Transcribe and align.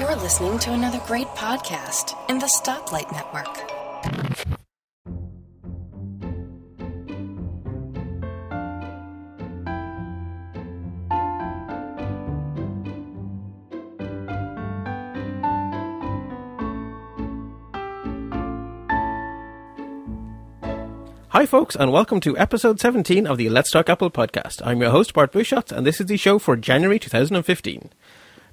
You're 0.00 0.16
listening 0.16 0.58
to 0.60 0.72
another 0.72 1.00
great 1.06 1.28
podcast 1.28 2.16
in 2.28 2.38
the 2.40 2.50
Stoplight 2.60 3.12
Network. 3.12 3.70
Hi, 21.28 21.46
folks, 21.46 21.74
and 21.74 21.92
welcome 21.92 22.20
to 22.20 22.38
episode 22.38 22.78
17 22.78 23.26
of 23.26 23.38
the 23.38 23.48
Let's 23.48 23.70
Talk 23.70 23.88
Apple 23.88 24.10
podcast. 24.10 24.62
I'm 24.64 24.80
your 24.80 24.90
host, 24.90 25.12
Bart 25.14 25.32
Busschots, 25.32 25.72
and 25.72 25.84
this 25.84 26.00
is 26.00 26.06
the 26.06 26.16
show 26.16 26.38
for 26.38 26.56
January 26.56 26.98
2015. 26.98 27.90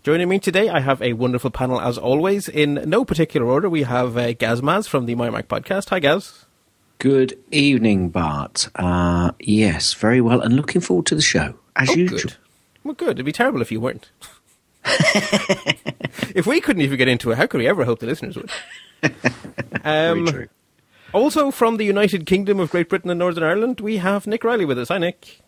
Joining 0.03 0.29
me 0.29 0.39
today, 0.39 0.67
I 0.67 0.79
have 0.79 0.99
a 1.03 1.13
wonderful 1.13 1.51
panel 1.51 1.79
as 1.79 1.95
always. 1.95 2.49
In 2.49 2.73
no 2.87 3.05
particular 3.05 3.45
order, 3.45 3.69
we 3.69 3.83
have 3.83 4.17
uh, 4.17 4.33
Gaz 4.33 4.59
Maz 4.59 4.87
from 4.87 5.05
the 5.05 5.13
MyMac 5.13 5.43
podcast. 5.43 5.89
Hi, 5.89 5.99
Gaz. 5.99 6.45
Good 6.97 7.37
evening, 7.51 8.09
Bart. 8.09 8.67
Uh, 8.73 9.33
yes, 9.39 9.93
very 9.93 10.19
well, 10.19 10.41
and 10.41 10.55
looking 10.55 10.81
forward 10.81 11.05
to 11.05 11.13
the 11.13 11.21
show 11.21 11.53
as 11.75 11.91
oh, 11.91 11.93
usual. 11.93 12.17
Good. 12.17 12.35
Well, 12.83 12.95
good. 12.95 13.09
It'd 13.11 13.27
be 13.27 13.31
terrible 13.31 13.61
if 13.61 13.71
you 13.71 13.79
weren't. 13.79 14.09
if 16.33 16.47
we 16.47 16.61
couldn't 16.61 16.81
even 16.81 16.97
get 16.97 17.07
into 17.07 17.29
it, 17.29 17.37
how 17.37 17.45
could 17.45 17.59
we 17.59 17.67
ever 17.67 17.85
hope 17.85 17.99
the 17.99 18.07
listeners 18.07 18.35
would? 18.35 18.49
Um, 19.83 20.25
very 20.25 20.31
true. 20.31 20.47
Also, 21.13 21.49
from 21.49 21.77
the 21.77 21.85
United 21.85 22.25
Kingdom 22.25 22.59
of 22.59 22.71
Great 22.71 22.89
Britain 22.89 23.09
and 23.09 23.19
Northern 23.19 23.43
Ireland, 23.43 23.81
we 23.81 23.97
have 23.97 24.27
Nick 24.27 24.43
Riley 24.43 24.65
with 24.65 24.77
us. 24.77 24.89
Hi, 24.89 24.97
Nick. 24.97 25.41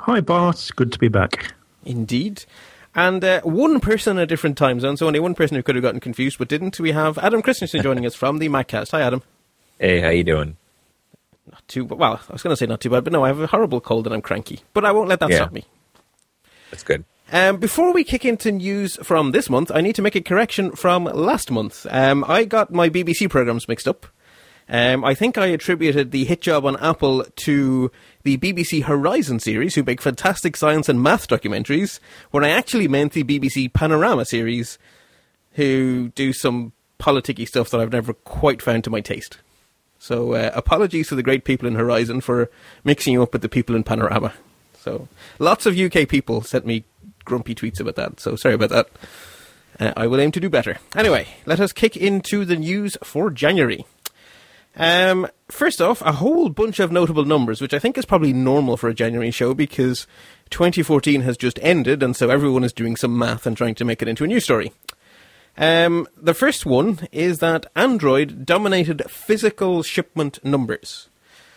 Hi, 0.00 0.20
Bart. 0.20 0.70
Good 0.76 0.92
to 0.92 0.98
be 0.98 1.08
back. 1.08 1.54
Indeed. 1.84 2.44
And 2.94 3.24
uh, 3.24 3.40
one 3.42 3.80
person 3.80 4.18
in 4.18 4.22
a 4.22 4.26
different 4.26 4.58
time 4.58 4.78
zone, 4.80 4.96
so 4.96 5.06
only 5.06 5.20
one 5.20 5.34
person 5.34 5.56
who 5.56 5.62
could 5.62 5.74
have 5.76 5.82
gotten 5.82 6.00
confused 6.00 6.38
but 6.38 6.48
didn't. 6.48 6.78
We 6.78 6.92
have 6.92 7.16
Adam 7.18 7.40
Christianson 7.40 7.82
joining 7.82 8.04
us 8.04 8.14
from 8.14 8.38
the 8.38 8.48
Maccast. 8.48 8.90
Hi, 8.90 9.00
Adam. 9.00 9.22
Hey, 9.78 10.00
how 10.00 10.10
you 10.10 10.24
doing? 10.24 10.56
Not 11.50 11.66
too 11.68 11.84
well. 11.86 12.20
I 12.28 12.32
was 12.32 12.42
going 12.42 12.52
to 12.52 12.56
say 12.56 12.66
not 12.66 12.80
too 12.80 12.90
bad, 12.90 13.04
but 13.04 13.12
no, 13.12 13.24
I 13.24 13.28
have 13.28 13.40
a 13.40 13.46
horrible 13.46 13.80
cold 13.80 14.06
and 14.06 14.14
I'm 14.14 14.20
cranky. 14.22 14.60
But 14.74 14.84
I 14.84 14.92
won't 14.92 15.08
let 15.08 15.20
that 15.20 15.30
Yeah. 15.30 15.36
stop 15.36 15.52
me. 15.52 15.64
That's 16.70 16.82
good. 16.82 17.04
Um, 17.32 17.56
before 17.56 17.94
we 17.94 18.04
kick 18.04 18.26
into 18.26 18.52
news 18.52 18.96
from 19.02 19.32
this 19.32 19.48
month, 19.48 19.70
I 19.74 19.80
need 19.80 19.94
to 19.94 20.02
make 20.02 20.14
a 20.14 20.20
correction 20.20 20.72
from 20.72 21.04
last 21.04 21.50
month. 21.50 21.86
Um, 21.90 22.24
I 22.28 22.44
got 22.44 22.70
my 22.72 22.90
BBC 22.90 23.28
programs 23.30 23.66
mixed 23.68 23.88
up. 23.88 24.06
Um, 24.72 25.04
I 25.04 25.14
think 25.14 25.36
I 25.36 25.46
attributed 25.48 26.12
the 26.12 26.24
hit 26.24 26.40
job 26.40 26.64
on 26.64 26.78
Apple 26.78 27.26
to 27.44 27.92
the 28.22 28.38
BBC 28.38 28.84
Horizon 28.84 29.38
series, 29.38 29.74
who 29.74 29.82
make 29.82 30.00
fantastic 30.00 30.56
science 30.56 30.88
and 30.88 31.02
math 31.02 31.28
documentaries, 31.28 32.00
when 32.30 32.42
I 32.42 32.48
actually 32.48 32.88
meant 32.88 33.12
the 33.12 33.22
BBC 33.22 33.70
Panorama 33.70 34.24
series, 34.24 34.78
who 35.52 36.08
do 36.14 36.32
some 36.32 36.72
politicky 36.98 37.46
stuff 37.46 37.68
that 37.68 37.82
I've 37.82 37.92
never 37.92 38.14
quite 38.14 38.62
found 38.62 38.82
to 38.84 38.90
my 38.90 39.02
taste. 39.02 39.36
So 39.98 40.32
uh, 40.32 40.50
apologies 40.54 41.08
to 41.08 41.16
the 41.16 41.22
great 41.22 41.44
people 41.44 41.68
in 41.68 41.74
Horizon 41.74 42.22
for 42.22 42.50
mixing 42.82 43.12
you 43.12 43.22
up 43.22 43.34
with 43.34 43.42
the 43.42 43.50
people 43.50 43.76
in 43.76 43.84
Panorama. 43.84 44.32
So 44.80 45.06
lots 45.38 45.66
of 45.66 45.78
UK 45.78 46.08
people 46.08 46.40
sent 46.40 46.64
me 46.64 46.84
grumpy 47.26 47.54
tweets 47.54 47.78
about 47.78 47.96
that. 47.96 48.20
So 48.20 48.36
sorry 48.36 48.54
about 48.54 48.70
that. 48.70 48.88
Uh, 49.78 49.92
I 49.98 50.06
will 50.06 50.18
aim 50.18 50.32
to 50.32 50.40
do 50.40 50.48
better. 50.48 50.78
Anyway, 50.96 51.28
let 51.44 51.60
us 51.60 51.72
kick 51.72 51.94
into 51.94 52.46
the 52.46 52.56
news 52.56 52.96
for 53.04 53.30
January. 53.30 53.84
Um, 54.76 55.28
first 55.48 55.82
off, 55.82 56.00
a 56.02 56.12
whole 56.12 56.48
bunch 56.48 56.80
of 56.80 56.90
notable 56.90 57.24
numbers, 57.24 57.60
which 57.60 57.74
I 57.74 57.78
think 57.78 57.98
is 57.98 58.06
probably 58.06 58.32
normal 58.32 58.76
for 58.76 58.88
a 58.88 58.94
January 58.94 59.30
show 59.30 59.52
because 59.54 60.06
2014 60.50 61.22
has 61.22 61.36
just 61.36 61.58
ended, 61.62 62.02
and 62.02 62.16
so 62.16 62.30
everyone 62.30 62.64
is 62.64 62.72
doing 62.72 62.96
some 62.96 63.18
math 63.18 63.46
and 63.46 63.56
trying 63.56 63.74
to 63.76 63.84
make 63.84 64.00
it 64.00 64.08
into 64.08 64.24
a 64.24 64.26
news 64.26 64.44
story. 64.44 64.72
Um, 65.58 66.08
the 66.16 66.32
first 66.32 66.64
one 66.64 67.06
is 67.12 67.40
that 67.40 67.66
Android 67.76 68.46
dominated 68.46 69.02
physical 69.10 69.82
shipment 69.82 70.42
numbers. 70.42 71.10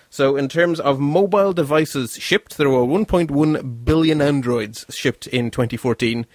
So, 0.09 0.35
in 0.37 0.47
terms 0.49 0.79
of 0.79 0.99
mobile 0.99 1.53
devices 1.53 2.15
shipped, 2.15 2.57
there 2.57 2.69
were 2.69 2.85
1.1 2.85 3.85
billion 3.85 4.21
Androids 4.21 4.85
shipped 4.89 5.27
in 5.27 5.51
2014, 5.51 6.25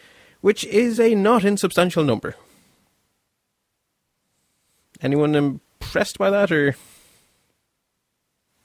which 0.40 0.64
is 0.64 0.98
a 0.98 1.14
not 1.14 1.44
insubstantial 1.44 2.04
number. 2.04 2.34
Anyone 5.02 5.60
impressed 5.80 6.18
by 6.18 6.30
that, 6.30 6.52
or 6.52 6.76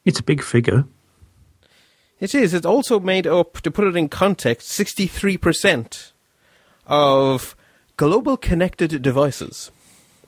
It's 0.04 0.20
a 0.20 0.24
big 0.24 0.42
figure. 0.44 0.86
it 2.20 2.36
is? 2.36 2.54
It's 2.54 2.66
also 2.66 3.00
made 3.00 3.26
up, 3.28 3.62
to 3.62 3.72
put 3.72 3.88
it 3.88 3.96
in 3.96 4.10
context, 4.10 4.68
63% 4.70 6.12
of 6.88 7.56
global 7.98 8.38
connected 8.38 9.02
devices. 9.02 9.72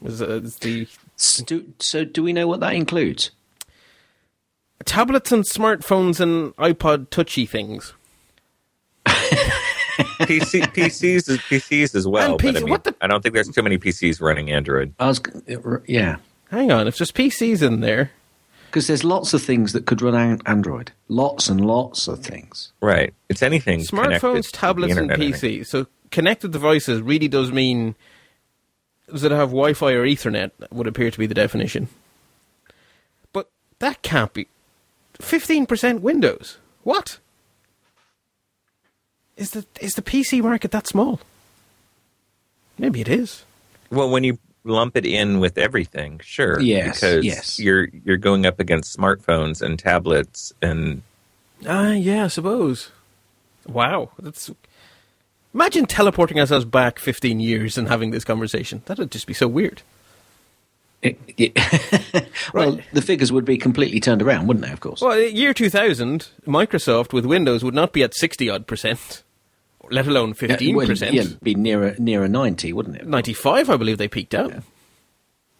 Is, 0.03 0.21
uh, 0.21 0.41
is 0.43 0.57
the 0.57 0.87
So 1.15 1.43
do, 1.43 1.73
so, 1.79 2.05
do 2.05 2.23
we 2.23 2.33
know 2.33 2.47
what 2.47 2.59
that 2.61 2.73
includes? 2.73 3.31
tablets 4.85 5.31
and 5.31 5.43
smartphones 5.43 6.19
and 6.19 6.55
iPod 6.57 7.09
touchy 7.09 7.45
things. 7.47 7.93
PC, 9.07 10.61
PCs, 10.71 11.23
PCs 11.49 11.95
as 11.95 12.07
well. 12.07 12.33
And 12.33 12.41
but 12.41 12.53
PC 12.53 12.57
I, 12.57 12.59
mean, 12.61 12.69
what 12.69 12.83
the- 12.83 12.95
I 13.01 13.07
don't 13.07 13.21
think 13.21 13.33
there's 13.33 13.49
too 13.49 13.63
many 13.63 13.77
PCs 13.79 14.21
running 14.21 14.51
Android. 14.51 14.93
I 14.99 15.07
was, 15.07 15.19
yeah, 15.87 16.17
Hang 16.51 16.71
on, 16.71 16.87
if 16.87 16.97
there's 16.97 17.11
PCs 17.11 17.61
in 17.61 17.81
there, 17.81 18.11
because 18.67 18.87
there's 18.87 19.03
lots 19.03 19.33
of 19.33 19.41
things 19.41 19.73
that 19.73 19.85
could 19.85 20.01
run 20.01 20.15
an- 20.15 20.41
Android. 20.45 20.91
Lots 21.07 21.49
and 21.49 21.65
lots 21.65 22.07
of 22.07 22.19
things. 22.19 22.71
Right. 22.81 23.13
It's 23.29 23.41
anything. 23.43 23.85
connected 23.85 24.21
smartphones, 24.21 24.49
tablets, 24.51 24.91
and 24.95 25.11
internet, 25.11 25.19
I 25.35 25.37
think. 25.37 25.61
PCs. 25.63 25.67
So 25.67 25.87
connected 26.11 26.51
devices 26.51 27.01
really 27.01 27.27
does 27.27 27.51
mean 27.51 27.95
does 29.11 29.23
it 29.23 29.31
have 29.31 29.49
Wi-Fi 29.49 29.93
or 29.93 30.05
Ethernet? 30.05 30.51
Would 30.71 30.87
appear 30.87 31.11
to 31.11 31.17
be 31.19 31.27
the 31.27 31.33
definition. 31.33 31.87
But 33.31 33.49
that 33.79 34.01
can't 34.01 34.33
be. 34.33 34.47
Fifteen 35.19 35.65
percent 35.65 36.01
Windows. 36.01 36.57
What? 36.83 37.19
Is 39.37 39.51
the 39.51 39.65
is 39.79 39.93
the 39.95 40.01
PC 40.01 40.41
market 40.41 40.71
that 40.71 40.87
small? 40.87 41.19
Maybe 42.77 43.01
it 43.01 43.09
is. 43.09 43.43
Well, 43.89 44.09
when 44.09 44.23
you 44.23 44.37
lump 44.67 44.95
it 44.97 45.05
in 45.05 45.39
with 45.39 45.57
everything, 45.57 46.19
sure. 46.23 46.59
Yes, 46.59 46.99
Because 46.99 47.25
yes. 47.25 47.59
you're 47.59 47.87
you're 48.05 48.17
going 48.17 48.45
up 48.45 48.59
against 48.59 48.97
smartphones 48.97 49.61
and 49.61 49.77
tablets 49.79 50.53
and 50.61 51.01
Ah, 51.67 51.91
yeah, 51.93 52.25
I 52.25 52.27
suppose. 52.27 52.91
Wow, 53.67 54.11
that's. 54.19 54.51
Imagine 55.53 55.85
teleporting 55.87 56.39
ourselves 56.39 56.65
back 56.65 56.99
15 56.99 57.39
years 57.39 57.77
and 57.77 57.87
having 57.87 58.11
this 58.11 58.23
conversation. 58.23 58.83
That'd 58.85 59.09
just 59.09 59.25
be 59.25 59.33
so 59.33 59.47
weird. 59.47 59.81
It- 61.01 61.19
it- 61.37 61.57
well, 62.53 62.73
Right. 62.75 62.83
the 62.93 63.01
figures 63.01 63.31
would 63.31 63.45
be 63.45 63.57
completely 63.57 63.99
turned 63.99 64.21
around, 64.21 64.47
wouldn't 64.47 64.65
they? 64.65 64.71
Of 64.71 64.79
course. 64.81 65.01
Well, 65.01 65.19
year 65.19 65.53
2000, 65.53 66.27
Microsoft 66.45 67.11
with 67.13 67.25
Windows 67.25 67.63
would 67.63 67.73
not 67.73 67.91
be 67.93 68.03
at 68.03 68.13
60 68.15 68.49
odd 68.49 68.67
percent, 68.67 69.23
let 69.89 70.07
alone 70.07 70.33
15%. 70.33 71.11
yeah, 71.13 71.21
it'd 71.21 71.39
be 71.41 71.55
nearer 71.55 71.95
nearer 71.99 72.27
ninety, 72.27 72.73
wouldn't 72.73 72.95
it? 72.97 73.07
95, 73.07 73.69
I 73.69 73.77
believe 73.77 73.97
they 73.97 74.07
peaked 74.07 74.33
out. 74.35 74.53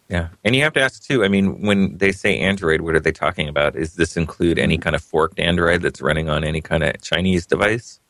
yeah. 0.08 0.28
And 0.44 0.54
you 0.56 0.62
have 0.62 0.72
to 0.74 0.80
ask 0.80 1.02
too. 1.02 1.24
I 1.24 1.28
mean, 1.28 1.62
when 1.62 1.98
they 1.98 2.12
say 2.12 2.38
Android, 2.38 2.80
what 2.82 2.94
are 2.94 3.00
they 3.00 3.12
talking 3.12 3.48
about? 3.48 3.74
Does 3.74 3.94
this 3.94 4.16
include 4.16 4.58
any 4.58 4.78
kind 4.78 4.96
of 4.96 5.02
forked 5.02 5.38
Android 5.38 5.82
that's 5.82 6.00
running 6.00 6.28
on 6.28 6.44
any 6.44 6.60
kind 6.60 6.82
of 6.82 7.00
Chinese 7.02 7.46
device? 7.46 8.00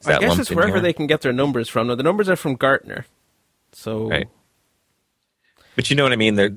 Is 0.00 0.06
I 0.06 0.12
that 0.12 0.20
guess 0.20 0.38
it's 0.38 0.50
wherever 0.50 0.74
here? 0.74 0.80
they 0.82 0.92
can 0.92 1.06
get 1.06 1.20
their 1.22 1.32
numbers 1.32 1.68
from. 1.68 1.86
Now, 1.86 1.94
the 1.94 2.02
numbers 2.02 2.28
are 2.28 2.36
from 2.36 2.54
Gartner. 2.56 3.06
So, 3.72 4.08
Right. 4.08 4.28
But 5.76 5.90
you 5.90 5.96
know 5.96 6.04
what 6.04 6.12
I 6.12 6.16
mean? 6.16 6.36
There, 6.36 6.50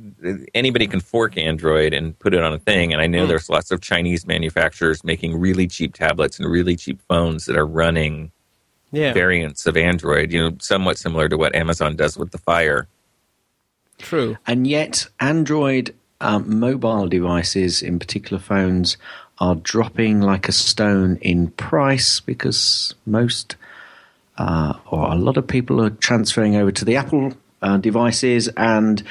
anybody 0.54 0.86
can 0.88 1.00
fork 1.00 1.38
Android 1.38 1.94
and 1.94 2.18
put 2.20 2.34
it 2.34 2.44
on 2.44 2.54
a 2.54 2.60
thing. 2.60 2.94
And 2.94 3.02
I 3.02 3.08
know 3.08 3.24
Hmm. 3.24 3.30
there's 3.30 3.50
lots 3.50 3.72
of 3.72 3.82
Chinese 3.82 4.28
manufacturers 4.28 5.04
making 5.04 5.40
really 5.40 5.68
cheap 5.68 5.94
tablets 5.96 6.40
and 6.40 6.50
really 6.50 6.76
cheap 6.76 7.02
phones 7.08 7.46
that 7.46 7.58
are 7.58 7.66
running 7.66 8.32
yeah, 8.92 9.14
variants 9.14 9.66
of 9.66 9.76
Android. 9.76 10.32
You 10.32 10.44
know, 10.52 10.58
somewhat 10.60 10.98
similar 10.98 11.28
to 11.30 11.38
what 11.38 11.56
Amazon 11.56 11.96
does 11.96 12.18
with 12.18 12.32
the 12.32 12.38
Fire. 12.38 12.88
true. 13.98 14.38
And 14.46 14.68
yet, 14.68 15.08
Android 15.20 15.94
um, 16.22 16.60
mobile 16.60 17.08
devices, 17.08 17.82
in 17.82 18.00
particular 18.00 18.40
phones, 18.42 18.98
are 19.40 19.56
dropping 19.56 20.22
like 20.22 20.48
a 20.48 20.52
stone 20.52 21.18
in 21.22 21.50
price 21.52 22.20
because 22.20 22.94
most 23.06 23.56
uh, 24.38 24.74
or 24.92 25.12
a 25.12 25.16
lot 25.16 25.38
of 25.38 25.48
people 25.48 25.82
are 25.82 25.90
transferring 25.90 26.56
over 26.56 26.72
to 26.72 26.86
the 26.86 26.96
Apple 26.96 27.34
uh, 27.62 27.78
devices, 27.78 28.48
and 28.58 29.04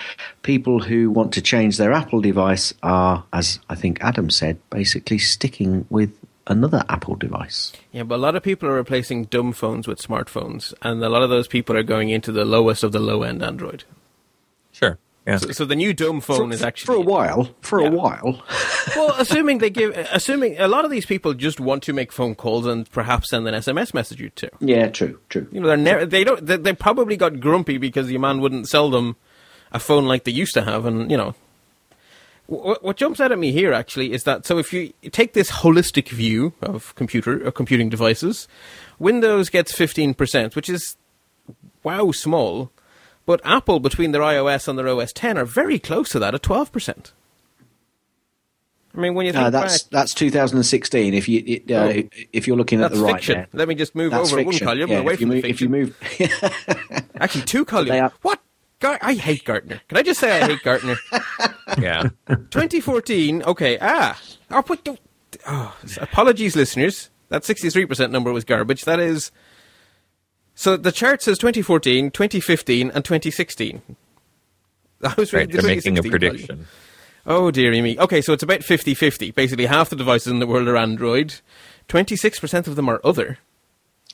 people 0.43 0.81
who 0.81 1.11
want 1.11 1.33
to 1.35 1.43
change 1.43 1.77
their 1.77 1.93
Apple 1.93 2.21
device 2.21 2.73
are, 2.83 3.25
as 3.33 3.59
I 3.69 3.75
think 3.75 3.99
Adam 4.01 4.31
said, 4.31 4.59
basically 4.71 5.19
sticking 5.19 5.87
with 5.91 6.17
another 6.47 6.85
Apple 6.89 7.17
device. 7.17 7.73
Yeah, 7.93 8.05
but 8.05 8.17
a 8.17 8.19
lot 8.19 8.37
of 8.37 8.43
people 8.43 8.69
are 8.69 8.75
replacing 8.75 9.25
dumb 9.25 9.53
phones 9.53 9.89
with 9.89 9.99
smartphones, 10.01 10.73
and 10.83 11.03
a 11.03 11.09
lot 11.09 11.23
of 11.23 11.31
those 11.31 11.49
people 11.49 11.77
are 11.77 11.83
going 11.83 12.09
into 12.09 12.33
the 12.33 12.45
lowest 12.45 12.85
of 12.85 12.93
the 12.93 13.01
low 13.01 13.23
end 13.23 13.43
Android. 13.43 13.85
Sure. 14.73 14.99
Yeah. 15.27 15.39
So, 15.39 15.51
so 15.51 15.65
the 15.65 15.75
new 15.75 15.93
dumb 15.93 16.21
phone 16.21 16.51
for, 16.51 16.55
is 16.55 16.63
actually 16.63 16.87
for 16.87 16.95
a 16.95 17.01
while. 17.01 17.51
For 17.61 17.81
Yeah. 17.81 17.89
a 17.89 17.91
while. 17.91 18.43
well, 18.97 19.15
assuming 19.19 19.59
they 19.59 19.71
give, 19.71 19.97
assuming 20.13 20.57
a 20.59 20.69
lot 20.69 20.85
of 20.85 20.91
these 20.91 21.05
people 21.07 21.35
just 21.35 21.59
want 21.59 21.83
to 21.85 21.93
make 21.93 22.13
phone 22.13 22.35
calls 22.37 22.65
and 22.67 22.89
perhaps 22.91 23.31
send 23.31 23.49
an 23.49 23.55
SMS 23.55 23.93
message 23.93 24.23
or 24.23 24.29
two. 24.29 24.49
yeah, 24.61 24.89
true, 24.89 25.19
true. 25.29 25.49
You 25.51 25.61
know, 25.61 25.67
they're 25.69 25.77
never, 25.77 26.07
they 26.07 26.23
don't, 26.23 26.47
they, 26.47 26.57
they 26.57 26.73
probably 26.75 27.17
got 27.17 27.41
grumpy 27.41 27.77
because 27.79 28.11
your 28.11 28.21
man 28.21 28.41
wouldn't 28.41 28.69
sell 28.69 28.89
them 28.91 29.17
a 29.73 29.81
phone 29.81 30.05
like 30.07 30.23
they 30.25 30.31
used 30.33 30.55
to 30.55 30.63
have, 30.63 30.87
and 30.87 31.11
you 31.11 31.17
know. 31.17 31.35
What, 32.47 32.85
what 32.85 32.97
jumps 32.97 33.21
out 33.21 33.33
at 33.33 33.39
me 33.41 33.51
here 33.51 33.73
actually 33.73 34.13
is 34.13 34.23
that 34.23 34.47
so 34.47 34.59
if 34.59 34.73
you 34.73 34.93
take 35.11 35.33
this 35.33 35.51
holistic 35.51 36.11
view 36.11 36.53
of 36.63 36.95
computer 36.95 37.45
or 37.45 37.51
computing 37.51 37.89
devices, 37.89 38.47
Windows 39.01 39.51
gets 39.51 39.73
fifteen 39.73 40.15
percent, 40.15 40.55
which 40.55 40.69
is 40.69 40.97
wow 41.83 42.13
small, 42.13 42.71
but 43.27 43.41
Apple 43.45 43.81
between 43.81 44.13
their 44.13 44.23
iOS 44.23 44.67
and 44.69 44.79
their 44.79 44.89
OS 44.89 45.13
ten 45.13 45.37
are 45.37 45.45
very 45.45 45.79
close 45.79 46.09
to 46.11 46.19
that 46.21 46.35
at 46.35 46.43
twelve 46.43 46.73
percent. 46.73 47.13
I 48.95 48.99
mean, 48.99 49.15
when 49.15 49.27
you 49.27 49.33
think 49.33 49.45
Uh, 49.45 49.51
that's 49.51 49.83
back, 49.83 49.91
that's 49.91 50.15
2016. 50.15 51.13
If 51.13 51.29
you 51.29 51.43
it, 51.47 51.71
uh, 51.71 51.75
Oh. 51.95 52.03
if 52.33 52.47
you're 52.47 52.57
looking 52.57 52.81
at 52.83 52.93
the 52.93 52.99
right 53.01 53.17
fiction. 53.17 53.35
there, 53.35 53.49
Let 53.53 53.69
me 53.69 53.75
just 53.75 53.95
move 53.95 54.11
that's 54.13 54.33
over 54.33 54.43
fiction. 54.43 54.67
one 54.67 54.77
column 54.77 54.91
Yeah, 54.91 54.99
away 55.01 55.13
if 55.15 55.21
you 55.21 55.27
from 55.27 55.31
the 55.31 55.35
move, 55.37 55.45
if 55.45 55.61
you 55.61 55.69
move, 55.69 57.11
Actually, 57.21 57.43
two 57.45 57.65
columns. 57.67 57.91
Are- 57.91 58.13
What? 58.23 58.41
Gar- 58.81 58.99
I 59.03 59.15
hate 59.15 59.45
Gartner. 59.45 59.81
Can 59.89 59.99
I 59.99 60.03
just 60.03 60.19
say 60.21 60.41
I 60.41 60.47
hate 60.47 60.63
Gartner? 60.63 60.97
Yeah. 61.79 62.05
2014. 62.29 63.43
Okay. 63.43 63.77
Ah. 63.83 64.19
Oh, 64.51 64.63
but 64.67 64.83
don't- 64.85 65.01
oh, 65.47 65.77
apologies, 66.01 66.55
listeners. 66.57 67.11
That 67.29 67.43
63% 67.43 68.11
number 68.13 68.33
was 68.33 68.45
garbage. 68.45 68.85
That 68.85 69.01
is. 69.01 69.31
So 70.59 70.77
the 70.77 70.91
chart 70.91 71.23
says 71.23 71.39
2014, 71.39 72.11
2015, 72.11 72.91
and 72.91 73.05
2016. 73.05 73.83
I 75.05 75.15
was 75.17 75.33
Right. 75.33 75.41
reading 75.47 75.57
the 75.57 75.63
They're 75.63 75.77
making 75.77 75.99
a 75.99 76.03
2016 76.03 76.03
column. 76.03 76.11
prediction. 76.11 76.67
Oh, 77.27 77.51
dearie 77.51 77.83
me. 77.83 77.99
Okay, 77.99 78.23
so 78.23 78.33
it's 78.33 78.43
about 78.43 78.63
50 78.65 78.95
50. 78.95 79.33
Basically, 79.33 79.67
half 79.67 79.91
the 79.91 79.97
devices 79.97 80.29
in 80.29 80.39
the 80.39 80.47
world 80.47 80.67
are 80.69 80.77
Android. 80.77 81.35
26% 81.89 82.67
of 82.67 82.75
them 82.77 82.89
are 82.89 83.01
other. 83.05 83.39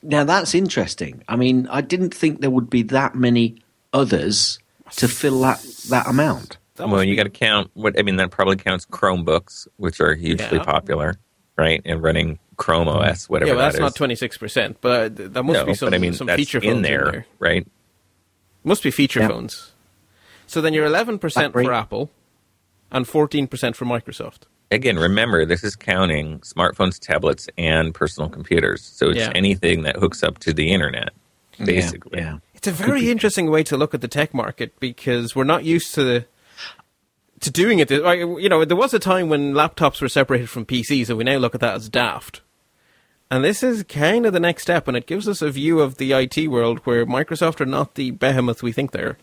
now 0.02 0.24
that's 0.24 0.52
interesting. 0.54 1.22
I 1.28 1.36
mean, 1.36 1.68
I 1.70 1.80
didn't 1.80 2.12
think 2.12 2.40
there 2.40 2.50
would 2.50 2.68
be 2.68 2.82
that 2.82 3.14
many 3.14 3.56
others 3.92 4.58
to 4.96 5.06
fill 5.06 5.40
that 5.42 5.62
that 5.90 6.08
amount. 6.08 6.56
That 6.76 6.88
Well, 6.88 6.96
must 6.96 7.06
you 7.06 7.14
got 7.14 7.22
to 7.24 7.30
count 7.30 7.70
what 7.74 7.96
I 7.98 8.02
mean. 8.02 8.16
That 8.16 8.30
probably 8.32 8.56
counts 8.56 8.84
Chromebooks, 8.86 9.68
which 9.76 10.00
are 10.00 10.14
hugely 10.16 10.56
Yeah. 10.58 10.64
popular, 10.64 11.14
right? 11.56 11.80
And 11.84 12.02
running 12.02 12.40
Chrome 12.62 12.86
OS, 12.88 13.28
whatever. 13.28 13.50
Yeah, 13.50 13.56
well, 13.56 13.64
that's 13.72 13.76
that 13.76 14.00
not 14.00 14.10
26%, 14.10 14.76
but 14.80 15.20
uh, 15.20 15.28
that 15.30 15.42
must 15.42 15.52
no, 15.58 15.66
be 15.66 15.74
some, 15.74 15.92
I 15.92 15.98
mean 15.98 16.12
some 16.12 16.28
that's 16.28 16.36
feature 16.38 16.60
phones 16.60 16.76
in 16.76 16.82
there, 16.82 17.10
there. 17.10 17.26
right? 17.40 17.66
Must 18.62 18.82
be 18.84 18.92
feature 18.92 19.18
Yeah. 19.20 19.28
phones. 19.28 19.72
So 20.46 20.60
then 20.60 20.72
you're 20.72 20.86
11% 20.88 21.52
for 21.52 21.72
Apple 21.72 22.10
and 22.92 23.04
14% 23.04 23.74
for 23.74 23.84
Microsoft. 23.84 24.42
Again, 24.70 24.96
remember 24.96 25.44
this 25.44 25.64
is 25.64 25.74
counting 25.74 26.38
smartphones, 26.40 27.00
tablets, 27.00 27.48
and 27.58 27.92
personal 27.92 28.30
computers. 28.30 28.82
So 28.82 29.08
it's 29.08 29.18
Yeah. 29.18 29.32
anything 29.34 29.82
that 29.82 29.96
hooks 29.96 30.22
up 30.22 30.38
to 30.40 30.52
the 30.52 30.70
internet, 30.70 31.10
basically. 31.64 32.20
Yeah, 32.20 32.24
yeah. 32.34 32.38
It's 32.54 32.68
a 32.68 32.70
very 32.70 33.10
interesting 33.10 33.50
way 33.50 33.64
to 33.64 33.76
look 33.76 33.92
at 33.92 34.02
the 34.02 34.08
tech 34.08 34.32
market 34.32 34.78
because 34.78 35.34
we're 35.34 35.42
not 35.42 35.64
used 35.64 35.94
to 35.96 36.26
to 37.40 37.50
doing 37.50 37.80
it. 37.80 37.90
You 37.90 38.48
know, 38.48 38.64
there 38.64 38.76
was 38.76 38.94
a 38.94 39.00
time 39.00 39.28
when 39.28 39.52
laptops 39.52 40.00
were 40.00 40.08
separated 40.08 40.48
from 40.48 40.64
PCs, 40.64 41.08
and 41.08 41.18
we 41.18 41.24
now 41.24 41.38
look 41.38 41.56
at 41.56 41.60
that 41.60 41.74
as 41.74 41.88
daft. 41.88 42.40
And 43.32 43.42
this 43.42 43.62
is 43.62 43.82
kind 43.84 44.26
of 44.26 44.34
the 44.34 44.40
next 44.40 44.62
step, 44.64 44.86
and 44.86 44.94
it 44.94 45.06
gives 45.06 45.26
us 45.26 45.40
a 45.40 45.50
view 45.50 45.80
of 45.80 45.96
the 45.96 46.12
IT 46.12 46.48
world 46.48 46.80
where 46.80 47.06
Microsoft 47.06 47.62
are 47.62 47.66
not 47.66 47.94
the 47.94 48.10
behemoth 48.10 48.62
we 48.62 48.72
think 48.72 48.90
they're. 48.90 49.16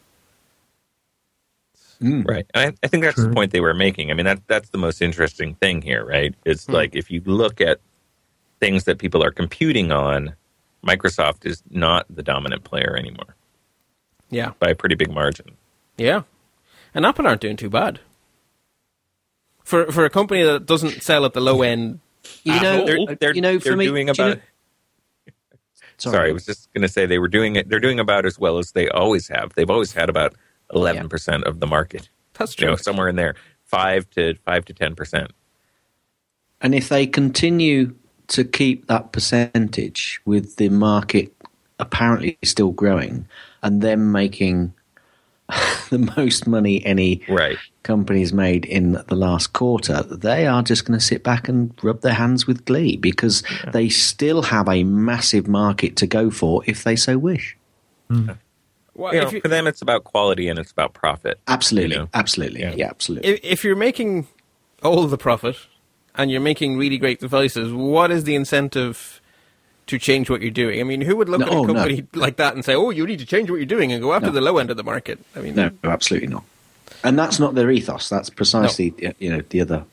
Right. 2.02 2.46
And 2.56 2.72
I, 2.72 2.74
I 2.82 2.88
think 2.88 3.04
that's 3.04 3.22
the 3.22 3.30
point 3.30 3.52
they 3.52 3.60
were 3.60 3.76
making. 3.76 4.10
I 4.10 4.16
mean, 4.16 4.26
that 4.26 4.42
that's 4.48 4.70
the 4.70 4.80
most 4.80 5.00
interesting 5.02 5.54
thing 5.56 5.84
here, 5.84 6.04
right? 6.04 6.34
It's 6.44 6.66
Hmm. 6.66 6.72
like 6.74 6.96
if 6.96 7.12
you 7.12 7.22
look 7.24 7.62
at 7.62 7.82
things 8.60 8.86
that 8.86 8.98
people 8.98 9.24
are 9.24 9.32
computing 9.32 9.92
on, 9.92 10.34
Microsoft 10.84 11.46
is 11.46 11.62
not 11.70 12.06
the 12.10 12.24
dominant 12.24 12.64
player 12.64 12.96
anymore 12.98 13.36
Yeah, 14.32 14.54
by 14.60 14.70
a 14.70 14.76
pretty 14.76 14.96
big 14.96 15.12
margin. 15.12 15.52
yeah. 15.98 16.24
And 16.96 17.06
Apple 17.06 17.28
aren't 17.28 17.42
doing 17.42 17.58
too 17.58 17.70
bad. 17.70 18.00
For 19.64 19.92
for 19.92 20.04
a 20.04 20.10
company 20.10 20.42
that 20.42 20.66
doesn't 20.66 21.04
sell 21.04 21.26
at 21.26 21.34
the 21.34 21.42
low 21.42 21.62
end, 21.62 22.00
You 22.44 22.60
know. 22.62 22.86
They're, 22.86 23.16
they're, 23.16 23.36
you 23.36 23.42
know, 23.42 23.60
for 23.60 23.69
they're 23.69 23.77
me, 23.77 23.86
doing 23.86 24.07
do 24.07 24.13
you 24.21 24.27
about. 24.30 24.38
know- 24.38 24.44
sorry. 25.98 26.30
I 26.30 26.33
was 26.33 26.45
just 26.45 26.71
going 26.74 26.81
to 26.83 26.88
say 26.88 27.06
they 27.06 27.19
were 27.19 27.27
doing 27.27 27.56
it. 27.56 27.68
They're 27.69 27.80
doing 27.80 28.00
about 28.00 28.25
as 28.25 28.39
well 28.39 28.57
as 28.57 28.71
they 28.71 28.88
always 28.89 29.27
have. 29.27 29.54
They've 29.56 29.69
always 29.69 29.92
had 29.94 30.10
about 30.10 30.33
eleven 30.74 31.10
percent 31.10 31.44
of 31.44 31.60
the 31.60 31.68
market. 31.68 32.10
that's 32.33 32.54
You 32.57 32.62
true. 32.66 32.69
know, 32.71 32.75
somewhere 32.77 33.10
in 33.10 33.16
there, 33.16 33.36
five 33.66 34.10
to 34.12 34.36
five 34.45 34.66
to 34.66 34.74
ten 34.74 34.95
percent. 34.95 35.31
And 36.62 36.74
if 36.75 36.89
they 36.89 37.06
continue 37.07 37.95
to 38.27 38.44
keep 38.44 38.88
that 38.88 39.12
percentage 39.12 40.22
with 40.25 40.57
the 40.57 40.69
market 40.69 41.33
apparently 41.80 42.38
still 42.44 42.72
growing 42.72 43.25
and 43.63 43.81
them 43.81 44.12
making 44.12 44.74
the 45.90 46.12
most 46.18 46.48
money 46.48 46.86
any 46.86 47.22
Right. 47.28 47.57
companies 47.84 48.31
made 48.34 48.66
in 48.66 48.94
the 49.07 49.16
last 49.16 49.54
quarter, 49.54 50.04
they 50.04 50.46
are 50.48 50.62
just 50.62 50.86
going 50.86 50.98
to 51.00 51.04
sit 51.06 51.24
back 51.24 51.50
and 51.50 51.74
rub 51.81 52.01
their 52.01 52.13
hands 52.13 52.46
with 52.48 52.66
glee 52.66 52.98
because 52.98 53.44
they 53.74 53.90
still 53.90 54.44
have 54.44 54.69
a 54.69 54.84
massive 54.84 55.48
market 55.48 55.96
to 55.98 56.07
go 56.07 56.30
for 56.30 56.62
if 56.68 56.84
they 56.84 56.96
so 56.96 57.18
wish. 57.18 57.57
Hmm. 58.10 58.30
Well, 58.96 59.13
You 59.13 59.22
know, 59.22 59.30
you- 59.31 59.42
for 59.42 59.48
them, 59.48 59.66
it's 59.66 59.81
about 59.81 60.04
quality 60.04 60.50
and 60.50 60.60
it's 60.60 60.72
about 60.72 60.94
profit. 60.94 61.40
Absolutely. 61.48 61.96
You 61.96 62.01
know? 62.04 62.10
Absolutely. 62.13 62.60
Yeah. 62.62 62.74
Yeah, 62.75 62.90
absolutely. 62.90 63.30
if, 63.30 63.40
if 63.44 63.63
you're 63.63 63.75
making 63.75 64.28
all 64.84 65.07
the 65.07 65.18
profit 65.18 65.56
and 66.16 66.30
you're 66.30 66.42
making 66.42 66.78
really 66.78 66.98
great 66.98 67.19
devices, 67.19 67.72
what 67.72 68.12
is 68.12 68.25
the 68.25 68.36
incentive 68.36 69.19
to 69.89 70.00
change 70.00 70.30
what 70.30 70.41
you're 70.41 70.50
doing? 70.51 70.80
I 70.80 70.83
mean, 70.83 71.01
who 71.01 71.15
would 71.18 71.30
look 71.30 71.41
No, 71.41 71.45
at 71.47 71.51
a 71.51 71.56
oh, 71.56 71.63
no. 71.63 71.74
company 71.74 72.06
like 72.13 72.38
that 72.38 72.53
and 72.56 72.63
say, 72.65 72.74
"Oh, 72.75 72.89
you 72.89 73.06
need 73.06 73.19
to 73.19 73.25
change 73.25 73.50
what 73.51 73.57
you're 73.57 73.65
doing 73.65 73.91
and 73.91 74.01
go 74.01 74.13
after 74.13 74.27
No. 74.27 74.33
the 74.33 74.41
low 74.41 74.57
end 74.57 74.71
of 74.71 74.77
the 74.77 74.83
market"? 74.83 75.19
I 75.36 75.41
mean, 75.41 75.56
No, 75.56 75.69
absolutely 75.83 76.27
not. 76.30 76.44
And 77.03 77.18
that's 77.19 77.39
not 77.39 77.56
their 77.56 77.69
ethos. 77.71 78.09
That's 78.09 78.30
precisely 78.30 78.94
you 79.19 79.30
know 79.30 79.41
the 79.50 79.62
other. 79.62 79.83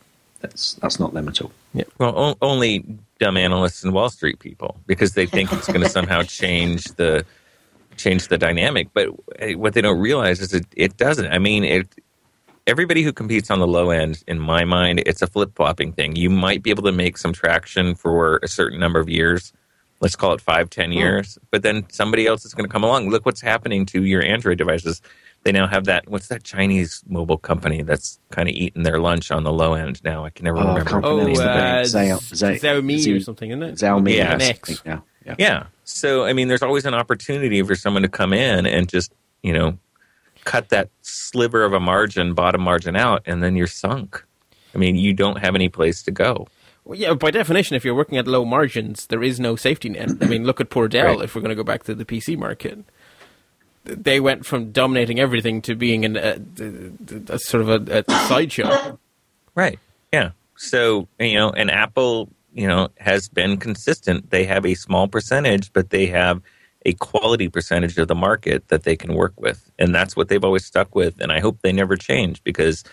That's 0.41 0.75
that's 0.75 0.99
not 1.01 1.15
them 1.15 1.29
at 1.29 1.41
all. 1.43 1.53
Yeah. 1.75 1.85
Well, 1.99 2.19
o- 2.19 2.39
only 2.43 2.85
dumb 3.19 3.37
analysts 3.37 3.83
and 3.85 3.93
Wall 3.93 4.11
Street 4.11 4.39
people 4.39 4.77
because 4.87 5.15
they 5.15 5.27
think 5.27 5.53
it's 5.53 5.67
going 5.67 5.81
to 5.83 5.89
somehow 5.89 6.23
change 6.41 6.85
the 6.97 7.25
change 7.97 8.29
the 8.29 8.39
dynamic. 8.39 8.89
But 8.93 9.09
eh, 9.39 9.55
what 9.55 9.73
they 9.75 9.81
don't 9.81 9.99
realize 9.99 10.41
is 10.41 10.53
it, 10.53 10.67
it 10.77 10.97
doesn't. 10.97 11.27
I 11.33 11.39
mean, 11.39 11.65
it. 11.65 11.89
Everybody 12.67 13.03
who 13.05 13.13
competes 13.13 13.49
on 13.53 13.61
the 13.61 13.67
low 13.69 13.91
end, 13.91 14.25
in 14.27 14.41
my 14.41 14.65
mind, 14.65 15.01
it's 15.07 15.23
a 15.23 15.29
flip 15.29 15.53
flopping 15.55 15.93
thing. 15.93 16.17
You 16.17 16.29
might 16.29 16.65
be 16.65 16.71
able 16.71 16.83
to 16.83 16.91
make 16.93 17.17
some 17.17 17.33
traction 17.33 17.95
for 17.95 18.41
a 18.43 18.49
certain 18.49 18.81
number 18.81 18.99
of 18.99 19.09
years. 19.09 19.53
Let's 20.01 20.17
call 20.17 20.33
it 20.35 20.41
five, 20.41 20.69
ten 20.71 20.93
years. 20.93 21.39
But 21.51 21.63
then 21.63 21.87
somebody 21.91 22.27
else 22.27 22.45
is 22.45 22.53
going 22.55 22.67
to 22.69 22.73
come 22.73 22.85
along. 22.85 23.09
Look 23.11 23.25
what's 23.25 23.41
happening 23.41 23.87
to 23.87 24.05
your 24.05 24.23
Android 24.23 24.59
devices. 24.59 25.01
They 25.43 25.53
now 25.53 25.67
have 25.67 25.85
that. 25.85 26.09
What's 26.09 26.29
that 26.29 26.43
Chinese 26.43 27.03
mobile 27.09 27.39
company 27.39 27.83
that's 27.83 28.19
kind 28.31 28.49
of 28.49 28.55
eating 28.55 28.83
their 28.83 28.99
lunch 28.99 29.31
on 29.31 29.45
the 29.45 29.53
low 29.53 29.75
end 29.75 30.03
now? 30.05 30.25
I 30.25 30.31
can 30.31 30.45
never 30.45 30.59
Oh, 30.59 30.69
remember. 30.69 30.91
can't 30.91 31.05
oh, 31.05 31.17
the 31.17 31.23
uh, 31.23 31.25
name. 31.25 31.85
Xiao- 31.85 32.21
Xi- 32.21 32.67
Xiaomi 32.67 32.99
Xi- 33.05 33.13
or 33.17 33.21
something, 33.21 33.51
isn't 33.51 33.63
it? 33.63 33.75
Xiaomi. 33.77 34.11
Yeah. 34.11 34.17
yes, 34.17 34.33
I 34.33 34.37
Next. 34.39 34.67
think, 34.69 34.81
Yeah. 34.85 35.01
yeah. 35.25 35.35
Yeah. 35.39 35.67
So, 35.85 36.25
I 36.25 36.33
mean, 36.33 36.49
there's 36.49 36.63
always 36.63 36.85
an 36.85 36.95
opportunity 36.95 37.63
for 37.63 37.77
someone 37.77 38.03
to 38.03 38.09
come 38.09 38.33
in 38.33 38.67
and 38.67 38.89
just, 38.89 39.13
you 39.43 39.53
know, 39.53 39.79
cut 40.45 40.69
that 40.71 40.89
sliver 41.03 41.65
of 41.65 41.73
a 41.73 41.81
margin, 41.81 42.35
bottom 42.35 42.61
margin 42.63 42.97
out, 42.97 43.23
and 43.25 43.43
then 43.43 43.55
you're 43.57 43.67
sunk. 43.69 44.25
I 44.75 44.79
mean, 44.79 44.97
you 44.97 45.15
don't 45.15 45.39
have 45.39 45.55
any 45.55 45.69
place 45.69 46.03
to 46.03 46.11
go. 46.11 46.49
Well, 46.87 46.97
yeah, 46.97 47.15
by 47.15 47.33
definition, 47.33 47.75
if 47.75 47.85
you're 47.85 47.97
working 47.97 48.17
at 48.17 48.29
low 48.29 48.45
margins, 48.45 49.07
there 49.07 49.21
is 49.21 49.41
no 49.41 49.57
safety 49.57 49.89
net. 49.89 50.09
I 50.21 50.27
mean, 50.27 50.45
look 50.45 50.61
at 50.61 50.71
poor 50.71 50.87
Dell. 50.87 51.17
Right. 51.17 51.25
If 51.25 51.35
we're 51.35 51.41
going 51.41 51.49
to 51.51 51.57
go 51.57 51.65
back 51.65 51.83
to 51.85 51.97
the 51.97 52.05
PC 52.05 52.39
market, 52.39 52.79
they 53.83 54.21
went 54.21 54.47
from 54.47 54.71
dominating 54.71 55.19
everything 55.19 55.61
to 55.63 55.75
being 55.75 56.05
an, 56.05 56.17
a, 56.17 56.39
a, 56.61 57.35
a 57.35 57.39
sort 57.41 57.69
of 57.69 57.89
a, 57.89 58.05
a 58.09 58.13
sideshow. 58.29 59.01
Right. 59.57 59.81
Yeah. 60.13 60.31
So, 60.57 61.09
you 61.19 61.35
know, 61.35 61.51
and 61.51 61.73
Apple, 61.73 62.29
you 62.55 62.69
know, 62.69 62.91
has 62.99 63.29
been 63.29 63.57
consistent. 63.57 64.31
They 64.31 64.45
have 64.45 64.65
a 64.65 64.75
small 64.75 65.09
percentage, 65.09 65.73
but 65.73 65.91
they 65.91 66.07
have 66.07 66.41
a 66.85 66.93
quality 66.93 67.49
percentage 67.49 67.99
of 67.99 68.07
the 68.07 68.15
market 68.15 68.69
that 68.69 68.85
they 68.85 68.95
can 68.95 69.15
work 69.15 69.33
with. 69.41 69.73
And 69.77 69.93
that's 69.93 70.15
what 70.15 70.29
they've 70.29 70.45
always 70.45 70.65
stuck 70.65 70.95
with. 70.95 71.21
And 71.21 71.33
I 71.33 71.41
hope 71.41 71.63
they 71.63 71.73
never 71.73 71.97
change 71.97 72.45
because, 72.45 72.85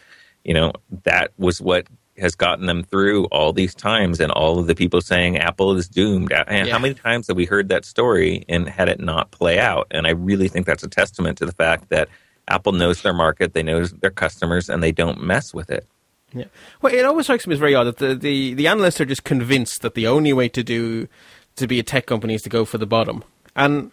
you 0.43 0.55
know, 0.55 0.73
that 1.03 1.31
was 1.38 1.62
what 1.62 1.85
has 2.17 2.36
gotten 2.36 2.67
them 2.67 2.84
through 2.84 3.25
all 3.25 3.53
these 3.53 3.74
times 3.74 4.20
and 4.20 4.32
all 4.32 4.60
of 4.60 4.67
the 4.67 4.75
people 4.75 5.01
saying 5.01 5.38
Apple 5.38 5.75
is 5.75 5.88
doomed. 5.88 6.32
And 6.32 6.67
Yeah. 6.67 6.74
how 6.74 6.79
many 6.79 6.93
times 6.93 7.27
have 7.27 7.36
we 7.38 7.46
heard 7.46 7.70
that 7.70 7.86
story 7.86 8.46
and 8.48 8.70
had 8.70 8.88
it 8.89 9.00
not 9.00 9.32
play 9.32 9.60
out? 9.60 9.88
And 9.91 10.05
I 10.05 10.12
really 10.12 10.48
think 10.48 10.65
that's 10.67 10.84
a 10.84 10.88
testament 10.88 11.38
to 11.39 11.46
the 11.46 11.51
fact 11.53 11.89
that 11.89 12.10
Apple 12.48 12.72
knows 12.74 13.01
their 13.01 13.13
market, 13.13 13.53
they 13.53 13.63
know 13.63 13.86
their 13.86 14.12
customers, 14.12 14.70
and 14.70 14.84
they 14.84 14.91
don't 14.91 15.24
mess 15.24 15.53
with 15.53 15.70
it. 15.72 15.88
Yeah. 16.34 16.46
Well, 16.82 16.93
it 16.93 17.05
always 17.05 17.25
strikes 17.25 17.48
me 17.48 17.53
as 17.53 17.60
very 17.60 17.74
odd 17.75 17.86
that 17.86 17.98
the, 17.98 18.15
the, 18.15 18.53
the 18.53 18.67
analysts 18.67 19.00
are 19.00 19.05
just 19.05 19.24
convinced 19.24 19.82
that 19.82 19.93
the 19.96 20.08
only 20.08 20.34
way 20.34 20.50
to 20.50 20.63
do 20.63 21.08
to 21.55 21.67
be 21.67 21.79
a 21.79 21.84
tech 21.84 22.05
company 22.05 22.34
is 22.34 22.41
to 22.41 22.50
go 22.50 22.65
for 22.65 22.77
the 22.77 22.86
bottom. 22.88 23.24
And 23.55 23.91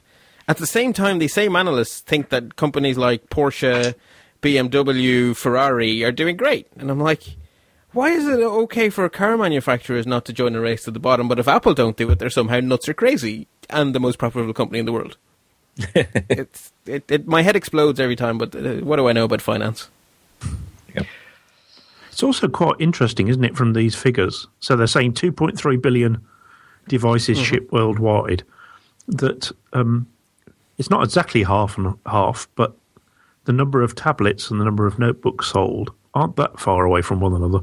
at 0.49 0.57
the 0.57 0.67
same 0.67 0.93
time, 0.93 1.19
the 1.21 1.29
same 1.29 1.55
analysts 1.55 2.00
think 2.00 2.31
that 2.31 2.57
companies 2.57 2.97
like 2.99 3.29
Porsche, 3.31 3.95
BMW, 4.43 5.37
Ferrari 5.37 6.03
are 6.05 6.12
doing 6.12 6.37
great. 6.37 6.67
And 6.79 6.91
I'm 6.91 6.99
like, 7.00 7.23
why 7.93 8.11
is 8.11 8.27
it 8.27 8.41
okay 8.41 8.91
for 8.91 9.09
car 9.09 9.37
manufacturers 9.37 10.07
not 10.07 10.25
to 10.27 10.33
join 10.33 10.55
a 10.55 10.61
race 10.61 10.85
to 10.85 10.91
the 10.91 10.99
bottom, 11.01 11.29
but 11.29 11.39
if 11.39 11.49
Apple 11.49 11.75
don't 11.75 11.97
do 11.97 12.11
it, 12.11 12.19
they're 12.19 12.31
somehow 12.31 12.61
nuts 12.61 12.89
or 12.89 12.95
crazy 12.95 13.49
and 13.69 13.95
the 13.95 14.01
most 14.01 14.19
profitable 14.19 14.55
company 14.55 14.79
in 14.79 14.87
the 14.87 14.93
world? 14.93 15.17
it's 15.95 16.73
it, 16.87 17.11
it, 17.11 17.27
my 17.27 17.43
head 17.43 17.57
explodes 17.57 17.99
every 18.01 18.17
time. 18.17 18.39
But 18.39 18.55
uh, 18.55 18.75
what 18.77 18.97
do 18.97 19.09
I 19.09 19.13
know 19.13 19.25
about 19.25 19.41
finance? 19.43 19.89
It's 22.11 22.23
also 22.25 22.49
quite 22.49 22.75
interesting, 22.81 23.29
isn't 23.29 23.45
it, 23.45 23.57
from 23.57 23.73
these 23.73 23.95
figures? 23.95 24.47
So 24.59 24.77
they're 24.77 24.87
saying 24.87 25.15
2.3 25.15 25.81
billion 25.81 26.23
devices 26.89 27.39
Mm-hmm. 27.39 27.45
shipped 27.45 27.73
worldwide. 27.73 28.43
That 29.09 29.51
um, 29.73 30.07
it's 30.77 30.91
not 30.91 31.03
exactly 31.03 31.45
half 31.45 31.79
and 31.79 31.97
half, 32.07 32.47
but 32.57 32.77
the 33.45 33.53
number 33.53 33.81
of 33.83 33.95
tablets 33.95 34.51
and 34.51 34.61
the 34.61 34.65
number 34.65 34.87
of 34.87 34.99
notebooks 34.99 35.47
sold 35.49 35.93
aren't 36.13 36.37
that 36.37 36.61
far 36.61 36.85
away 36.85 37.01
from 37.01 37.21
one 37.21 37.33
another. 37.33 37.61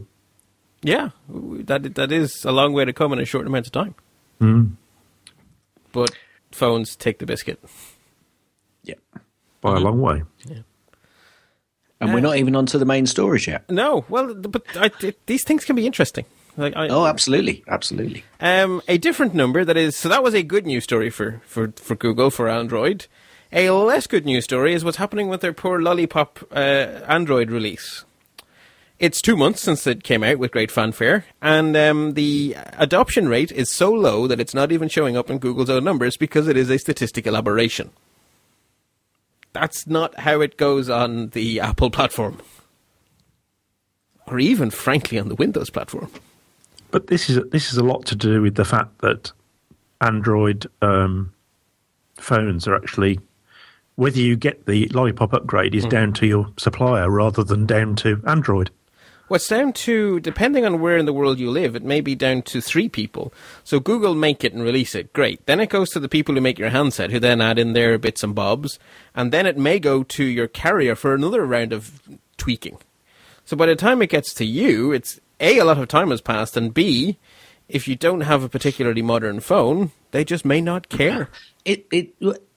Yeah, 0.84 1.10
that 1.30 1.96
that 1.96 2.12
is 2.12 2.46
a 2.46 2.52
long 2.52 2.74
way 2.74 2.86
to 2.86 2.94
come 2.94 3.12
in 3.14 3.20
a 3.20 3.26
short 3.26 3.48
amount 3.48 3.66
of 3.66 3.72
time. 3.72 3.96
Mm. 4.40 4.72
But 5.92 6.16
phones 6.52 6.96
take 6.96 7.20
the 7.20 7.26
biscuit. 7.26 7.60
Yeah. 8.84 8.96
By 9.62 9.70
Mm-hmm. 9.72 9.78
a 9.78 9.80
long 9.90 10.02
way. 10.02 10.24
Yeah. 10.46 10.60
And 12.00 12.14
we're 12.14 12.20
not 12.20 12.38
even 12.38 12.56
onto 12.56 12.78
the 12.78 12.86
main 12.86 13.08
stories 13.08 13.48
yet. 13.48 13.68
No, 13.72 14.06
well, 14.08 14.36
but 14.36 14.62
I, 14.76 14.92
it, 15.02 15.18
these 15.26 15.44
things 15.44 15.66
can 15.66 15.76
be 15.76 15.88
interesting. 15.88 16.26
Like 16.56 16.76
I, 16.76 16.90
Oh, 16.90 17.08
absolutely, 17.08 17.64
absolutely. 17.68 18.24
Um, 18.40 18.84
a 18.88 19.00
different 19.00 19.34
number 19.34 19.66
that 19.66 19.78
is 19.78 19.96
so 19.98 20.08
that 20.10 20.22
was 20.24 20.36
a 20.36 20.44
good 20.44 20.68
news 20.68 20.84
story 20.84 21.10
for, 21.10 21.42
for, 21.48 21.72
for 21.76 21.96
Google 21.96 22.30
for 22.30 22.48
Android. 22.50 23.08
A 23.52 23.72
less 23.72 24.06
good 24.06 24.26
news 24.28 24.44
story 24.44 24.74
is 24.76 24.84
what's 24.84 24.98
happening 24.98 25.28
with 25.28 25.42
their 25.42 25.54
poor 25.54 25.82
lollipop 25.82 26.40
uh, 26.52 27.02
Android 27.08 27.50
release. 27.50 28.06
It's 29.00 29.22
two 29.22 29.38
months 29.38 29.62
since 29.62 29.86
it 29.86 30.04
came 30.04 30.24
out 30.24 30.40
with 30.40 30.52
great 30.52 30.72
fanfare, 30.72 31.26
and 31.40 31.78
um, 31.78 32.14
the 32.16 32.56
adoption 32.80 33.30
rate 33.30 33.52
is 33.52 33.72
so 33.72 33.92
low 33.92 34.26
that 34.26 34.40
it's 34.40 34.56
not 34.56 34.72
even 34.72 34.90
showing 34.90 35.16
up 35.16 35.30
in 35.30 35.38
Google's 35.38 35.70
own 35.70 35.84
numbers 35.84 36.18
because 36.18 36.48
it 36.48 36.58
is 36.58 36.72
a 36.72 36.80
statistical 36.80 37.38
aberration. 37.38 37.92
That's 39.54 39.86
not 39.86 40.20
how 40.20 40.42
it 40.42 40.58
goes 40.58 40.90
on 40.90 41.30
the 41.30 41.60
Apple 41.60 41.92
platform, 41.92 42.40
or 44.26 44.40
even, 44.40 44.72
frankly, 44.72 45.20
on 45.20 45.30
the 45.30 45.36
Windows 45.36 45.70
platform. 45.70 46.10
But 46.90 47.08
this 47.08 47.30
is 47.30 47.40
this 47.52 47.72
is 47.72 47.78
a 47.78 47.84
lot 47.84 48.06
to 48.08 48.16
do 48.16 48.42
with 48.42 48.56
the 48.56 48.66
fact 48.66 48.98
that 49.00 49.32
Android 50.02 50.66
um, 50.82 51.34
phones 52.16 52.68
are 52.68 52.76
actually 52.76 53.20
whether 53.96 54.20
you 54.20 54.36
get 54.36 54.66
the 54.68 54.88
lollipop 54.90 55.34
upgrade 55.34 55.74
is 55.74 55.86
down 55.86 56.14
to 56.14 56.28
your 56.28 56.48
supplier 56.58 57.10
rather 57.10 57.44
than 57.44 57.66
down 57.66 57.96
to 57.96 58.22
Android. 58.28 58.70
Well, 59.30 59.36
it's 59.36 59.48
down 59.48 59.74
to, 59.74 60.22
depending 60.22 60.66
on 60.66 60.80
where 60.80 60.98
in 60.98 61.06
the 61.06 61.14
world 61.14 61.38
you 61.38 61.52
live, 61.52 61.76
it 61.76 61.84
may 61.84 62.00
be 62.00 62.16
down 62.16 62.44
to 62.44 62.62
three 62.62 62.88
people. 62.88 63.34
So 63.66 63.80
Google 63.80 64.16
make 64.16 64.44
it 64.44 64.54
and 64.54 64.64
release 64.64 64.96
it, 64.96 65.12
great. 65.12 65.46
Then 65.46 65.60
it 65.60 65.70
goes 65.70 65.90
to 65.90 66.00
the 66.00 66.08
people 66.08 66.36
who 66.36 66.42
make 66.42 66.58
your 66.58 66.70
handset, 66.70 67.12
who 67.12 67.20
then 67.20 67.42
add 67.42 67.60
in 67.60 67.74
their 67.74 67.98
bits 67.98 68.24
and 68.24 68.34
bobs. 68.34 68.80
And 69.14 69.34
then 69.34 69.46
it 69.46 69.58
may 69.58 69.80
go 69.80 70.04
to 70.04 70.24
your 70.24 70.48
carrier 70.48 70.96
for 70.96 71.14
another 71.14 71.46
round 71.46 71.74
of 71.74 72.02
tweaking. 72.38 72.78
So 73.44 73.58
by 73.58 73.66
the 73.66 73.76
time 73.76 74.02
it 74.02 74.10
gets 74.10 74.34
to 74.36 74.46
you, 74.46 74.94
it's 74.94 75.20
A, 75.42 75.58
a 75.60 75.66
lot 75.66 75.78
of 75.78 75.88
time 75.88 76.12
has 76.12 76.22
passed, 76.22 76.56
and 76.56 76.74
B, 76.74 77.18
if 77.68 77.88
you 77.88 77.96
don't 77.96 78.22
have 78.22 78.44
a 78.44 78.50
particularly 78.50 79.02
modern 79.02 79.40
phone, 79.42 79.92
they 80.12 80.24
just 80.24 80.46
may 80.46 80.62
not 80.62 80.90
care. 80.90 81.30
It 81.66 81.86
it 81.92 82.16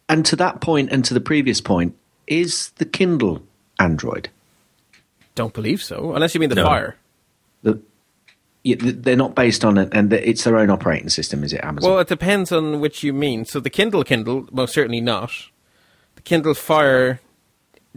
and 0.08 0.24
to 0.26 0.36
that 0.36 0.60
point 0.60 0.92
and 0.92 1.04
to 1.04 1.14
the 1.14 1.20
previous 1.20 1.60
point 1.60 1.96
is 2.28 2.70
the 2.76 2.84
Kindle 2.84 3.42
Android. 3.80 4.28
Don't 5.40 5.54
believe 5.54 5.82
so, 5.82 6.12
unless 6.14 6.34
you 6.34 6.40
mean 6.40 6.50
the 6.50 6.56
No. 6.56 6.66
Fire. 6.66 6.96
The 7.62 7.80
yeah, 8.62 8.76
they're 8.78 9.16
not 9.16 9.34
based 9.34 9.64
on 9.64 9.78
it, 9.78 9.88
and 9.92 10.12
it's 10.12 10.44
their 10.44 10.58
own 10.58 10.68
operating 10.68 11.08
system. 11.08 11.42
Is 11.42 11.54
it 11.54 11.64
Amazon? 11.64 11.90
Well, 11.90 11.98
it 11.98 12.08
depends 12.08 12.52
on 12.52 12.78
which 12.78 13.02
you 13.02 13.14
mean. 13.14 13.46
So 13.46 13.58
the 13.58 13.70
Kindle 13.70 14.04
Kindle, 14.04 14.46
most 14.52 14.74
certainly 14.74 15.00
not. 15.00 15.30
The 16.16 16.20
Kindle 16.20 16.52
Fire 16.52 17.20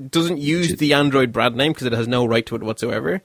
doesn't 0.09 0.37
use 0.37 0.77
the 0.77 0.93
Android 0.93 1.33
brand 1.33 1.57
name 1.57 1.73
because 1.73 1.85
it 1.85 1.91
has 1.91 2.07
no 2.07 2.25
right 2.25 2.45
to 2.45 2.55
it 2.55 2.63
whatsoever, 2.63 3.21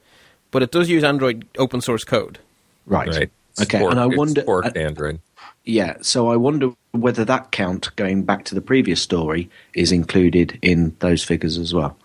but 0.51 0.61
it 0.63 0.69
does 0.71 0.89
use 0.89 1.01
Android 1.05 1.45
open 1.57 1.79
source 1.79 2.03
code. 2.03 2.39
right. 2.85 3.07
Right. 3.07 3.29
It's 3.51 3.61
Okay. 3.61 3.79
forked- 3.79 3.91
and 3.93 4.01
I 4.01 4.05
wonder. 4.07 4.41
forked 4.43 4.75
Android. 4.75 5.19
yeah. 5.63 5.95
So 6.01 6.27
I 6.29 6.35
wonder 6.35 6.71
whether 6.91 7.23
that 7.23 7.51
count, 7.51 7.95
going 7.95 8.23
back 8.23 8.43
to 8.45 8.53
the 8.55 8.61
previous 8.61 9.01
story, 9.01 9.49
is 9.73 9.93
included 9.93 10.59
in 10.61 10.93
those 10.99 11.23
figures 11.23 11.57
as 11.57 11.73
well. 11.73 11.95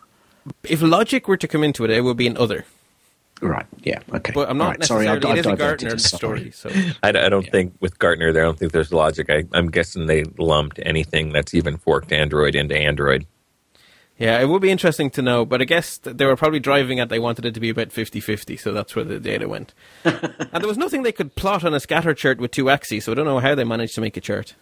If 0.64 0.82
Logic 0.82 1.26
were 1.26 1.36
to 1.36 1.48
come 1.48 1.64
into 1.64 1.84
it, 1.84 1.90
it 1.90 2.02
would 2.02 2.16
be 2.16 2.26
an 2.26 2.36
other. 2.36 2.64
Right. 3.40 3.66
Yeah. 3.82 3.98
Okay. 4.12 4.32
But 4.32 4.48
I'm 4.48 4.56
not 4.58 4.78
Right, 4.78 4.84
sorry, 4.84 5.04
necessarily. 5.06 5.30
I've, 5.32 5.36
it 5.36 5.40
is 5.40 5.46
I've 5.46 5.52
a 5.54 5.56
Gartner 5.56 5.98
story. 5.98 6.50
So 6.52 6.70
I, 7.02 7.08
I 7.08 7.28
don't 7.28 7.50
think 7.50 7.74
with 7.80 7.98
Gartner, 7.98 8.32
there, 8.32 8.44
I 8.44 8.46
don't 8.46 8.58
think 8.58 8.72
there's 8.72 8.92
logic. 8.92 9.28
I, 9.28 9.44
I'm 9.52 9.70
guessing 9.70 10.06
they 10.06 10.24
lumped 10.38 10.78
anything 10.82 11.32
that's 11.32 11.52
even 11.52 11.76
forked 11.76 12.12
Android 12.12 12.54
into 12.54 12.76
Android. 12.76 13.26
yeah, 14.18 14.40
it 14.40 14.48
would 14.48 14.62
be 14.62 14.70
interesting 14.70 15.10
to 15.10 15.22
know. 15.22 15.44
But 15.44 15.60
I 15.60 15.64
guess 15.64 15.98
they 15.98 16.24
were 16.24 16.36
probably 16.36 16.60
driving 16.60 17.00
at 17.00 17.08
they 17.08 17.18
wanted 17.18 17.44
it 17.44 17.54
to 17.54 17.60
be 17.60 17.70
about 17.70 17.88
50-50, 17.88 18.58
so 18.58 18.72
that's 18.72 18.94
where 18.94 19.04
the 19.04 19.18
data 19.18 19.48
went. 19.48 19.74
and 20.04 20.22
there 20.52 20.68
was 20.68 20.78
nothing 20.78 21.02
they 21.02 21.12
could 21.12 21.34
plot 21.34 21.64
on 21.64 21.74
a 21.74 21.80
scatter 21.80 22.14
chart 22.14 22.38
with 22.38 22.52
two 22.52 22.70
axes, 22.70 23.04
so 23.04 23.12
I 23.12 23.14
don't 23.16 23.26
know 23.26 23.40
how 23.40 23.54
they 23.56 23.64
managed 23.64 23.96
to 23.96 24.00
make 24.00 24.16
a 24.16 24.20
chart. 24.20 24.54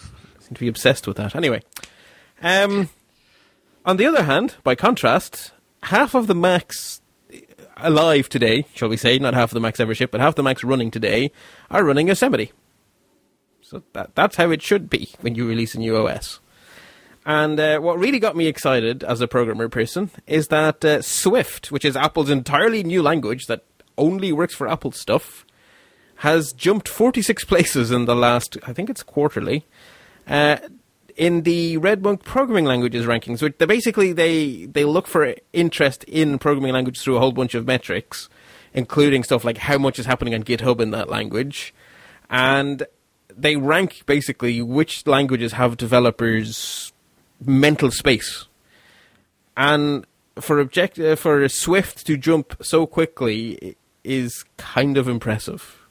I 0.00 0.42
Seem 0.42 0.54
to 0.54 0.60
be 0.60 0.68
obsessed 0.68 1.06
with 1.06 1.18
that. 1.18 1.36
Anyway, 1.36 1.62
um, 2.42 2.88
on 3.84 3.96
the 3.96 4.06
other 4.06 4.24
hand, 4.24 4.54
by 4.62 4.74
contrast, 4.74 5.52
half 5.84 6.14
of 6.14 6.26
the 6.26 6.34
Macs 6.34 7.00
alive 7.76 8.28
today, 8.28 8.66
shall 8.74 8.88
we 8.88 8.96
say, 8.96 9.18
not 9.18 9.34
half 9.34 9.50
of 9.50 9.54
the 9.54 9.60
Macs 9.60 9.80
ever 9.80 9.94
shipped, 9.94 10.12
but 10.12 10.20
half 10.20 10.34
the 10.34 10.42
Macs 10.42 10.64
running 10.64 10.90
today 10.90 11.30
are 11.70 11.84
running 11.84 12.08
Yosemite. 12.08 12.52
So 13.60 13.82
that 13.92 14.14
that's 14.14 14.36
how 14.36 14.50
it 14.50 14.62
should 14.62 14.90
be 14.90 15.10
when 15.20 15.34
you 15.34 15.48
release 15.48 15.74
a 15.74 15.78
new 15.78 15.96
OS. 15.96 16.40
And 17.26 17.58
uh, 17.58 17.80
what 17.80 17.98
really 17.98 18.18
got 18.18 18.36
me 18.36 18.46
excited 18.46 19.02
as 19.02 19.20
a 19.20 19.28
programmer 19.28 19.68
person 19.68 20.10
is 20.26 20.48
that 20.48 20.84
uh, 20.84 21.00
Swift, 21.00 21.72
which 21.72 21.84
is 21.84 21.96
Apple's 21.96 22.28
entirely 22.28 22.82
new 22.82 23.02
language 23.02 23.46
that 23.46 23.64
only 23.96 24.30
works 24.30 24.54
for 24.54 24.68
Apple 24.68 24.92
stuff, 24.92 25.46
has 26.16 26.52
jumped 26.52 26.88
46 26.88 27.44
places 27.46 27.90
in 27.90 28.04
the 28.04 28.14
last, 28.14 28.58
I 28.66 28.74
think 28.74 28.90
it's 28.90 29.02
quarterly, 29.02 29.64
uh, 30.26 30.58
in 31.16 31.42
the 31.42 31.78
Redmonk 31.78 32.24
programming 32.24 32.64
languages 32.64 33.06
rankings. 33.06 33.42
Which 33.42 33.58
they 33.58 33.66
basically 33.66 34.12
they 34.12 34.66
they 34.66 34.84
look 34.84 35.06
for 35.06 35.34
interest 35.52 36.04
in 36.04 36.38
programming 36.38 36.72
languages 36.72 37.02
through 37.02 37.16
a 37.16 37.20
whole 37.20 37.32
bunch 37.32 37.54
of 37.54 37.66
metrics, 37.66 38.28
including 38.72 39.24
stuff 39.24 39.44
like 39.44 39.58
how 39.58 39.78
much 39.78 39.98
is 39.98 40.06
happening 40.06 40.34
on 40.34 40.42
GitHub 40.42 40.80
in 40.80 40.90
that 40.90 41.08
language, 41.08 41.74
and 42.30 42.86
they 43.36 43.56
rank 43.56 44.02
basically 44.06 44.62
which 44.62 45.06
languages 45.06 45.52
have 45.52 45.76
developers 45.76 46.92
mental 47.44 47.90
space. 47.90 48.46
And 49.56 50.06
for 50.40 50.58
object 50.58 50.98
uh, 50.98 51.16
for 51.16 51.48
Swift 51.48 52.06
to 52.06 52.16
jump 52.16 52.56
so 52.62 52.86
quickly 52.86 53.76
is 54.02 54.44
kind 54.56 54.96
of 54.96 55.08
impressive. 55.08 55.83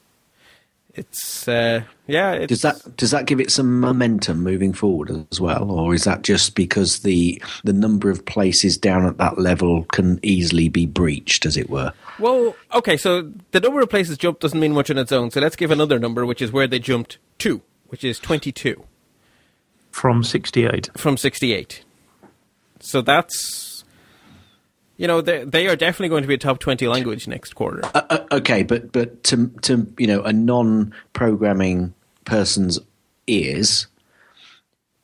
It's 0.96 1.48
uh, 1.48 1.82
yeah. 2.06 2.32
It's, 2.32 2.48
Does 2.48 2.62
that 2.62 2.96
does 2.96 3.10
that 3.10 3.26
give 3.26 3.40
it 3.40 3.50
some 3.50 3.80
momentum 3.80 4.42
moving 4.44 4.72
forward 4.72 5.26
as 5.32 5.40
well, 5.40 5.68
or 5.70 5.92
is 5.92 6.04
that 6.04 6.22
just 6.22 6.54
because 6.54 7.00
the 7.00 7.42
the 7.64 7.72
number 7.72 8.10
of 8.10 8.24
places 8.26 8.78
down 8.78 9.04
at 9.04 9.18
that 9.18 9.36
level 9.38 9.84
can 9.90 10.20
easily 10.22 10.68
be 10.68 10.86
breached, 10.86 11.46
as 11.46 11.56
it 11.56 11.68
were? 11.68 11.92
Well, 12.20 12.54
okay. 12.72 12.96
So 12.96 13.28
the 13.50 13.58
number 13.58 13.80
of 13.80 13.90
places 13.90 14.16
jumped 14.18 14.40
doesn't 14.40 14.60
mean 14.60 14.72
much 14.72 14.88
on 14.88 14.96
its 14.98 15.10
own. 15.10 15.32
So 15.32 15.40
let's 15.40 15.56
give 15.56 15.72
another 15.72 15.98
number, 15.98 16.24
which 16.24 16.40
is 16.40 16.52
where 16.52 16.68
they 16.68 16.78
jumped 16.78 17.18
to, 17.38 17.60
which 17.88 18.04
is 18.04 18.20
twenty-two 18.20 18.84
From 19.90 20.22
68. 20.22 20.90
from 20.96 21.16
sixty-eight. 21.16 21.84
So 22.78 23.00
that's 23.02 23.73
you 24.96 25.06
know 25.06 25.20
they 25.20 25.44
they 25.44 25.66
are 25.66 25.76
definitely 25.76 26.08
going 26.08 26.22
to 26.22 26.28
be 26.28 26.34
a 26.34 26.38
top 26.38 26.58
twenty 26.58 26.86
language 26.86 27.26
next 27.26 27.54
quarter. 27.54 27.82
Uh, 27.94 28.20
okay, 28.32 28.62
but 28.62 28.92
but 28.92 29.22
to 29.24 29.48
to 29.62 29.92
you 29.98 30.06
know 30.06 30.22
a 30.22 30.32
non-programming 30.32 31.94
person's 32.24 32.78
ears, 33.26 33.86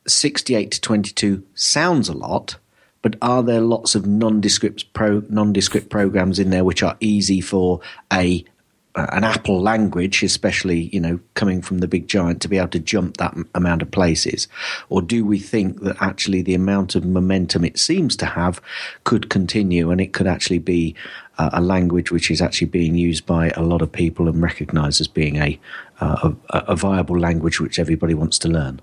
sixty-eight 0.06 0.72
to 0.72 0.80
twenty-two 0.80 1.44
sounds 1.54 2.08
a 2.08 2.14
lot. 2.14 2.56
But 3.02 3.16
are 3.22 3.42
there 3.42 3.62
lots 3.62 3.94
of 3.94 4.06
nondescript 4.06 4.92
pro 4.92 5.22
nondescript 5.28 5.88
programs 5.88 6.38
in 6.38 6.50
there 6.50 6.64
which 6.64 6.82
are 6.82 6.96
easy 7.00 7.40
for 7.40 7.80
a 8.12 8.44
uh, 8.44 8.50
an 8.96 9.24
Apple 9.24 9.60
language, 9.60 10.22
especially 10.22 10.90
you 10.92 11.00
know 11.00 11.20
coming 11.34 11.62
from 11.62 11.78
the 11.78 11.88
big 11.88 12.08
giant, 12.08 12.42
to 12.42 12.48
be 12.48 12.58
able 12.58 12.68
to 12.68 12.78
jump 12.78 13.16
that 13.18 13.32
m- 13.32 13.48
amount 13.54 13.82
of 13.82 13.90
places, 13.90 14.48
or 14.88 15.00
do 15.02 15.24
we 15.24 15.38
think 15.38 15.80
that 15.82 15.96
actually 16.00 16.42
the 16.42 16.54
amount 16.54 16.94
of 16.94 17.04
momentum 17.04 17.64
it 17.64 17.78
seems 17.78 18.16
to 18.16 18.26
have 18.26 18.60
could 19.04 19.30
continue, 19.30 19.90
and 19.90 20.00
it 20.00 20.12
could 20.12 20.26
actually 20.26 20.58
be 20.58 20.94
uh, 21.38 21.50
a 21.52 21.60
language 21.60 22.10
which 22.10 22.30
is 22.30 22.42
actually 22.42 22.66
being 22.66 22.94
used 22.94 23.26
by 23.26 23.50
a 23.50 23.62
lot 23.62 23.82
of 23.82 23.90
people 23.90 24.28
and 24.28 24.42
recognised 24.42 25.00
as 25.00 25.08
being 25.08 25.36
a, 25.36 25.58
uh, 26.00 26.32
a 26.50 26.58
a 26.68 26.76
viable 26.76 27.18
language 27.18 27.60
which 27.60 27.78
everybody 27.78 28.14
wants 28.14 28.38
to 28.38 28.48
learn? 28.48 28.80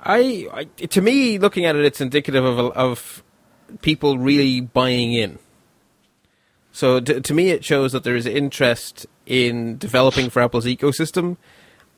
I, 0.00 0.48
I 0.52 0.64
to 0.86 1.00
me, 1.00 1.38
looking 1.38 1.64
at 1.64 1.76
it, 1.76 1.84
it's 1.84 2.00
indicative 2.00 2.44
of 2.44 2.58
of 2.58 3.22
people 3.82 4.18
really 4.18 4.60
buying 4.60 5.12
in. 5.12 5.38
So 6.72 7.00
to, 7.00 7.20
to 7.20 7.34
me, 7.34 7.50
it 7.50 7.64
shows 7.64 7.92
that 7.92 8.04
there 8.04 8.16
is 8.16 8.26
interest 8.26 9.06
in 9.26 9.78
developing 9.78 10.30
for 10.30 10.40
Apple's 10.40 10.66
ecosystem, 10.66 11.36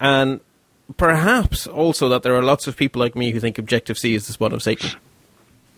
and 0.01 0.41
perhaps 0.97 1.67
also 1.67 2.09
that 2.09 2.23
there 2.23 2.35
are 2.35 2.43
lots 2.43 2.67
of 2.67 2.77
people 2.77 3.01
like 3.01 3.15
me 3.15 3.31
who 3.31 3.41
think 3.41 3.59
Objective 3.59 3.99
C 3.99 4.15
is 4.15 4.27
the 4.27 4.33
spawn 4.33 4.53
of 4.53 4.63
Satan. 4.63 4.91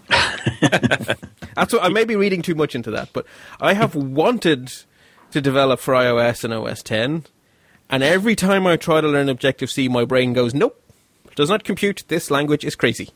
That's 0.61 1.73
what 1.73 1.83
I 1.83 1.89
may 1.89 2.05
be 2.05 2.17
reading 2.17 2.43
too 2.43 2.55
much 2.55 2.75
into 2.75 2.91
that, 2.91 3.11
but 3.13 3.27
I 3.61 3.75
have 3.75 3.95
wanted 3.95 4.73
to 5.31 5.41
develop 5.41 5.81
for 5.81 5.95
iOS 5.95 6.45
and 6.45 6.53
OS 6.53 6.83
10, 6.83 7.25
and 7.91 8.03
every 8.03 8.35
time 8.35 8.67
I 8.67 8.77
try 8.77 9.01
to 9.01 9.09
learn 9.09 9.29
Objective 9.29 9.71
C, 9.71 9.89
my 9.89 10.05
brain 10.05 10.33
goes, 10.33 10.55
"Nope, 10.55 10.81
does 11.35 11.51
not 11.51 11.65
compute. 11.65 12.05
This 12.09 12.31
language 12.31 12.65
is 12.65 12.75
crazy." 12.75 13.11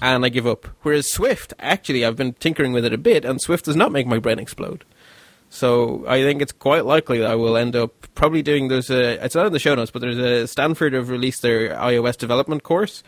And 0.00 0.24
I 0.24 0.30
give 0.30 0.46
up. 0.46 0.68
Whereas 0.82 1.12
Swift, 1.12 1.52
actually, 1.58 2.04
I've 2.04 2.16
been 2.16 2.32
tinkering 2.34 2.72
with 2.72 2.84
it 2.84 2.94
a 2.94 2.98
bit, 2.98 3.24
and 3.24 3.40
Swift 3.40 3.66
does 3.66 3.76
not 3.76 3.92
make 3.92 4.06
my 4.06 4.18
brain 4.18 4.38
explode. 4.38 4.84
So 5.52 6.06
I 6.08 6.22
think 6.22 6.40
it's 6.40 6.50
quite 6.50 6.86
likely 6.86 7.18
that 7.18 7.30
I 7.30 7.34
will 7.34 7.58
end 7.58 7.76
up 7.76 7.92
probably 8.14 8.40
doing. 8.40 8.68
There's 8.68 8.88
a. 8.88 9.20
Uh, 9.20 9.24
it's 9.26 9.34
not 9.34 9.44
in 9.44 9.52
the 9.52 9.58
show 9.58 9.74
notes, 9.74 9.90
but 9.90 10.00
there's 10.00 10.16
a 10.16 10.48
Stanford 10.48 10.94
have 10.94 11.10
released 11.10 11.42
their 11.42 11.74
iOS 11.74 12.16
development 12.16 12.62
course, 12.62 13.02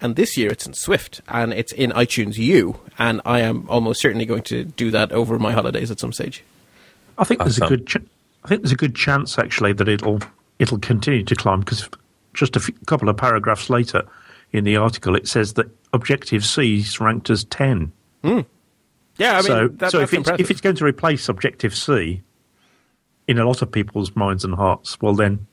and 0.00 0.16
this 0.16 0.34
year 0.34 0.50
it's 0.50 0.66
in 0.66 0.72
Swift 0.72 1.20
and 1.28 1.52
it's 1.52 1.72
in 1.72 1.90
iTunes 1.90 2.38
U, 2.38 2.80
and 2.98 3.20
I 3.26 3.40
am 3.40 3.68
almost 3.68 4.00
certainly 4.00 4.24
going 4.24 4.44
to 4.44 4.64
do 4.64 4.90
that 4.92 5.12
over 5.12 5.38
my 5.38 5.52
holidays 5.52 5.90
at 5.90 6.00
some 6.00 6.10
stage. 6.10 6.42
I 7.18 7.24
think 7.24 7.40
there's 7.40 7.58
a 7.58 7.66
good. 7.66 7.86
Ch- 7.86 7.96
I 8.44 8.48
think 8.48 8.62
there's 8.62 8.72
a 8.72 8.76
good 8.76 8.94
chance 8.94 9.38
actually 9.38 9.74
that 9.74 9.86
it'll 9.86 10.20
it'll 10.58 10.78
continue 10.78 11.24
to 11.24 11.36
climb 11.36 11.60
because 11.60 11.86
just 12.32 12.56
a 12.56 12.60
few, 12.60 12.74
couple 12.86 13.10
of 13.10 13.18
paragraphs 13.18 13.68
later 13.68 14.04
in 14.52 14.64
the 14.64 14.76
article 14.78 15.14
it 15.14 15.28
says 15.28 15.52
that 15.52 15.68
Objective 15.92 16.46
C 16.46 16.78
is 16.78 16.98
ranked 16.98 17.28
as 17.28 17.44
ten. 17.44 17.92
Hmm. 18.24 18.40
Yeah, 19.18 19.32
I 19.32 19.36
mean, 19.36 19.42
so 19.44 19.68
that, 19.68 19.90
so 19.90 19.98
that's 19.98 20.12
if 20.12 20.18
it's 20.20 20.30
if 20.40 20.50
it's 20.50 20.60
going 20.60 20.76
to 20.76 20.84
replace 20.84 21.28
Objective 21.28 21.74
C 21.76 22.22
in 23.28 23.38
a 23.38 23.44
lot 23.44 23.62
of 23.62 23.70
people's 23.70 24.14
minds 24.16 24.44
and 24.44 24.54
hearts, 24.54 25.00
well 25.00 25.14
then 25.14 25.46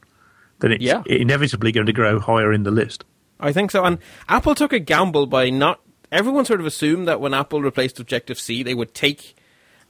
then 0.59 0.71
it's 0.71 0.83
Yeah. 0.83 1.03
inevitably 1.05 1.71
going 1.71 1.85
to 1.87 1.93
grow 1.93 2.19
higher 2.19 2.51
in 2.53 2.63
the 2.63 2.71
list. 2.71 3.03
I 3.39 3.51
think 3.53 3.69
so. 3.71 3.83
And 3.83 3.99
Apple 4.27 4.55
took 4.55 4.73
a 4.73 4.79
gamble 4.79 5.27
by 5.27 5.49
not. 5.51 5.79
Everyone 6.11 6.45
sort 6.45 6.59
of 6.59 6.65
assumed 6.65 7.07
that 7.07 7.19
when 7.21 7.33
Apple 7.33 7.61
replaced 7.61 7.99
Objective 7.99 8.39
C, 8.39 8.63
they 8.63 8.73
would 8.73 8.93
take 8.95 9.35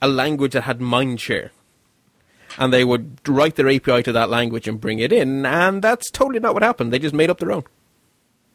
a 0.02 0.08
language 0.08 0.52
that 0.52 0.62
had 0.62 0.80
mindshare. 0.80 1.50
And 2.58 2.72
they 2.72 2.84
would 2.84 3.20
write 3.28 3.54
their 3.54 3.68
API 3.68 4.02
to 4.02 4.12
that 4.12 4.28
language 4.28 4.66
and 4.68 4.80
bring 4.80 4.98
it 4.98 5.12
in. 5.12 5.46
And 5.46 5.80
that's 5.80 6.10
totally 6.10 6.40
not 6.40 6.54
what 6.54 6.62
happened. 6.62 6.92
They 6.92 6.98
just 6.98 7.14
made 7.14 7.30
up 7.30 7.38
their 7.38 7.52
own. 7.52 7.62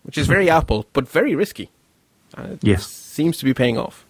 Which 0.03 0.17
is 0.17 0.27
very 0.27 0.49
Apple, 0.59 0.85
but 0.93 1.07
very 1.07 1.33
risky. 1.35 1.71
And 2.35 2.53
it 2.53 2.59
Yes. 2.63 2.85
seems 2.87 3.37
to 3.37 3.45
be 3.45 3.53
paying 3.53 3.77
off. 3.77 4.02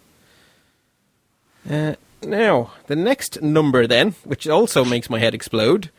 Uh, 1.69 1.95
now, 2.21 2.71
the 2.87 2.95
next 2.95 3.41
number 3.41 3.87
then, 3.87 4.11
which 4.23 4.47
also 4.47 4.85
makes 4.85 5.09
my 5.09 5.19
head 5.19 5.33
explode. 5.33 5.91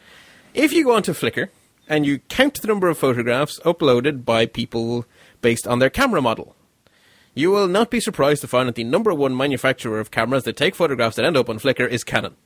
If 0.53 0.73
you 0.73 0.85
go 0.85 0.95
onto 0.95 1.13
Flickr 1.13 1.49
and 1.89 2.07
you 2.07 2.21
count 2.29 2.61
the 2.61 2.69
number 2.69 2.89
of 2.89 2.99
photographs 2.99 3.59
uploaded 3.61 4.25
by 4.25 4.47
people 4.47 5.05
based 5.41 5.67
on 5.67 5.79
their 5.79 5.91
camera 5.91 6.23
model, 6.23 6.55
you 7.35 7.51
will 7.51 7.67
not 7.67 7.91
be 7.91 8.01
surprised 8.01 8.41
to 8.43 8.49
find 8.49 8.69
that 8.69 8.77
the 8.77 8.85
number 8.85 9.13
one 9.13 9.37
manufacturer 9.37 10.01
of 10.01 10.11
cameras 10.11 10.45
that 10.45 10.57
take 10.57 10.75
photographs 10.75 11.17
that 11.17 11.25
end 11.25 11.37
up 11.37 11.49
on 11.49 11.59
Flickr 11.59 11.89
is 11.89 12.05
Canon. 12.05 12.37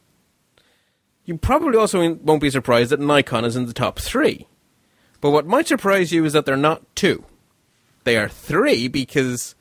You 1.24 1.36
probably 1.36 1.76
also 1.76 2.14
won't 2.14 2.40
be 2.40 2.50
surprised 2.50 2.90
that 2.90 3.00
Nikon 3.00 3.44
is 3.44 3.54
in 3.54 3.66
the 3.66 3.74
top 3.74 3.98
three. 3.98 4.46
But 5.20 5.30
what 5.30 5.46
might 5.46 5.68
surprise 5.68 6.10
you 6.10 6.24
is 6.24 6.32
that 6.32 6.46
they're 6.46 6.56
not 6.56 6.82
two. 6.96 7.24
They 8.04 8.16
are 8.16 8.28
three 8.28 8.88
because 8.88 9.54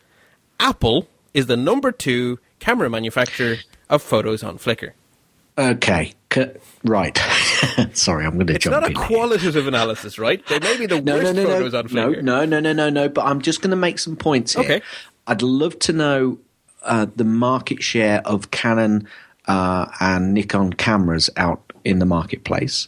Apple 0.60 1.10
is 1.34 1.48
the 1.48 1.58
number 1.58 1.92
two 1.92 2.40
camera 2.60 2.90
manufacturer 2.90 3.58
of 3.90 4.02
photos 4.02 4.44
on 4.44 4.58
Flickr. 4.58 4.92
Okay, 5.58 6.14
c- 6.32 6.46
right. 6.84 7.18
Sorry, 7.94 8.26
I'm 8.26 8.36
going 8.36 8.46
to 8.48 8.54
It's 8.56 8.64
jump 8.66 8.76
It's 8.76 8.82
not 8.82 8.84
a 8.84 8.88
in. 8.92 8.96
here. 8.96 9.06
qualitative 9.08 9.68
analysis, 9.68 10.20
right? 10.20 10.46
They 10.48 10.60
may 10.60 10.78
be 10.78 10.86
the 10.86 11.02
no, 11.02 11.16
worst 11.16 11.34
no, 11.36 11.44
no, 11.44 11.50
photos 11.70 11.94
no, 11.94 12.06
on 12.08 12.12
no, 12.12 12.22
no, 12.22 12.46
no, 12.46 12.60
no, 12.60 12.74
no, 12.74 12.90
no. 12.90 13.10
But 13.10 13.26
I'm 13.26 13.42
just 13.42 13.62
going 13.62 13.72
to 13.72 13.76
make 13.78 13.98
some 13.98 14.16
points 14.16 14.54
here. 14.54 14.64
Okay. 14.64 14.82
I'd 15.26 15.42
love 15.42 15.80
to 15.80 15.94
know 15.94 16.38
uh, 16.84 17.08
the 17.16 17.24
market 17.24 17.82
share 17.82 18.22
of 18.26 18.52
Canon 18.52 19.08
uh, 19.48 19.88
and 20.00 20.34
Nikon 20.36 20.74
cameras 20.74 21.30
out 21.38 21.74
in 21.84 21.98
the 22.00 22.06
marketplace. 22.06 22.88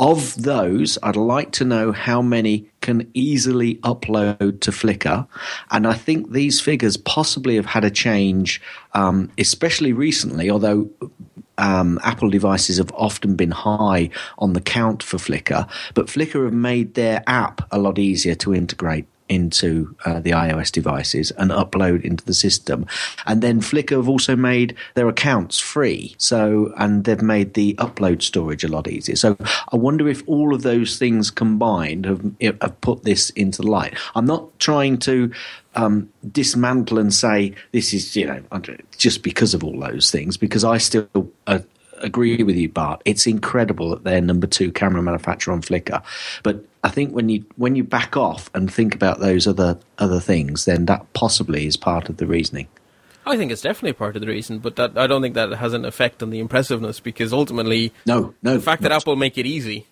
Of 0.00 0.42
those, 0.42 0.98
I'd 1.02 1.16
like 1.16 1.52
to 1.52 1.64
know 1.64 1.92
how 1.92 2.22
many 2.22 2.70
can 2.80 3.10
easily 3.14 3.76
upload 3.76 4.60
to 4.60 4.70
Flickr. 4.70 5.26
And 5.70 5.86
I 5.86 5.94
think 5.94 6.32
these 6.32 6.60
figures 6.60 6.96
possibly 6.96 7.56
have 7.56 7.66
had 7.66 7.84
a 7.84 7.90
change, 7.90 8.60
um, 8.92 9.30
especially 9.38 9.92
recently, 9.92 10.50
although 10.50 10.88
um, 11.58 11.98
Apple 12.02 12.30
devices 12.30 12.78
have 12.78 12.92
often 12.94 13.34
been 13.34 13.50
high 13.50 14.10
on 14.38 14.52
the 14.52 14.60
count 14.60 15.02
for 15.02 15.16
Flickr, 15.16 15.68
but 15.94 16.06
Flickr 16.06 16.44
have 16.44 16.54
made 16.54 16.94
their 16.94 17.22
app 17.26 17.66
a 17.72 17.78
lot 17.78 17.98
easier 17.98 18.36
to 18.36 18.54
integrate 18.54 19.06
into 19.28 19.94
uh, 20.04 20.20
the 20.20 20.30
iOS 20.30 20.72
devices 20.72 21.30
and 21.32 21.50
upload 21.50 22.04
into 22.04 22.24
the 22.24 22.34
system. 22.34 22.86
And 23.26 23.42
then 23.42 23.60
Flickr 23.60 23.96
have 23.96 24.08
also 24.08 24.36
made 24.36 24.76
their 24.94 25.08
accounts 25.08 25.58
free. 25.58 26.14
So, 26.18 26.72
and 26.76 27.04
they've 27.04 27.22
made 27.22 27.54
the 27.54 27.74
upload 27.74 28.22
storage 28.22 28.64
a 28.64 28.68
lot 28.68 28.88
easier. 28.88 29.16
So 29.16 29.36
I 29.72 29.76
wonder 29.76 30.08
if 30.08 30.22
all 30.26 30.54
of 30.54 30.62
those 30.62 30.98
things 30.98 31.30
combined 31.30 32.06
have, 32.06 32.24
have 32.40 32.80
put 32.80 33.04
this 33.04 33.30
into 33.30 33.62
the 33.62 33.70
light. 33.70 33.96
I'm 34.14 34.26
not 34.26 34.58
trying 34.58 34.98
to 34.98 35.32
um, 35.74 36.10
dismantle 36.30 36.98
and 36.98 37.12
say 37.14 37.54
this 37.72 37.94
is, 37.94 38.16
you 38.16 38.26
know, 38.26 38.42
just 38.96 39.22
because 39.22 39.54
of 39.54 39.62
all 39.62 39.78
those 39.78 40.10
things, 40.10 40.36
because 40.36 40.64
I 40.64 40.78
still 40.78 41.08
uh, 41.46 41.60
agree 42.00 42.42
with 42.42 42.56
you, 42.56 42.68
Bart. 42.68 43.02
It's 43.04 43.26
incredible 43.26 43.90
that 43.90 44.04
they're 44.04 44.20
number 44.20 44.46
two 44.46 44.72
camera 44.72 45.02
manufacturer 45.02 45.54
on 45.54 45.62
Flickr. 45.62 46.02
But 46.42 46.64
I 46.84 46.90
think 46.90 47.12
when 47.12 47.28
you 47.28 47.44
when 47.56 47.74
you 47.76 47.84
back 47.84 48.16
off 48.16 48.50
and 48.54 48.72
think 48.72 48.94
about 48.94 49.18
those 49.20 49.46
other 49.46 49.78
other 49.98 50.20
things, 50.20 50.64
then 50.64 50.86
that 50.86 51.12
possibly 51.12 51.66
is 51.66 51.76
part 51.76 52.08
of 52.08 52.18
the 52.18 52.26
reasoning. 52.26 52.68
I 53.26 53.36
think 53.36 53.52
it's 53.52 53.60
definitely 53.62 53.92
part 53.92 54.16
of 54.16 54.22
the 54.22 54.28
reason, 54.28 54.58
but 54.58 54.76
that, 54.76 54.96
I 54.96 55.06
don't 55.06 55.20
think 55.20 55.34
that 55.34 55.50
has 55.52 55.74
an 55.74 55.84
effect 55.84 56.22
on 56.22 56.30
the 56.30 56.38
impressiveness 56.38 56.98
because 56.98 57.30
ultimately, 57.32 57.92
No, 58.06 58.32
no. 58.42 58.54
the 58.54 58.62
fact 58.62 58.80
that 58.82 58.92
Apple 58.92 59.16
make 59.16 59.36
it 59.36 59.44
easy 59.44 59.86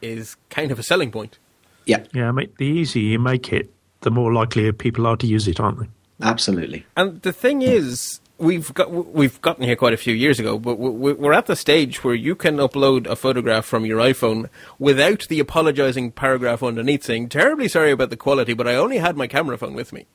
is 0.00 0.36
kind 0.48 0.70
of 0.72 0.78
a 0.78 0.82
selling 0.82 1.10
point. 1.10 1.38
Yeah, 1.84 2.04
Yeah, 2.14 2.30
mate, 2.30 2.56
the 2.56 2.64
easier 2.64 3.02
you 3.02 3.18
make 3.18 3.52
it, 3.52 3.70
the 4.00 4.10
more 4.10 4.32
likely 4.32 4.72
people 4.72 5.06
are 5.06 5.18
to 5.18 5.26
use 5.26 5.48
it, 5.48 5.60
aren't 5.60 5.80
they? 5.80 5.88
absolutely. 6.22 6.86
And 6.96 7.20
the 7.20 7.32
thing 7.32 7.60
is, 7.60 8.20
we've 8.42 8.72
got 8.74 8.90
we've 8.90 9.40
gotten 9.40 9.64
here 9.64 9.76
quite 9.76 9.92
a 9.94 9.96
few 9.96 10.14
years 10.14 10.38
ago, 10.40 10.58
but 10.58 10.76
we- 10.78 11.12
we're 11.14 11.32
at 11.32 11.46
the 11.46 11.56
stage 11.56 12.02
where 12.04 12.14
you 12.14 12.34
can 12.34 12.56
upload 12.56 13.06
a 13.06 13.16
photograph 13.16 13.64
from 13.64 13.86
your 13.86 13.98
iPhone 13.98 14.48
without 14.78 15.26
the 15.28 15.40
apologizing 15.40 16.10
paragraph 16.12 16.62
underneath 16.62 17.04
saying 17.04 17.28
"terribly 17.28 17.68
sorry 17.68 17.90
about 17.92 18.10
the 18.10 18.16
quality, 18.16 18.52
but 18.54 18.68
I 18.68 18.74
only 18.74 18.98
had 18.98 19.16
my 19.16 19.26
camera 19.26 19.56
phone 19.56 19.74
with 19.74 19.92
me." 19.92 20.06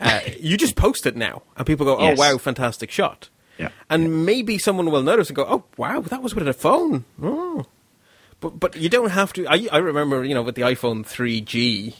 Uh, 0.00 0.20
you 0.40 0.56
just 0.56 0.76
post 0.76 1.06
it 1.06 1.16
now, 1.16 1.42
and 1.56 1.66
people 1.66 1.86
go, 1.86 1.96
"Oh 1.96 2.02
Yes. 2.08 2.18
wow, 2.18 2.36
fantastic 2.38 2.90
shot!" 2.90 3.28
Yeah. 3.58 3.68
And 3.88 4.26
maybe 4.26 4.58
someone 4.58 4.90
will 4.90 5.02
notice 5.02 5.28
and 5.28 5.36
go, 5.36 5.46
"Oh 5.48 5.64
wow, 5.76 6.00
that 6.00 6.22
was 6.22 6.34
with 6.34 6.46
a 6.48 6.52
phone." 6.52 7.04
Oh. 7.22 7.64
But 8.40 8.60
but 8.60 8.76
you 8.76 8.90
don't 8.90 9.10
have 9.10 9.32
to. 9.34 9.46
I 9.46 9.66
I 9.72 9.78
remember 9.78 10.22
you 10.24 10.34
know 10.34 10.42
with 10.42 10.54
the 10.56 10.62
iPhone 10.62 11.06
3G, 11.06 11.94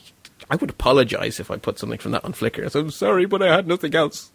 I 0.49 0.57
would 0.57 0.71
apologize 0.71 1.41
if 1.41 1.51
I 1.51 1.57
put 1.57 1.79
something 1.79 1.99
from 1.99 2.13
that 2.13 2.25
on 2.25 2.33
Flickr. 2.33 2.71
So 2.71 2.81
I'm 2.81 2.91
sorry, 2.91 3.27
but 3.27 3.43
I 3.43 3.55
had 3.55 3.67
nothing 3.67 3.95
else. 3.95 4.31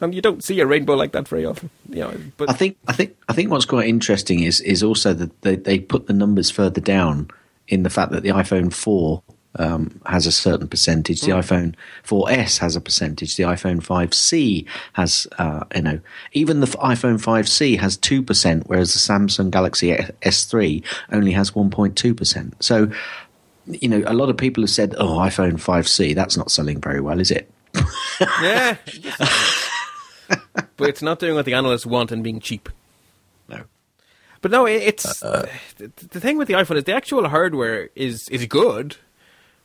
And 0.00 0.14
you 0.14 0.22
don't 0.22 0.42
see 0.42 0.58
a 0.60 0.66
rainbow 0.66 0.94
like 0.94 1.12
that 1.12 1.28
very 1.28 1.44
often. 1.44 1.70
You 1.88 2.00
know, 2.00 2.16
but 2.38 2.48
I 2.48 2.54
think 2.54 2.78
I 2.88 2.92
think 2.92 3.16
I 3.28 3.34
think 3.34 3.50
what's 3.50 3.66
quite 3.66 3.88
interesting 3.88 4.42
is 4.42 4.60
is 4.60 4.82
also 4.82 5.12
that 5.14 5.42
they, 5.42 5.56
they 5.56 5.78
put 5.78 6.06
the 6.06 6.14
numbers 6.14 6.50
further 6.50 6.80
down 6.80 7.30
in 7.68 7.82
the 7.82 7.90
fact 7.90 8.12
that 8.12 8.22
the 8.22 8.30
iPhone 8.30 8.72
four 8.72 9.22
um, 9.56 10.00
has 10.06 10.26
a 10.26 10.32
certain 10.32 10.68
percentage, 10.68 11.22
the 11.22 11.32
iPhone 11.32 11.74
4S 12.04 12.58
has 12.58 12.76
a 12.76 12.80
percentage, 12.80 13.36
the 13.36 13.42
iPhone 13.42 13.84
5C 13.84 14.66
has 14.94 15.26
uh, 15.38 15.64
you 15.74 15.82
know 15.82 16.00
even 16.32 16.60
the 16.60 16.66
iPhone 16.68 17.20
5C 17.20 17.78
has 17.78 17.96
two 17.96 18.22
percent, 18.22 18.64
whereas 18.66 18.94
the 18.94 18.98
Samsung 18.98 19.50
Galaxy 19.50 19.92
S3 20.22 20.84
only 21.12 21.32
has 21.32 21.54
one 21.54 21.70
point 21.70 21.96
two 21.96 22.14
percent. 22.14 22.54
So 22.62 22.90
you 23.80 23.88
know 23.88 24.02
a 24.06 24.12
lot 24.14 24.28
of 24.30 24.36
people 24.36 24.62
have 24.62 24.70
said, 24.70 24.94
oh 24.98 25.18
iPhone 25.18 25.54
5C 25.54 26.14
that's 26.14 26.36
not 26.36 26.50
selling 26.50 26.80
very 26.80 27.00
well, 27.00 27.20
is 27.20 27.30
it? 27.30 27.50
yeah. 28.42 28.76
but 30.76 30.88
it's 30.88 31.02
not 31.02 31.18
doing 31.18 31.34
what 31.34 31.44
the 31.44 31.54
analysts 31.54 31.86
want 31.86 32.12
and 32.12 32.22
being 32.22 32.40
cheap. 32.40 32.68
No. 33.48 33.62
But 34.40 34.50
no, 34.50 34.66
it- 34.66 34.82
it's 34.82 35.20
the, 35.20 35.48
the 35.78 36.20
thing 36.20 36.38
with 36.38 36.48
the 36.48 36.54
iPhone 36.54 36.76
is 36.76 36.84
the 36.84 36.94
actual 36.94 37.28
hardware 37.28 37.90
is 37.94 38.28
is 38.28 38.46
good, 38.46 38.96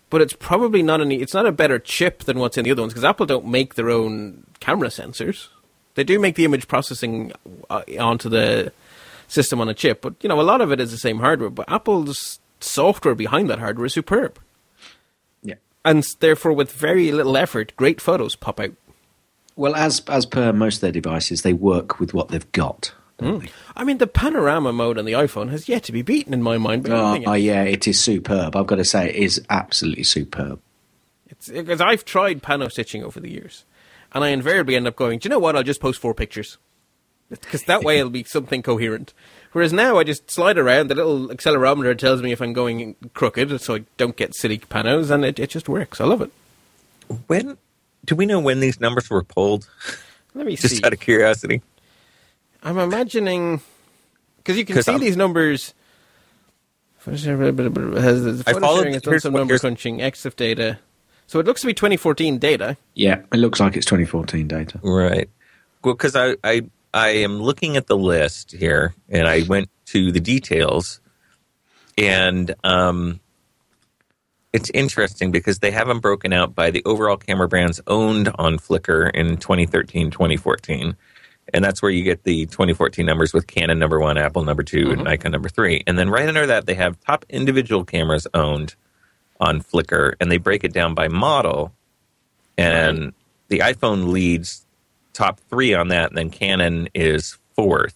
but 0.10 0.22
it's 0.22 0.34
probably 0.34 0.82
not 0.84 1.02
any. 1.02 1.18
It's 1.22 1.34
not 1.34 1.46
a 1.46 1.52
better 1.52 1.80
chip 1.80 2.24
than 2.24 2.40
what's 2.40 2.58
in 2.58 2.64
the 2.66 2.72
other 2.72 2.82
ones 2.82 2.94
because 2.94 3.04
Apple 3.06 3.26
don't 3.26 3.48
make 3.48 3.76
their 3.76 3.90
own 3.90 4.46
camera 4.60 4.90
sensors. 4.90 5.48
They 5.96 6.04
do 6.04 6.20
make 6.20 6.36
the 6.36 6.46
image 6.46 6.68
processing 6.68 7.32
uh, 7.70 7.84
onto 8.00 8.28
the 8.30 8.72
system 9.28 9.62
on 9.62 9.70
a 9.70 9.74
chip, 9.74 10.02
but 10.02 10.14
you 10.22 10.30
know 10.30 10.40
a 10.40 10.44
lot 10.44 10.62
of 10.62 10.72
it 10.72 10.80
is 10.80 10.92
the 10.92 10.98
same 10.98 11.20
hardware. 11.20 11.50
But 11.50 11.72
Apple's 11.72 12.40
software 12.60 13.16
behind 13.16 13.50
that 13.50 13.60
hardware 13.60 13.86
is 13.86 13.94
superb, 13.94 14.40
Yeah. 15.44 15.56
and 15.84 16.04
therefore 16.20 16.54
with 16.54 16.72
very 16.72 17.12
little 17.12 17.38
effort, 17.38 17.74
great 17.76 18.00
photos 18.02 18.36
pop 18.36 18.60
out. 18.60 18.72
Well, 19.56 19.76
as 19.76 20.02
as 20.08 20.26
per 20.26 20.52
most 20.52 20.76
of 20.78 20.82
their 20.82 20.92
devices, 20.92 21.42
they 21.44 21.54
work 21.54 22.00
with 22.00 22.14
what 22.14 22.28
they've 22.30 22.52
got. 22.52 22.94
don't? 23.18 23.42
Hmm. 23.42 23.48
I 23.78 23.86
mean, 23.86 24.00
the 24.00 24.08
panorama 24.08 24.74
mode 24.74 24.98
on 24.98 25.06
the 25.06 25.14
iPhone 25.14 25.50
has 25.52 25.70
yet 25.70 25.84
to 25.84 25.94
be 25.94 26.02
beaten 26.02 26.34
in 26.34 26.42
my 26.44 26.58
mind. 26.58 26.90
Oh, 26.90 27.18
oh, 27.26 27.34
yeah, 27.34 27.64
it 27.64 27.88
is 27.88 27.98
superb. 27.98 28.56
I've 28.58 28.68
got 28.68 28.76
to 28.76 28.84
say, 28.84 29.08
it 29.10 29.16
is 29.16 29.42
absolutely 29.50 30.04
superb. 30.04 30.60
It's 31.30 31.48
because 31.50 31.80
I've 31.80 32.04
tried 32.04 32.44
pano 32.44 32.70
stitching 32.70 33.04
over 33.06 33.22
the 33.22 33.32
years, 33.32 33.64
and 34.14 34.24
I 34.24 34.30
invariably 34.30 34.76
end 34.76 34.88
up 34.88 34.98
going, 34.98 35.20
"Do 35.20 35.28
you 35.28 35.30
know 35.30 35.40
what? 35.40 35.56
I'll 35.56 35.64
just 35.64 35.80
post 35.80 36.00
four 36.02 36.14
pictures." 36.14 36.58
Because 37.30 37.64
that 37.64 37.84
way 37.84 37.98
it'll 38.00 38.10
be 38.12 38.24
something 38.24 38.62
coherent. 38.62 39.14
Whereas 39.56 39.72
now 39.72 39.98
I 39.98 40.04
just 40.04 40.30
slide 40.30 40.58
around, 40.58 40.90
the 40.90 40.96
little 40.96 41.30
accelerometer 41.30 41.98
tells 41.98 42.22
me 42.22 42.34
if 42.34 42.42
I'm 42.42 42.52
going 42.52 42.94
crooked, 43.14 43.62
so 43.62 43.76
I 43.76 43.86
don't 43.96 44.18
get 44.18 44.36
silly 44.36 44.58
panos, 44.58 45.10
and 45.10 45.24
it, 45.24 45.40
it 45.40 45.50
just 45.50 45.70
works. 45.70 46.02
I 46.02 46.04
love 46.04 46.20
it. 46.22 46.30
When 47.28 47.58
do 48.04 48.18
we 48.18 48.26
know 48.26 48.42
when 48.42 48.60
these 48.60 48.82
numbers 48.82 49.10
were 49.10 49.24
pulled? 49.24 49.70
Let 50.34 50.46
me 50.46 50.58
see. 50.58 50.62
Just 50.68 50.76
see. 50.80 50.84
out 50.84 50.92
of 50.92 51.00
curiosity. 51.00 51.62
I'm 52.64 52.78
imagining 52.78 53.62
because 54.36 54.58
you 54.58 54.66
can 54.66 54.76
'Cause 54.76 54.88
see 54.88 54.92
I'm- 54.92 55.00
these 55.00 55.16
numbers. 55.16 55.74
Has 57.06 57.24
the 57.24 58.44
I 58.46 58.52
photo 58.52 58.60
followed- 58.60 58.80
sharing 58.80 58.94
has 58.96 59.04
done 59.04 59.12
here's 59.14 59.24
some 59.24 59.32
what- 59.32 59.40
number 59.40 59.54
here's- 59.54 59.62
crunching, 59.62 60.00
EXIF 60.02 60.36
data. 60.36 60.80
So 61.28 61.40
it 61.40 61.46
looks 61.46 61.62
to 61.62 61.68
be 61.68 61.74
2014 61.74 62.40
data. 62.40 62.76
Yeah, 62.94 63.22
it 63.32 63.38
looks 63.38 63.62
like 63.62 63.78
it's 63.78 63.86
2014 63.86 64.50
data. 64.50 64.82
Right. 64.84 65.30
Well, 65.82 65.94
because 65.94 66.14
I, 66.18 66.36
I 66.44 66.64
I 66.96 67.10
am 67.10 67.42
looking 67.42 67.76
at 67.76 67.88
the 67.88 67.98
list 67.98 68.54
here, 68.54 68.96
and 69.10 69.28
I 69.28 69.44
went 69.44 69.70
to 69.88 70.14
the 70.14 70.22
details, 70.22 71.02
and 71.98 72.56
um, 72.64 73.20
it's 74.54 74.72
interesting 74.74 75.30
because 75.30 75.60
they 75.60 75.72
have 75.72 75.90
them 75.90 76.00
broken 76.00 76.32
out 76.32 76.56
by 76.56 76.72
the 76.72 76.82
overall 76.86 77.18
camera 77.18 77.50
brands 77.50 77.82
owned 77.88 78.30
on 78.36 78.58
Flickr 78.58 79.12
in 79.14 79.36
2013, 79.36 80.10
2014. 80.10 80.96
And 81.54 81.64
that's 81.64 81.82
where 81.82 81.92
you 81.92 82.04
get 82.04 82.24
the 82.24 82.46
2014 82.46 83.06
numbers 83.06 83.34
with 83.34 83.46
Canon 83.46 83.78
number 83.78 84.00
one, 84.00 84.18
Apple 84.18 84.46
number 84.46 84.64
2 84.64 84.92
and 84.92 85.04
Nikon 85.04 85.34
number 85.34 85.50
three. 85.50 85.84
And 85.86 86.00
then 86.00 86.10
right 86.10 86.28
under 86.28 86.48
that, 86.48 86.66
they 86.66 86.74
have 86.76 87.00
top 87.02 87.26
individual 87.30 87.84
cameras 87.84 88.26
owned 88.34 88.76
on 89.42 89.62
Flickr, 89.62 90.16
and 90.22 90.32
they 90.32 90.38
break 90.38 90.64
it 90.64 90.72
down 90.72 90.96
by 90.96 91.10
model. 91.10 91.74
And 92.58 93.14
the 93.50 93.60
iPhone 93.60 94.08
leads 94.12 94.65
top 95.16 95.40
three 95.50 95.74
on 95.74 95.88
that, 95.88 96.10
and 96.10 96.18
then 96.18 96.30
Canon 96.30 96.90
is 96.94 97.38
fourth. 97.56 97.96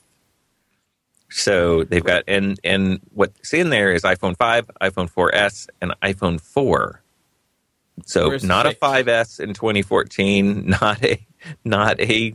So 1.29 1.83
they've 1.83 2.03
got 2.03 2.23
and 2.27 2.59
and 2.63 2.99
what's 3.13 3.53
in 3.53 3.69
there 3.69 3.93
is 3.93 4.01
iPhone 4.01 4.35
five, 4.35 4.69
iPhone 4.81 5.11
4S, 5.11 5.67
and 5.79 5.93
iPhone 6.01 6.41
four. 6.41 7.03
So 8.05 8.29
Where's 8.29 8.43
not 8.43 8.65
a 8.65 8.69
six? 8.69 8.79
5S 8.79 9.39
in 9.39 9.53
2014, 9.53 10.65
not 10.81 11.03
a 11.03 11.23
not 11.63 11.99
a 11.99 12.33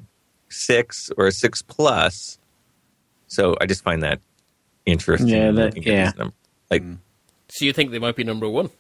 six 0.48 1.10
or 1.16 1.26
a 1.26 1.32
six 1.32 1.62
plus. 1.62 2.38
So 3.26 3.56
I 3.60 3.66
just 3.66 3.82
find 3.82 4.02
that 4.04 4.20
interesting. 4.86 5.28
Yeah, 5.28 5.50
that- 5.50 5.84
yeah. 5.84 6.12
these 6.16 6.30
Like, 6.70 6.82
mm. 6.82 6.98
So 7.48 7.64
you 7.64 7.72
think 7.72 7.90
they 7.90 7.98
might 7.98 8.16
be 8.16 8.24
number 8.24 8.48
one? 8.48 8.70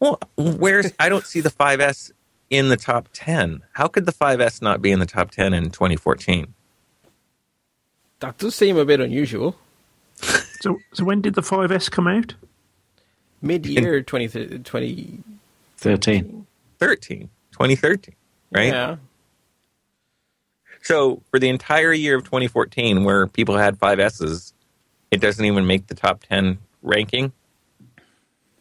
well, 0.00 0.18
where's 0.36 0.92
I 0.98 1.08
don't 1.08 1.24
see 1.24 1.40
the 1.40 1.50
5S 1.50 2.10
in 2.56 2.68
the 2.68 2.76
top 2.76 3.08
10. 3.12 3.62
How 3.72 3.88
could 3.88 4.06
the 4.06 4.12
5S 4.12 4.62
not 4.62 4.80
be 4.82 4.90
in 4.90 4.98
the 4.98 5.06
top 5.06 5.30
10 5.30 5.52
in 5.54 5.70
2014? 5.70 6.52
That 8.20 8.38
does 8.38 8.54
seem 8.54 8.76
a 8.76 8.84
bit 8.84 9.00
unusual. 9.00 9.56
So, 10.60 10.78
so 10.94 11.04
when 11.04 11.20
did 11.20 11.34
the 11.34 11.42
5S 11.42 11.90
come 11.90 12.06
out? 12.06 12.32
Mid 13.42 13.66
year 13.66 14.00
2013. 14.00 14.64
20 14.64 15.22
13. 15.76 16.46
13, 16.78 17.28
2013, 17.52 18.14
right? 18.50 18.72
Yeah. 18.72 18.96
So 20.80 21.20
for 21.30 21.38
the 21.38 21.50
entire 21.50 21.92
year 21.92 22.16
of 22.16 22.24
2014, 22.24 23.04
where 23.04 23.26
people 23.26 23.58
had 23.58 23.78
5Ss, 23.78 24.54
it 25.10 25.20
doesn't 25.20 25.44
even 25.44 25.66
make 25.66 25.88
the 25.88 25.94
top 25.94 26.22
10 26.22 26.56
ranking. 26.82 27.30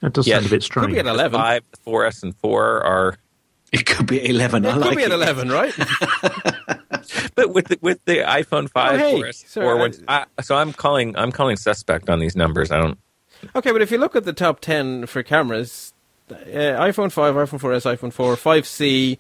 That 0.02 0.12
does 0.12 0.28
Yeah, 0.28 0.36
sound 0.36 0.48
a 0.48 0.50
bit 0.50 0.64
strange. 0.64 0.88
Could 0.88 0.94
be 0.96 1.00
at 1.00 1.06
11. 1.06 1.40
Five, 1.40 1.64
the 1.72 1.78
4S, 1.90 2.24
and 2.24 2.36
4 2.36 2.84
are. 2.84 3.18
It 3.80 3.86
could 3.88 4.06
be 4.06 4.22
at 4.22 4.30
11. 4.30 4.66
I 4.66 4.70
It 4.70 4.74
could 4.74 4.82
like 4.82 4.98
be 4.98 5.04
at 5.04 5.12
it. 5.12 5.16
11, 5.16 5.50
right? 5.50 5.74
But 7.36 7.50
with 7.54 7.68
the, 7.68 7.78
with 7.82 8.00
the 8.06 8.18
iPhone 8.20 8.70
5, 8.70 8.94
Oh, 8.94 8.98
hey, 8.98 9.20
4S, 9.22 9.48
sorry, 9.48 9.92
4, 9.92 10.06
I- 10.08 10.26
I, 10.38 10.42
so 10.42 10.56
I'm 10.56 10.72
calling 10.72 11.16
I'm 11.18 11.32
calling 11.32 11.58
suspect 11.58 12.10
on 12.10 12.20
these 12.20 12.36
numbers. 12.36 12.72
I 12.72 12.80
don't. 12.80 12.98
okay, 13.56 13.72
but 13.72 13.82
if 13.82 13.92
you 13.92 13.98
look 13.98 14.16
at 14.16 14.24
the 14.24 14.34
top 14.34 14.60
10 14.62 15.08
for 15.08 15.22
cameras, 15.24 15.94
uh, 16.32 16.36
iPhone 16.36 17.12
5, 17.12 17.36
iPhone 17.36 17.60
4S, 17.60 17.98
iPhone 17.98 18.14
4, 18.14 18.36
5C, 18.36 19.18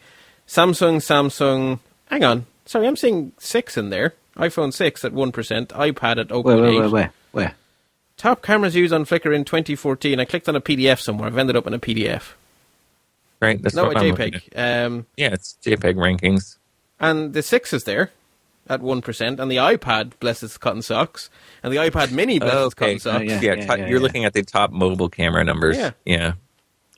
Samsung, 0.47 0.97
Samsung. 0.97 1.79
Hang 2.09 2.23
on. 2.23 2.45
Sorry, 2.65 2.87
I'm 2.87 2.95
seeing 2.95 3.33
6 3.39 3.77
in 3.77 3.89
there. 3.89 4.13
iPhone 4.37 4.71
6 4.71 5.03
at 5.03 5.11
1%, 5.13 5.31
iPad 5.67 6.17
at 6.19 6.27
0.8. 6.29 6.43
Where, 6.43 6.57
where, 6.57 6.71
where, 6.79 6.89
where? 6.89 7.11
Where? 7.31 7.55
Top 8.15 8.41
cameras 8.43 8.75
used 8.75 8.93
on 8.93 9.03
Flickr 9.05 9.35
in 9.35 9.43
2014. 9.43 10.19
I 10.19 10.25
clicked 10.25 10.47
on 10.47 10.55
a 10.55 10.61
PDF 10.61 10.99
somewhere. 11.01 11.27
I've 11.27 11.37
ended 11.37 11.55
up 11.57 11.67
in 11.67 11.73
a 11.73 11.79
PDF. 11.79 12.33
Right? 13.43 13.62
That's 13.62 13.75
No, 13.75 13.84
a 13.84 13.88
what 13.88 13.97
I'm 13.97 14.15
JPEG. 14.15 14.58
Um. 14.58 15.06
Yeah, 15.17 15.34
it's 15.34 15.58
JPEG 15.63 15.95
rankings. 15.95 16.58
and 16.99 17.34
the 17.34 17.43
6 17.43 17.73
is 17.73 17.84
there 17.84 18.12
at 18.69 18.79
1%, 18.82 19.39
and 19.39 19.51
the 19.51 19.58
iPad, 19.58 20.13
bless 20.21 20.41
its 20.41 20.58
cotton 20.58 20.82
socks, 20.82 21.29
and 21.62 21.73
the 21.73 21.77
iPad 21.77 22.12
mini, 22.12 22.39
bless 22.39 22.53
its 22.53 22.73
okay. 22.75 22.86
cotton 22.97 22.99
socks. 22.99 23.25
yeah. 23.25 23.41
Yeah, 23.56 23.65
top- 23.65 23.77
yeah, 23.79 23.88
you're 23.88 23.97
yeah. 23.97 24.03
looking 24.03 24.23
at 24.25 24.32
the 24.34 24.41
top 24.43 24.71
mobile 24.71 25.10
camera 25.10 25.43
numbers. 25.43 25.75
Yeah. 25.77 25.91
yeah. 26.06 26.34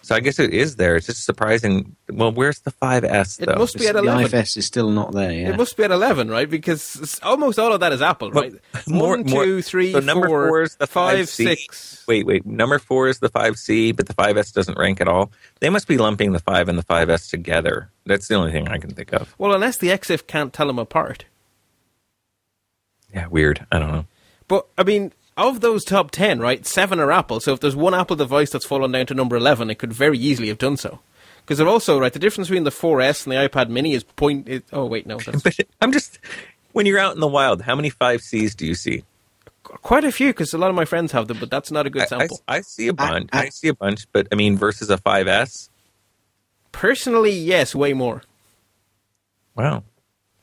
So 0.05 0.13
I 0.13 0.19
guess 0.19 0.37
it 0.37 0.53
is 0.53 0.75
there. 0.75 0.95
It's 0.97 1.07
just 1.07 1.23
surprising. 1.25 1.95
Well, 2.11 2.31
where's 2.31 2.59
the 2.59 2.69
5S 2.71 3.41
It 3.41 3.57
must 3.57 3.75
be 3.75 3.87
at 3.87 3.95
11. 3.95 4.05
The 4.05 4.11
11. 4.29 4.39
5S 4.39 4.55
is 4.55 4.63
still 4.67 4.91
not 4.91 5.13
there, 5.13 5.31
yeah. 5.31 5.49
It 5.49 5.57
must 5.57 5.75
be 5.75 5.83
at 5.83 5.89
11, 5.89 6.29
right? 6.29 6.47
Because 6.47 7.19
almost 7.23 7.57
all 7.57 7.73
of 7.73 7.79
that 7.79 7.91
is 7.91 8.03
Apple, 8.03 8.29
Well, 8.29 8.43
right? 8.43 8.53
more- 8.87 9.17
One, 9.17 9.25
more- 9.25 9.43
two, 9.45 9.63
three, 9.63 9.93
so 9.93 9.99
number 10.01 10.27
four, 10.27 10.47
four 10.47 10.61
is 10.61 10.75
the 10.75 10.85
five, 10.85 11.25
5C. 11.25 11.45
six. 11.47 12.03
Wait, 12.07 12.27
wait. 12.27 12.45
Number 12.45 12.77
four 12.77 13.07
is 13.07 13.17
the 13.17 13.29
5C, 13.29 13.95
but 13.95 14.05
the 14.07 14.13
5S 14.13 14.53
doesn't 14.53 14.77
rank 14.77 15.01
at 15.01 15.07
all. 15.07 15.31
They 15.59 15.71
must 15.71 15.87
be 15.87 15.97
lumping 15.97 16.33
the 16.33 16.39
5 16.39 16.69
and 16.69 16.77
the 16.77 16.83
5S 16.83 17.27
together. 17.31 17.89
That's 18.05 18.27
the 18.27 18.35
only 18.35 18.51
thing 18.51 18.67
I 18.67 18.77
can 18.77 18.91
think 18.91 19.11
of. 19.11 19.33
Well, 19.39 19.55
unless 19.55 19.77
the 19.77 19.87
EXIF 19.89 20.27
can't 20.27 20.53
tell 20.53 20.67
them 20.67 20.77
apart. 20.77 21.25
Yeah, 23.11 23.25
weird. 23.25 23.65
I 23.71 23.79
don't 23.79 23.91
know. 23.91 24.05
But, 24.47 24.67
I 24.77 24.83
mean, 24.83 25.13
of 25.37 25.61
those 25.61 25.83
top 25.83 26.11
10, 26.11 26.39
right, 26.39 26.65
seven 26.65 26.99
are 26.99 27.11
Apple. 27.11 27.39
So 27.39 27.53
if 27.53 27.59
there's 27.59 27.75
one 27.75 27.93
Apple 27.93 28.15
device 28.15 28.51
that's 28.51 28.65
fallen 28.65 28.91
down 28.91 29.05
to 29.07 29.13
number 29.13 29.35
11, 29.35 29.69
it 29.69 29.75
could 29.75 29.93
very 29.93 30.17
easily 30.17 30.47
have 30.47 30.57
done 30.57 30.77
so. 30.77 30.99
Because 31.41 31.57
they're 31.57 31.67
also, 31.67 31.99
right, 31.99 32.13
the 32.13 32.19
difference 32.19 32.47
between 32.47 32.63
the 32.63 32.71
4S 32.71 33.25
and 33.25 33.33
the 33.33 33.47
iPad 33.49 33.69
mini 33.69 33.93
is 33.93 34.03
point. 34.03 34.47
It, 34.47 34.63
oh, 34.73 34.85
wait, 34.85 35.05
no. 35.05 35.17
That's 35.19 35.41
But 35.43 35.59
I'm 35.81 35.91
just, 35.91 36.19
when 36.71 36.85
you're 36.85 36.99
out 36.99 37.13
in 37.13 37.19
the 37.19 37.27
wild, 37.27 37.61
how 37.61 37.75
many 37.75 37.91
5Cs 37.91 38.55
do 38.55 38.65
you 38.65 38.75
see? 38.75 39.03
quite 39.81 40.03
a 40.03 40.11
few, 40.11 40.29
because 40.29 40.53
a 40.53 40.57
lot 40.57 40.69
of 40.69 40.75
my 40.75 40.85
friends 40.85 41.11
have 41.11 41.27
them, 41.27 41.37
but 41.39 41.49
that's 41.49 41.71
not 41.71 41.85
a 41.85 41.89
good 41.89 42.03
I, 42.03 42.05
I, 42.05 42.07
sample. 42.07 42.41
I 42.47 42.61
see 42.61 42.87
a 42.87 42.93
bunch. 42.93 43.29
I- 43.33 43.43
I, 43.43 43.49
see 43.49 43.67
a 43.67 43.73
bunch, 43.73 44.05
but 44.11 44.27
I 44.31 44.35
mean, 44.35 44.57
versus 44.57 44.89
a 44.89 44.97
5S? 44.97 45.69
Personally, 46.71 47.31
yes, 47.31 47.73
way 47.73 47.93
more. 47.93 48.23
Wow. 49.55 49.83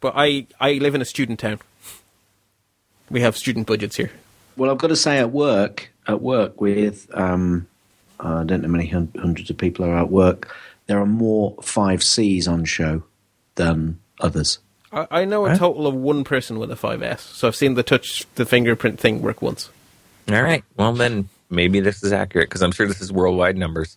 But 0.00 0.14
I, 0.16 0.46
I 0.60 0.74
live 0.74 0.94
in 0.94 1.02
a 1.02 1.04
student 1.04 1.38
town. 1.38 1.60
We 3.10 3.20
have 3.20 3.36
student 3.36 3.66
budgets 3.66 3.96
here. 3.96 4.10
Well, 4.56 4.70
I've 4.70 4.78
got 4.78 4.88
to 4.88 4.96
say, 4.96 5.18
at 5.18 5.30
work, 5.32 5.90
at 6.06 6.20
work 6.20 6.60
with, 6.60 7.08
um, 7.14 7.66
I 8.20 8.44
don't 8.44 8.60
know 8.62 8.68
how 8.68 8.72
many 8.72 8.86
hun- 8.86 9.12
hundreds 9.18 9.50
of 9.50 9.56
people 9.58 9.84
are 9.84 9.96
at 9.96 10.10
work, 10.10 10.54
there 10.86 10.98
are 10.98 11.06
more 11.06 11.54
5Cs 11.56 12.48
on 12.48 12.64
show 12.64 13.02
than 13.54 13.98
others. 14.20 14.58
I, 14.92 15.06
I 15.10 15.24
know 15.24 15.46
a 15.46 15.50
Huh? 15.50 15.58
total 15.58 15.86
of 15.86 15.94
one 15.94 16.22
person 16.24 16.58
with 16.58 16.70
a 16.70 16.76
5S, 16.76 17.20
so 17.20 17.48
I've 17.48 17.56
seen 17.56 17.74
the 17.74 17.82
touch, 17.82 18.26
the 18.34 18.44
fingerprint 18.44 18.98
thing 19.00 19.22
work 19.22 19.40
once. 19.42 19.70
All 20.30 20.42
right. 20.42 20.64
Well, 20.76 20.92
then 20.92 21.28
maybe 21.50 21.80
this 21.80 22.02
is 22.04 22.12
accurate 22.12 22.48
because 22.48 22.62
I'm 22.62 22.72
sure 22.72 22.86
this 22.86 23.00
is 23.00 23.10
worldwide 23.12 23.56
numbers. 23.56 23.96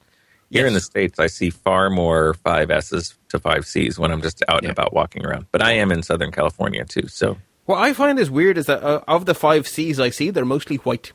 Here 0.52 0.66
in 0.68 0.74
the 0.74 0.80
States, 0.82 1.20
I 1.20 1.28
see 1.28 1.50
far 1.50 1.90
more 1.90 2.36
5Ss 2.46 3.16
to 3.30 3.40
5Cs 3.40 3.98
when 4.00 4.12
I'm 4.12 4.22
just 4.22 4.42
out 4.48 4.62
and 4.64 4.72
about 4.72 4.94
walking 4.94 5.26
around. 5.26 5.48
But 5.52 5.62
I 5.62 5.74
am 5.74 5.92
in 5.92 6.02
Southern 6.02 6.32
California 6.32 6.86
too. 6.86 7.08
So, 7.08 7.38
What 7.66 7.78
I 7.80 7.94
find 7.94 8.20
is 8.20 8.30
weird 8.30 8.58
is 8.58 8.68
that 8.68 8.84
uh, 8.84 9.02
of 9.08 9.26
the 9.26 9.34
5Cs 9.34 10.00
I 10.00 10.10
see, 10.10 10.30
they're 10.30 10.46
mostly 10.46 10.78
white. 10.78 11.12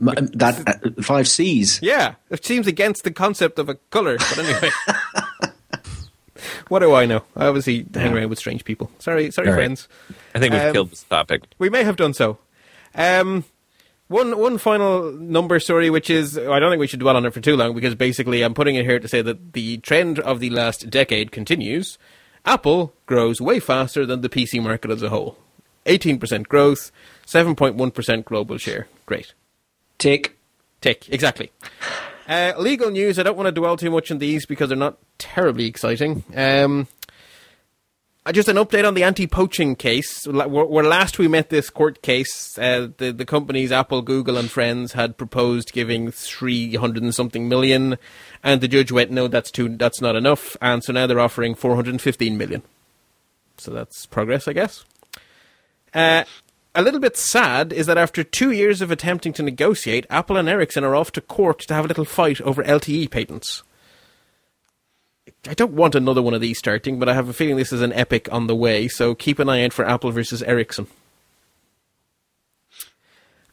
M- 0.00 0.14
That 0.34 0.60
uh, 0.66 0.88
5Cs. 1.00 1.80
Yeah, 1.82 2.14
it 2.30 2.44
seems 2.44 2.66
against 2.66 3.02
the 3.04 3.10
concept 3.10 3.58
of 3.58 3.68
a 3.68 3.74
color, 3.90 4.16
but 4.18 4.38
anyway. 4.38 4.70
what 6.68 6.80
do 6.80 6.94
I 6.94 7.06
know? 7.06 7.22
I 7.34 7.46
obviously 7.46 7.86
hang 7.94 8.12
around 8.14 8.28
with 8.30 8.38
strange 8.38 8.64
people. 8.64 8.90
Sorry, 8.98 9.30
sorry, 9.30 9.48
All 9.48 9.54
right. 9.54 9.58
friends. 9.60 9.88
I 10.34 10.38
think 10.38 10.52
we've 10.52 10.62
Um, 10.62 10.72
killed 10.72 10.90
this 10.90 11.02
topic. 11.04 11.42
We 11.58 11.70
may 11.70 11.82
have 11.84 11.96
done 11.96 12.14
so. 12.14 12.38
Um, 12.94 13.44
one 14.08 14.38
one 14.38 14.58
final 14.58 15.10
number 15.12 15.58
story, 15.58 15.90
which 15.90 16.10
is 16.10 16.38
I 16.38 16.58
don't 16.60 16.70
think 16.70 16.80
we 16.80 16.86
should 16.86 17.00
dwell 17.00 17.16
on 17.16 17.26
it 17.26 17.32
for 17.34 17.40
too 17.40 17.56
long 17.56 17.74
because 17.74 17.94
basically 17.94 18.42
I'm 18.42 18.54
putting 18.54 18.76
it 18.76 18.84
here 18.84 19.00
to 19.00 19.08
say 19.08 19.20
that 19.22 19.52
the 19.52 19.78
trend 19.78 20.18
of 20.20 20.38
the 20.40 20.50
last 20.50 20.88
decade 20.90 21.32
continues. 21.32 21.98
Apple 22.46 22.94
grows 23.06 23.40
way 23.40 23.58
faster 23.58 24.06
than 24.06 24.20
the 24.20 24.28
PC 24.28 24.62
market 24.62 24.90
as 24.90 25.02
a 25.02 25.08
whole. 25.08 25.36
18% 25.86 26.48
growth, 26.48 26.90
7.1% 27.26 28.24
global 28.24 28.56
share. 28.56 28.86
Great. 29.04 29.34
Tick. 29.98 30.36
Tick, 30.80 31.08
exactly. 31.08 31.50
Uh, 32.28 32.52
legal 32.58 32.90
news, 32.90 33.18
I 33.18 33.22
don't 33.22 33.36
want 33.36 33.46
to 33.46 33.52
dwell 33.52 33.76
too 33.76 33.90
much 33.90 34.10
on 34.10 34.18
these 34.18 34.46
because 34.46 34.68
they're 34.68 34.78
not 34.78 34.98
terribly 35.18 35.66
exciting. 35.66 36.24
Um, 36.34 36.88
Just 38.32 38.48
an 38.48 38.56
update 38.56 38.86
on 38.86 38.94
the 38.94 39.04
anti-poaching 39.04 39.76
case. 39.76 40.26
Where 40.26 40.48
where 40.48 40.84
last 40.84 41.18
we 41.18 41.28
met 41.28 41.48
this 41.50 41.70
court 41.70 42.02
case, 42.02 42.58
uh, 42.58 42.88
the 42.96 43.12
the 43.12 43.24
companies 43.24 43.70
Apple, 43.70 44.02
Google, 44.02 44.36
and 44.36 44.50
friends 44.50 44.94
had 44.94 45.16
proposed 45.16 45.72
giving 45.72 46.10
three 46.10 46.74
hundred 46.74 47.04
and 47.04 47.14
something 47.14 47.48
million, 47.48 47.98
and 48.42 48.60
the 48.60 48.68
judge 48.68 48.90
went, 48.90 49.12
"No, 49.12 49.28
that's 49.28 49.50
too. 49.52 49.68
That's 49.68 50.00
not 50.00 50.16
enough." 50.16 50.56
And 50.60 50.82
so 50.82 50.92
now 50.92 51.06
they're 51.06 51.20
offering 51.20 51.54
four 51.54 51.76
hundred 51.76 51.90
and 51.90 52.02
fifteen 52.02 52.36
million. 52.36 52.62
So 53.58 53.70
that's 53.70 54.06
progress, 54.06 54.48
I 54.48 54.52
guess. 54.52 54.84
Uh, 55.94 56.24
a 56.74 56.82
little 56.82 57.00
bit 57.00 57.16
sad 57.16 57.72
is 57.72 57.86
that 57.86 57.96
after 57.96 58.22
two 58.22 58.50
years 58.50 58.82
of 58.82 58.90
attempting 58.90 59.32
to 59.34 59.42
negotiate, 59.42 60.04
Apple 60.10 60.36
and 60.36 60.48
Ericsson 60.48 60.84
are 60.84 60.94
off 60.94 61.10
to 61.12 61.20
court 61.20 61.60
to 61.60 61.74
have 61.74 61.86
a 61.86 61.88
little 61.88 62.04
fight 62.04 62.40
over 62.42 62.62
LTE 62.62 63.10
patents. 63.10 63.62
I 65.48 65.54
don't 65.54 65.72
want 65.72 65.94
another 65.94 66.22
one 66.22 66.34
of 66.34 66.40
these 66.40 66.58
starting, 66.58 66.98
but 66.98 67.08
I 67.08 67.14
have 67.14 67.28
a 67.28 67.32
feeling 67.32 67.56
this 67.56 67.72
is 67.72 67.82
an 67.82 67.92
epic 67.92 68.32
on 68.32 68.46
the 68.46 68.54
way, 68.56 68.88
so 68.88 69.14
keep 69.14 69.38
an 69.38 69.48
eye 69.48 69.64
out 69.64 69.72
for 69.72 69.84
Apple 69.84 70.10
versus 70.12 70.42
Ericsson. 70.42 70.86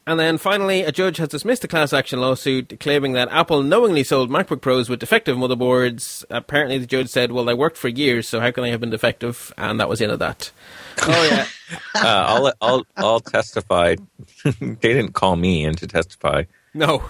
And 0.06 0.20
then 0.20 0.38
finally, 0.38 0.82
a 0.82 0.92
judge 0.92 1.16
has 1.18 1.30
dismissed 1.30 1.64
a 1.64 1.68
class 1.68 1.94
action 1.94 2.20
lawsuit 2.20 2.78
claiming 2.82 3.14
that 3.14 3.30
Apple 3.32 3.64
knowingly 3.64 4.04
sold 4.04 4.30
MacBook 4.30 4.60
Pros 4.60 4.90
with 4.90 5.00
defective 5.00 5.38
motherboards. 5.38 6.26
Apparently, 6.30 6.78
the 6.78 6.86
judge 6.86 7.08
said, 7.08 7.32
Well, 7.32 7.46
they 7.46 7.54
worked 7.54 7.78
for 7.78 7.88
years, 7.88 8.28
so 8.28 8.42
how 8.42 8.52
can 8.52 8.64
they 8.64 8.72
have 8.72 8.82
been 8.82 8.90
defective? 8.90 9.54
And 9.58 9.80
that 9.80 9.88
was 9.88 10.00
the 10.00 10.06
end 10.06 10.12
of 10.14 10.20
that. 10.20 10.52
Oh, 11.06 11.28
yeah. 11.32 11.48
Uh, 11.96 12.02
I'll, 12.06 12.54
I'll, 12.62 12.86
I'll 12.98 13.20
testify. 13.20 13.96
they 14.60 14.76
didn't 14.76 15.14
call 15.14 15.36
me 15.36 15.64
in 15.64 15.74
to 15.76 15.88
testify. 15.88 16.44
No. 16.74 17.10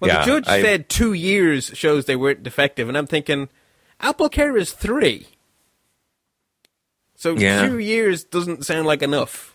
Well, 0.00 0.08
Yeah, 0.08 0.20
the 0.20 0.26
judge 0.26 0.48
I- 0.48 0.62
said 0.62 0.88
two 0.88 1.12
years 1.12 1.66
shows 1.74 2.04
they 2.06 2.16
weren't 2.16 2.42
defective, 2.42 2.88
and 2.88 2.96
I'm 2.96 3.06
thinking, 3.06 3.48
Apple 4.02 4.28
Care 4.28 4.56
is 4.56 4.72
three. 4.72 5.26
So 7.16 7.36
Yeah. 7.36 7.66
two 7.68 7.78
years 7.78 8.24
doesn't 8.24 8.66
sound 8.66 8.86
like 8.86 9.02
enough 9.02 9.54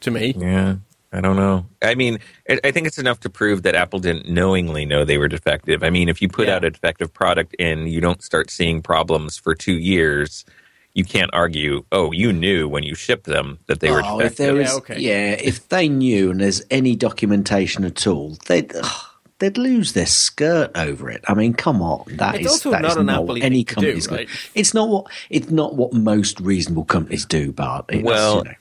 to 0.00 0.10
me. 0.10 0.34
Yeah, 0.36 0.76
I 1.12 1.20
don't 1.20 1.36
know. 1.36 1.66
I 1.82 1.94
mean, 1.94 2.18
I 2.48 2.58
I 2.64 2.70
think 2.70 2.86
it's 2.86 2.98
enough 2.98 3.20
to 3.20 3.30
prove 3.30 3.62
that 3.64 3.74
Apple 3.74 3.98
didn't 4.00 4.28
knowingly 4.30 4.86
know 4.86 5.04
they 5.04 5.18
were 5.18 5.28
defective. 5.28 5.82
I 5.82 5.90
mean, 5.90 6.08
if 6.08 6.22
you 6.22 6.28
put 6.28 6.48
Yeah. 6.48 6.56
out 6.56 6.64
a 6.64 6.70
defective 6.70 7.12
product 7.12 7.54
and 7.58 7.90
you 7.90 8.00
don't 8.00 8.22
start 8.22 8.50
seeing 8.50 8.80
problems 8.80 9.36
for 9.36 9.54
two 9.54 9.78
years, 9.78 10.46
you 10.94 11.04
can't 11.04 11.30
argue, 11.34 11.84
oh, 11.92 12.12
you 12.12 12.32
knew 12.32 12.66
when 12.66 12.82
you 12.82 12.94
shipped 12.94 13.24
them 13.26 13.58
that 13.66 13.80
they 13.80 13.90
were 13.90 14.02
Oh, 14.02 14.18
defective. 14.18 14.26
if 14.26 14.36
there 14.38 14.54
was, 14.54 14.68
Yeah, 14.68 14.74
okay. 14.76 14.98
yeah, 14.98 15.30
if 15.32 15.68
they 15.68 15.88
knew 15.88 16.30
and 16.30 16.40
there's 16.40 16.62
any 16.70 16.96
documentation 16.96 17.84
at 17.84 18.06
all, 18.06 18.38
they'd 18.46 18.74
ugh, 18.74 19.09
they'd 19.40 19.58
lose 19.58 19.92
their 19.94 20.06
skirt 20.06 20.70
over 20.76 21.10
it. 21.10 21.24
I 21.26 21.34
mean, 21.34 21.54
come 21.54 21.82
on, 21.82 22.04
that 22.16 22.36
It's 22.36 22.46
is 22.46 22.52
also 22.52 22.70
that 22.70 22.82
not 22.82 22.90
is 22.92 22.96
an 22.98 23.06
not 23.06 23.26
what 23.26 23.42
any 23.42 23.64
to 23.64 23.74
do, 23.74 24.00
right? 24.10 24.28
It's 24.54 24.72
not 24.74 24.88
what 24.88 25.06
it's 25.30 25.50
not 25.50 25.74
what 25.74 25.92
most 25.92 26.38
reasonable 26.40 26.84
companies 26.84 27.26
do, 27.26 27.52
but 27.52 27.86
it's, 27.88 28.04
Well, 28.04 28.38
you 28.38 28.44
know. 28.44 28.54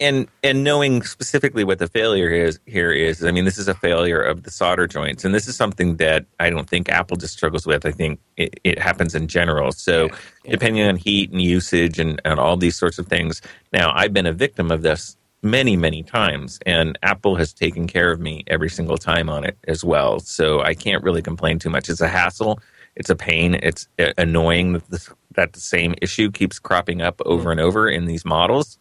and 0.00 0.28
and 0.42 0.64
knowing 0.64 1.02
specifically 1.04 1.64
what 1.64 1.78
the 1.78 1.86
failure 1.86 2.28
is 2.30 2.58
here 2.66 2.90
is 2.90 3.24
i 3.24 3.30
mean 3.30 3.44
this 3.44 3.58
is 3.58 3.68
a 3.68 3.74
failure 3.74 4.20
of 4.20 4.42
the 4.42 4.50
solder 4.50 4.86
joints. 4.88 5.24
And 5.24 5.32
this 5.34 5.46
is 5.48 5.56
something 5.56 5.96
that 5.96 6.26
i 6.40 6.50
don't 6.50 6.68
think 6.68 6.88
apple 6.88 7.16
just 7.16 7.34
struggles 7.34 7.64
with. 7.66 7.86
I 7.86 7.92
think 7.92 8.18
it, 8.36 8.58
it 8.64 8.78
happens 8.78 9.14
in 9.14 9.28
general. 9.28 9.70
So 9.72 10.10
depending 10.48 10.82
on 10.82 10.96
heat 10.96 11.30
and 11.30 11.40
usage 11.40 11.98
and, 12.00 12.20
and 12.24 12.40
all 12.40 12.56
these 12.56 12.76
sorts 12.76 12.98
of 12.98 13.06
things. 13.06 13.40
Now 13.72 13.92
i've 13.94 14.12
been 14.12 14.26
a 14.26 14.32
victim 14.32 14.70
of 14.72 14.82
this 14.82 15.16
many 15.44 15.76
many 15.76 16.02
times 16.02 16.58
and 16.64 16.98
apple 17.02 17.36
has 17.36 17.52
taken 17.52 17.86
care 17.86 18.10
of 18.10 18.18
me 18.18 18.42
every 18.46 18.70
single 18.70 18.96
time 18.96 19.28
on 19.28 19.44
it 19.44 19.56
as 19.68 19.84
well. 19.84 20.18
So 20.20 20.62
i 20.62 20.74
can't 20.74 21.02
really 21.04 21.22
complain 21.22 21.58
too 21.58 21.70
much. 21.70 21.88
It's 21.88 22.00
a 22.00 22.08
hassle. 22.08 22.60
It's 22.96 23.10
a 23.10 23.16
pain. 23.16 23.54
It's 23.54 23.88
uh, 23.98 24.12
annoying 24.16 24.74
that 24.74 24.88
the, 24.90 25.14
that 25.34 25.52
the 25.52 25.60
same 25.60 25.94
issue 26.00 26.30
keeps 26.30 26.58
cropping 26.58 27.02
up 27.02 27.20
over 27.26 27.50
and 27.50 27.60
over 27.60 27.88
in 27.88 28.06
these 28.06 28.24
models. 28.24 28.78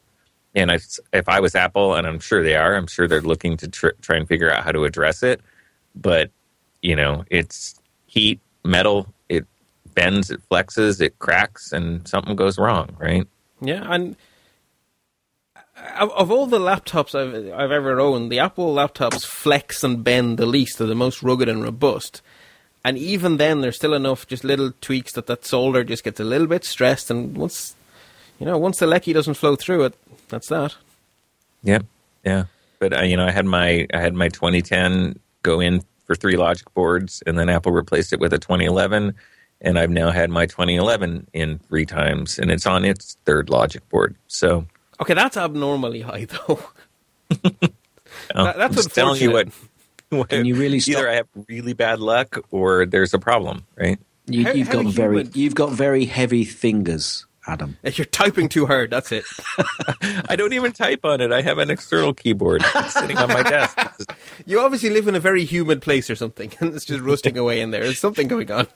And 0.56 0.70
if 0.70 1.28
I 1.28 1.40
was 1.40 1.56
Apple, 1.56 1.96
and 1.96 2.06
I'm 2.06 2.20
sure 2.20 2.44
they 2.44 2.56
are, 2.56 2.76
I'm 2.76 2.86
sure 2.86 3.08
they're 3.08 3.22
looking 3.22 3.58
to 3.58 3.68
tr- 3.68 3.98
try 4.02 4.18
and 4.18 4.28
figure 4.28 4.52
out 4.52 4.64
how 4.64 4.72
to 4.72 4.86
address 4.86 5.24
it. 5.24 5.42
But 5.96 6.30
you 6.82 6.96
know, 6.96 7.26
it's 7.32 7.80
heat, 8.06 8.40
metal, 8.64 9.12
it 9.30 9.46
bends, 9.96 10.30
it 10.30 10.42
flexes, 10.50 11.02
it 11.02 11.18
cracks, 11.18 11.72
and 11.72 12.08
something 12.08 12.36
goes 12.36 12.60
wrong, 12.60 12.96
right? 13.00 13.28
Yeah, 13.62 13.84
and 13.92 14.16
of, 16.00 16.32
all 16.32 16.46
the 16.46 16.60
laptops 16.60 17.16
I've 17.16 17.54
I've 17.54 17.72
ever 17.72 18.00
owned, 18.00 18.32
the 18.32 18.40
Apple 18.40 18.74
laptops 18.74 19.26
flex 19.26 19.84
and 19.84 20.04
bend 20.04 20.38
the 20.38 20.46
least. 20.46 20.78
They're 20.78 20.88
the 20.88 20.96
most 20.96 21.24
rugged 21.24 21.50
and 21.50 21.64
robust. 21.64 22.22
And 22.86 22.98
even 22.98 23.38
then, 23.38 23.62
there's 23.62 23.78
still 23.78 23.94
enough 23.94 24.28
just 24.28 24.44
little 24.44 24.74
tweaks 24.82 25.14
that 25.14 25.28
that 25.28 25.46
solder 25.46 25.84
just 25.84 26.04
gets 26.04 26.20
a 26.20 26.26
little 26.26 26.48
bit 26.48 26.66
stressed. 26.66 27.10
And 27.10 27.38
once, 27.38 27.76
you 28.40 28.46
know, 28.46 28.58
once 28.58 28.80
the 28.80 28.88
lecky 28.88 29.14
doesn't 29.14 29.36
flow 29.36 29.56
through 29.56 29.86
it, 29.86 29.94
that's 30.28 30.50
that. 30.50 30.76
Yep, 31.64 31.86
yeah. 32.26 32.46
But 32.80 32.98
uh, 32.98 33.04
you 33.04 33.16
know, 33.16 33.26
I 33.26 33.32
had 33.32 33.46
my 33.46 33.88
I 33.94 34.00
had 34.00 34.14
my 34.14 34.28
2010 34.28 35.18
go 35.44 35.60
in 35.60 35.82
for 36.06 36.16
three 36.16 36.36
logic 36.36 36.74
boards, 36.74 37.24
and 37.26 37.40
then 37.40 37.50
Apple 37.50 37.72
replaced 37.72 38.12
it 38.12 38.20
with 38.20 38.34
a 38.34 38.40
2011, 38.40 39.16
and 39.62 39.80
I've 39.80 39.90
now 39.90 40.12
had 40.12 40.30
my 40.30 40.46
2011 40.46 41.28
in 41.32 41.60
three 41.60 41.86
times, 41.86 42.38
and 42.38 42.52
it's 42.52 42.68
on 42.68 42.84
its 42.84 43.18
third 43.24 43.50
logic 43.50 43.88
board. 43.88 44.16
So 44.28 44.66
Okay, 45.04 45.14
that's 45.16 45.36
abnormally 45.36 46.00
high, 46.02 46.26
though. 46.48 46.60
uh, 47.32 47.48
That- 48.44 48.58
that's 48.58 48.60
I'm 48.60 48.74
just 48.74 48.96
telling 48.96 49.22
you 49.22 49.32
what. 49.32 49.50
what 50.10 50.30
Can 50.30 50.46
you 50.46 50.56
really 50.56 50.80
stop- 50.80 50.96
either 50.98 51.10
I 51.10 51.16
have 51.16 51.28
really 51.50 51.74
bad 51.74 52.00
luck 52.00 52.38
or 52.52 52.86
there's 52.86 53.14
a 53.14 53.20
problem, 53.20 53.66
right? 53.76 54.00
You, 54.28 54.46
How- 54.46 54.52
you've 54.54 54.68
how 54.70 54.84
got 54.84 54.94
very 54.94 55.16
human- 55.18 55.32
you've 55.36 55.56
got 55.56 55.72
very 55.74 56.06
heavy 56.06 56.46
fingers, 56.46 57.26
Adam. 57.48 57.76
If 57.84 57.98
You're 58.00 58.06
typing 58.06 58.48
too 58.48 58.66
hard. 58.66 58.92
That's 58.92 59.12
it. 59.12 59.26
I 60.30 60.38
don't 60.38 60.54
even 60.54 60.72
type 60.72 61.04
on 61.04 61.20
it. 61.20 61.34
I 61.34 61.42
have 61.42 61.58
an 61.58 61.70
external 61.70 62.14
keyboard 62.14 62.64
sitting 62.88 63.18
on 63.18 63.28
my 63.28 63.44
desk. 63.44 63.78
You 64.46 64.62
obviously 64.62 64.90
live 64.92 65.10
in 65.10 65.16
a 65.16 65.20
very 65.20 65.44
humid 65.44 65.82
place 65.82 66.10
or 66.10 66.16
something, 66.16 66.54
and 66.62 66.74
it's 66.74 66.86
just 66.86 67.02
rusting 67.02 67.38
away 67.38 67.60
in 67.60 67.72
there. 67.72 67.84
There's 67.84 68.00
something 68.00 68.30
going 68.30 68.50
on. 68.52 68.68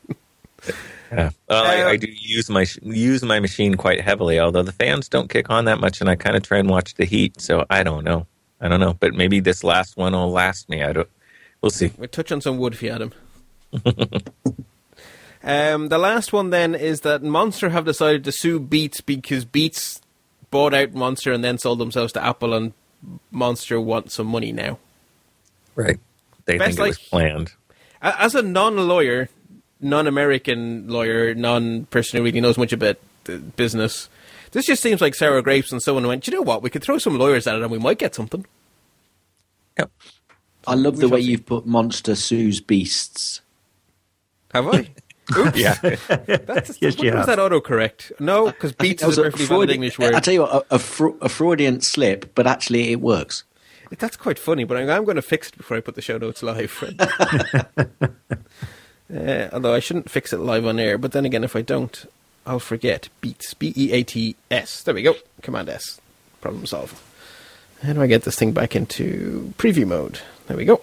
Yeah. 1.11 1.29
Well, 1.47 1.63
I, 1.63 1.83
Uh, 1.83 1.89
I 1.89 1.95
do 1.97 2.07
use 2.09 2.49
my 2.49 2.65
use 2.81 3.23
my 3.23 3.39
machine 3.39 3.75
quite 3.75 4.01
heavily, 4.01 4.39
although 4.39 4.63
the 4.63 4.71
fans 4.71 5.07
don't 5.07 5.29
kick 5.29 5.49
on 5.49 5.65
that 5.65 5.79
much, 5.79 6.01
and 6.01 6.09
I 6.09 6.15
kind 6.15 6.35
of 6.35 6.43
try 6.43 6.57
and 6.57 6.69
watch 6.69 6.95
the 6.95 7.05
heat. 7.05 7.39
So 7.39 7.65
I 7.69 7.83
don't 7.83 8.03
know. 8.03 8.27
I 8.59 8.67
don't 8.67 8.79
know, 8.79 8.93
but 8.99 9.13
maybe 9.13 9.39
this 9.39 9.63
last 9.63 9.97
one 9.97 10.13
will 10.13 10.31
last 10.31 10.69
me. 10.69 10.83
I 10.83 10.93
don't. 10.93 11.09
We'll 11.61 11.69
see. 11.69 11.91
We'll 11.97 12.07
touch 12.07 12.31
on 12.31 12.41
some 12.41 12.57
wood 12.57 12.77
for 12.77 12.85
you, 12.85 12.91
Adam. 12.91 13.11
um, 15.43 15.89
the 15.89 15.97
last 15.97 16.33
one 16.33 16.49
then 16.49 16.75
is 16.75 17.01
that 17.01 17.23
Monster 17.23 17.69
have 17.69 17.85
decided 17.85 18.23
to 18.23 18.31
sue 18.31 18.59
Beats 18.59 19.01
because 19.01 19.45
Beats 19.45 20.01
bought 20.51 20.73
out 20.73 20.93
Monster 20.93 21.31
and 21.31 21.43
then 21.43 21.57
sold 21.57 21.79
themselves 21.79 22.13
to 22.13 22.23
Apple, 22.23 22.53
and 22.53 22.73
Monster 23.31 23.79
wants 23.79 24.15
some 24.15 24.27
money 24.27 24.51
now. 24.51 24.79
Right. 25.75 25.99
They 26.45 26.57
Best 26.57 26.77
think 26.77 26.87
it 26.87 26.89
was 26.89 26.99
planned. 26.99 27.53
As 28.01 28.35
a 28.35 28.41
non-lawyer, 28.41 29.29
non-American 29.81 30.87
lawyer, 30.89 31.33
non-person 31.35 32.17
who 32.17 32.23
really 32.23 32.41
knows 32.41 32.57
much 32.57 32.73
about 32.73 32.97
the 33.25 33.37
business, 33.37 34.09
this 34.51 34.65
just 34.65 34.81
seems 34.81 35.01
like 35.01 35.13
sour 35.15 35.41
grapes. 35.41 35.71
And 35.71 35.81
someone 35.81 36.07
went, 36.07 36.27
"You 36.27 36.33
know 36.33 36.41
what? 36.41 36.61
We 36.63 36.69
could 36.69 36.83
throw 36.83 36.97
some 36.97 37.17
lawyers 37.17 37.45
at 37.47 37.55
it, 37.55 37.61
and 37.61 37.71
we 37.71 37.77
might 37.79 37.97
get 37.99 38.15
something." 38.15 38.45
Yep. 39.77 39.91
I 40.65 40.73
love 40.73 40.95
We 40.95 41.01
the 41.01 41.09
way 41.09 41.21
see. 41.21 41.31
you've 41.31 41.45
put 41.45 41.65
monster 41.65 42.15
sues 42.15 42.59
beasts. 42.59 43.41
Have 44.53 44.67
I? 44.67 44.89
Oops. 45.37 45.57
Yeah. 45.59 45.73
That's, 45.75 46.81
Yes, 46.81 46.95
what 46.97 47.03
you 47.03 47.11
was 47.11 47.25
have. 47.25 47.27
that 47.27 47.37
autocorrect? 47.37 48.13
No, 48.19 48.45
because 48.47 48.71
beats 48.71 49.01
That 49.03 49.09
is 49.09 49.17
a 49.17 49.23
perfectly 49.23 49.45
valid 49.45 49.67
Freud- 49.67 49.75
English 49.75 49.99
word. 49.99 50.13
I 50.15 50.19
tell 50.21 50.33
you 50.33 50.41
what, 50.41 50.65
a, 50.71 50.75
a, 50.75 50.79
Fro- 50.79 51.17
a 51.21 51.27
Freudian 51.29 51.81
slip, 51.81 52.33
but 52.33 52.47
actually 52.47 52.91
it 52.93 53.01
works. 53.01 53.43
That's 53.99 54.15
quite 54.17 54.39
funny, 54.39 54.63
but 54.63 54.77
I'm, 54.77 54.89
I'm 54.89 55.03
going 55.05 55.15
to 55.17 55.21
fix 55.21 55.49
it 55.49 55.57
before 55.57 55.77
I 55.77 55.81
put 55.81 55.95
the 55.95 56.01
show 56.01 56.17
notes 56.17 56.41
live. 56.43 56.81
uh, 59.13 59.49
although 59.53 59.73
I 59.73 59.79
shouldn't 59.79 60.09
fix 60.09 60.33
it 60.33 60.39
live 60.39 60.65
on 60.65 60.79
air, 60.79 60.97
but 60.97 61.11
then 61.11 61.25
again, 61.25 61.43
if 61.43 61.55
I 61.55 61.61
don't, 61.61 62.05
I'll 62.45 62.59
forget. 62.59 63.09
Beats. 63.21 63.53
B 63.53 63.73
E 63.75 63.91
A 63.91 64.03
T 64.03 64.35
S. 64.49 64.83
There 64.83 64.93
we 64.95 65.01
go. 65.01 65.15
Command 65.41 65.69
S. 65.69 65.99
Problem 66.41 66.65
solved. 66.65 66.97
How 67.83 67.93
do 67.93 68.01
I 68.01 68.07
get 68.07 68.23
this 68.23 68.35
thing 68.35 68.53
back 68.53 68.75
into 68.75 69.53
preview 69.57 69.85
mode? 69.85 70.19
There 70.47 70.57
we 70.57 70.65
go. 70.65 70.81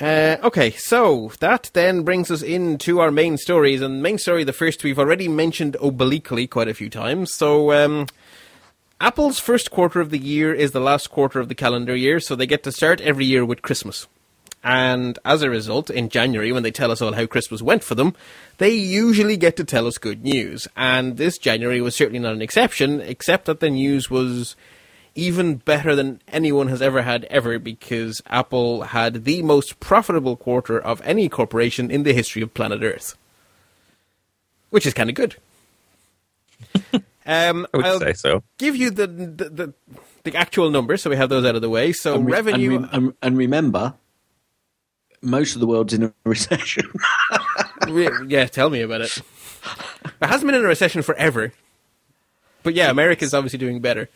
Uh, 0.00 0.36
okay, 0.42 0.70
so 0.70 1.32
that 1.40 1.70
then 1.74 2.02
brings 2.02 2.30
us 2.30 2.42
into 2.42 2.98
our 3.00 3.10
main 3.10 3.36
stories. 3.36 3.82
And 3.82 4.02
main 4.02 4.18
story, 4.18 4.42
the 4.42 4.52
first 4.52 4.82
we've 4.82 4.98
already 4.98 5.28
mentioned 5.28 5.76
obliquely 5.82 6.46
quite 6.46 6.68
a 6.68 6.74
few 6.74 6.88
times. 6.88 7.32
So, 7.32 7.72
um, 7.72 8.06
Apple's 9.00 9.38
first 9.38 9.70
quarter 9.70 10.00
of 10.00 10.10
the 10.10 10.18
year 10.18 10.54
is 10.54 10.70
the 10.70 10.80
last 10.80 11.10
quarter 11.10 11.40
of 11.40 11.48
the 11.48 11.54
calendar 11.54 11.94
year, 11.94 12.20
so 12.20 12.36
they 12.36 12.46
get 12.46 12.62
to 12.62 12.72
start 12.72 13.00
every 13.00 13.24
year 13.24 13.44
with 13.44 13.60
Christmas. 13.60 14.06
And 14.64 15.18
as 15.24 15.42
a 15.42 15.50
result, 15.50 15.90
in 15.90 16.08
January, 16.08 16.52
when 16.52 16.62
they 16.62 16.70
tell 16.70 16.90
us 16.92 17.02
all 17.02 17.12
how 17.14 17.26
Christmas 17.26 17.60
went 17.62 17.82
for 17.82 17.94
them, 17.96 18.14
they 18.58 18.70
usually 18.70 19.36
get 19.36 19.56
to 19.56 19.64
tell 19.64 19.86
us 19.88 19.98
good 19.98 20.22
news. 20.22 20.68
And 20.76 21.16
this 21.16 21.36
January 21.38 21.80
was 21.80 21.96
certainly 21.96 22.20
not 22.20 22.34
an 22.34 22.42
exception, 22.42 23.00
except 23.00 23.46
that 23.46 23.58
the 23.60 23.70
news 23.70 24.08
was 24.10 24.54
even 25.14 25.56
better 25.56 25.94
than 25.96 26.20
anyone 26.28 26.68
has 26.68 26.80
ever 26.80 27.02
had 27.02 27.24
ever 27.24 27.58
because 27.58 28.22
Apple 28.28 28.82
had 28.82 29.24
the 29.24 29.42
most 29.42 29.78
profitable 29.80 30.36
quarter 30.36 30.78
of 30.80 31.02
any 31.04 31.28
corporation 31.28 31.90
in 31.90 32.04
the 32.04 32.14
history 32.14 32.40
of 32.40 32.54
planet 32.54 32.82
Earth. 32.82 33.16
Which 34.70 34.86
is 34.86 34.94
kind 34.94 35.10
of 35.10 35.16
good. 35.16 35.36
Um, 37.24 37.68
I 37.72 37.76
would 37.76 37.86
I'll 37.86 38.00
say 38.00 38.14
so. 38.14 38.42
give 38.58 38.74
you 38.74 38.90
the, 38.90 39.06
the 39.06 39.44
the 39.48 39.74
the 40.24 40.34
actual 40.34 40.70
numbers, 40.70 41.02
so 41.02 41.10
we 41.10 41.14
have 41.14 41.28
those 41.28 41.44
out 41.44 41.54
of 41.54 41.62
the 41.62 41.70
way. 41.70 41.92
So 41.92 42.16
And 42.16 42.26
re- 42.26 42.32
revenue. 42.32 42.74
and, 42.74 42.82
re- 42.82 42.88
and, 42.92 43.14
and 43.22 43.36
remember, 43.38 43.94
most 45.22 45.54
of 45.54 45.60
the 45.60 45.66
world's 45.66 45.94
in 45.94 46.02
a 46.04 46.12
recession. 46.24 46.90
Yeah, 48.28 48.46
tell 48.46 48.70
me 48.70 48.80
about 48.80 49.00
it. 49.00 49.18
It 49.18 50.26
hasn't 50.26 50.46
been 50.46 50.54
in 50.54 50.64
a 50.64 50.68
recession 50.68 51.02
forever, 51.02 51.52
but 52.62 52.74
yeah, 52.74 52.90
America's 52.90 53.34
obviously 53.34 53.58
doing 53.58 53.80
better, 53.80 54.08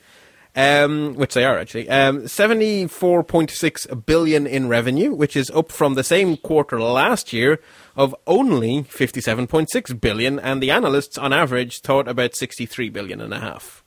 um, 0.54 1.14
which 1.14 1.34
they 1.34 1.44
are 1.44 1.58
actually. 1.58 1.88
Um, 1.88 2.28
Seventy-four 2.28 3.24
point 3.24 3.50
six 3.50 3.84
billion 3.86 4.46
in 4.46 4.68
revenue, 4.68 5.12
which 5.12 5.36
is 5.36 5.50
up 5.50 5.72
from 5.72 5.94
the 5.94 6.04
same 6.04 6.36
quarter 6.36 6.80
last 6.80 7.32
year 7.32 7.58
of 7.96 8.14
only 8.26 8.84
fifty-seven 8.84 9.48
point 9.48 9.70
six 9.70 9.92
billion, 9.92 10.38
and 10.38 10.62
the 10.62 10.70
analysts 10.70 11.18
on 11.18 11.32
average 11.32 11.80
thought 11.80 12.06
about 12.06 12.36
sixty-three 12.36 12.88
billion 12.88 13.20
and 13.20 13.34
a 13.34 13.40
half. 13.40 13.82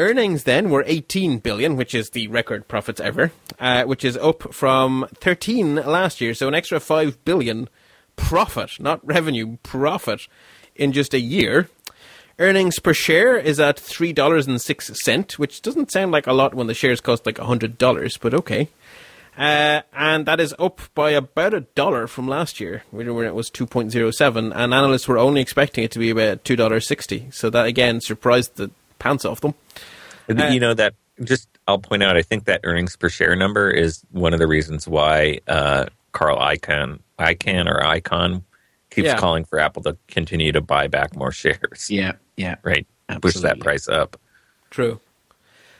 Earnings 0.00 0.44
then 0.44 0.70
were 0.70 0.82
18 0.86 1.40
billion, 1.40 1.76
which 1.76 1.94
is 1.94 2.08
the 2.08 2.26
record 2.28 2.68
profits 2.68 3.02
ever, 3.02 3.32
uh, 3.58 3.84
which 3.84 4.02
is 4.02 4.16
up 4.16 4.54
from 4.54 5.06
13 5.16 5.74
last 5.74 6.22
year, 6.22 6.32
so 6.32 6.48
an 6.48 6.54
extra 6.54 6.80
5 6.80 7.22
billion 7.26 7.68
profit, 8.16 8.80
not 8.80 9.06
revenue, 9.06 9.58
profit 9.62 10.26
in 10.74 10.92
just 10.92 11.12
a 11.12 11.20
year. 11.20 11.68
Earnings 12.38 12.78
per 12.78 12.94
share 12.94 13.36
is 13.36 13.60
at 13.60 13.76
$3.06, 13.76 15.32
which 15.32 15.60
doesn't 15.60 15.92
sound 15.92 16.12
like 16.12 16.26
a 16.26 16.32
lot 16.32 16.54
when 16.54 16.66
the 16.66 16.72
shares 16.72 17.02
cost 17.02 17.26
like 17.26 17.36
$100, 17.36 18.20
but 18.22 18.32
okay. 18.32 18.68
Uh, 19.36 19.82
and 19.92 20.24
that 20.24 20.40
is 20.40 20.54
up 20.58 20.80
by 20.94 21.10
about 21.10 21.52
a 21.52 21.60
dollar 21.60 22.06
from 22.06 22.26
last 22.26 22.58
year, 22.58 22.84
when 22.90 23.06
it 23.06 23.34
was 23.34 23.50
2.07, 23.50 24.38
and 24.38 24.74
analysts 24.74 25.06
were 25.06 25.18
only 25.18 25.42
expecting 25.42 25.84
it 25.84 25.90
to 25.90 25.98
be 25.98 26.08
about 26.08 26.42
$2.60. 26.42 27.34
So 27.34 27.50
that 27.50 27.66
again 27.66 28.00
surprised 28.00 28.56
the 28.56 28.70
pants 29.00 29.24
off 29.24 29.40
them. 29.40 29.54
Uh, 30.28 30.44
you 30.52 30.60
know 30.60 30.74
that 30.74 30.94
just 31.24 31.48
I'll 31.66 31.78
point 31.80 32.02
out. 32.04 32.16
I 32.16 32.22
think 32.22 32.44
that 32.44 32.60
earnings 32.62 32.94
per 32.96 33.08
share 33.08 33.34
number 33.34 33.68
is 33.70 34.02
one 34.12 34.32
of 34.32 34.38
the 34.38 34.46
reasons 34.46 34.86
why 34.86 35.40
uh, 35.48 35.86
Carl 36.12 36.38
Icahn, 36.38 37.00
Icahn 37.18 37.66
or 37.68 37.84
Icon 37.84 38.44
keeps 38.90 39.06
Yeah. 39.06 39.16
calling 39.16 39.44
for 39.44 39.58
Apple 39.58 39.82
to 39.82 39.96
continue 40.08 40.52
to 40.52 40.60
buy 40.60 40.86
back 40.86 41.16
more 41.16 41.32
shares. 41.32 41.88
yeah, 41.90 42.12
yeah. 42.36 42.56
Right, 42.62 42.86
push 43.20 43.34
that 43.34 43.58
price 43.60 43.88
up. 43.88 44.20
True. 44.70 45.00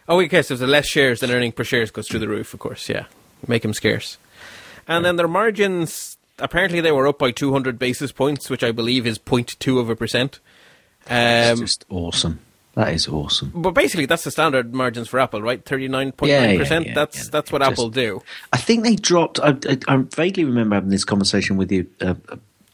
Oh, 0.08 0.20
okay. 0.22 0.42
So 0.42 0.54
if 0.54 0.60
there's 0.60 0.70
less 0.70 0.86
shares, 0.88 1.20
then 1.20 1.30
earning 1.30 1.52
per 1.52 1.62
shares 1.62 1.90
goes 1.92 2.08
through 2.08 2.18
the 2.20 2.28
roof. 2.28 2.52
Of 2.52 2.58
course, 2.60 2.88
yeah, 2.88 3.04
make 3.46 3.62
them 3.62 3.72
scarce. 3.74 4.18
And 4.88 5.04
then 5.04 5.14
their 5.16 5.28
margins. 5.28 6.16
Apparently, 6.40 6.80
they 6.80 6.90
were 6.90 7.06
up 7.06 7.18
by 7.18 7.30
200 7.32 7.78
basis 7.78 8.12
points, 8.12 8.48
which 8.50 8.64
I 8.64 8.72
believe 8.72 9.06
is 9.06 9.18
0.2 9.18 9.78
of 9.78 9.90
a 9.90 9.94
percent. 9.94 10.40
It's 11.06 11.50
Um, 11.52 11.58
just 11.58 11.84
awesome. 11.90 12.40
That 12.84 12.94
is 12.94 13.06
awesome. 13.08 13.52
but 13.54 13.72
basically, 13.72 14.06
that's 14.06 14.24
the 14.24 14.30
standard 14.30 14.72
margins 14.74 15.06
for 15.08 15.20
Apple, 15.20 15.42
right? 15.42 15.62
39.9 15.64 16.26
Yeah, 16.26 16.46
yeah, 16.52 16.58
percent. 16.58 16.88
That's 16.94 17.28
that's 17.28 17.52
what 17.52 17.60
Just- 17.60 17.72
Apple 17.72 17.90
do. 17.90 18.22
I 18.52 18.56
think 18.56 18.84
they 18.84 18.96
dropped. 18.96 19.38
I, 19.40 19.50
I, 19.68 19.78
I 19.88 19.96
vaguely 20.14 20.44
remember 20.44 20.76
having 20.76 20.90
this 20.90 21.04
conversation 21.04 21.56
with 21.58 21.70
you, 21.70 21.86
uh, 22.00 22.14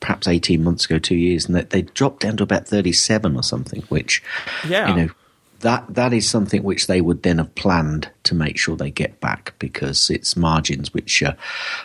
perhaps 0.00 0.28
eighteen 0.28 0.62
months 0.62 0.84
ago, 0.84 0.98
two 0.98 1.16
years, 1.16 1.46
and 1.46 1.54
that 1.56 1.70
they 1.70 1.82
dropped 1.82 2.20
down 2.22 2.36
to 2.36 2.44
about 2.44 2.68
thirty-seven 2.68 3.34
or 3.36 3.42
something. 3.42 3.82
Which, 3.88 4.22
Yeah. 4.68 4.88
you 4.90 4.94
know, 5.06 5.12
that 5.60 5.84
that 5.94 6.12
is 6.12 6.28
something 6.28 6.62
which 6.62 6.86
they 6.86 7.00
would 7.00 7.22
then 7.24 7.38
have 7.38 7.54
planned 7.56 8.08
to 8.24 8.34
make 8.34 8.58
sure 8.58 8.76
they 8.76 8.90
get 8.90 9.20
back 9.20 9.54
because 9.58 10.08
it's 10.10 10.36
margins 10.36 10.94
which, 10.94 11.22
uh, 11.22 11.32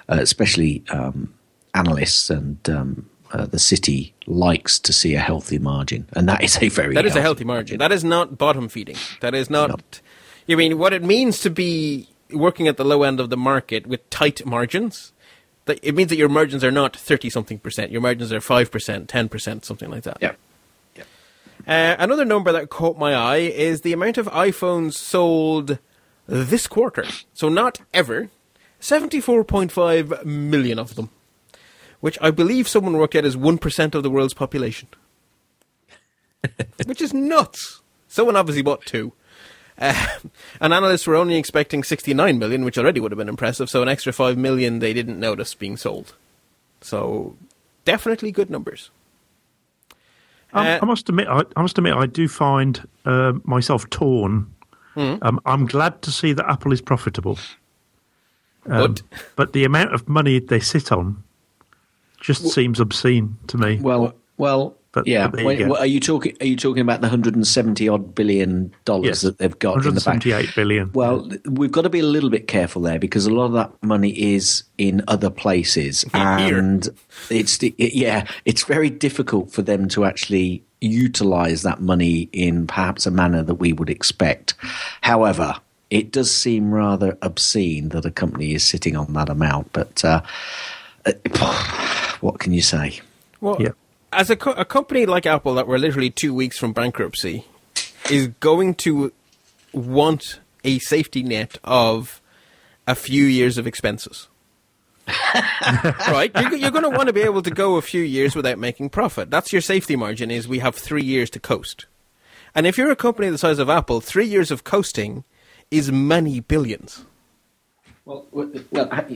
uh, 0.10 0.18
especially 0.20 0.84
um, 0.90 1.34
analysts 1.74 2.30
and 2.30 2.70
um, 2.70 3.10
uh, 3.32 3.46
the 3.46 3.60
city 3.60 4.14
likes 4.28 4.80
to 4.80 4.94
see 4.94 5.16
a 5.16 5.20
healthy 5.20 5.60
margin, 5.60 6.08
and 6.14 6.28
that 6.28 6.44
is 6.44 6.58
a 6.62 6.70
very 6.70 6.94
That 6.94 7.06
is 7.06 7.16
a 7.16 7.22
healthy 7.22 7.44
margin. 7.44 7.78
That 7.80 7.92
is 7.92 8.04
not 8.04 8.38
bottom 8.38 8.70
feeding. 8.70 8.98
That 9.22 9.34
is 9.34 9.50
not. 9.50 10.02
You 10.48 10.58
mean 10.58 10.78
what 10.78 10.94
it 10.94 11.04
means 11.04 11.40
to 11.42 11.50
be 11.50 12.08
working 12.32 12.68
at 12.68 12.78
the 12.78 12.86
low 12.86 13.04
end 13.04 13.20
of 13.20 13.30
the 13.30 13.38
market 13.38 13.88
with 13.88 14.10
tight 14.10 14.46
margins? 14.46 15.14
That 15.66 15.80
it 15.84 15.96
means 15.96 16.10
that 16.10 16.18
your 16.18 16.30
margins 16.30 16.64
are 16.64 16.72
not 16.72 16.96
thirty 16.96 17.30
something 17.30 17.60
percent. 17.60 17.92
Your 17.92 18.02
margins 18.02 18.34
are 18.34 18.42
five 18.42 18.72
percent, 18.72 19.08
ten 19.08 19.30
percent, 19.30 19.66
something 19.66 19.90
like 19.90 20.04
that. 20.04 20.18
Yeah. 20.22 20.34
Uh, 21.68 21.96
another 22.00 22.26
number 22.26 22.52
that 22.52 22.70
caught 22.70 22.98
my 22.98 23.14
eye 23.14 23.38
is 23.38 23.82
the 23.82 23.94
amount 23.94 24.18
of 24.18 24.26
iPhones 24.28 24.94
sold 24.96 25.78
this 26.26 26.66
quarter. 26.66 27.06
So 27.34 27.50
not 27.50 27.82
ever. 27.94 28.30
Seventy-four 28.80 29.44
point 29.44 29.72
five 29.72 30.26
million 30.26 30.80
of 30.80 30.96
them, 30.96 31.12
which 32.02 32.18
I 32.22 32.30
believe 32.32 32.68
someone 32.68 32.98
worked 32.98 33.16
out 33.16 33.26
is 33.26 33.38
one 33.38 33.58
percent 33.58 33.96
of 33.96 34.04
the 34.04 34.10
world's 34.12 34.34
population 34.34 34.90
which 36.86 37.02
is 37.02 37.14
nuts. 37.14 37.82
Someone 38.08 38.36
obviously 38.36 38.62
bought 38.64 38.86
two. 38.86 39.14
Uh, 39.78 40.08
and 40.60 40.74
analysts 40.74 41.08
were 41.08 41.16
only 41.16 41.36
expecting 41.38 41.84
69 41.84 42.38
million, 42.38 42.66
which 42.66 42.78
already 42.78 43.00
would 43.00 43.12
have 43.12 43.18
been 43.18 43.30
impressive. 43.30 43.70
So 43.70 43.82
an 43.82 43.88
extra 43.90 44.12
5 44.12 44.38
million 44.38 44.80
they 44.80 44.94
didn't 44.94 45.20
notice 45.20 45.54
being 45.56 45.78
sold. 45.78 46.14
So 46.82 47.36
definitely 47.86 48.32
good 48.32 48.50
numbers. 48.50 48.90
Um, 50.54 50.66
Uh, 50.68 50.80
I 50.82 50.86
must 50.86 51.08
admit, 51.10 51.28
I, 51.28 51.44
I 51.56 51.62
must 51.62 51.78
admit, 51.78 51.94
I 51.96 52.06
do 52.06 52.28
find 52.28 52.88
uh, 53.06 53.34
myself 53.44 53.90
torn. 53.90 54.54
Hmm. 54.94 55.16
Um, 55.22 55.40
I'm 55.46 55.66
glad 55.66 56.02
to 56.02 56.12
see 56.12 56.34
that 56.34 56.50
Apple 56.50 56.74
is 56.74 56.82
profitable, 56.82 57.38
Um, 58.66 58.78
But 58.82 59.02
but 59.36 59.54
the 59.54 59.64
amount 59.64 59.94
of 59.94 60.10
money 60.10 60.40
they 60.40 60.60
sit 60.60 60.92
on 60.92 61.24
just 62.22 62.48
seems 62.50 62.80
obscene 62.80 63.38
to 63.48 63.58
me. 63.58 63.80
Well, 63.82 64.14
well, 64.38 64.76
But- 64.94 65.08
yeah. 65.08 65.28
but 65.28 65.34
there 65.38 65.42
you 65.42 65.48
Wait, 65.48 65.60
go. 65.60 65.68
what, 65.70 65.80
are 65.82 65.86
you 65.86 66.00
talking? 66.00 66.36
Are 66.42 66.46
you 66.46 66.56
talking 66.56 66.82
about 66.82 67.02
the 67.02 67.10
hundred 67.10 67.36
and 67.36 67.46
seventy 67.48 67.88
odd 67.90 68.14
billion 68.16 68.74
dollars 68.86 69.06
yes, 69.06 69.22
that 69.22 69.38
they've 69.38 69.58
got 69.60 69.86
in 69.86 69.96
the 69.96 70.02
bank? 70.02 70.24
178 70.26 70.56
billion. 70.56 70.92
Well, 70.94 71.30
we've 71.46 71.72
got 71.72 71.82
to 71.84 71.90
be 71.90 72.00
a 72.00 72.06
little 72.06 72.30
bit 72.30 72.48
careful 72.48 72.82
there 72.82 73.00
because 73.00 73.26
a 73.26 73.30
lot 73.34 73.46
of 73.46 73.54
that 73.54 73.72
money 73.84 74.10
is 74.34 74.64
in 74.78 75.04
other 75.08 75.30
places, 75.30 76.06
and 76.14 76.90
it's 77.30 77.58
the- 77.60 77.76
it, 77.78 77.94
yeah, 77.94 78.26
it's 78.46 78.64
very 78.64 78.90
difficult 78.90 79.52
for 79.52 79.62
them 79.62 79.88
to 79.90 80.06
actually 80.06 80.64
utilize 80.82 81.62
that 81.62 81.80
money 81.80 82.28
in 82.34 82.66
perhaps 82.68 83.06
a 83.06 83.12
manner 83.12 83.44
that 83.44 83.56
we 83.56 83.72
would 83.72 83.90
expect. 83.90 84.56
However, 85.02 85.56
it 85.92 86.12
does 86.12 86.36
seem 86.36 86.74
rather 86.74 87.18
obscene 87.22 87.90
that 87.90 88.06
a 88.06 88.12
company 88.12 88.54
is 88.56 88.64
sitting 88.64 88.96
on 88.96 89.14
that 89.14 89.30
amount. 89.30 89.72
But 89.74 90.04
uh, 90.04 90.22
uh, 91.06 91.12
what 92.22 92.40
can 92.40 92.54
you 92.54 92.62
say? 92.62 93.02
well, 93.40 93.58
Yeah. 93.60 93.70
as 94.14 94.30
a, 94.30 94.36
co- 94.36 94.54
a 94.54 94.66
company 94.66 95.06
like 95.06 95.26
Apple 95.26 95.56
that 95.56 95.68
we're 95.68 95.78
literally 95.78 96.10
two 96.10 96.34
weeks 96.34 96.58
from 96.58 96.74
bankruptcy 96.74 97.46
is 98.10 98.28
going 98.40 98.76
to 98.76 99.12
want 99.74 100.40
a 100.64 100.80
safety 100.80 101.24
net 101.24 101.58
of 101.64 102.22
a 102.88 102.96
few 102.96 103.24
years 103.26 103.58
of 103.58 103.66
expenses. 103.68 104.28
right? 106.08 106.32
You're, 106.36 106.56
you're 106.56 106.72
going 106.72 106.84
to 106.84 106.90
want 106.90 107.08
to 107.08 107.14
be 107.14 107.22
able 107.22 107.42
to 107.42 107.52
go 107.52 107.76
a 107.76 107.82
few 107.82 108.02
years 108.02 108.36
without 108.36 108.60
making 108.60 108.90
profit. 108.90 109.30
That's 109.30 109.52
your 109.52 109.62
safety 109.62 109.96
margin. 109.96 110.30
Is 110.32 110.48
we 110.48 110.60
have 110.60 110.76
three 110.76 111.04
years 111.04 111.30
to 111.32 111.40
coast, 111.40 111.86
and 112.54 112.68
if 112.68 112.78
you're 112.78 112.92
a 112.92 112.96
company 112.96 113.30
the 113.30 113.38
size 113.38 113.60
of 113.60 113.70
Apple, 113.70 114.00
three 114.02 114.26
years 114.28 114.52
of 114.52 114.64
coasting 114.64 115.24
is 115.72 115.92
many 115.92 116.40
billions, 116.40 117.06
Well, 118.06 118.26
well, 118.32 118.50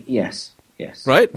yes, 0.07 0.51
yes, 0.77 1.05
right? 1.05 1.29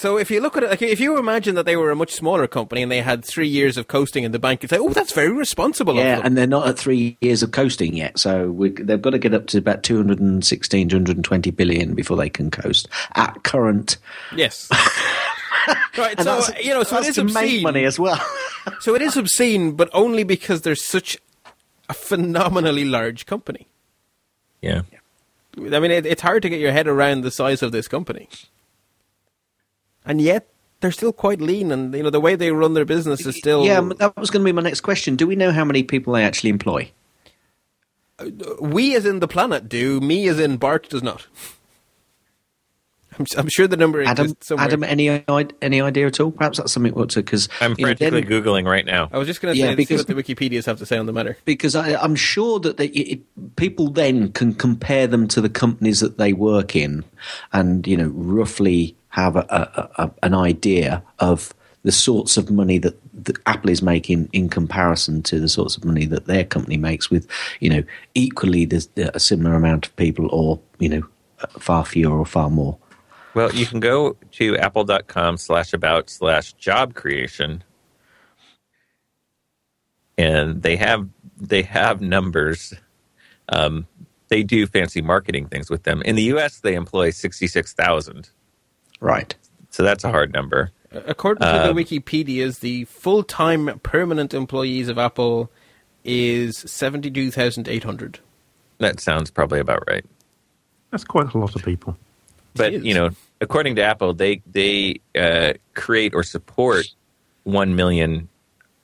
So 0.00 0.16
if 0.16 0.30
you 0.30 0.40
look 0.40 0.56
at 0.56 0.62
it, 0.62 0.70
like 0.70 0.80
if 0.80 1.00
you 1.00 1.18
imagine 1.18 1.56
that 1.56 1.66
they 1.66 1.74
were 1.74 1.90
a 1.90 1.96
much 1.96 2.12
smaller 2.12 2.46
company 2.46 2.82
and 2.82 2.92
they 2.92 3.00
had 3.00 3.24
three 3.24 3.48
years 3.48 3.76
of 3.76 3.88
coasting 3.88 4.22
in 4.22 4.30
the 4.30 4.38
bank, 4.38 4.62
you'd 4.62 4.70
say, 4.70 4.78
"Oh, 4.78 4.90
that's 4.90 5.12
very 5.12 5.32
responsible." 5.32 5.96
Yeah, 5.96 6.12
of 6.12 6.16
them. 6.18 6.26
and 6.26 6.38
they're 6.38 6.46
not 6.46 6.68
at 6.68 6.78
three 6.78 7.16
years 7.20 7.42
of 7.42 7.50
coasting 7.50 7.96
yet, 7.96 8.16
so 8.16 8.48
we, 8.48 8.70
they've 8.70 9.02
got 9.02 9.10
to 9.10 9.18
get 9.18 9.34
up 9.34 9.48
to 9.48 9.58
about 9.58 9.82
216, 9.82 10.88
220 10.88 11.50
billion 11.50 11.94
before 11.96 12.16
they 12.16 12.30
can 12.30 12.48
coast 12.48 12.86
at 13.16 13.42
current. 13.42 13.96
yes. 14.36 14.68
right. 15.98 16.14
And 16.16 16.24
So 16.26 16.36
that's- 16.42 16.64
you 16.64 16.70
know, 16.74 16.84
so 16.84 16.98
it 16.98 17.00
that's 17.00 17.08
is 17.08 17.14
to 17.16 17.24
make 17.24 17.34
obscene. 17.34 17.62
money 17.64 17.84
as 17.84 17.98
well. 17.98 18.24
So 18.80 18.94
it 18.94 19.02
is 19.02 19.16
obscene, 19.16 19.72
but 19.72 19.88
only 19.92 20.22
because 20.22 20.60
there's 20.62 20.84
such 20.84 21.16
a 21.88 21.94
phenomenally 21.94 22.84
large 22.84 23.26
company. 23.26 23.66
Yeah. 24.62 24.82
I 25.56 25.80
mean, 25.80 25.90
it, 25.90 26.06
it's 26.06 26.22
hard 26.22 26.42
to 26.42 26.48
get 26.50 26.60
your 26.60 26.70
head 26.70 26.86
around 26.86 27.22
the 27.22 27.30
size 27.32 27.62
of 27.64 27.72
this 27.72 27.88
company, 27.88 28.28
and 30.08 30.20
yet 30.20 30.48
they're 30.80 30.90
still 30.92 31.12
quite 31.12 31.40
lean, 31.40 31.70
and 31.70 31.94
you 31.94 32.02
know 32.02 32.10
the 32.10 32.20
way 32.20 32.34
they 32.34 32.50
run 32.50 32.74
their 32.74 32.84
business 32.84 33.24
is 33.26 33.36
still. 33.36 33.64
yeah, 33.64 33.80
that 33.98 34.16
was 34.16 34.30
going 34.30 34.42
to 34.42 34.48
be 34.48 34.52
my 34.52 34.62
next 34.62 34.80
question. 34.80 35.14
Do 35.14 35.26
we 35.28 35.36
know 35.36 35.52
how 35.52 35.64
many 35.64 35.82
people 35.84 36.14
they 36.14 36.24
actually 36.24 36.50
employ? 36.50 36.90
Uh, 38.18 38.26
we 38.60 38.96
as 38.96 39.06
in 39.06 39.20
the 39.20 39.28
planet 39.28 39.68
do. 39.68 40.00
Me 40.00 40.26
as 40.28 40.40
in 40.40 40.56
Bart 40.56 40.88
does 40.88 41.02
not. 41.04 41.26
I'm, 43.18 43.26
I'm 43.36 43.48
sure 43.48 43.66
the 43.66 43.76
number 43.76 44.02
Adam. 44.04 44.36
Adam, 44.56 44.84
any 44.84 45.24
any 45.60 45.80
idea 45.80 46.06
at 46.06 46.20
all? 46.20 46.30
Perhaps 46.30 46.58
that's 46.58 46.72
something 46.72 46.94
we 46.94 47.02
ought 47.02 47.10
to 47.10 47.20
because 47.22 47.48
I'm 47.60 47.74
frantically 47.74 48.22
googling 48.22 48.64
right 48.64 48.84
now. 48.86 49.08
I 49.12 49.18
was 49.18 49.26
just 49.26 49.40
going 49.40 49.54
to 49.54 49.58
Yeah, 49.58 49.66
say 49.66 49.68
let's 49.70 49.78
see 49.88 49.94
because- 49.96 50.06
what 50.06 50.24
the 50.26 50.34
Wikipedia's 50.34 50.66
have 50.66 50.78
to 50.78 50.86
say 50.86 50.98
on 50.98 51.06
the 51.06 51.12
matter. 51.12 51.36
because 51.44 51.74
I, 51.74 51.94
I'm 52.00 52.14
sure 52.14 52.60
that 52.60 52.76
they, 52.76 52.86
it, 52.86 53.56
people 53.56 53.90
then 53.90 54.30
can 54.32 54.54
compare 54.54 55.08
them 55.08 55.26
to 55.28 55.40
the 55.40 55.48
companies 55.48 55.98
that 56.00 56.18
they 56.18 56.32
work 56.32 56.76
in, 56.76 57.04
and 57.52 57.84
you 57.88 57.96
know 57.96 58.08
roughly 58.14 58.94
have 59.10 59.36
a, 59.36 59.40
a, 59.96 60.04
a, 60.04 60.10
an 60.22 60.34
idea 60.34 61.02
of 61.18 61.54
the 61.82 61.92
sorts 61.92 62.36
of 62.36 62.50
money 62.50 62.78
that, 62.78 62.98
that 63.24 63.36
Apple 63.46 63.70
is 63.70 63.82
making 63.82 64.28
in 64.32 64.48
comparison 64.48 65.22
to 65.22 65.40
the 65.40 65.48
sorts 65.48 65.76
of 65.76 65.84
money 65.84 66.06
that 66.06 66.26
their 66.26 66.44
company 66.44 66.76
makes 66.76 67.10
with, 67.10 67.26
you 67.60 67.70
know, 67.70 67.82
equally 68.14 68.64
there's 68.64 68.88
a 68.96 69.20
similar 69.20 69.54
amount 69.54 69.86
of 69.86 69.96
people 69.96 70.28
or, 70.30 70.60
you 70.78 70.88
know, 70.88 71.02
far 71.58 71.84
fewer 71.84 72.18
or 72.18 72.26
far 72.26 72.50
more. 72.50 72.76
Well, 73.34 73.54
you 73.54 73.66
can 73.66 73.80
go 73.80 74.16
to 74.32 74.56
apple.com 74.56 75.36
slash 75.36 75.72
about 75.72 76.10
slash 76.10 76.52
job 76.54 76.94
creation. 76.94 77.62
And 80.16 80.62
they 80.62 80.76
have 80.76 81.08
they 81.40 81.62
have 81.62 82.00
numbers. 82.00 82.74
Um, 83.48 83.86
they 84.28 84.42
do 84.42 84.66
fancy 84.66 85.00
marketing 85.00 85.46
things 85.46 85.70
with 85.70 85.84
them. 85.84 86.02
In 86.02 86.16
the 86.16 86.24
US 86.34 86.58
they 86.60 86.74
employ 86.74 87.10
sixty 87.10 87.46
six 87.46 87.72
thousand. 87.72 88.30
Right. 89.00 89.34
So 89.70 89.82
that's 89.82 90.04
a 90.04 90.10
hard 90.10 90.32
number. 90.32 90.70
According 90.90 91.42
to 91.42 91.72
the 91.72 91.74
Wikipedia's, 91.74 92.60
the 92.60 92.84
full-time 92.84 93.78
permanent 93.82 94.32
employees 94.32 94.88
of 94.88 94.98
Apple 94.98 95.50
is 96.04 96.56
seventy-two 96.56 97.30
thousand 97.30 97.68
eight 97.68 97.84
hundred. 97.84 98.20
That 98.78 98.98
sounds 99.00 99.30
probably 99.30 99.60
about 99.60 99.84
right. 99.86 100.04
That's 100.90 101.04
quite 101.04 101.34
a 101.34 101.38
lot 101.38 101.54
of 101.54 101.62
people. 101.62 101.98
But 102.54 102.72
you 102.72 102.94
know, 102.94 103.10
according 103.40 103.76
to 103.76 103.82
Apple, 103.82 104.14
they 104.14 104.40
they 104.50 105.00
uh, 105.14 105.52
create 105.74 106.14
or 106.14 106.22
support 106.22 106.86
one 107.44 107.76
million 107.76 108.28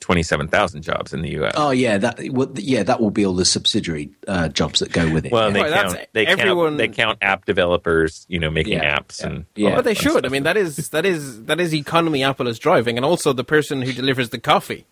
twenty-seven 0.04 0.48
thousand 0.48 0.82
jobs 0.82 1.14
in 1.14 1.22
the 1.22 1.30
U.S. 1.30 1.54
Oh 1.56 1.70
yeah, 1.70 1.96
that 1.98 2.20
well, 2.30 2.50
yeah, 2.56 2.82
that 2.82 3.00
will 3.00 3.10
be 3.10 3.24
all 3.24 3.34
the 3.34 3.44
subsidiary 3.46 4.10
uh, 4.28 4.48
jobs 4.48 4.80
that 4.80 4.92
go 4.92 5.10
with 5.12 5.24
it. 5.24 5.32
well, 5.32 5.46
and 5.46 5.56
they 5.56 5.62
Right, 5.62 5.72
count 5.72 5.98
they 6.12 6.26
everyone- 6.26 6.66
count 6.72 6.78
they 6.78 6.88
count 6.88 7.18
app 7.22 7.44
developers, 7.46 8.26
you 8.28 8.38
know, 8.38 8.50
making 8.50 8.74
Yeah, 8.74 8.98
apps 8.98 9.20
yeah, 9.20 9.26
and 9.28 9.46
yeah. 9.56 9.70
all 9.70 9.76
but 9.76 9.84
they 9.86 9.94
that 9.94 10.02
fun 10.02 10.12
should. 10.12 10.26
I 10.26 10.28
mean, 10.28 10.42
that 10.42 10.56
is 10.58 10.90
that 10.90 11.06
is 11.06 11.44
that 11.44 11.58
is 11.58 11.74
economy 11.74 12.22
Apple 12.22 12.48
is 12.48 12.58
driving, 12.58 12.96
and 12.98 13.04
also 13.04 13.32
the 13.32 13.44
person 13.44 13.80
who 13.82 13.92
delivers 13.92 14.28
the 14.28 14.38
coffee. 14.38 14.84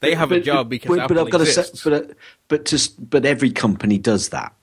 They 0.00 0.14
have 0.14 0.32
a 0.32 0.40
job 0.40 0.68
because 0.68 0.88
but, 0.96 0.98
Apple 1.00 1.16
but 1.16 1.26
I've 1.26 1.32
got 1.32 1.40
exists. 1.42 1.82
to 1.82 1.90
say, 1.90 1.90
but 1.90 2.16
but 2.48 2.64
just 2.64 3.10
but 3.10 3.26
every 3.26 3.50
company 3.50 3.98
does 3.98 4.30
that. 4.30 4.54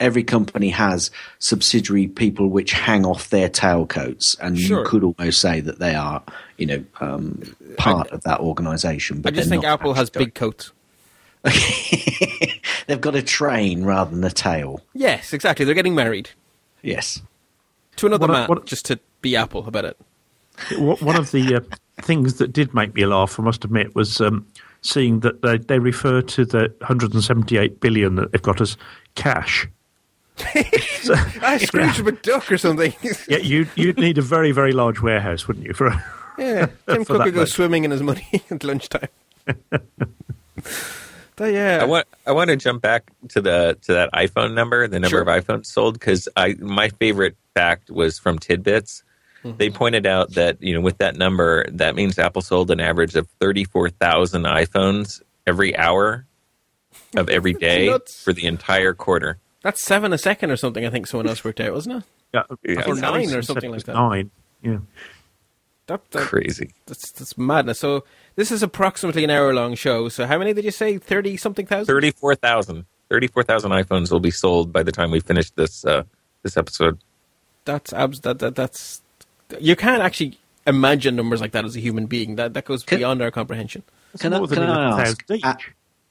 Every 0.00 0.22
company 0.22 0.68
has 0.70 1.10
subsidiary 1.40 2.06
people 2.06 2.48
which 2.50 2.72
hang 2.72 3.04
off 3.04 3.30
their 3.30 3.48
tailcoats, 3.48 4.36
and 4.40 4.56
Sure. 4.58 4.78
you 4.80 4.84
could 4.86 5.02
almost 5.02 5.40
say 5.40 5.60
that 5.60 5.80
they 5.80 5.94
are, 5.96 6.22
you 6.56 6.66
know, 6.66 6.84
um, 7.00 7.42
part 7.78 8.08
of 8.10 8.22
that 8.22 8.38
organisation. 8.40 9.22
I 9.24 9.30
just 9.32 9.48
think 9.48 9.64
Apple 9.64 9.94
has 9.94 10.08
big 10.08 10.34
coats. 10.34 10.70
They've 12.86 13.00
got 13.00 13.14
a 13.14 13.22
train 13.22 13.84
rather 13.84 14.10
than 14.14 14.24
a 14.24 14.30
tail. 14.30 14.80
Yes, 14.94 15.32
exactly. 15.32 15.64
They're 15.64 15.74
getting 15.74 15.94
married 15.94 16.30
Yes. 16.82 17.20
to 17.96 18.06
another 18.06 18.26
What- 18.26 18.32
man 18.32 18.48
what- 18.48 18.66
just 18.66 18.86
to 18.86 18.98
be 19.20 19.36
Apple 19.36 19.66
about 19.66 19.84
it. 19.84 19.96
One 20.76 20.96
one 20.98 21.16
of 21.16 21.30
the 21.30 21.56
uh, 21.56 21.60
things 22.02 22.34
that 22.34 22.52
did 22.52 22.74
make 22.74 22.94
me 22.94 23.04
laugh, 23.06 23.38
I 23.38 23.42
must 23.42 23.64
admit, 23.64 23.94
was 23.94 24.20
um, 24.20 24.46
seeing 24.82 25.20
that 25.20 25.42
they, 25.42 25.58
they 25.58 25.78
refer 25.78 26.20
to 26.22 26.44
the 26.44 26.72
178 26.80 27.80
billion 27.80 28.16
that 28.16 28.32
they've 28.32 28.42
got 28.42 28.60
as 28.60 28.76
cash. 29.14 29.68
Ah, 30.40 31.58
Scrooge 31.60 31.98
McDuck 32.02 32.50
or 32.50 32.58
something. 32.58 32.92
Yeah, 33.28 33.38
you, 33.38 33.66
you'd 33.76 33.98
need 33.98 34.18
a 34.18 34.22
very, 34.22 34.52
very 34.52 34.72
large 34.72 35.00
warehouse, 35.00 35.46
wouldn't 35.48 35.66
you? 35.66 35.72
For 35.74 35.90
yeah, 36.38 36.66
Tim 36.88 37.04
For 37.04 37.14
Cook 37.14 37.18
that 37.18 37.24
would 37.26 37.34
go 37.34 37.40
much. 37.40 37.50
swimming 37.50 37.84
in 37.84 37.90
his 37.90 38.02
money 38.02 38.26
at 38.50 38.62
lunchtime. 38.64 39.08
but 41.36 41.52
yeah, 41.52 41.78
I 41.80 41.84
want 41.84 42.06
I 42.26 42.32
want 42.32 42.50
to 42.50 42.56
jump 42.56 42.82
back 42.82 43.10
to 43.30 43.40
the 43.40 43.78
to 43.82 43.92
that 43.94 44.12
iPhone 44.12 44.54
number, 44.54 44.86
the 44.88 44.98
number 45.00 45.18
Sure. 45.18 45.22
of 45.22 45.28
iPhones 45.28 45.66
sold, 45.66 45.94
because 45.94 46.28
I 46.36 46.54
my 46.58 46.88
favorite 46.88 47.36
fact 47.54 47.90
was 47.90 48.18
from 48.18 48.38
Tidbits. 48.38 49.02
Mm-hmm. 49.44 49.56
They 49.56 49.70
pointed 49.70 50.04
out 50.06 50.34
that 50.34 50.60
you 50.62 50.74
know 50.74 50.80
with 50.80 50.98
that 50.98 51.16
number, 51.16 51.64
that 51.70 51.94
means 51.94 52.18
Apple 52.18 52.42
sold 52.42 52.70
an 52.70 52.80
average 52.80 53.14
of 53.14 53.28
thirty 53.40 53.64
four 53.64 53.88
thousand 53.90 54.42
iPhones 54.44 55.22
every 55.46 55.76
hour 55.76 56.26
of 57.16 57.30
every 57.30 57.54
day 57.54 57.96
for 58.22 58.32
the 58.32 58.46
entire 58.46 58.92
quarter. 58.94 59.38
That's 59.62 59.84
seven 59.84 60.12
a 60.12 60.18
second 60.18 60.50
or 60.50 60.56
something. 60.56 60.84
I 60.86 60.90
think 60.90 61.06
someone 61.06 61.28
else 61.28 61.42
worked 61.44 61.60
out, 61.60 61.72
wasn't 61.72 61.96
it? 61.96 62.04
yeah, 62.34 62.42
Yeah. 62.64 62.84
Or 62.86 62.94
nine 62.94 63.32
or 63.34 63.42
something 63.42 63.70
like 63.70 63.84
that. 63.84 63.94
Nine. 63.94 64.30
Yeah. 64.62 64.78
That, 65.86 66.10
that 66.10 66.22
Crazy. 66.26 66.72
that's 66.86 67.12
that's 67.12 67.38
madness. 67.38 67.78
So 67.78 68.04
this 68.36 68.50
is 68.50 68.62
approximately 68.62 69.24
an 69.24 69.30
hour 69.30 69.54
long 69.54 69.74
show. 69.74 70.08
So 70.10 70.26
how 70.26 70.38
many 70.38 70.52
did 70.52 70.64
you 70.64 70.70
say? 70.70 70.98
Thirty 70.98 71.36
something 71.36 71.64
thousand. 71.66 71.86
34,000. 71.86 72.84
34,000 73.10 73.70
iPhones 73.70 74.12
will 74.12 74.20
be 74.20 74.30
sold 74.30 74.70
by 74.70 74.82
the 74.82 74.92
time 74.92 75.10
we 75.10 75.20
finish 75.20 75.50
this 75.52 75.84
uh, 75.86 76.02
this 76.42 76.58
episode. 76.58 76.98
That's 77.64 77.92
abs. 77.94 78.20
That, 78.20 78.38
that 78.40 78.54
that's 78.54 79.00
you 79.58 79.76
can't 79.76 80.02
actually 80.02 80.38
imagine 80.66 81.16
numbers 81.16 81.40
like 81.40 81.52
that 81.52 81.64
as 81.64 81.74
a 81.74 81.80
human 81.80 82.04
being. 82.04 82.36
That 82.36 82.52
that 82.52 82.66
goes 82.66 82.82
Can- 82.82 82.98
beyond 82.98 83.22
our 83.22 83.30
comprehension. 83.30 83.82
Can 84.18 84.34
I, 84.34 84.46
can 84.46 84.58
I 84.62 85.02
ask? 85.02 85.24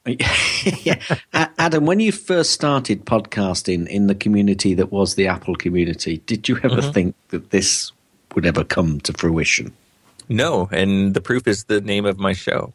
11,000 0.07 0.09
each. 0.09 0.21
A- 0.83 1.17
yeah, 1.33 1.49
Adam, 1.57 1.85
when 1.85 1.99
you 1.99 2.11
first 2.11 2.51
started 2.51 3.05
podcasting 3.05 3.87
in 3.87 4.07
the 4.07 4.15
community 4.15 4.73
that 4.73 4.91
was 4.91 5.15
the 5.15 5.27
Apple 5.27 5.55
community, 5.55 6.17
did 6.25 6.47
you 6.49 6.57
ever 6.63 6.77
Mm-hmm. 6.77 6.91
think 6.91 7.15
that 7.29 7.51
this 7.51 7.91
would 8.35 8.45
ever 8.45 8.63
come 8.63 8.99
to 9.01 9.13
fruition? 9.13 9.73
No, 10.29 10.67
and 10.71 11.13
the 11.13 11.21
proof 11.21 11.47
is 11.47 11.63
the 11.65 11.79
name 11.81 12.05
of 12.05 12.17
my 12.19 12.33
show. 12.33 12.73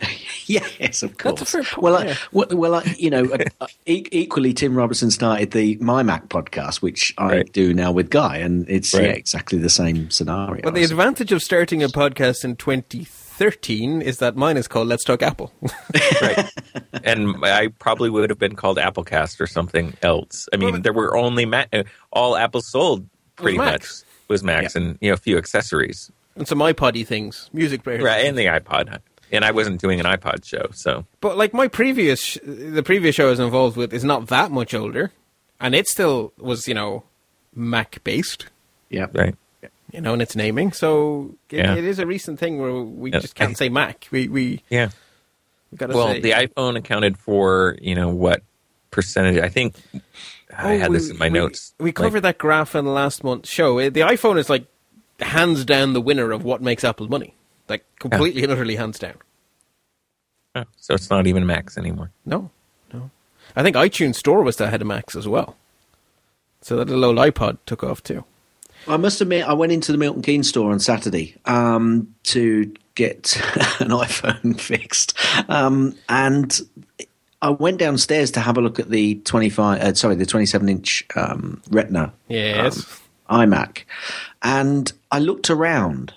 Yes, 0.46 1.02
of 1.02 1.16
course. 1.16 1.38
That's 1.38 1.54
a 1.54 1.62
fair 1.62 1.62
point, 1.62 1.82
well, 1.82 1.96
I, 1.96 2.04
yeah. 2.04 2.14
well, 2.30 2.46
well, 2.50 2.74
I, 2.74 2.94
you 2.98 3.08
know, 3.08 3.24
uh, 3.62 3.66
e- 3.86 4.04
equally, 4.12 4.52
Tim 4.52 4.74
Robertson 4.74 5.10
started 5.10 5.52
the 5.52 5.76
My 5.80 6.02
Mac 6.02 6.28
podcast, 6.28 6.82
which 6.82 7.14
I 7.16 7.28
Right. 7.36 7.52
do 7.54 7.72
now 7.72 7.92
with 7.92 8.10
Guy, 8.10 8.36
and 8.38 8.68
it's 8.68 8.92
yeah, 8.92 9.00
exactly 9.04 9.56
the 9.56 9.70
same 9.70 10.10
scenario. 10.10 10.60
But 10.62 10.74
the 10.74 10.82
advantage 10.84 11.32
of 11.32 11.42
starting 11.42 11.82
a 11.82 11.88
podcast 11.88 12.44
in 12.44 12.56
2013 12.56 13.06
is 13.40 14.18
that 14.18 14.36
mine 14.36 14.56
is 14.56 14.68
called 14.68 14.88
Let's 14.88 15.04
Talk 15.04 15.22
Apple. 15.22 15.52
right. 16.22 16.50
And 17.02 17.36
I 17.44 17.68
probably 17.78 18.10
would 18.10 18.30
have 18.30 18.38
been 18.38 18.56
called 18.56 18.78
Applecast 18.78 19.40
or 19.40 19.46
something 19.46 19.94
else. 20.02 20.48
I 20.52 20.56
mean, 20.56 20.72
Well, 20.72 20.80
there 20.80 20.92
were 20.92 21.16
only 21.16 21.44
Ma- 21.44 21.64
uh, 21.72 21.82
all 22.12 22.36
Apple 22.36 22.60
sold 22.62 23.06
pretty 23.36 23.58
Macs. 23.58 24.02
much 24.02 24.10
was 24.28 24.42
Macs 24.42 24.74
and 24.76 24.96
you 25.00 25.10
know 25.10 25.14
a 25.14 25.18
few 25.18 25.36
accessories, 25.36 26.10
and 26.36 26.48
some 26.48 26.58
iPoddy 26.60 27.06
things, 27.06 27.50
music 27.52 27.82
players. 27.82 28.02
right? 28.02 28.24
And 28.24 28.38
the 28.38 28.46
iPod. 28.46 29.00
And 29.32 29.44
I 29.44 29.50
wasn't 29.50 29.80
doing 29.80 29.98
an 30.00 30.06
iPod 30.06 30.44
show, 30.44 30.66
so 30.72 31.04
But 31.20 31.36
like 31.36 31.52
my 31.52 31.66
previous, 31.66 32.20
sh- 32.22 32.38
the 32.44 32.82
previous 32.84 33.16
show 33.16 33.26
I 33.26 33.30
was 33.30 33.40
involved 33.40 33.76
with 33.76 33.92
is 33.92 34.04
not 34.04 34.28
that 34.28 34.50
much 34.52 34.74
older, 34.74 35.12
and 35.60 35.74
it 35.74 35.88
still 35.88 36.32
was, 36.38 36.68
you 36.68 36.74
know, 36.74 37.02
Mac 37.54 38.02
based, 38.04 38.46
yeah, 38.90 39.06
right. 39.12 39.34
You 39.94 40.00
know, 40.00 40.12
in 40.14 40.20
its 40.20 40.34
naming. 40.36 40.72
So 40.72 41.34
it, 41.50 41.58
Yeah. 41.58 41.74
it 41.76 41.84
is 41.84 41.98
a 41.98 42.06
recent 42.06 42.38
thing 42.38 42.58
where 42.58 42.74
we 42.82 43.12
Yeah. 43.12 43.20
just 43.20 43.34
can't 43.34 43.56
say 43.56 43.68
Mac. 43.68 44.06
We 44.10 44.28
we 44.28 44.62
Yeah. 44.68 44.90
got 45.76 45.86
to 45.88 45.94
Well, 45.96 46.08
say 46.08 46.20
the 46.20 46.32
iPhone 46.32 46.76
accounted 46.76 47.16
for 47.18 47.76
you 47.80 47.94
know 47.94 48.08
what 48.08 48.42
percentage? 48.90 49.38
I 49.42 49.48
think 49.48 49.76
I 50.56 50.74
Oh, 50.74 50.78
had 50.78 50.92
this 50.92 51.10
in 51.10 51.18
my 51.18 51.28
we- 51.28 51.38
notes. 51.38 51.74
We 51.78 51.92
covered 51.92 52.20
that 52.20 52.38
graph 52.38 52.74
in 52.74 52.84
last 52.86 53.24
month's 53.24 53.48
show. 53.50 53.78
Uh, 53.78 53.90
The 53.90 54.00
iPhone 54.00 54.38
is 54.38 54.50
like 54.50 54.66
hands 55.20 55.64
down 55.64 55.92
the 55.94 56.00
winner 56.00 56.32
of 56.32 56.44
what 56.44 56.60
makes 56.60 56.84
Apple 56.84 57.08
money. 57.08 57.34
Like 57.68 57.84
completely 57.98 58.42
and 58.42 58.52
utterly 58.52 58.76
hands 58.76 58.98
down. 58.98 59.14
Oh, 60.56 60.64
so 60.76 60.94
it's 60.94 61.10
not 61.10 61.26
even 61.26 61.46
Macs 61.46 61.76
anymore. 61.78 62.10
No, 62.24 62.50
no. 62.92 63.10
I 63.56 63.62
think 63.62 63.74
iTunes 63.76 64.16
Store 64.16 64.42
was 64.42 64.56
the 64.56 64.70
head 64.70 64.80
of 64.82 64.86
Macs 64.86 65.16
as 65.16 65.26
well. 65.26 65.56
So 66.60 66.76
that 66.76 66.88
little 66.88 67.04
old 67.04 67.18
iPod 67.18 67.58
took 67.66 67.82
off 67.82 68.02
too. 68.02 68.24
I 68.88 68.96
must 68.96 69.20
admit, 69.20 69.46
I 69.46 69.52
went 69.54 69.72
into 69.72 69.92
the 69.92 69.98
Milton 69.98 70.22
Keynes 70.22 70.48
store 70.48 70.70
on 70.72 70.80
Saturday 70.80 71.36
um, 71.46 72.14
to 72.24 72.72
get 72.94 73.36
an 73.80 73.88
iPhone 73.88 74.60
fixed, 74.60 75.16
um, 75.48 75.94
and 76.08 76.60
I 77.42 77.50
went 77.50 77.78
downstairs 77.78 78.30
to 78.32 78.40
have 78.40 78.56
a 78.56 78.60
look 78.60 78.78
at 78.78 78.90
the 78.90 79.16
twenty-five, 79.16 79.80
uh, 79.80 79.94
sorry, 79.94 80.14
the 80.16 80.26
twenty-seven 80.26 80.68
inch 80.68 81.04
um, 81.16 81.62
Retina 81.70 82.12
Yes. 82.28 83.00
um, 83.28 83.50
iMac, 83.50 83.84
and 84.42 84.92
I 85.10 85.18
looked 85.18 85.50
around, 85.50 86.14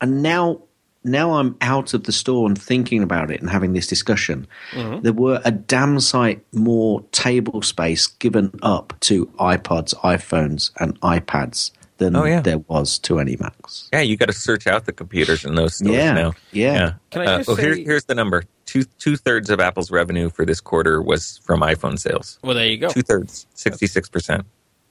and 0.00 0.22
now. 0.22 0.62
Now 1.02 1.36
I'm 1.36 1.56
out 1.62 1.94
of 1.94 2.04
the 2.04 2.12
store 2.12 2.46
and 2.46 2.60
thinking 2.60 3.02
about 3.02 3.30
it 3.30 3.40
and 3.40 3.48
having 3.48 3.72
this 3.72 3.86
discussion. 3.86 4.46
There 4.74 5.14
were 5.14 5.40
a 5.46 5.50
damn 5.50 5.98
sight 5.98 6.44
more 6.52 7.02
table 7.10 7.62
space 7.62 8.06
given 8.06 8.50
up 8.60 8.92
to 9.00 9.24
iPods, 9.38 9.94
iPhones, 10.00 10.70
and 10.78 11.00
iPads 11.00 11.70
than 12.00 12.16
Oh, 12.16 12.24
yeah. 12.24 12.40
there 12.40 12.58
was 12.58 12.98
to 13.00 13.20
any 13.20 13.36
Macs. 13.38 13.88
Yeah, 13.92 14.00
you 14.00 14.16
got 14.16 14.26
to 14.26 14.32
search 14.32 14.66
out 14.66 14.86
the 14.86 14.92
computers 14.92 15.44
in 15.44 15.54
those 15.54 15.76
stores 15.76 15.94
Yeah, 15.94 16.12
now. 16.12 16.32
yeah. 16.50 16.94
Can 17.12 17.22
I 17.22 17.26
Uh, 17.26 17.36
just 17.38 17.48
well, 17.48 17.56
here- 17.56 17.76
here's 17.76 18.04
the 18.06 18.14
number: 18.16 18.42
two 18.66 18.82
two 18.98 19.16
thirds 19.16 19.48
of 19.50 19.60
Apple's 19.60 19.90
revenue 19.92 20.28
for 20.30 20.44
this 20.44 20.60
quarter 20.60 21.00
was 21.00 21.38
from 21.44 21.60
iPhone 21.60 21.98
sales. 21.98 22.38
Well, 22.42 22.54
there 22.56 22.66
you 22.66 22.78
go. 22.78 22.88
Two 22.88 23.02
thirds, 23.02 23.46
sixty 23.54 23.86
six 23.86 24.08
percent. 24.08 24.44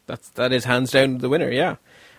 That's 0.08 0.30
that 0.30 0.54
is 0.54 0.64
hands 0.64 0.92
down 0.92 1.18
the 1.18 1.28
winner. 1.30 1.52
Yeah. 1.52 1.76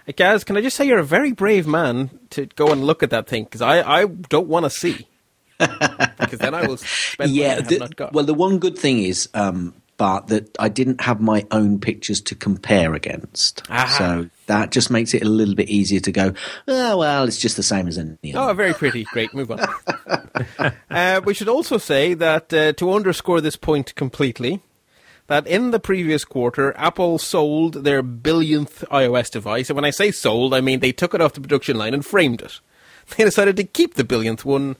Uh, 0.08 0.12
Gaz, 0.16 0.44
can 0.44 0.56
I 0.56 0.60
just 0.60 0.76
say 0.76 0.84
you're 0.86 0.98
a 0.98 1.04
very 1.04 1.32
brave 1.32 1.66
man 1.66 2.10
to 2.30 2.46
go 2.46 2.68
and 2.72 2.84
look 2.84 3.02
at 3.02 3.10
that 3.10 3.26
thing 3.26 3.44
because 3.44 3.62
I, 3.62 3.80
I 3.82 4.06
don't 4.06 4.48
want 4.48 4.64
to 4.64 4.70
see 4.70 5.06
because 5.58 6.38
then 6.38 6.54
I 6.54 6.66
will 6.66 6.76
spend 6.78 7.30
money 7.32 7.44
I 7.44 7.48
yeah. 7.48 7.54
have 7.56 7.68
the- 7.68 7.78
not 7.78 7.96
got. 7.96 8.12
well, 8.12 8.24
the 8.24 8.34
one 8.34 8.58
good 8.58 8.78
thing 8.78 9.02
is 9.02 9.28
um, 9.34 9.74
but 10.00 10.28
that 10.28 10.56
I 10.58 10.70
didn't 10.70 11.02
have 11.02 11.20
my 11.20 11.46
own 11.50 11.78
pictures 11.78 12.22
to 12.22 12.34
compare 12.34 12.94
against. 12.94 13.62
Aha. 13.68 13.96
So 13.98 14.30
that 14.46 14.70
just 14.70 14.90
makes 14.90 15.12
it 15.12 15.20
a 15.20 15.28
little 15.28 15.54
bit 15.54 15.68
easier 15.68 16.00
to 16.00 16.10
go, 16.10 16.32
oh, 16.66 16.96
well, 16.96 17.24
it's 17.24 17.36
just 17.36 17.58
the 17.58 17.62
same 17.62 17.86
as 17.86 17.98
any 17.98 18.16
Oh, 18.34 18.44
other. 18.44 18.54
very 18.54 18.72
pretty. 18.72 19.04
Great. 19.04 19.34
Move 19.34 19.50
on. 19.50 19.60
uh, 20.90 21.20
we 21.22 21.34
should 21.34 21.48
also 21.50 21.76
say 21.76 22.14
that 22.14 22.50
uh, 22.50 22.72
to 22.72 22.90
underscore 22.94 23.42
this 23.42 23.56
point 23.56 23.94
completely, 23.94 24.62
that 25.26 25.46
in 25.46 25.70
the 25.70 25.78
previous 25.78 26.24
quarter, 26.24 26.74
Apple 26.78 27.18
sold 27.18 27.84
their 27.84 28.02
billionth 28.02 28.82
iOS 28.90 29.30
device. 29.30 29.68
And 29.68 29.74
when 29.76 29.84
I 29.84 29.90
say 29.90 30.10
sold, 30.12 30.54
I 30.54 30.62
mean 30.62 30.80
they 30.80 30.92
took 30.92 31.12
it 31.12 31.20
off 31.20 31.34
the 31.34 31.42
production 31.42 31.76
line 31.76 31.92
and 31.92 32.06
framed 32.06 32.40
it. 32.40 32.58
They 33.18 33.24
decided 33.24 33.56
to 33.58 33.64
keep 33.64 33.94
the 33.94 34.04
billionth 34.04 34.46
one 34.46 34.76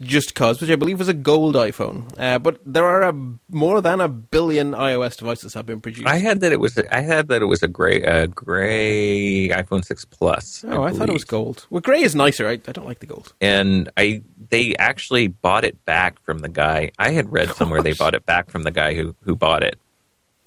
just 0.00 0.34
cause, 0.34 0.60
which 0.60 0.70
I 0.70 0.76
believe 0.76 0.98
was 0.98 1.08
a 1.08 1.14
gold 1.14 1.54
iPhone. 1.54 2.12
Uh, 2.18 2.38
but 2.38 2.58
there 2.66 2.84
are 2.84 3.02
a, 3.02 3.12
more 3.48 3.80
than 3.80 4.00
a 4.00 4.08
billion 4.08 4.72
iOS 4.72 5.16
devices 5.16 5.54
have 5.54 5.66
been 5.66 5.80
produced. 5.80 6.06
I 6.06 6.18
had 6.18 6.40
that 6.40 6.52
it 6.52 6.60
was. 6.60 6.76
I 6.78 7.00
had 7.00 7.28
that 7.28 7.42
it 7.42 7.46
was 7.46 7.62
a 7.62 7.68
gray, 7.68 8.02
a 8.02 8.26
gray 8.26 9.48
iPhone 9.48 9.84
six 9.84 10.04
Plus. 10.04 10.64
oh, 10.68 10.82
I 10.82 10.92
thought 10.92 11.08
it 11.08 11.12
was 11.12 11.24
gold. 11.24 11.66
Well, 11.70 11.80
grey 11.80 12.02
is 12.02 12.14
nicer. 12.14 12.46
I, 12.46 12.52
I 12.52 12.72
don't 12.72 12.86
like 12.86 13.00
the 13.00 13.06
gold. 13.06 13.32
and 13.40 13.88
I 13.96 14.22
they 14.50 14.74
actually 14.76 15.28
bought 15.28 15.64
it 15.64 15.84
back 15.84 16.20
from 16.22 16.40
the 16.40 16.48
guy. 16.48 16.90
I 16.98 17.10
had 17.10 17.32
read 17.32 17.50
somewhere 17.56 17.82
they 17.82 17.92
bought 17.94 18.14
it 18.14 18.26
back 18.26 18.50
from 18.50 18.62
the 18.62 18.70
guy 18.70 18.94
who 18.94 19.14
who 19.22 19.34
bought 19.36 19.62
it. 19.62 19.78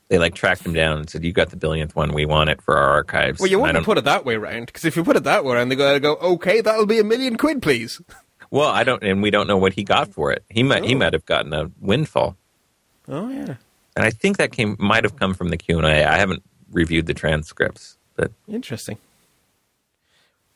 They 0.09 0.19
like 0.19 0.35
tracked 0.35 0.65
him 0.65 0.71
down 0.73 0.99
and 0.99 1.09
said, 1.09 1.25
"You 1.25 1.33
got 1.33 1.49
the 1.49 1.57
billionth 1.57 1.93
one. 1.95 2.13
We 2.13 2.25
want 2.25 2.49
it 2.49 2.61
for 2.61 2.77
our 2.77 2.89
archives." 2.91 3.39
Well, 3.41 3.49
you 3.49 3.59
I 3.59 3.63
wouldn't 3.63 3.85
put 3.85 3.97
it 3.97 4.05
that 4.05 4.23
way 4.23 4.35
around 4.35 4.67
because 4.67 4.85
if 4.85 4.95
you 4.95 5.03
put 5.03 5.17
it 5.17 5.25
that 5.25 5.43
way 5.43 5.55
around, 5.55 5.67
they 5.69 5.75
go, 5.75 6.15
okay, 6.15 6.61
that'll 6.61 6.85
be 6.85 6.99
a 6.99 7.03
million 7.03 7.35
quid, 7.35 7.61
please. 7.61 8.01
Well, 8.51 8.69
I 8.69 8.83
don't, 8.83 9.03
and 9.03 9.21
we 9.21 9.29
don't 9.31 9.47
know 9.47 9.57
what 9.57 9.73
he 9.73 9.83
got 9.83 10.13
for 10.13 10.31
it. 10.31 10.43
He 10.49 10.63
might 10.63 10.83
he 10.85 10.95
Oh. 10.95 10.97
might 10.99 11.13
have 11.13 11.25
gotten 11.25 11.53
a 11.53 11.69
windfall, 11.81 12.37
Oh, 13.07 13.29
yeah. 13.29 13.55
and 13.95 14.05
I 14.05 14.09
think 14.09 14.37
that 14.37 14.51
came 14.51 14.75
might 14.79 15.03
have 15.03 15.17
come 15.17 15.33
from 15.33 15.49
the 15.49 15.57
Q 15.57 15.77
and 15.77 15.85
A. 15.87 16.05
I 16.09 16.17
haven't 16.17 16.43
reviewed 16.71 17.05
the 17.07 17.13
transcripts, 17.13 17.97
but 18.15 18.31
Interesting. 18.47 18.97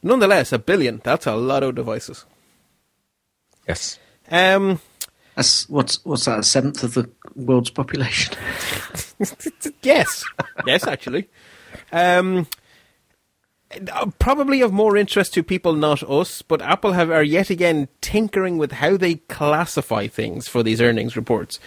Nonetheless, 0.04 0.52
a 0.52 0.58
billion, 0.60 1.00
that's 1.04 1.28
a 1.28 1.36
lot 1.36 1.62
of 1.64 1.76
devices. 1.76 2.26
yes, 3.68 4.00
Um, 4.32 4.80
That's, 5.36 5.70
what's, 5.70 6.04
what's 6.06 6.26
that, 6.26 6.40
a 6.40 6.44
seventh 6.44 6.84
of 6.84 6.94
the 6.96 7.10
world's 7.36 7.70
population? 7.70 8.34
yes. 9.84 10.24
yes, 10.66 10.88
actually. 10.88 11.30
Um, 11.92 12.48
Uh, 13.92 14.08
probably 14.20 14.62
of 14.62 14.74
more 14.74 14.98
interest 14.98 15.34
to 15.34 15.44
people 15.44 15.74
not 15.74 16.04
us, 16.04 16.42
but 16.42 16.62
Apple 16.62 16.94
have 16.94 17.10
are 17.10 17.24
yet 17.24 17.50
again 17.50 17.88
tinkering 18.02 18.58
with 18.58 18.74
how 18.74 18.98
they 18.98 19.16
classify 19.16 20.08
things 20.08 20.48
for 20.48 20.64
these 20.64 20.82
earnings 20.82 21.16
reports. 21.16 21.60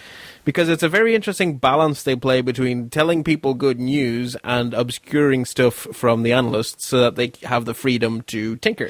Because 0.43 0.69
it's 0.69 0.83
a 0.83 0.89
very 0.89 1.15
interesting 1.15 1.57
balance 1.57 2.03
they 2.03 2.15
play 2.15 2.41
between 2.41 2.89
telling 2.89 3.23
people 3.23 3.53
good 3.53 3.79
news 3.79 4.35
and 4.43 4.73
obscuring 4.73 5.45
stuff 5.45 5.87
from 5.93 6.23
the 6.23 6.33
analysts 6.33 6.87
so 6.87 6.99
that 6.99 7.15
they 7.15 7.33
have 7.43 7.65
the 7.65 7.73
freedom 7.73 8.21
to 8.23 8.55
tinker. 8.57 8.89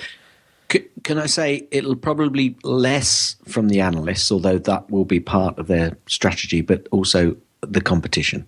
Can 1.03 1.19
I 1.19 1.27
say 1.27 1.67
it'll 1.71 1.95
probably 1.95 2.57
less 2.63 3.35
from 3.47 3.69
the 3.69 3.81
analysts, 3.81 4.31
although 4.31 4.57
that 4.57 4.89
will 4.89 5.05
be 5.05 5.19
part 5.19 5.57
of 5.59 5.67
their 5.67 5.97
strategy, 6.07 6.61
but 6.61 6.87
also 6.91 7.37
the 7.61 7.81
competition. 7.81 8.45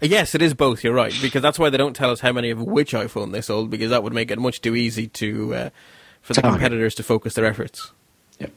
Yes, 0.00 0.34
it 0.34 0.42
is 0.42 0.54
both. 0.54 0.84
You're 0.84 0.94
right 0.94 1.14
because 1.20 1.42
that's 1.42 1.58
why 1.58 1.70
they 1.70 1.78
don't 1.78 1.96
tell 1.96 2.10
us 2.10 2.20
how 2.20 2.32
many 2.32 2.50
of 2.50 2.62
which 2.62 2.92
iPhone 2.92 3.32
they 3.32 3.40
sold 3.40 3.70
because 3.70 3.90
that 3.90 4.02
would 4.02 4.12
make 4.12 4.30
it 4.30 4.38
much 4.38 4.60
too 4.60 4.76
easy 4.76 5.08
to 5.08 5.54
uh, 5.54 5.70
for 6.20 6.34
the 6.34 6.42
competitors 6.42 6.94
to 6.96 7.02
focus 7.02 7.34
their 7.34 7.46
efforts. 7.46 7.92
Yep. 8.38 8.52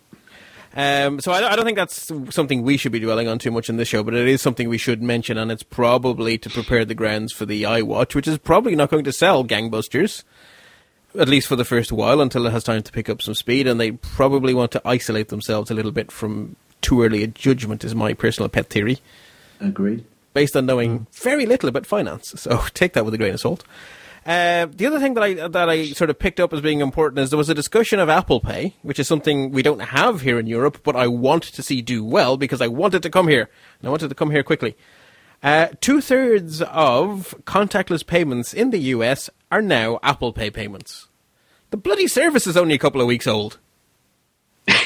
Um, 0.75 1.19
so 1.19 1.31
I, 1.31 1.51
I 1.51 1.55
don't 1.55 1.65
think 1.65 1.77
that's 1.77 2.11
something 2.29 2.61
we 2.61 2.77
should 2.77 2.91
be 2.91 2.99
dwelling 2.99 3.27
on 3.27 3.39
too 3.39 3.51
much 3.51 3.69
in 3.69 3.77
this 3.77 3.87
show, 3.87 4.03
but 4.03 4.13
it 4.13 4.27
is 4.27 4.41
something 4.41 4.69
we 4.69 4.77
should 4.77 5.01
mention, 5.01 5.37
and 5.37 5.51
it's 5.51 5.63
probably 5.63 6.37
to 6.37 6.49
prepare 6.49 6.85
the 6.85 6.95
grounds 6.95 7.33
for 7.33 7.45
the 7.45 7.63
iWatch, 7.63 8.13
which 8.13 8.27
is 8.27 8.37
probably 8.37 8.75
not 8.75 8.89
going 8.89 9.03
to 9.03 9.11
sell 9.11 9.43
gangbusters, 9.43 10.23
at 11.19 11.27
least 11.27 11.47
for 11.47 11.55
the 11.55 11.65
first 11.65 11.91
while, 11.91 12.21
until 12.21 12.45
it 12.45 12.51
has 12.51 12.63
time 12.63 12.83
to 12.83 12.91
pick 12.91 13.09
up 13.09 13.21
some 13.21 13.35
speed, 13.35 13.67
and 13.67 13.81
they 13.81 13.91
probably 13.91 14.53
want 14.53 14.71
to 14.71 14.81
isolate 14.85 15.29
themselves 15.29 15.71
a 15.71 15.73
little 15.73 15.91
bit 15.91 16.11
from 16.11 16.55
too 16.81 17.03
early 17.03 17.23
a 17.23 17.27
judgment, 17.27 17.83
is 17.83 17.95
my 17.95 18.13
personal 18.13 18.49
pet 18.49 18.69
theory 18.69 18.99
Agreed. 19.59 20.03
Based 20.33 20.55
on 20.55 20.65
knowing 20.65 21.07
very 21.13 21.45
little 21.45 21.69
about 21.69 21.85
finance. 21.85 22.33
So 22.37 22.63
take 22.73 22.93
that 22.93 23.05
with 23.05 23.13
a 23.13 23.17
grain 23.17 23.33
of 23.33 23.39
salt. 23.39 23.63
Uh, 24.23 24.67
the 24.69 24.85
other 24.85 24.99
thing 24.99 25.15
that 25.15 25.23
I 25.23 25.33
that 25.47 25.67
I 25.67 25.87
sort 25.93 26.11
of 26.11 26.19
picked 26.19 26.39
up 26.39 26.53
as 26.53 26.61
being 26.61 26.79
important 26.79 27.19
is 27.19 27.31
there 27.31 27.37
was 27.37 27.49
a 27.49 27.55
discussion 27.55 27.99
of 27.99 28.07
Apple 28.07 28.39
Pay, 28.39 28.75
which 28.83 28.99
is 28.99 29.07
something 29.07 29.49
we 29.51 29.63
don't 29.63 29.79
have 29.79 30.21
here 30.21 30.37
in 30.37 30.45
Europe, 30.45 30.81
but 30.83 30.95
I 30.95 31.07
want 31.07 31.41
to 31.43 31.63
see 31.63 31.81
do 31.81 32.05
well 32.05 32.37
because 32.37 32.61
I 32.61 32.67
wanted 32.67 33.01
to 33.03 33.09
come 33.09 33.27
here, 33.27 33.49
and 33.79 33.87
I 33.87 33.89
wanted 33.89 34.09
to 34.09 34.15
come 34.15 34.29
here 34.29 34.43
quickly. 34.43 34.75
Uh, 35.41 35.69
Two 35.81 36.01
thirds 36.01 36.61
of 36.61 37.33
contactless 37.45 38.05
payments 38.05 38.53
in 38.53 38.69
the 38.69 38.77
US 38.95 39.27
are 39.51 39.61
now 39.61 39.99
Apple 40.03 40.33
Pay 40.33 40.51
payments. 40.51 41.07
The 41.71 41.77
bloody 41.77 42.07
service 42.07 42.45
is 42.45 42.55
only 42.55 42.75
a 42.75 42.79
couple 42.79 43.01
of 43.01 43.07
weeks 43.07 43.25
old. 43.25 43.57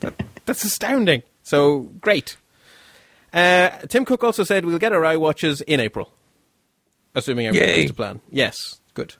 That- 0.00 0.22
that's 0.44 0.64
astounding. 0.64 1.22
So 1.42 1.80
great. 2.00 2.36
Uh, 3.34 3.70
Tim 3.88 4.04
Cook 4.04 4.22
also 4.22 4.44
said 4.44 4.64
we'll 4.64 4.78
get 4.78 4.92
our 4.92 5.00
iWatches 5.02 5.60
in 5.62 5.80
April, 5.80 6.12
assuming 7.16 7.48
everything 7.48 7.68
Yay. 7.68 7.80
goes 7.82 7.90
to 7.90 7.94
plan. 7.94 8.20
Yes, 8.30 8.80
good. 8.94 9.14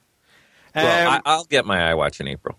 well, 0.75 1.09
Um, 1.09 1.15
I, 1.15 1.21
I'll 1.31 1.45
get 1.45 1.67
my 1.67 1.79
iWatch 1.93 2.21
in 2.21 2.29
April, 2.29 2.57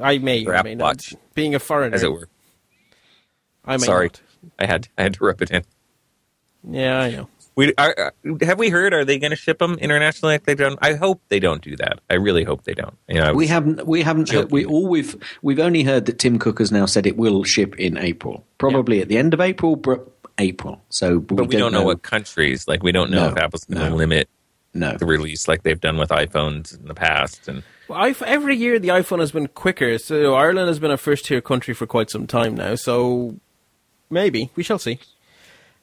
I 0.00 0.18
may, 0.18 0.44
or 0.44 0.54
I 0.54 0.62
may 0.62 0.74
not. 0.74 0.84
Watch. 0.84 1.14
Being 1.34 1.54
a 1.54 1.58
foreigner, 1.58 1.94
as 1.96 2.02
it 2.02 2.12
were. 2.12 2.28
I 3.64 3.78
may 3.78 3.86
Sorry, 3.86 4.06
not. 4.08 4.20
I 4.58 4.66
had 4.66 4.88
I 4.98 5.02
had 5.04 5.14
to 5.14 5.24
rub 5.24 5.40
it 5.40 5.50
in. 5.50 5.64
Yeah, 6.70 6.98
I 7.00 7.10
know. 7.10 7.28
We 7.56 7.72
are, 7.78 7.94
are- 7.96 8.14
have 8.42 8.58
we 8.58 8.68
heard? 8.68 8.92
Are 8.94 9.04
they 9.04 9.18
going 9.18 9.30
to 9.30 9.36
ship 9.36 9.58
them 9.58 9.74
internationally? 9.78 10.34
Like 10.34 10.44
they've 10.44 10.56
done. 10.58 10.76
I 10.82 10.94
hope 10.94 11.20
they 11.28 11.38
don't 11.38 11.62
do 11.62 11.76
that. 11.76 12.00
I 12.10 12.14
really 12.14 12.42
hope 12.44 12.64
they 12.64 12.74
don't. 12.74 12.96
You 13.08 13.20
know, 13.20 13.32
We 13.34 13.46
haven't. 13.46 13.86
We 13.86 14.02
haven't. 14.02 14.30
Heard, 14.30 14.50
we 14.50 14.64
all 14.64 14.88
we've 14.88 15.14
we've 15.42 15.60
only 15.60 15.82
heard 15.84 16.06
that 16.06 16.18
Tim 16.18 16.38
Cook 16.38 16.58
has 16.58 16.72
now 16.72 16.86
said 16.86 17.06
it 17.06 17.16
will 17.16 17.44
ship 17.44 17.76
in 17.78 17.96
April, 17.96 18.44
probably 18.58 19.00
at 19.00 19.08
the 19.08 19.18
end 19.18 19.34
of 19.34 19.40
April, 19.40 19.76
but 19.76 20.10
April. 20.38 20.82
So, 20.88 21.20
but 21.20 21.46
we, 21.46 21.56
don't 21.56 21.72
know, 21.72 21.84
what 21.84 22.02
countries. 22.02 22.66
Like 22.66 22.82
we 22.82 22.90
don't 22.90 23.10
know 23.10 23.26
No, 23.26 23.32
if 23.32 23.38
Apple's 23.38 23.64
going 23.66 23.80
to 23.84 23.90
no. 23.90 23.96
limit 23.96 24.28
No, 24.72 24.96
the 24.96 25.06
release 25.06 25.46
like 25.46 25.62
they've 25.62 25.80
done 25.80 25.96
with 25.96 26.08
iPhones 26.08 26.76
in 26.76 26.86
the 26.88 26.94
past. 26.94 27.46
And 27.46 27.62
Well, 27.86 28.00
i 28.00 28.12
every 28.26 28.56
year 28.56 28.80
the 28.80 28.88
iPhone 28.88 29.20
has 29.20 29.30
been 29.30 29.46
quicker. 29.46 29.96
So 29.98 30.34
Ireland 30.34 30.66
has 30.66 30.80
been 30.80 30.90
a 30.90 30.96
first 30.96 31.26
tier 31.26 31.40
country 31.40 31.72
for 31.72 31.86
quite 31.86 32.10
some 32.10 32.26
time 32.26 32.56
now. 32.56 32.74
So 32.74 33.36
maybe 34.10 34.50
we 34.56 34.64
shall 34.64 34.80
see. 34.80 34.98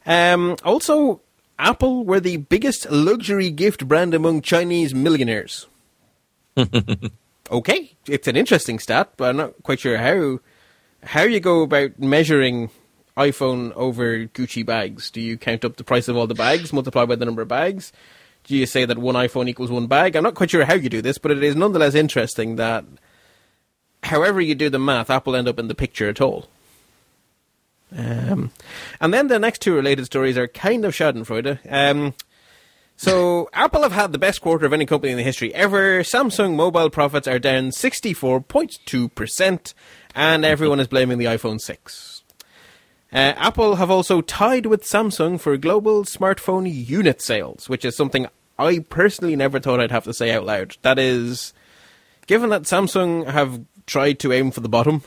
Um, 0.06 0.58
also, 0.66 1.22
Apple 1.62 2.04
were 2.04 2.20
the 2.20 2.38
biggest 2.38 2.90
luxury 2.90 3.52
gift 3.52 3.88
brand 3.88 4.16
among 4.16 4.42
Chinese 4.42 4.96
millionaires. 4.96 5.68
okay, 7.52 7.92
it's 8.08 8.28
an 8.28 8.36
interesting 8.36 8.80
stat, 8.80 9.14
but 9.16 9.30
I'm 9.30 9.38
not 9.38 9.62
quite 9.62 9.80
sure 9.80 10.00
how 10.00 10.40
how 11.04 11.22
you 11.22 11.40
go 11.40 11.62
about 11.62 12.00
measuring 12.00 12.72
iPhone 13.16 13.74
over 13.74 14.26
Gucci 14.26 14.66
bags. 14.66 15.12
Do 15.12 15.22
you 15.22 15.38
count 15.38 15.64
up 15.64 15.76
the 15.78 15.84
price 15.84 16.08
of 16.08 16.18
all 16.18 16.26
the 16.26 16.34
bags, 16.34 16.74
multiply 16.74 17.06
by 17.06 17.16
the 17.16 17.26
number 17.26 17.44
of 17.44 17.48
bags? 17.48 17.94
Do 18.46 18.58
you 18.58 18.66
say 18.66 18.86
that 18.86 18.98
one 18.98 19.14
iPhone 19.14 19.48
equals 19.48 19.70
one 19.70 19.86
bag? 19.86 20.16
I'm 20.16 20.24
not 20.24 20.34
quite 20.34 20.50
sure 20.50 20.66
how 20.66 20.74
you 20.74 20.90
do 20.90 21.04
this, 21.04 21.20
but 21.20 21.30
it 21.30 21.44
is 21.44 21.56
nonetheless 21.56 21.94
interesting 21.94 22.56
that 22.56 22.86
however 24.02 24.42
you 24.42 24.56
do 24.56 24.72
the 24.72 24.80
math, 24.80 25.12
Apple 25.12 25.36
end 25.36 25.48
up 25.48 25.60
in 25.60 25.68
the 25.68 25.76
picture 25.76 26.10
at 26.10 26.22
all. 26.22 26.48
Um, 27.96 28.52
and 29.00 29.14
then 29.14 29.28
the 29.28 29.40
next 29.40 29.62
two 29.62 29.74
related 29.74 30.06
stories 30.06 30.38
are 30.38 30.48
kind 30.48 30.86
of 30.86 30.94
Schadenfreude. 30.94 31.60
Um, 31.70 32.14
so 32.96 33.50
Apple 33.54 33.82
have 33.82 33.92
had 33.92 34.12
the 34.12 34.20
best 34.20 34.42
quarter 34.42 34.66
of 34.66 34.74
any 34.74 34.86
company 34.86 35.12
in 35.12 35.18
the 35.18 35.24
history 35.24 35.54
ever. 35.56 36.04
Samsung 36.04 36.56
mobile 36.56 36.90
profits 36.90 37.28
are 37.28 37.40
down 37.40 37.72
64.2%, 37.72 39.74
and 40.14 40.46
everyone 40.46 40.80
is 40.80 40.88
blaming 40.88 41.18
the 41.18 41.26
iPhone 41.26 41.60
6. 41.60 42.24
Uh, 43.12 43.34
Apple 43.36 43.76
have 43.76 43.92
also 43.92 44.22
tied 44.22 44.68
with 44.68 44.84
Samsung 44.84 45.40
for 45.40 45.58
global 45.58 46.06
smartphone 46.06 46.72
unit 46.72 47.22
sales, 47.22 47.68
which 47.68 47.84
is 47.84 47.98
something 47.98 48.28
I 48.58 48.80
personally 48.80 49.36
never 49.36 49.60
thought 49.60 49.82
I'd 49.82 49.92
have 49.92 50.06
to 50.06 50.14
say 50.14 50.32
out 50.32 50.46
loud. 50.46 50.78
That 50.84 51.00
is, 51.00 51.54
given 52.28 52.52
that 52.52 52.64
Samsung 52.64 53.28
have 53.28 53.66
tried 53.88 54.20
to 54.20 54.32
aim 54.32 54.52
for 54.52 54.62
the 54.62 54.70
bottom, 54.70 55.04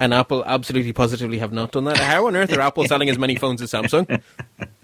and 0.00 0.12
Apple 0.12 0.42
absolutely 0.44 0.92
positively 0.92 1.38
have 1.38 1.52
not 1.52 1.70
done 1.72 1.84
that, 1.84 1.98
how 1.98 2.26
on 2.26 2.34
earth 2.34 2.52
are 2.52 2.60
Apple 2.60 2.84
selling 2.88 3.08
as 3.08 3.18
many 3.18 3.36
phones 3.36 3.62
as 3.62 3.70
Samsung? 3.70 4.20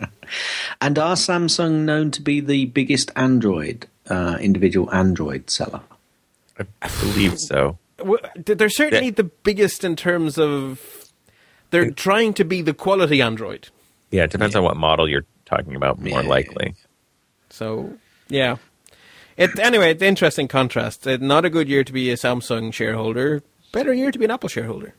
and 0.81 0.99
are 0.99 1.17
Samsung 1.17 1.85
known 1.85 2.11
to 2.13 2.23
be 2.23 2.41
the 2.41 2.67
biggest 2.67 3.11
Android 3.17 3.87
uh, 4.09 4.37
individual 4.41 4.93
Android 4.95 5.51
seller? 5.51 5.81
I 6.59 6.89
believe 7.01 7.39
so. 7.39 7.79
Well, 8.03 8.19
They're 8.37 8.69
certainly 8.69 9.11
the 9.11 9.25
biggest 9.25 9.83
in 9.85 9.97
terms 9.97 10.39
of. 10.39 11.11
They're 11.71 11.91
trying 11.91 12.33
to 12.35 12.45
be 12.45 12.63
the 12.63 12.73
quality 12.75 13.21
Android. 13.21 13.69
Yeah, 14.11 14.25
it 14.25 14.31
depends 14.31 14.55
on 14.55 14.63
what 14.63 14.77
model 14.77 15.09
you're 15.09 15.25
talking 15.47 15.75
about. 15.75 15.99
More 15.99 16.23
Yeah. 16.23 16.29
likely, 16.29 16.75
So, 17.51 17.95
yeah. 18.29 18.57
It 19.37 19.59
anyway. 19.59 19.91
It's 19.91 20.03
interesting 20.03 20.47
contrast. 20.49 21.05
Not 21.07 21.45
a 21.45 21.51
good 21.51 21.69
year 21.69 21.85
to 21.85 21.93
be 21.93 22.11
a 22.11 22.15
Samsung 22.17 22.73
shareholder. 22.73 23.43
Better 23.73 23.93
year 23.93 24.11
to 24.11 24.19
be 24.19 24.25
an 24.25 24.31
Apple 24.31 24.49
shareholder. 24.49 24.95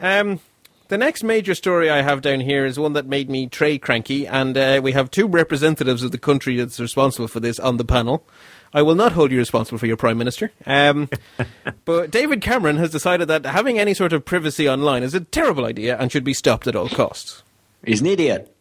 Um, 0.00 0.40
The 0.88 0.98
next 0.98 1.22
major 1.22 1.54
story 1.54 1.88
I 1.88 2.02
have 2.02 2.20
down 2.20 2.40
here 2.40 2.66
is 2.66 2.76
one 2.76 2.94
that 2.94 3.06
made 3.06 3.30
me 3.30 3.46
tray 3.46 3.78
cranky, 3.78 4.26
and 4.26 4.58
uh, 4.58 4.80
we 4.82 4.90
have 4.90 5.08
two 5.08 5.28
representatives 5.28 6.02
of 6.02 6.10
the 6.10 6.18
country 6.18 6.56
that's 6.56 6.80
responsible 6.80 7.28
for 7.28 7.38
this 7.38 7.60
on 7.60 7.76
the 7.76 7.84
panel. 7.84 8.26
I 8.74 8.82
will 8.82 8.96
not 8.96 9.12
hold 9.12 9.30
you 9.30 9.38
responsible 9.38 9.78
for 9.78 9.86
your 9.86 9.96
Prime 9.96 10.18
Minister. 10.18 10.50
Um, 10.66 11.08
but 11.84 12.10
David 12.10 12.40
Cameron 12.42 12.76
has 12.78 12.90
decided 12.90 13.28
that 13.28 13.46
having 13.46 13.78
any 13.78 13.94
sort 13.94 14.12
of 14.12 14.24
privacy 14.24 14.68
online 14.68 15.04
is 15.04 15.14
a 15.14 15.20
terrible 15.20 15.64
idea 15.64 15.96
and 15.96 16.10
should 16.10 16.24
be 16.24 16.34
stopped 16.34 16.66
at 16.66 16.74
all 16.74 16.88
costs. 16.88 17.44
He's 17.84 18.00
an 18.00 18.08
idiot. 18.08 18.52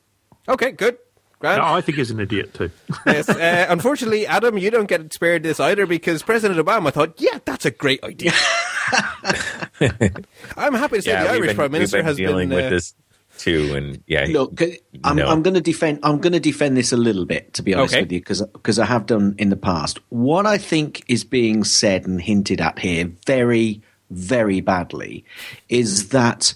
Okay, 0.47 0.69
good. 0.71 0.99
Grand. 1.39 1.59
No, 1.61 1.73
I 1.73 1.81
think 1.81 1.97
he's 1.97 2.11
an 2.11 2.19
idiot 2.19 2.53
too. 2.53 2.69
yes. 3.07 3.27
Uh, 3.27 3.65
unfortunately, 3.69 4.27
Adam, 4.27 4.57
you 4.57 4.69
don't 4.69 4.87
get 4.87 5.11
spared 5.13 5.41
this 5.41 5.59
either 5.59 5.87
because 5.87 6.21
President 6.21 6.63
Obama 6.63 6.91
thought, 6.93 7.13
yeah, 7.17 7.39
that's 7.45 7.65
a 7.65 7.71
great 7.71 8.03
idea. 8.03 8.33
I'm 10.57 10.73
happy 10.73 10.97
to 10.97 11.01
say 11.01 11.11
yeah, 11.11 11.23
the 11.23 11.29
Irish 11.31 11.47
been, 11.47 11.55
Prime 11.55 11.71
Minister 11.71 11.97
we've 11.97 12.01
been 12.03 12.07
has 12.07 12.17
dealing 12.17 12.49
been. 12.49 12.55
with 12.57 12.65
uh, 12.65 12.69
this 12.69 12.93
too, 13.37 13.73
and 13.75 14.03
yeah, 14.07 14.25
Look, 14.29 14.61
I'm, 15.03 15.15
No. 15.15 15.27
I'm 15.27 15.41
going 15.41 15.53
to 15.53 15.61
defend. 15.61 15.99
I'm 16.03 16.19
going 16.19 16.33
to 16.33 16.39
defend 16.39 16.75
this 16.75 16.91
a 16.91 16.97
little 16.97 17.25
bit, 17.25 17.53
to 17.53 17.63
be 17.63 17.73
honest 17.73 17.93
Okay. 17.93 18.03
with 18.03 18.11
you, 18.11 18.19
because 18.19 18.79
I 18.79 18.85
have 18.85 19.05
done 19.05 19.35
in 19.37 19.49
the 19.49 19.55
past. 19.55 19.99
What 20.09 20.45
I 20.45 20.57
think 20.57 21.03
is 21.07 21.23
being 21.23 21.63
said 21.63 22.05
and 22.05 22.21
hinted 22.21 22.59
at 22.59 22.79
here, 22.79 23.09
very, 23.25 23.81
very 24.09 24.59
badly, 24.59 25.23
is 25.69 26.09
that 26.09 26.53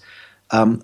um, 0.51 0.83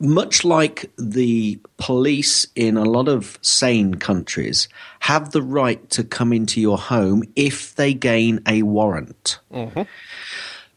much 0.00 0.44
like 0.44 0.90
the 0.96 1.58
police 1.76 2.46
in 2.54 2.76
a 2.76 2.84
lot 2.84 3.08
of 3.08 3.38
sane 3.42 3.94
countries 3.94 4.68
have 5.00 5.30
the 5.30 5.42
right 5.42 5.88
to 5.90 6.02
come 6.02 6.32
into 6.32 6.60
your 6.60 6.78
home 6.78 7.22
if 7.36 7.74
they 7.76 7.94
gain 7.94 8.40
a 8.46 8.62
warrant. 8.62 9.38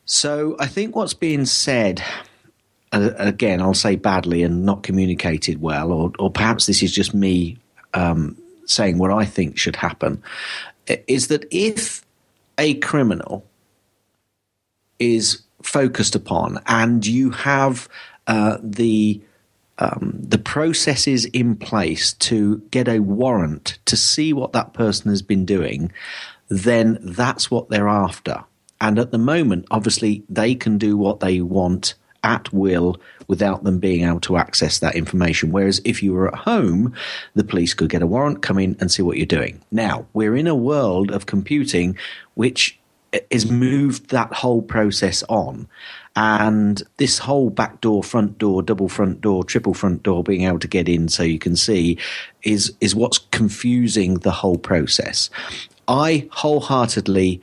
So 0.06 0.56
I 0.60 0.68
think 0.68 0.96
what's 0.96 1.14
being 1.14 1.46
said 1.46 2.04
uh, 2.92 3.12
again, 3.18 3.62
I'll 3.62 3.74
say 3.74 3.96
badly 3.96 4.44
and 4.44 4.66
not 4.66 4.84
communicated 4.84 5.62
well, 5.62 5.92
or, 5.92 6.12
or 6.20 6.30
perhaps 6.30 6.66
this 6.66 6.84
is 6.84 6.92
just 6.92 7.14
me 7.14 7.58
um, 7.94 8.38
saying 8.66 8.98
what 8.98 9.12
I 9.12 9.26
think 9.26 9.58
should 9.58 9.78
happen, 9.78 10.22
is 11.08 11.28
that 11.30 11.46
if 11.52 12.06
a 12.58 12.74
criminal 12.76 13.46
is 15.00 15.42
focused 15.64 16.16
upon 16.16 16.60
and 16.68 17.06
you 17.06 17.30
have 17.30 17.88
uh, 18.32 18.58
the 18.64 19.22
um, 19.78 20.16
the 20.22 20.38
processes 20.38 21.26
in 21.26 21.56
place 21.58 22.14
to 22.14 22.60
get 22.72 22.88
a 22.88 23.00
warrant 23.00 23.78
to 23.88 23.98
see 23.98 24.32
what 24.32 24.54
that 24.54 24.74
person 24.74 25.10
has 25.10 25.22
been 25.22 25.44
doing, 25.44 25.92
then 26.48 26.98
that's 27.02 27.52
what 27.52 27.70
they're 27.70 27.90
after. 27.90 28.44
And 28.80 28.98
at 29.00 29.12
the 29.12 29.18
moment, 29.18 29.66
obviously, 29.70 30.24
they 30.30 30.56
can 30.56 30.78
do 30.78 30.96
what 30.96 31.20
they 31.20 31.42
want 31.42 31.96
at 32.24 32.54
will 32.54 33.02
without 33.28 33.66
them 33.66 33.80
being 33.80 34.08
able 34.08 34.22
to 34.22 34.38
access 34.38 34.80
that 34.80 34.96
information. 34.96 35.52
Whereas 35.52 35.82
if 35.84 36.02
you 36.02 36.14
were 36.14 36.30
at 36.30 36.36
home, 36.36 36.94
the 37.34 37.44
police 37.44 37.74
could 37.74 37.90
get 37.90 38.04
a 38.04 38.08
warrant, 38.08 38.44
come 38.44 38.60
in 38.60 38.78
and 38.80 38.90
see 38.90 39.02
what 39.02 39.18
you're 39.18 39.26
doing. 39.26 39.60
Now, 39.72 40.06
we're 40.14 40.38
in 40.38 40.48
a 40.48 40.56
world 40.56 41.12
of 41.12 41.26
computing 41.26 41.98
which 42.36 42.80
has 43.32 43.50
moved 43.50 44.10
that 44.12 44.32
whole 44.34 44.62
process 44.62 45.24
on. 45.28 45.68
And 46.16 46.84
this 46.98 47.20
whole 47.20 47.50
back 47.50 47.80
door, 47.80 48.04
front 48.04 48.38
door, 48.38 48.62
double 48.62 48.90
front 48.90 49.22
door, 49.22 49.44
triple 49.44 49.74
front 49.74 50.04
door, 50.04 50.24
being 50.24 50.44
able 50.44 50.60
to 50.60 50.68
get 50.68 50.90
in 50.90 51.08
so 51.08 51.24
you 51.24 51.40
can 51.40 51.56
see 51.56 51.98
is, 52.44 52.74
is 52.82 52.94
what's 52.94 53.18
confusing 53.18 54.16
the 54.16 54.32
whole 54.32 54.58
process. 54.58 55.30
I 55.88 56.28
wholeheartedly 56.32 57.42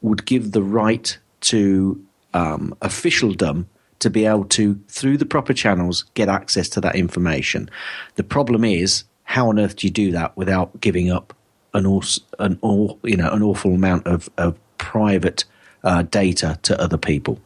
would 0.00 0.24
give 0.24 0.52
the 0.52 0.62
right 0.62 1.16
to 1.42 2.02
um, 2.32 2.74
officialdom 2.80 3.68
to 3.98 4.10
be 4.10 4.26
able 4.26 4.44
to, 4.44 4.80
through 4.88 5.18
the 5.18 5.26
proper 5.26 5.52
channels, 5.52 6.04
get 6.14 6.28
access 6.28 6.68
to 6.70 6.80
that 6.82 6.96
information. 6.96 7.68
The 8.16 8.24
problem 8.24 8.64
is, 8.64 9.04
how 9.24 9.48
on 9.48 9.58
earth 9.58 9.76
do 9.76 9.86
you 9.86 9.90
do 9.90 10.12
that 10.12 10.36
without 10.36 10.80
giving 10.80 11.10
up 11.10 11.34
an, 11.74 11.84
aws- 11.84 12.20
an, 12.38 12.58
you 13.02 13.16
know, 13.16 13.30
an 13.30 13.42
awful 13.42 13.74
amount 13.74 14.06
of, 14.06 14.30
of 14.38 14.58
private 14.78 15.44
uh, 15.82 16.02
data 16.02 16.58
to 16.62 16.80
other 16.80 16.98
people? 16.98 17.40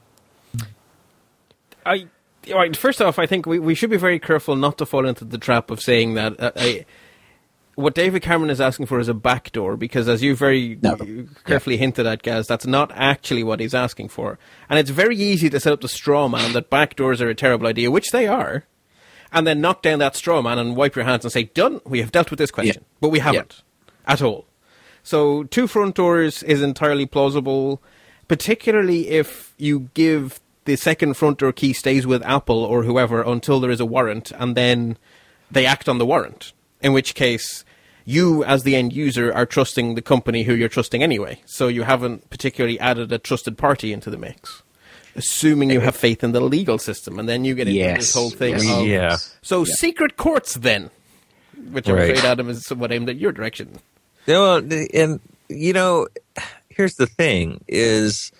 I 1.87 2.07
all 2.53 2.59
right. 2.59 2.75
First 2.77 3.03
off, 3.03 3.19
I 3.19 3.27
think 3.27 3.47
we, 3.47 3.59
we 3.59 3.75
should 3.75 3.91
be 3.91 3.97
very 3.99 4.19
careful 4.19 4.57
not 4.57 4.79
to 4.79 4.87
fall 4.87 5.07
into 5.07 5.25
the 5.25 5.39
trap 5.39 5.71
of 5.71 5.81
saying 5.81 6.15
that 6.15 6.41
uh, 6.41 6.53
I, 6.57 6.87
what 7.75 7.95
David 7.95 8.23
Cameron 8.23 8.51
is 8.51 8.61
asking 8.61 8.87
for 8.87 8.99
is 8.99 9.09
a 9.09 9.15
backdoor, 9.15 9.77
because 9.77 10.09
as 10.09 10.23
you 10.23 10.35
very 10.35 10.79
No. 10.83 10.97
carefully 11.45 11.77
hinted 11.77 12.07
at, 12.07 12.23
Gaz, 12.23 12.47
that's 12.47 12.67
not 12.67 12.91
actually 12.95 13.43
what 13.45 13.61
he's 13.61 13.75
asking 13.75 14.09
for. 14.09 14.39
And 14.69 14.79
it's 14.79 14.91
very 14.91 15.17
easy 15.17 15.51
to 15.51 15.61
set 15.61 15.73
up 15.73 15.81
the 15.83 15.89
straw 15.89 16.29
man 16.29 16.53
that 16.55 16.71
backdoors 16.71 17.21
are 17.21 17.29
a 17.29 17.35
terrible 17.35 17.67
idea, 17.67 17.91
which 17.91 18.11
they 18.11 18.27
are, 18.27 18.65
and 19.33 19.47
then 19.47 19.61
knock 19.61 19.83
down 19.83 19.99
that 20.01 20.17
straw 20.17 20.41
man 20.43 20.59
and 20.59 20.77
wipe 20.77 20.97
your 20.97 21.05
hands 21.05 21.25
and 21.25 21.33
say, 21.33 21.45
"Done. 21.45 21.81
We 21.85 22.01
have 22.01 22.11
dealt 22.13 22.31
with 22.31 22.39
this 22.39 22.51
question," 22.51 22.83
Yeah. 22.83 22.97
but 23.01 23.11
we 23.11 23.19
haven't 23.19 23.63
at 24.07 24.23
all. 24.23 24.47
So 25.03 25.45
two 25.45 25.67
front 25.67 25.95
doors 25.95 26.43
is 26.43 26.63
entirely 26.63 27.07
plausible, 27.07 27.83
particularly 28.29 29.09
if 29.09 29.55
you 29.59 29.91
give 29.95 30.41
the 30.71 30.77
second 30.77 31.15
front 31.15 31.39
door 31.39 31.53
key 31.53 31.73
stays 31.73 32.07
with 32.07 32.23
Apple 32.23 32.65
or 32.65 32.85
whoever 32.85 33.23
until 33.23 33.61
there 33.61 33.71
is 33.71 33.81
a 33.81 33.87
warrant, 33.87 34.31
and 34.33 34.57
then 34.57 34.97
they 35.51 35.67
act 35.67 35.89
on 35.89 35.99
the 35.99 36.07
warrant. 36.07 36.53
In 36.81 36.93
which 36.93 37.15
case, 37.15 37.65
you 38.05 38.45
as 38.45 38.63
the 38.63 38.77
end 38.77 38.93
user 38.93 39.33
are 39.33 39.47
trusting 39.47 39.95
the 39.95 40.03
company 40.03 40.45
who 40.45 40.55
you're 40.55 40.69
trusting 40.69 41.03
anyway. 41.03 41.41
So 41.47 41.69
you 41.69 41.83
haven't 41.83 42.31
particularly 42.31 42.79
added 42.81 43.13
a 43.13 43.19
trusted 43.19 43.59
party 43.59 43.93
into 43.93 44.11
the 44.11 44.17
mix. 44.17 44.63
Assuming 45.17 45.71
you 45.71 45.81
have 45.81 45.97
faith 45.97 46.23
in 46.23 46.33
the 46.33 46.41
legal 46.41 46.79
system, 46.79 47.19
and 47.19 47.29
then 47.29 47.45
you 47.45 47.55
get 47.57 47.67
into 47.67 47.79
Yes. 47.81 47.99
this 47.99 48.15
whole 48.15 48.31
thing 48.31 48.55
Yes. 48.55 48.71
of 48.81 48.87
Yeah. 48.87 49.17
so 49.43 49.65
secret 49.65 50.17
courts 50.17 50.55
then, 50.55 50.91
which 51.73 51.89
I'm 51.89 51.97
Right. 51.97 52.11
afraid 52.11 52.25
Adam 52.25 52.49
is 52.49 52.65
somewhat 52.65 52.93
aimed 52.93 53.09
at 53.11 53.17
your 53.19 53.33
direction. 53.33 53.81
No, 54.29 54.57
and 54.95 55.21
you 55.49 55.73
know, 55.73 56.07
here's 56.69 56.95
the 56.95 57.07
thing: 57.07 57.61
is 57.67 58.31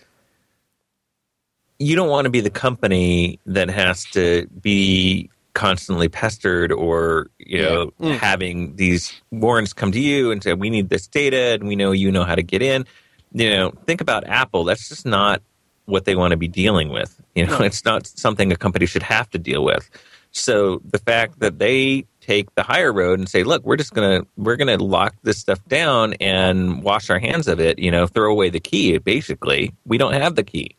you 1.81 1.97
don't 1.97 2.11
want 2.11 2.27
to 2.27 2.31
be 2.31 2.41
the 2.41 2.51
company 2.51 3.41
that 3.47 3.71
has 3.71 4.05
to 4.05 4.47
be 4.61 5.31
constantly 5.55 6.09
pestered 6.09 6.71
or 6.71 7.29
you 7.39 7.61
know 7.61 7.91
mm. 8.01 8.17
having 8.17 8.77
these 8.77 9.21
warrants 9.33 9.73
come 9.73 9.91
to 9.91 9.99
you 9.99 10.31
and 10.31 10.45
say 10.45 10.53
we 10.53 10.71
need 10.71 10.89
this 10.89 11.09
data 11.09 11.55
and 11.55 11.67
we 11.67 11.75
know 11.75 11.91
you 11.91 12.13
know 12.13 12.23
how 12.23 12.37
to 12.37 12.43
get 12.43 12.63
in. 12.63 12.87
You 13.33 13.51
know 13.51 13.71
think 13.87 14.01
about 14.01 14.27
apple. 14.27 14.65
That's 14.65 14.89
just 14.89 15.07
not 15.07 15.43
what 15.87 16.05
they 16.05 16.15
want 16.15 16.31
to 16.33 16.37
be 16.37 16.47
dealing 16.47 16.91
with. 16.91 17.21
You 17.35 17.47
know 17.47 17.59
it's 17.61 17.85
not 17.85 18.07
something 18.07 18.53
a 18.53 18.57
company 18.57 18.87
should 18.87 19.03
have 19.03 19.31
to 19.31 19.39
deal 19.39 19.65
with. 19.65 19.89
So 20.33 20.81
the 20.85 20.99
fact 20.99 21.41
that 21.41 21.59
they 21.59 22.05
take 22.21 22.55
the 22.55 22.63
higher 22.63 22.93
road 22.93 23.19
and 23.19 23.29
say 23.29 23.43
look 23.43 23.65
we're 23.65 23.77
just 23.77 23.95
gonna 23.95 24.23
we're 24.37 24.57
gonna 24.57 24.77
lock 24.77 25.15
this 25.23 25.39
stuff 25.39 25.65
down 25.67 26.15
and 26.21 26.83
wash 26.83 27.09
our 27.09 27.19
hands 27.19 27.49
of 27.49 27.59
it 27.59 27.79
you 27.79 27.91
know 27.91 28.07
throw 28.07 28.31
away 28.31 28.51
the 28.51 28.61
key 28.61 28.99
basically. 28.99 29.73
We 29.87 29.97
don't 29.97 30.13
have 30.13 30.35
the 30.35 30.45
key 30.45 30.77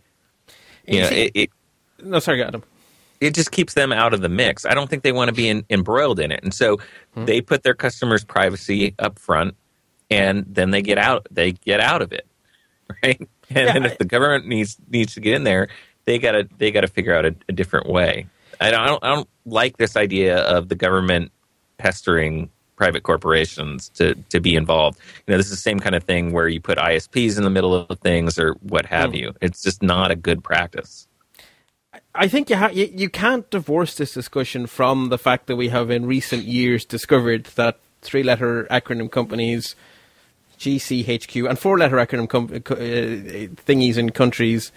you 0.91 1.01
know 1.01 1.09
it, 1.11 1.31
it 1.35 1.49
No, 2.03 2.19
sorry, 2.19 2.43
Adam. 2.43 2.63
it 3.19 3.33
just 3.33 3.51
keeps 3.51 3.73
them 3.75 3.91
out 3.91 4.13
of 4.13 4.21
the 4.21 4.29
mix. 4.29 4.65
I 4.65 4.73
don't 4.73 4.89
think 4.89 5.03
they 5.03 5.11
want 5.11 5.29
to 5.29 5.33
be 5.33 5.47
in, 5.47 5.65
embroiled 5.69 6.19
in 6.19 6.31
it, 6.31 6.41
and 6.43 6.53
so 6.53 6.77
Hmm. 7.13 7.25
they 7.25 7.41
put 7.41 7.63
their 7.63 7.73
customers' 7.73 8.23
privacy 8.23 8.95
up 8.99 9.19
front, 9.19 9.55
and 10.09 10.45
then 10.47 10.71
they 10.71 10.81
get 10.81 10.97
out. 10.97 11.27
They 11.31 11.51
get 11.53 11.79
out 11.79 12.01
of 12.01 12.13
it, 12.13 12.25
right? 13.03 13.19
And 13.53 13.67
Yeah, 13.67 13.73
then 13.73 13.85
if 13.85 13.97
the 13.97 14.05
government 14.05 14.47
needs 14.47 14.77
needs 14.89 15.13
to 15.15 15.19
get 15.19 15.33
in 15.35 15.43
there, 15.43 15.67
they 16.05 16.19
gotta 16.19 16.47
they 16.57 16.71
gotta 16.71 16.87
figure 16.87 17.15
out 17.15 17.25
a, 17.25 17.35
a 17.49 17.51
different 17.53 17.87
way. 17.89 18.27
I 18.59 18.71
don't, 18.71 18.79
I 18.81 18.87
don't 18.87 19.03
I 19.03 19.15
don't 19.15 19.29
like 19.45 19.77
this 19.77 19.95
idea 19.97 20.39
of 20.39 20.69
the 20.69 20.75
government 20.75 21.31
pestering 21.77 22.49
private 22.81 23.03
corporations 23.03 23.89
to 23.89 24.05
to 24.33 24.39
be 24.47 24.53
involved. 24.55 24.97
You 25.27 25.31
know, 25.31 25.37
this 25.37 25.45
is 25.51 25.51
the 25.59 25.67
same 25.69 25.79
kind 25.79 25.95
of 25.95 26.03
thing 26.03 26.23
where 26.35 26.47
you 26.47 26.59
put 26.59 26.77
ISPs 26.79 27.37
in 27.37 27.43
the 27.43 27.49
middle 27.57 27.73
of 27.75 27.99
things 27.99 28.39
or 28.39 28.53
what 28.73 28.85
have 28.87 29.11
Hmm. 29.11 29.17
you. 29.21 29.27
It's 29.45 29.61
just 29.61 29.83
not 29.83 30.09
a 30.09 30.15
good 30.15 30.39
practice. 30.43 31.07
I 32.15 32.27
think 32.27 32.49
you, 32.49 32.55
ha- 32.61 32.73
you 32.79 32.87
you 33.03 33.09
can't 33.23 33.45
divorce 33.51 33.93
this 33.95 34.13
discussion 34.21 34.61
from 34.67 35.09
the 35.13 35.17
fact 35.27 35.45
that 35.47 35.57
we 35.57 35.69
have 35.69 35.91
in 35.97 36.05
recent 36.17 36.43
years 36.57 36.81
discovered 36.85 37.43
that 37.55 37.75
three-letter 38.01 38.65
acronym 38.71 39.09
companies, 39.11 39.75
GCHQ, 40.63 41.47
and 41.49 41.57
four-letter 41.59 41.97
acronym 42.05 42.27
com- 42.35 42.49
uh, 42.53 42.59
thingies 43.67 43.97
in 43.97 44.09
countries 44.09 44.71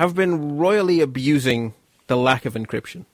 have 0.00 0.14
been 0.14 0.32
royally 0.56 1.00
abusing 1.08 1.74
the 2.06 2.16
lack 2.16 2.46
of 2.46 2.54
encryption. 2.54 3.04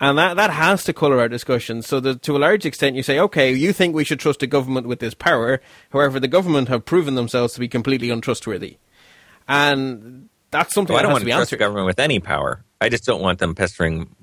And 0.00 0.18
that, 0.18 0.34
that 0.36 0.50
has 0.50 0.84
to 0.84 0.92
colour 0.92 1.20
our 1.20 1.28
discussion. 1.28 1.82
So 1.82 2.00
that 2.00 2.22
to 2.22 2.36
a 2.36 2.38
large 2.38 2.66
extent, 2.66 2.96
you 2.96 3.02
say, 3.02 3.18
okay, 3.18 3.52
you 3.52 3.72
think 3.72 3.94
we 3.94 4.04
should 4.04 4.20
trust 4.20 4.42
a 4.42 4.46
government 4.46 4.88
with 4.88 4.98
this 4.98 5.14
power. 5.14 5.60
However, 5.92 6.18
the 6.18 6.28
government 6.28 6.68
have 6.68 6.84
proven 6.84 7.14
themselves 7.14 7.54
to 7.54 7.60
be 7.60 7.68
completely 7.68 8.10
untrustworthy. 8.10 8.78
And 9.46 10.28
that's 10.50 10.74
something 10.74 10.94
Well, 10.94 11.00
I 11.00 11.02
don't 11.02 11.12
want 11.12 11.22
to 11.22 11.26
to 11.26 11.32
be 11.32 11.36
trust 11.36 11.50
the 11.50 11.56
government 11.56 11.86
with 11.86 12.00
any 12.00 12.18
power. 12.18 12.64
I 12.80 12.88
just 12.88 13.04
don't 13.04 13.22
want 13.22 13.38
them 13.38 13.54
pestering 13.54 14.14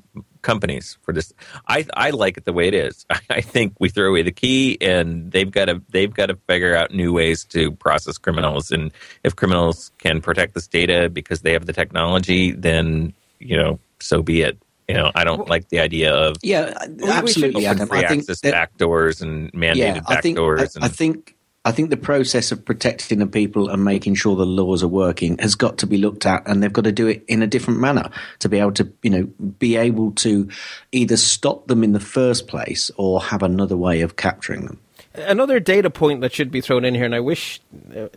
companies 0.41 0.97
for 1.03 1.13
this. 1.13 1.33
I 1.67 1.85
I 1.93 2.09
like 2.11 2.37
it 2.37 2.45
the 2.45 2.53
way 2.53 2.67
it 2.67 2.73
is. 2.73 3.05
I 3.29 3.41
think 3.41 3.73
we 3.79 3.89
throw 3.89 4.09
away 4.09 4.23
the 4.23 4.31
key, 4.31 4.77
and 4.81 5.31
they've 5.31 5.49
got 5.49 5.65
to 5.65 5.81
they've 5.89 6.13
got 6.13 6.27
to 6.27 6.35
figure 6.47 6.75
out 6.75 6.91
new 6.91 7.13
ways 7.13 7.45
to 7.45 7.71
process 7.71 8.17
criminals. 8.17 8.71
And 8.71 8.91
if 9.23 9.35
criminals 9.35 9.91
can 9.99 10.21
protect 10.21 10.53
this 10.53 10.67
data 10.67 11.09
because 11.09 11.41
they 11.41 11.53
have 11.53 11.65
the 11.65 11.73
technology, 11.73 12.51
then 12.51 13.13
you 13.39 13.57
know 13.57 13.79
so 13.99 14.21
be 14.21 14.41
it. 14.41 14.57
You 14.91 14.97
know, 14.97 15.11
I 15.15 15.23
don't 15.23 15.47
like 15.49 15.69
the 15.69 15.79
idea 15.79 16.13
of 16.13 16.35
Yeah, 16.41 16.73
absolutely. 17.07 17.65
open 17.67 17.77
Adam. 17.77 17.87
free 17.87 17.99
I 18.05 18.07
think 18.07 18.21
access 18.23 18.41
that- 18.41 18.53
backdoors 18.53 19.21
and 19.21 19.51
mandated 19.53 19.75
yeah, 19.77 20.01
I 20.07 20.21
think, 20.21 20.37
backdoors. 20.37 20.77
I, 20.81 20.85
I 20.85 20.87
think 20.89 21.35
I 21.63 21.71
think 21.71 21.91
the 21.91 21.97
process 21.97 22.51
of 22.51 22.65
protecting 22.65 23.19
the 23.19 23.27
people 23.27 23.69
and 23.69 23.83
making 23.85 24.15
sure 24.15 24.35
the 24.35 24.47
laws 24.47 24.81
are 24.81 24.87
working 24.87 25.37
has 25.37 25.53
got 25.53 25.77
to 25.77 25.85
be 25.87 25.97
looked 25.97 26.25
at, 26.25 26.41
and 26.47 26.63
they've 26.63 26.73
got 26.73 26.85
to 26.85 26.91
do 26.91 27.05
it 27.07 27.23
in 27.27 27.43
a 27.43 27.47
different 27.47 27.79
manner 27.79 28.09
to 28.39 28.49
be 28.49 28.57
able 28.57 28.71
to, 28.73 28.91
you 29.03 29.11
know, 29.11 29.23
be 29.59 29.75
able 29.75 30.11
to 30.13 30.49
either 30.91 31.17
stop 31.17 31.67
them 31.67 31.83
in 31.83 31.91
the 31.91 31.99
first 31.99 32.47
place 32.47 32.89
or 32.97 33.21
have 33.21 33.43
another 33.43 33.77
way 33.77 34.01
of 34.01 34.15
capturing 34.15 34.65
them. 34.65 34.79
Another 35.13 35.59
data 35.59 35.91
point 35.91 36.21
that 36.21 36.33
should 36.33 36.49
be 36.49 36.61
thrown 36.61 36.83
in 36.83 36.95
here, 36.95 37.05
and 37.05 37.13
I 37.13 37.19
wish 37.19 37.61
uh, 37.95 38.07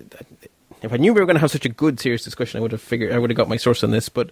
if 0.81 0.93
I 0.93 0.97
knew 0.97 1.13
we 1.13 1.21
were 1.21 1.27
going 1.27 1.37
to 1.37 1.41
have 1.41 1.51
such 1.51 1.67
a 1.67 1.69
good, 1.71 2.01
serious 2.01 2.25
discussion, 2.25 2.59
I 2.59 2.63
would 2.63 2.73
have 2.73 2.81
figured 2.81 3.13
I 3.13 3.19
would 3.19 3.29
have 3.29 3.37
got 3.37 3.49
my 3.49 3.59
source 3.59 3.85
on 3.85 3.91
this. 3.91 4.09
But 4.09 4.31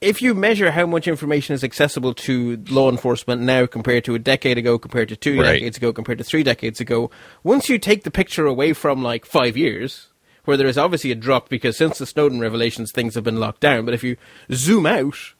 if 0.00 0.22
you 0.22 0.34
measure 0.34 0.70
how 0.70 0.86
much 0.86 1.06
information 1.06 1.54
is 1.54 1.62
accessible 1.62 2.14
to 2.14 2.62
law 2.70 2.90
enforcement 2.90 3.42
now 3.42 3.66
compared 3.66 4.04
to 4.04 4.14
a 4.14 4.18
decade 4.18 4.56
ago, 4.58 4.78
compared 4.78 5.08
to 5.10 5.16
two 5.16 5.38
Right. 5.40 5.54
decades 5.54 5.76
ago, 5.76 5.92
compared 5.92 6.18
to 6.18 6.24
three 6.24 6.42
decades 6.42 6.80
ago, 6.80 7.10
once 7.42 7.68
you 7.68 7.78
take 7.78 8.04
the 8.04 8.10
picture 8.10 8.46
away 8.46 8.72
from 8.72 9.02
like 9.02 9.26
five 9.26 9.56
years, 9.56 10.08
where 10.44 10.56
there 10.56 10.66
is 10.66 10.78
obviously 10.78 11.10
a 11.10 11.14
drop 11.14 11.48
because 11.48 11.76
since 11.76 11.98
the 11.98 12.06
Snowden 12.06 12.40
revelations, 12.40 12.92
things 12.92 13.14
have 13.14 13.24
been 13.24 13.38
locked 13.38 13.60
down. 13.60 13.84
But 13.84 13.94
if 13.94 14.02
you 14.02 14.16
zoom 14.52 14.86
out, 14.86 15.34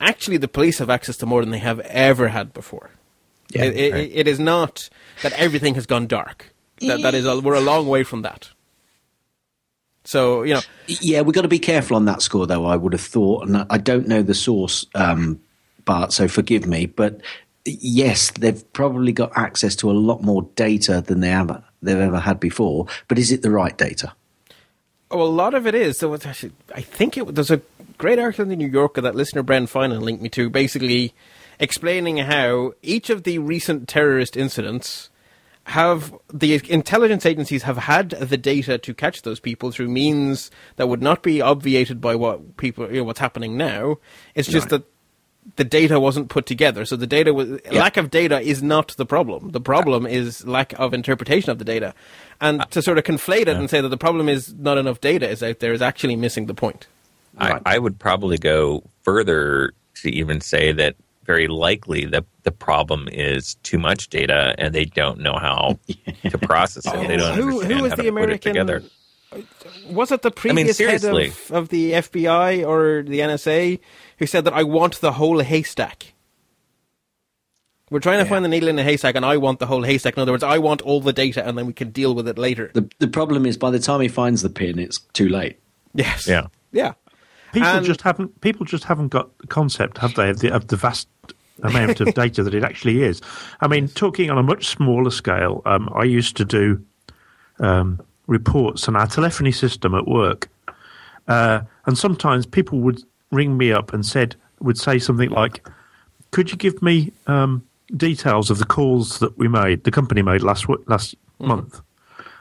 actually 0.00 0.38
the 0.38 0.48
police 0.48 0.78
have 0.78 0.90
access 0.90 1.16
to 1.18 1.26
more 1.26 1.42
than 1.42 1.50
they 1.50 1.58
have 1.58 1.80
ever 1.80 2.28
had 2.28 2.54
before. 2.54 2.90
Yeah, 3.50 3.64
it, 3.64 3.76
it, 3.76 4.10
it 4.14 4.28
is 4.28 4.40
not 4.40 4.88
that 5.22 5.32
everything 5.34 5.74
has 5.76 5.86
gone 5.86 6.06
dark. 6.06 6.52
That, 6.80 7.00
that 7.02 7.14
is, 7.14 7.24
we're 7.42 7.54
a 7.54 7.60
long 7.60 7.86
way 7.86 8.02
from 8.02 8.22
that. 8.22 8.50
So 10.06 10.42
you 10.42 10.54
know, 10.54 10.60
Yeah, 10.86 11.20
we've 11.22 11.34
got 11.34 11.42
to 11.42 11.48
be 11.48 11.58
careful 11.58 11.96
on 11.96 12.04
that 12.06 12.22
score, 12.22 12.46
though. 12.46 12.64
I 12.64 12.76
would 12.76 12.92
have 12.92 13.02
thought, 13.02 13.46
and 13.46 13.66
I- 13.68 13.78
don't 13.78 14.08
know 14.08 14.22
the 14.22 14.34
source, 14.34 14.86
um, 14.94 15.40
Bart, 15.84 16.12
so 16.12 16.28
forgive 16.28 16.66
me. 16.66 16.86
But 16.86 17.20
yes, 17.64 18.30
they've 18.30 18.72
probably 18.72 19.12
got 19.12 19.32
access 19.36 19.76
to 19.76 19.90
a 19.90 19.92
lot 19.92 20.22
more 20.22 20.48
data 20.56 21.02
than 21.06 21.20
they 21.20 21.30
ever 21.32 21.62
they've 21.82 21.98
ever 21.98 22.18
had 22.20 22.40
before. 22.40 22.86
But 23.08 23.18
is 23.18 23.30
it 23.30 23.42
the 23.42 23.50
right 23.50 23.76
data? 23.76 24.12
Oh, 25.10 25.22
a 25.22 25.24
lot 25.24 25.54
of 25.54 25.66
it 25.66 25.74
is. 25.74 25.98
So 25.98 26.12
actually, 26.14 26.52
I 26.74 26.80
think 26.80 27.16
it, 27.16 27.34
there's 27.34 27.50
a 27.50 27.60
great 27.98 28.18
article 28.18 28.42
in 28.42 28.48
the 28.48 28.56
New 28.56 28.68
Yorker 28.68 29.00
that 29.02 29.14
listener 29.14 29.42
Bren 29.42 29.68
Finan 29.70 30.00
linked 30.02 30.22
me 30.22 30.28
to, 30.30 30.50
basically 30.50 31.14
explaining 31.60 32.18
how 32.18 32.72
each 32.82 33.08
of 33.08 33.22
the 33.22 33.38
recent 33.38 33.88
terrorist 33.88 34.36
incidents 34.36 35.08
have 35.66 36.14
the 36.32 36.54
intelligence 36.70 37.26
agencies 37.26 37.64
have 37.64 37.76
had 37.76 38.10
the 38.10 38.36
data 38.36 38.78
to 38.78 38.94
catch 38.94 39.22
those 39.22 39.40
people 39.40 39.72
through 39.72 39.88
means 39.88 40.48
that 40.76 40.88
would 40.88 41.02
not 41.02 41.24
be 41.24 41.42
obviated 41.42 42.00
by 42.00 42.14
what 42.14 42.56
people 42.56 42.88
you 42.88 42.98
know 42.98 43.04
what's 43.04 43.18
happening 43.18 43.56
now. 43.56 43.98
It's 44.36 44.48
just 44.48 44.70
Right. 44.70 44.82
that 44.82 45.56
the 45.56 45.64
data 45.64 45.98
wasn't 45.98 46.28
put 46.28 46.46
together. 46.46 46.84
So 46.84 46.94
the 46.94 47.06
data 47.06 47.34
was 47.34 47.60
lack 47.72 47.96
of 47.96 48.10
data 48.10 48.40
is 48.40 48.62
not 48.62 48.96
the 48.96 49.06
problem. 49.06 49.50
The 49.50 49.60
problem 49.60 50.06
is 50.06 50.46
lack 50.46 50.72
of 50.78 50.94
interpretation 50.94 51.50
of 51.50 51.58
the 51.58 51.64
data. 51.64 51.94
And 52.40 52.60
uh, 52.60 52.66
to 52.66 52.80
sort 52.80 52.98
of 52.98 53.04
conflate 53.04 53.42
it 53.42 53.56
and 53.56 53.68
say 53.68 53.80
that 53.80 53.88
the 53.88 53.96
problem 53.96 54.28
is 54.28 54.54
not 54.54 54.78
enough 54.78 55.00
data 55.00 55.28
is 55.28 55.42
out 55.42 55.58
there 55.58 55.72
is 55.72 55.82
actually 55.82 56.14
missing 56.14 56.46
the 56.46 56.54
point. 56.54 56.86
I, 57.38 57.60
I 57.66 57.78
would 57.78 57.98
probably 57.98 58.38
go 58.38 58.84
further 59.02 59.72
to 59.96 60.10
even 60.10 60.40
say 60.40 60.72
that 60.72 60.94
very 61.26 61.48
likely 61.48 62.04
the 62.06 62.24
the 62.44 62.50
problem 62.52 63.08
is 63.12 63.56
too 63.56 63.78
much 63.78 64.08
data 64.08 64.54
and 64.58 64.74
they 64.74 64.84
don't 64.84 65.18
know 65.20 65.34
how 65.36 65.78
to 66.30 66.38
process 66.38 66.86
it. 66.86 67.08
They 67.08 67.16
don't 67.16 67.34
Who- 67.36 67.42
who 67.42 67.62
understand 67.62 67.82
was 67.82 67.90
how 67.92 67.96
the 67.96 68.02
to 68.04 68.12
put 68.12 68.18
it 68.20 68.24
American- 68.24 68.52
together. 68.52 68.82
Was 69.90 70.12
it 70.12 70.22
the 70.22 70.30
previous 70.30 70.78
head 70.78 71.04
of, 71.04 71.50
of 71.50 71.68
the 71.68 71.92
FBI 71.92 72.66
or 72.66 73.02
the 73.02 73.18
NSA 73.20 73.80
who 74.18 74.26
said 74.26 74.44
that 74.44 74.54
I 74.54 74.62
want 74.62 75.00
the 75.00 75.12
whole 75.12 75.40
haystack? 75.40 76.14
We're 77.90 78.00
trying 78.00 78.18
to 78.22 78.28
find 78.28 78.44
the 78.44 78.48
needle 78.48 78.68
in 78.68 78.74
the 78.76 78.82
haystack, 78.82 79.14
and 79.14 79.24
I 79.24 79.36
want 79.36 79.60
the 79.60 79.66
whole 79.66 79.82
haystack. 79.82 80.16
In 80.16 80.20
other 80.20 80.32
words, 80.32 80.42
I 80.42 80.58
want 80.58 80.82
all 80.82 81.00
the 81.00 81.12
data, 81.12 81.46
and 81.46 81.56
then 81.56 81.66
we 81.66 81.72
can 81.72 81.90
deal 81.90 82.14
with 82.14 82.26
it 82.26 82.36
later. 82.38 82.70
The 82.74 82.88
the 82.98 83.06
problem 83.08 83.46
is 83.46 83.56
by 83.56 83.70
the 83.70 83.78
time 83.78 84.00
he 84.00 84.08
finds 84.08 84.42
the 84.42 84.48
pin, 84.50 84.78
it's 84.78 84.98
too 85.12 85.28
late. 85.28 85.58
Yes. 85.94 86.26
Yeah. 86.26 86.46
Yeah. 86.72 86.94
People 87.52 87.68
And- 87.68 87.86
just 87.86 88.02
haven't. 88.02 88.40
People 88.40 88.66
just 88.66 88.84
haven't 88.84 89.08
got 89.08 89.36
the 89.38 89.46
concept, 89.46 89.98
have 89.98 90.14
they, 90.14 90.30
of 90.30 90.40
the, 90.40 90.50
of 90.52 90.66
the 90.66 90.76
vast 90.76 91.08
amount 91.62 92.00
of 92.00 92.14
data 92.14 92.42
that 92.42 92.54
it 92.54 92.64
actually 92.64 93.02
is. 93.02 93.20
I 93.60 93.68
mean, 93.68 93.88
talking 93.88 94.30
on 94.30 94.38
a 94.38 94.42
much 94.42 94.66
smaller 94.66 95.10
scale, 95.10 95.62
um, 95.66 95.90
I 95.94 96.04
used 96.04 96.36
to 96.36 96.44
do 96.44 96.82
um, 97.58 98.00
reports 98.26 98.88
on 98.88 98.96
our 98.96 99.06
telephony 99.06 99.52
system 99.52 99.94
at 99.94 100.06
work, 100.06 100.48
uh, 101.28 101.62
and 101.86 101.96
sometimes 101.96 102.46
people 102.46 102.80
would 102.80 103.02
ring 103.30 103.56
me 103.56 103.72
up 103.72 103.92
and 103.92 104.04
said 104.04 104.36
would 104.60 104.78
say 104.78 104.98
something 104.98 105.30
like, 105.30 105.66
"Could 106.30 106.50
you 106.50 106.56
give 106.56 106.82
me 106.82 107.12
um, 107.26 107.66
details 107.96 108.50
of 108.50 108.58
the 108.58 108.64
calls 108.64 109.18
that 109.18 109.36
we 109.38 109.48
made, 109.48 109.84
the 109.84 109.90
company 109.90 110.22
made 110.22 110.42
last 110.42 110.62
w- 110.62 110.82
last 110.86 111.14
month?" 111.38 111.80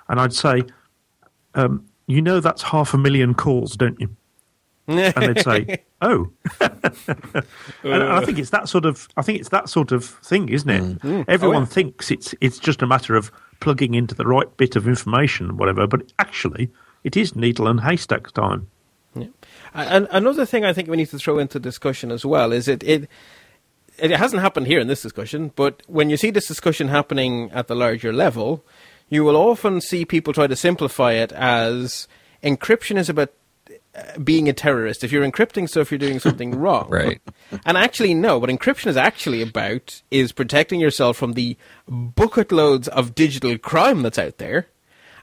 And 0.08 0.20
I'd 0.20 0.34
say, 0.34 0.64
um, 1.56 1.86
"You 2.08 2.22
know 2.22 2.40
that's 2.40 2.62
half 2.62 2.94
a 2.94 2.98
million 2.98 3.34
calls, 3.34 3.76
don't 3.76 4.00
you?" 4.00 4.10
And 4.88 5.14
they'd 5.36 5.44
say, 5.44 5.84
"Oh," 6.02 6.30
and, 6.62 8.04
I 8.04 8.24
think 8.24 8.38
it's 8.40 8.52
that 8.52 8.70
sort 8.70 8.86
of 8.86 9.08
I 9.18 9.22
think 9.22 9.40
it's 9.40 9.50
that 9.50 9.70
sort 9.70 9.92
of 9.92 10.06
thing, 10.06 10.50
isn't 10.50 10.70
it? 10.70 10.84
Mm. 10.84 11.00
Mm. 11.00 11.26
Everyone 11.28 11.58
Oh, 11.58 11.60
yeah. 11.62 11.66
thinks 11.66 12.12
it's 12.12 12.36
it's 12.42 12.60
just 12.60 12.82
a 12.82 12.88
matter 12.88 13.16
of 13.16 13.32
plugging 13.60 13.94
into 13.94 14.14
the 14.16 14.26
right 14.26 14.56
bit 14.58 14.76
of 14.76 14.88
information, 14.88 15.52
or 15.52 15.54
whatever. 15.56 15.88
But 15.88 16.12
actually, 16.20 16.70
it 17.04 17.16
is 17.18 17.36
needle 17.36 17.68
and 17.68 17.82
haystack 17.82 18.32
time. 18.32 18.68
And 19.74 20.08
another 20.12 20.46
thing 20.46 20.66
I 20.66 20.74
think 20.74 20.90
we 20.90 20.98
need 20.98 21.10
to 21.10 21.20
throw 21.20 21.40
into 21.40 21.58
discussion 21.60 22.12
as 22.12 22.26
well 22.26 22.52
is 22.52 22.68
it, 22.68 22.84
it 22.84 23.10
it 23.98 24.12
hasn't 24.12 24.42
happened 24.42 24.68
here 24.68 24.80
in 24.80 24.88
this 24.88 25.02
discussion, 25.02 25.52
but 25.56 25.82
when 25.88 26.10
you 26.10 26.18
see 26.18 26.32
this 26.32 26.48
discussion 26.48 26.90
happening 26.90 27.50
at 27.52 27.68
the 27.68 27.76
larger 27.76 28.12
level, 28.12 28.64
you 29.08 29.24
will 29.24 29.38
often 29.38 29.80
see 29.80 30.04
people 30.04 30.34
try 30.34 30.48
to 30.48 30.56
simplify 30.56 31.14
it 31.14 31.32
as 31.32 32.08
encryption 32.44 32.98
is 32.98 33.08
about 33.10 33.32
being 34.24 34.50
a 34.50 34.54
terrorist. 34.54 35.04
If 35.04 35.12
you're 35.12 35.26
encrypting 35.26 35.70
stuff, 35.70 35.92
you're 35.92 35.98
doing 35.98 36.20
something 36.20 36.52
wrong. 36.60 36.90
Right. 36.90 37.22
And 37.66 37.78
actually, 37.78 38.14
no. 38.14 38.38
What 38.38 38.50
encryption 38.50 38.88
is 38.88 38.98
actually 38.98 39.42
about 39.42 40.02
is 40.12 40.32
protecting 40.32 40.80
yourself 40.80 41.18
from 41.18 41.34
the 41.34 41.58
bucket 41.88 42.52
loads 42.52 42.88
of 42.90 43.16
digital 43.16 43.58
crime 43.58 44.02
that's 44.02 44.20
out 44.20 44.38
there. 44.38 44.68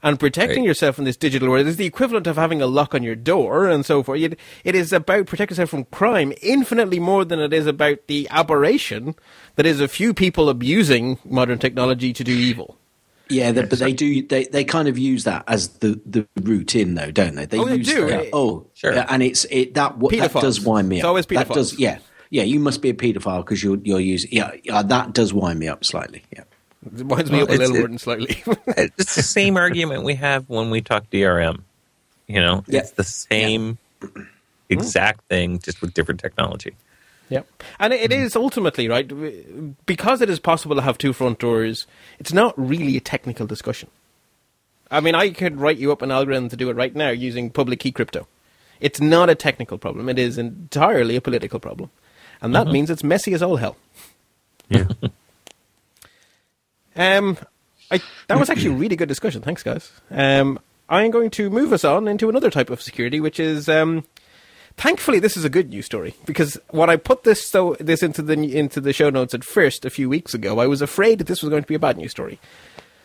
And 0.04 0.18
protecting 0.18 0.62
Right. 0.62 0.66
yourself 0.66 0.98
in 0.98 1.04
this 1.04 1.16
digital 1.16 1.48
world 1.48 1.68
is 1.68 1.76
the 1.76 1.86
equivalent 1.86 2.26
of 2.26 2.34
having 2.34 2.60
a 2.60 2.66
lock 2.66 2.92
on 2.92 3.04
your 3.04 3.14
door 3.14 3.68
and 3.68 3.86
so 3.86 4.02
forth. 4.02 4.20
It, 4.20 4.36
it 4.64 4.74
is 4.74 4.92
about 4.92 5.26
protecting 5.26 5.54
yourself 5.54 5.70
from 5.70 5.84
crime 5.84 6.32
infinitely 6.42 6.98
more 6.98 7.24
than 7.24 7.38
it 7.38 7.52
is 7.52 7.68
about 7.68 7.98
the 8.08 8.26
aberration 8.32 9.14
that 9.54 9.64
is 9.64 9.80
a 9.80 9.86
few 9.86 10.12
people 10.12 10.48
abusing 10.48 11.18
modern 11.24 11.60
technology 11.60 12.12
to 12.14 12.24
do 12.24 12.32
evil. 12.32 12.76
Yeah, 13.28 13.52
they, 13.52 13.64
but 13.64 13.78
they 13.78 13.92
do. 13.92 14.22
They, 14.26 14.44
they 14.44 14.64
kind 14.64 14.88
of 14.88 14.98
use 14.98 15.24
that 15.24 15.44
as 15.48 15.68
the, 15.78 16.00
the 16.04 16.26
route 16.42 16.74
in, 16.74 16.94
though, 16.94 17.10
don't 17.10 17.34
they? 17.34 17.46
They 17.46 17.58
Oh, 17.58 17.64
they 17.64 17.78
do. 17.78 18.06
that- 18.08 18.28
oh, 18.32 18.66
Sure. 18.74 18.92
and 19.08 19.22
it's 19.22 19.44
it 19.50 19.74
that 19.74 19.96
what 19.98 20.12
that 20.16 20.32
does 20.34 20.60
wind 20.60 20.88
me 20.88 20.96
It's 20.96 21.04
up. 21.04 21.08
always 21.08 21.26
That 21.26 21.48
does, 21.48 21.78
yeah, 21.78 21.98
yeah. 22.30 22.42
You 22.42 22.60
must 22.60 22.82
be 22.82 22.90
a 22.90 22.94
paedophile 22.94 23.44
because 23.44 23.62
you're 23.62 23.78
you're 23.82 24.00
using. 24.00 24.30
Yeah, 24.32 24.50
yeah, 24.64 24.82
that 24.82 25.12
does 25.14 25.32
wind 25.32 25.58
me 25.58 25.68
up 25.68 25.84
slightly. 25.84 26.22
Yeah. 26.32 26.44
It 26.98 27.06
winds 27.06 27.30
me 27.30 27.38
Well, 27.38 27.44
up 27.44 27.50
a 27.50 27.58
little 27.58 27.76
it- 27.76 27.88
more 27.90 27.98
slightly. 27.98 28.42
It's 28.76 29.14
the 29.14 29.22
same 29.22 29.56
argument 29.56 30.04
we 30.04 30.14
have 30.16 30.48
when 30.48 30.70
we 30.70 30.80
talk 30.82 31.08
DRM. 31.10 31.62
You 32.26 32.40
know, 32.40 32.64
Yeah. 32.66 32.80
it's 32.80 32.92
the 32.92 33.04
same 33.04 33.78
mm. 34.00 34.26
exact 34.68 35.28
thing, 35.28 35.58
just 35.60 35.80
with 35.80 35.94
different 35.94 36.20
technology. 36.20 36.74
Yeah, 37.28 37.42
and 37.78 37.92
it 37.92 38.12
is 38.12 38.36
ultimately 38.36 38.88
right 38.88 39.10
because 39.86 40.20
it 40.20 40.28
is 40.28 40.38
possible 40.38 40.76
to 40.76 40.82
have 40.82 40.98
two 40.98 41.12
front 41.12 41.38
doors. 41.38 41.86
It's 42.18 42.32
not 42.32 42.54
really 42.58 42.96
a 42.96 43.00
technical 43.00 43.46
discussion. 43.46 43.88
I 44.90 45.00
mean, 45.00 45.14
I 45.14 45.30
could 45.30 45.58
write 45.58 45.78
you 45.78 45.92
up 45.92 46.02
an 46.02 46.10
algorithm 46.10 46.50
to 46.50 46.56
do 46.56 46.68
it 46.68 46.76
right 46.76 46.94
now 46.94 47.08
using 47.08 47.48
public 47.48 47.80
key 47.80 47.92
crypto. 47.92 48.26
It's 48.80 49.00
not 49.00 49.30
a 49.30 49.34
technical 49.34 49.78
problem. 49.78 50.08
It 50.08 50.18
is 50.18 50.36
entirely 50.36 51.16
a 51.16 51.20
political 51.22 51.58
problem, 51.58 51.90
and 52.42 52.54
that 52.54 52.66
means 52.66 52.90
it's 52.90 53.04
messy 53.04 53.32
as 53.32 53.42
all 53.42 53.56
hell. 53.56 53.76
Yeah. 54.68 54.88
Um, 56.96 57.38
I, 57.90 58.00
that 58.28 58.38
was 58.38 58.50
actually 58.50 58.74
a 58.74 58.78
really 58.78 58.96
good 58.96 59.08
discussion. 59.08 59.42
Thanks, 59.42 59.62
guys. 59.62 59.92
Um, 60.10 60.58
I 60.88 61.04
am 61.04 61.10
going 61.10 61.30
to 61.30 61.50
move 61.50 61.72
us 61.72 61.84
on 61.84 62.08
into 62.08 62.28
another 62.28 62.50
type 62.50 62.70
of 62.70 62.82
security, 62.82 63.20
which 63.20 63.40
is, 63.40 63.68
um, 63.68 64.04
thankfully, 64.76 65.18
this 65.18 65.36
is 65.36 65.44
a 65.44 65.50
good 65.50 65.70
news 65.70 65.86
story 65.86 66.14
because 66.26 66.58
when 66.70 66.90
I 66.90 66.96
put 66.96 67.24
this 67.24 67.44
so 67.46 67.76
this 67.80 68.02
into 68.02 68.22
the 68.22 68.34
into 68.56 68.80
the 68.80 68.92
show 68.92 69.10
notes 69.10 69.34
at 69.34 69.44
first 69.44 69.84
a 69.84 69.90
few 69.90 70.08
weeks 70.08 70.34
ago, 70.34 70.58
I 70.58 70.66
was 70.66 70.82
afraid 70.82 71.18
that 71.18 71.26
this 71.26 71.42
was 71.42 71.50
going 71.50 71.62
to 71.62 71.68
be 71.68 71.74
a 71.74 71.78
bad 71.78 71.96
news 71.96 72.10
story. 72.10 72.38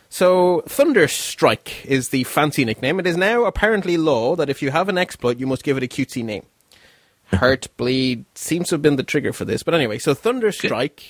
So, 0.09 0.63
Thunderstrike 0.67 1.83
is 1.85 2.09
the 2.09 2.23
fancy 2.23 2.63
nickname. 2.63 2.97
It 2.99 3.05
is 3.07 3.17
now 3.17 3.43
apparently 3.43 3.97
law 3.97 4.37
that 4.37 4.49
if 4.49 4.61
you 4.61 4.71
have 4.71 4.87
an 4.87 4.97
exploit, 4.97 5.37
you 5.37 5.45
must 5.45 5.63
give 5.65 5.75
it 5.75 5.83
a 5.83 5.87
cutesy 5.87 6.23
name. 6.23 6.43
Heartbleed 7.33 8.23
seems 8.35 8.69
to 8.69 8.75
have 8.75 8.81
been 8.81 8.95
the 8.95 9.03
trigger 9.03 9.33
for 9.33 9.43
this, 9.43 9.63
but 9.63 9.73
anyway. 9.73 9.97
So, 9.99 10.15
Thunderstrike. 10.15 11.03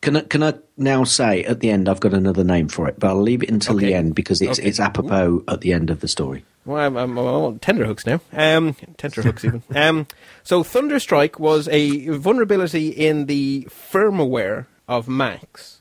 Can 0.00 0.16
I, 0.16 0.20
can 0.20 0.44
I 0.44 0.54
now 0.76 1.02
say 1.02 1.42
at 1.42 1.58
the 1.58 1.70
end 1.70 1.88
I've 1.88 1.98
got 1.98 2.14
another 2.14 2.44
name 2.44 2.68
for 2.68 2.86
it, 2.86 3.00
but 3.00 3.08
I'll 3.08 3.20
leave 3.20 3.42
it 3.42 3.50
until 3.50 3.74
Okay. 3.74 3.86
the 3.86 3.94
end 3.94 4.14
because 4.14 4.40
it's 4.40 4.60
Okay. 4.60 4.68
it's 4.68 4.78
apropos 4.78 5.42
at 5.48 5.60
the 5.62 5.72
end 5.72 5.90
of 5.90 5.98
the 5.98 6.06
story. 6.06 6.44
Well, 6.68 6.84
I'm, 6.84 6.98
I'm, 6.98 7.16
I'm 7.16 7.26
on 7.26 7.58
tender 7.60 7.86
hooks 7.86 8.04
now. 8.04 8.20
Um, 8.30 8.76
tender 8.98 9.22
hooks 9.22 9.42
even. 9.42 9.62
Um, 9.74 10.06
so 10.42 10.62
Thunderstrike 10.62 11.38
was 11.38 11.66
a 11.68 12.08
vulnerability 12.08 12.90
in 12.90 13.24
the 13.24 13.66
firmware 13.70 14.66
of 14.86 15.08
Macs, 15.08 15.80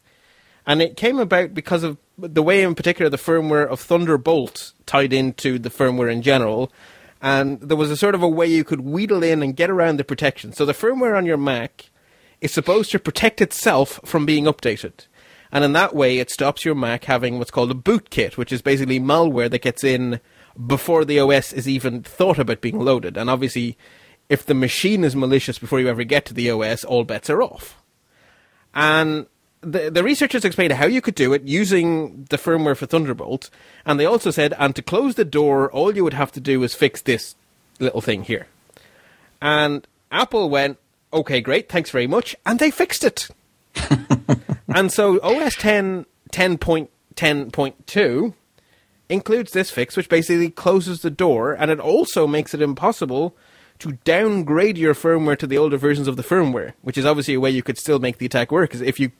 and 0.65 0.81
it 0.81 0.95
came 0.95 1.19
about 1.19 1.53
because 1.53 1.83
of 1.83 1.97
the 2.17 2.41
way, 2.41 2.63
in 2.63 2.73
particular, 2.73 3.09
the 3.09 3.17
firmware 3.17 3.67
of 3.67 3.81
Thunderbolt 3.81 4.71
tied 4.85 5.11
into 5.11 5.59
the 5.59 5.69
firmware 5.69 6.11
in 6.11 6.21
general. 6.21 6.71
And 7.21 7.59
there 7.59 7.75
was 7.75 7.91
a 7.91 7.97
sort 7.97 8.15
of 8.15 8.23
a 8.23 8.29
way 8.29 8.47
you 8.47 8.63
could 8.63 8.81
wheedle 8.81 9.23
in 9.23 9.43
and 9.43 9.57
get 9.57 9.69
around 9.69 9.97
the 9.97 10.05
protection. 10.05 10.53
So 10.53 10.65
the 10.65 10.73
firmware 10.73 11.17
on 11.17 11.25
your 11.25 11.37
Mac 11.37 11.89
is 12.39 12.53
supposed 12.53 12.91
to 12.91 12.99
protect 12.99 13.41
itself 13.41 13.99
from 14.05 14.25
being 14.25 14.45
updated. 14.45 15.07
And 15.51 15.65
in 15.65 15.73
that 15.73 15.95
way, 15.95 16.19
it 16.19 16.29
stops 16.31 16.63
your 16.63 16.75
Mac 16.75 17.05
having 17.05 17.39
what's 17.39 17.51
called 17.51 17.71
a 17.71 17.75
bootkit, 17.75 18.37
which 18.37 18.53
is 18.53 18.61
basically 18.61 18.99
malware 18.99 19.49
that 19.49 19.61
gets 19.61 19.83
in 19.83 20.21
before 20.65 21.05
the 21.05 21.19
OS 21.19 21.53
is 21.53 21.67
even 21.67 22.03
thought 22.03 22.39
about 22.39 22.61
being 22.61 22.79
loaded. 22.79 23.17
And 23.17 23.29
obviously, 23.29 23.77
if 24.29 24.45
the 24.45 24.53
machine 24.53 25.03
is 25.03 25.15
malicious 25.15 25.59
before 25.59 25.79
you 25.79 25.87
ever 25.87 26.03
get 26.03 26.25
to 26.25 26.33
the 26.33 26.49
OS, 26.49 26.83
all 26.83 27.03
bets 27.03 27.29
are 27.29 27.41
off. 27.41 27.81
And 28.73 29.27
the, 29.61 29.89
the 29.89 30.03
researchers 30.03 30.45
explained 30.45 30.73
how 30.73 30.87
you 30.87 31.01
could 31.01 31.15
do 31.15 31.33
it 31.33 31.43
using 31.43 32.25
the 32.29 32.37
firmware 32.37 32.77
for 32.77 32.85
Thunderbolt. 32.85 33.49
And 33.85 33.99
they 33.99 34.05
also 34.05 34.31
said, 34.31 34.53
and 34.57 34.75
to 34.75 34.81
close 34.81 35.15
the 35.15 35.25
door, 35.25 35.71
all 35.71 35.95
you 35.95 36.03
would 36.03 36.13
have 36.13 36.31
to 36.33 36.39
do 36.39 36.63
is 36.63 36.73
fix 36.73 37.01
this 37.01 37.35
little 37.79 38.01
thing 38.01 38.23
here. 38.23 38.47
And 39.41 39.87
Apple 40.11 40.49
went, 40.49 40.77
okay, 41.13 41.41
great, 41.41 41.69
thanks 41.69 41.89
very 41.89 42.07
much. 42.07 42.35
And 42.45 42.59
they 42.59 42.71
fixed 42.71 43.03
it. 43.03 43.29
and 44.67 44.91
so 44.91 45.19
OS 45.21 45.55
10 45.55 46.05
10.10.2 46.31 48.33
includes 49.09 49.51
this 49.53 49.71
fix, 49.71 49.95
which 49.95 50.09
basically 50.09 50.49
closes 50.49 51.01
the 51.01 51.09
door, 51.09 51.53
and 51.53 51.71
it 51.71 51.79
also 51.79 52.27
makes 52.27 52.53
it 52.53 52.61
impossible 52.61 53.35
to 53.79 53.93
downgrade 54.03 54.77
your 54.77 54.95
firmware 54.95 55.37
to 55.37 55.45
the 55.47 55.57
older 55.57 55.77
versions 55.77 56.07
of 56.07 56.17
the 56.17 56.23
firmware, 56.23 56.73
which 56.81 56.97
is 56.97 57.05
obviously 57.05 57.35
a 57.35 57.39
way 57.39 57.49
you 57.51 57.61
could 57.61 57.77
still 57.77 57.99
make 57.99 58.17
the 58.17 58.25
attack 58.25 58.51
work. 58.51 58.69
Because 58.69 58.81
if 58.81 58.99
you, 58.99 59.11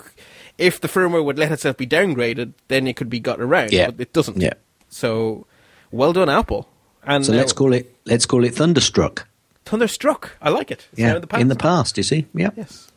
if 0.57 0.81
the 0.81 0.87
firmware 0.87 1.23
would 1.23 1.37
let 1.37 1.51
itself 1.51 1.77
be 1.77 1.85
downgraded, 1.85 2.53
then 2.67 2.87
it 2.87 2.95
could 2.95 3.09
be 3.09 3.19
got 3.19 3.39
around. 3.39 3.71
Yeah. 3.71 3.91
but 3.91 4.01
it 4.01 4.13
doesn't. 4.13 4.41
Yeah. 4.41 4.53
So, 4.89 5.45
well 5.91 6.11
done, 6.11 6.29
Apple. 6.29 6.67
And 7.03 7.25
So 7.25 7.33
let's 7.33 7.53
call 7.53 7.71
it 7.73 7.95
let's 8.05 8.25
call 8.25 8.43
it 8.43 8.55
Thunderstruck. 8.55 9.27
Thunderstruck. 9.65 10.35
I 10.41 10.49
like 10.49 10.71
it. 10.71 10.87
It's 10.91 10.99
Yeah, 10.99 11.15
in 11.15 11.21
the 11.21 11.27
past. 11.27 11.41
in 11.41 11.47
the 11.49 11.55
past, 11.55 11.97
you 11.97 12.03
see. 12.03 12.25
Yeah. 12.33 12.49
Yes. 12.57 12.91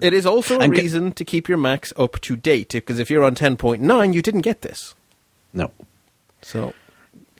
it 0.00 0.12
is 0.12 0.26
also 0.26 0.60
a 0.60 0.68
reason 0.80 1.12
to 1.12 1.24
keep 1.24 1.48
your 1.48 1.58
Macs 1.58 1.92
up 1.96 2.20
to 2.20 2.36
date 2.36 2.70
because 2.72 2.98
if 2.98 3.10
you're 3.10 3.24
on 3.24 3.34
10.9, 3.34 4.14
you 4.14 4.22
didn't 4.22 4.40
get 4.42 4.62
this. 4.62 4.94
No. 5.52 5.70
So, 6.42 6.72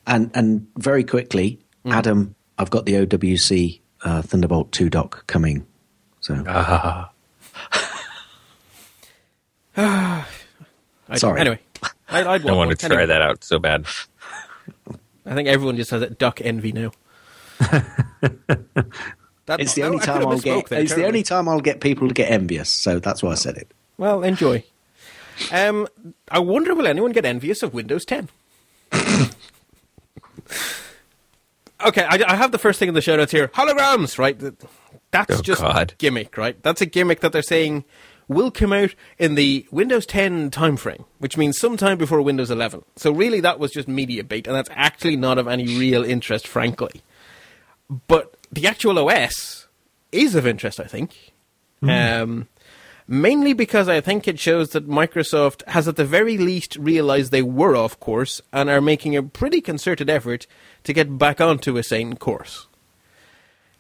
And 0.07 0.31
and 0.35 0.67
very 0.77 1.05
quickly, 1.05 1.59
Mm. 1.85 1.93
Adam, 1.95 2.35
I've 2.59 2.69
got 2.71 2.85
the 2.85 2.93
OWC 3.07 3.81
uh, 4.05 4.21
Thunderbolt 4.23 4.71
two 4.73 4.91
dock 4.91 5.27
coming. 5.27 5.67
So 6.21 6.43
Ah, 6.47 7.11
I, 11.09 11.17
Sorry. 11.17 11.41
Anyway, 11.41 11.59
I, 12.09 12.25
I'd 12.25 12.47
I 12.49 12.53
want 12.53 12.71
to 12.71 12.77
try 12.77 12.89
anyway, 12.89 13.07
that 13.07 13.23
out 13.23 13.43
so 13.45 13.59
bad. 13.59 13.87
I 15.27 15.35
think 15.35 15.49
everyone 15.49 15.77
just 15.77 15.91
has 15.91 16.01
that 16.01 16.19
duck 16.19 16.41
envy 16.43 16.73
now. 16.73 16.93
That- 19.47 19.59
it's 19.61 19.75
the 19.75 19.83
oh, 19.83 19.87
only 19.87 19.99
I 20.01 20.05
time 20.05 20.21
have 20.21 20.29
I'll 20.29 20.39
get 20.39 20.67
there, 20.69 20.81
it's 20.81 20.95
the 20.95 21.07
only 21.07 21.25
time 21.25 21.49
I'll 21.49 21.61
get 21.61 21.81
people 21.81 22.07
to 22.07 22.15
get 22.15 22.31
envious. 22.31 22.69
So 22.69 23.01
that's 23.01 23.21
why 23.21 23.33
I 23.33 23.35
said 23.35 23.57
it. 23.57 23.73
Well, 23.99 24.23
enjoy. 24.23 24.63
Um, 25.53 25.87
I 26.31 26.39
wonder 26.39 26.75
will 26.75 26.87
anyone 26.87 27.13
get 27.13 27.25
envious 27.25 27.63
of 27.63 27.75
Windows 27.75 28.05
10? 28.05 28.29
okay, 31.85 32.05
I, 32.05 32.23
I 32.27 32.37
have 32.37 32.53
the 32.53 32.59
first 32.59 32.79
thing 32.79 32.89
in 32.89 32.95
the 32.95 33.01
show 33.01 33.17
notes 33.17 33.33
here. 33.33 33.49
Holograms, 33.49 34.19
right? 34.19 34.39
That's 35.11 35.39
Oh, 35.39 35.43
just 35.43 35.61
God. 35.63 35.95
gimmick, 35.99 36.37
right? 36.37 36.63
That's 36.63 36.81
a 36.81 36.87
gimmick 36.87 37.21
that 37.21 37.33
they're 37.33 37.43
saying 37.43 37.85
will 38.29 38.51
come 38.53 38.73
out 38.73 38.95
in 39.19 39.35
the 39.35 39.67
Windows 39.73 40.07
10 40.07 40.51
timeframe, 40.51 41.05
which 41.19 41.37
means 41.37 41.59
sometime 41.59 41.99
before 41.99 42.23
Windows 42.23 42.51
11. 42.51 42.85
So 42.97 43.11
really, 43.13 43.41
that 43.41 43.59
was 43.59 43.73
just 43.73 43.89
media 43.89 44.23
bait, 44.23 44.47
and 44.47 44.55
that's 44.55 44.71
actually 44.73 45.17
not 45.17 45.37
of 45.39 45.49
any 45.49 45.67
real 45.79 46.05
interest, 46.05 46.47
frankly. 46.47 47.03
But 48.07 48.37
the 48.53 48.69
actual 48.69 48.99
OS 49.01 49.67
is 50.13 50.37
of 50.37 50.47
interest, 50.47 50.79
I 50.79 50.85
think. 50.85 51.33
Um, 51.83 52.47
mainly 53.11 53.53
because 53.53 53.89
I 53.89 54.01
think 54.01 54.29
it 54.29 54.39
shows 54.39 54.71
that 54.71 54.89
Microsoft 54.89 55.67
has 55.67 55.89
at 55.89 55.97
the 55.97 56.05
very 56.05 56.39
least 56.39 56.77
realized 56.77 57.33
they 57.33 57.43
were 57.43 57.75
off 57.75 57.99
course 57.99 58.41
and 58.53 58.71
are 58.71 58.81
making 58.81 59.17
a 59.17 59.23
pretty 59.23 59.61
concerted 59.61 60.09
effort 60.09 60.47
to 60.85 60.93
get 60.93 61.19
back 61.19 61.41
onto 61.41 61.77
a 61.77 61.83
sane 61.83 62.15
course. 62.15 62.69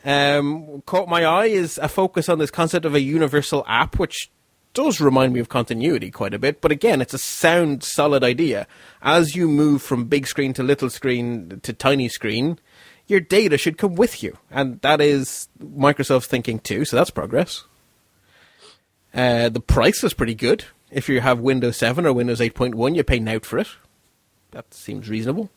Um, 0.04 0.82
caught 0.84 1.08
my 1.08 1.24
eye 1.24 1.46
is 1.46 1.78
a 1.78 1.88
focus 1.88 2.28
on 2.28 2.40
this 2.40 2.50
concept 2.50 2.84
of 2.84 2.96
a 2.96 3.00
universal 3.00 3.64
app, 3.68 4.00
which 4.00 4.32
does 4.74 5.00
remind 5.00 5.32
me 5.32 5.38
of 5.38 5.48
continuity 5.48 6.10
quite 6.10 6.34
a 6.34 6.38
bit, 6.38 6.60
but 6.60 6.72
again, 6.72 7.00
it's 7.00 7.14
a 7.14 7.18
sound, 7.18 7.84
solid 7.84 8.24
idea. 8.24 8.66
As 9.00 9.36
you 9.36 9.46
move 9.46 9.80
from 9.80 10.06
big 10.06 10.26
screen 10.26 10.52
to 10.54 10.64
little 10.64 10.90
screen 10.90 11.60
to 11.62 11.72
tiny 11.72 12.08
screen, 12.08 12.58
your 13.06 13.20
data 13.20 13.58
should 13.58 13.78
come 13.78 13.94
with 13.94 14.24
you, 14.24 14.38
and 14.50 14.80
that 14.80 15.00
is 15.00 15.48
Microsoft's 15.62 16.26
thinking 16.26 16.58
too, 16.58 16.84
so 16.84 16.96
that's 16.96 17.10
progress. 17.10 17.64
Uh, 19.12 19.48
the 19.48 19.60
price 19.60 20.02
is 20.04 20.14
pretty 20.14 20.34
good. 20.34 20.64
If 20.90 21.08
you 21.08 21.20
have 21.20 21.38
Windows 21.40 21.76
7 21.76 22.04
or 22.06 22.12
Windows 22.12 22.40
8.1, 22.40 22.94
you 22.96 23.04
pay 23.04 23.24
out 23.34 23.44
for 23.46 23.58
it. 23.58 23.68
That 24.52 24.72
seems 24.74 25.08
reasonable. 25.08 25.50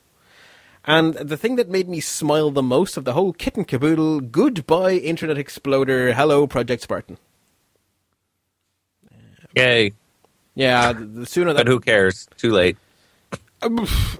And 0.85 1.13
the 1.13 1.37
thing 1.37 1.55
that 1.55 1.69
made 1.69 1.87
me 1.87 1.99
smile 2.01 2.51
the 2.51 2.61
most 2.61 2.97
of 2.97 3.05
the 3.05 3.13
whole 3.13 3.31
kit 3.33 3.55
and 3.55 3.67
caboodle, 3.67 4.19
goodbye 4.21 4.93
Internet 4.93 5.37
Exploder, 5.37 6.13
hello 6.13 6.45
Project 6.45 6.83
Spartan. 6.83 7.17
Yay! 9.55 9.93
Yeah, 10.55 10.93
the 10.93 11.25
sooner 11.25 11.53
that 11.53 11.65
But 11.65 11.67
who 11.71 11.79
cares? 11.79 12.27
Too 12.37 12.51
late. 12.51 12.77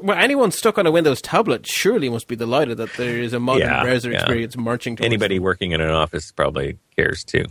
well, 0.02 0.18
anyone 0.18 0.52
stuck 0.52 0.78
on 0.78 0.88
a 0.88 0.92
Windows 0.92 1.22
tablet 1.22 1.68
surely 1.68 2.10
must 2.10 2.28
be 2.28 2.36
delighted 2.36 2.78
that 2.78 2.94
there 2.94 3.18
is 3.20 3.34
a 3.34 3.40
modern 3.40 3.68
Yeah, 3.68 3.84
browser 3.84 4.10
yeah. 4.12 4.20
experience 4.20 4.56
marching 4.56 4.96
towards 4.96 5.06
Anybody 5.06 5.40
working 5.40 5.72
in 5.74 5.82
an 5.82 5.90
office 5.90 6.32
probably 6.32 6.78
cares 6.96 7.24
too. 7.24 7.46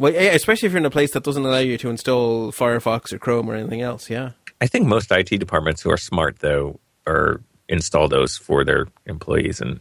Well, 0.00 0.12
yeah, 0.14 0.32
especially 0.32 0.66
if 0.66 0.72
you're 0.72 0.78
in 0.80 0.86
a 0.86 0.90
place 0.90 1.12
that 1.12 1.24
doesn't 1.24 1.44
allow 1.44 1.58
you 1.58 1.76
to 1.78 1.90
install 1.90 2.52
Firefox 2.52 3.12
or 3.12 3.18
Chrome 3.18 3.50
or 3.50 3.54
anything 3.54 3.82
else. 3.82 4.08
Yeah. 4.08 4.30
I 4.60 4.66
think 4.66 4.86
most 4.86 5.12
IT 5.12 5.26
departments 5.38 5.82
who 5.82 5.90
are 5.90 5.98
smart 5.98 6.38
though 6.38 6.80
are 7.06 7.42
install 7.68 8.08
those 8.08 8.38
for 8.38 8.64
their 8.64 8.86
employees. 9.04 9.60
And 9.60 9.78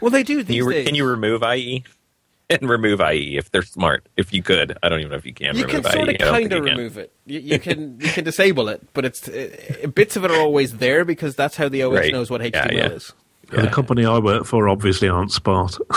Well, 0.00 0.12
they 0.12 0.22
do 0.22 0.44
can 0.44 0.54
you 0.54 0.70
days. 0.70 0.86
can 0.86 0.94
you 0.94 1.04
remove 1.04 1.42
IE 1.42 1.82
and 2.50 2.68
remove 2.68 3.00
IE 3.00 3.36
if 3.38 3.50
they're 3.50 3.62
smart? 3.62 4.06
If 4.16 4.32
you 4.32 4.40
could, 4.42 4.78
I 4.84 4.88
don't 4.88 5.00
even 5.00 5.10
know 5.10 5.18
if 5.18 5.26
you 5.26 5.34
can. 5.34 5.56
you 5.56 5.64
remove 5.66 5.82
can 5.82 5.92
sort 5.94 6.08
IE. 6.10 6.14
of 6.14 6.20
kind 6.20 6.52
of 6.52 6.62
remove 6.64 6.96
it. 6.96 7.12
You, 7.26 7.40
you 7.40 7.58
can 7.58 7.98
you 8.00 8.08
can 8.08 8.22
disable 8.22 8.68
it, 8.68 8.86
but 8.94 9.04
it's 9.04 9.28
uh, 9.28 9.48
bits 9.94 10.14
of 10.16 10.24
it 10.24 10.30
are 10.30 10.38
always 10.40 10.76
there 10.76 11.04
because 11.04 11.34
that's 11.34 11.56
how 11.56 11.68
the 11.68 11.82
OS 11.82 11.92
Right. 11.94 12.12
knows 12.12 12.30
what 12.30 12.40
HTML 12.40 12.52
Yeah, 12.72 12.72
yeah. 12.72 12.88
is. 12.90 13.12
The 13.50 13.68
company 13.68 14.04
I 14.04 14.18
work 14.18 14.44
for 14.44 14.68
obviously 14.68 15.08
aren't 15.08 15.32
smart. 15.32 15.76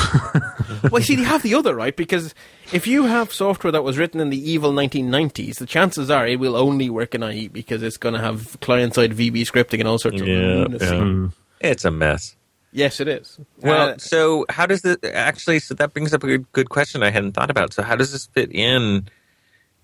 Well, 0.92 1.02
see, 1.02 1.16
you 1.16 1.24
have 1.24 1.44
the 1.44 1.56
other 1.56 1.76
right 1.76 1.96
because 1.96 2.36
if 2.74 2.88
you 2.88 3.04
have 3.06 3.32
software 3.32 3.72
that 3.72 3.84
was 3.84 3.98
written 3.98 4.20
in 4.20 4.30
the 4.30 4.52
evil 4.52 4.74
1990s, 4.74 5.60
the 5.60 5.66
chances 5.66 6.10
are 6.12 6.28
it 6.28 6.40
will 6.40 6.58
only 6.58 6.90
work 6.90 7.16
in 7.16 7.24
IE 7.24 7.48
because 7.48 7.82
it's 7.84 7.96
going 7.96 8.14
to 8.16 8.20
have 8.20 8.58
client-side 8.60 9.12
VB 9.14 9.42
scripting 9.44 9.80
and 9.80 9.88
all 9.88 9.98
sorts 9.98 10.20
of 10.20 10.28
Yeah, 10.28 10.66
yeah. 10.82 11.28
It's 11.62 11.86
a 11.86 11.92
mess. 11.92 12.36
Yes, 12.74 13.00
it 13.00 13.08
is. 13.08 13.40
Well, 13.62 13.92
Uh, 13.92 13.98
so 13.98 14.46
how 14.50 14.66
does 14.66 14.82
this 14.82 14.98
actually? 15.14 15.60
So 15.60 15.74
that 15.76 15.94
brings 15.94 16.14
up 16.14 16.24
a 16.24 16.28
good, 16.28 16.52
good 16.52 16.70
question 16.70 17.02
I 17.02 17.12
hadn't 17.12 17.32
thought 17.32 17.50
about. 17.52 17.72
So 17.72 17.82
how 17.82 17.96
does 17.96 18.12
this 18.12 18.26
fit 18.26 18.52
in? 18.52 19.08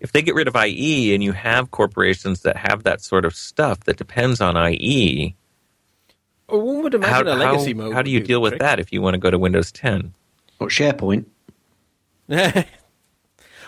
If 0.02 0.12
they 0.12 0.22
get 0.22 0.36
rid 0.36 0.48
of 0.50 0.56
IE 0.56 1.14
and 1.14 1.24
you 1.24 1.32
have 1.32 1.72
corporations 1.72 2.42
that 2.42 2.58
have 2.58 2.84
that 2.84 3.02
sort 3.02 3.26
of 3.26 3.36
stuff 3.36 3.82
that 3.86 3.98
depends 3.98 4.42
on 4.42 4.58
IE, 4.58 5.36
one 6.58 6.84
would 6.84 6.94
how, 6.94 7.00
imagine 7.00 7.28
a 7.28 7.46
how, 7.46 7.74
mode. 7.74 7.94
how 7.94 8.02
do 8.02 8.12
you 8.12 8.20
deal 8.20 8.42
with 8.42 8.52
trick. 8.52 8.62
that 8.62 8.80
if 8.80 8.92
you 8.92 9.02
want 9.02 9.14
to 9.16 9.18
go 9.20 9.30
to 9.30 9.38
Windows 9.38 9.72
10? 9.72 10.14
Or 10.60 10.68
SharePoint? 10.68 11.26
well, 12.30 12.66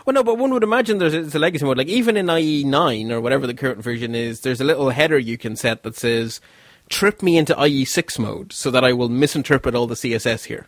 no, 0.07 0.23
but 0.23 0.37
one 0.37 0.51
would 0.53 0.63
imagine 0.63 0.97
there's 0.97 1.13
a, 1.13 1.21
it's 1.21 1.35
a 1.35 1.39
legacy 1.39 1.65
mode. 1.65 1.77
Like 1.77 1.87
even 1.87 2.17
in 2.17 2.29
IE 2.29 2.63
nine 2.63 3.11
or 3.11 3.19
whatever 3.21 3.47
the 3.47 3.53
current 3.53 3.81
version 3.81 4.13
is, 4.13 4.41
there's 4.41 4.61
a 4.61 4.65
little 4.65 4.89
header 4.89 5.17
you 5.17 5.37
can 5.37 5.55
set 5.55 5.83
that 5.83 5.95
says 5.95 6.41
"trip 6.89 7.23
me 7.23 7.37
into 7.37 7.59
IE 7.65 7.85
six 7.85 8.19
mode" 8.19 8.53
so 8.53 8.69
that 8.69 8.83
I 8.83 8.93
will 8.93 9.09
misinterpret 9.09 9.73
all 9.73 9.87
the 9.87 9.95
CSS 9.95 10.45
here. 10.45 10.67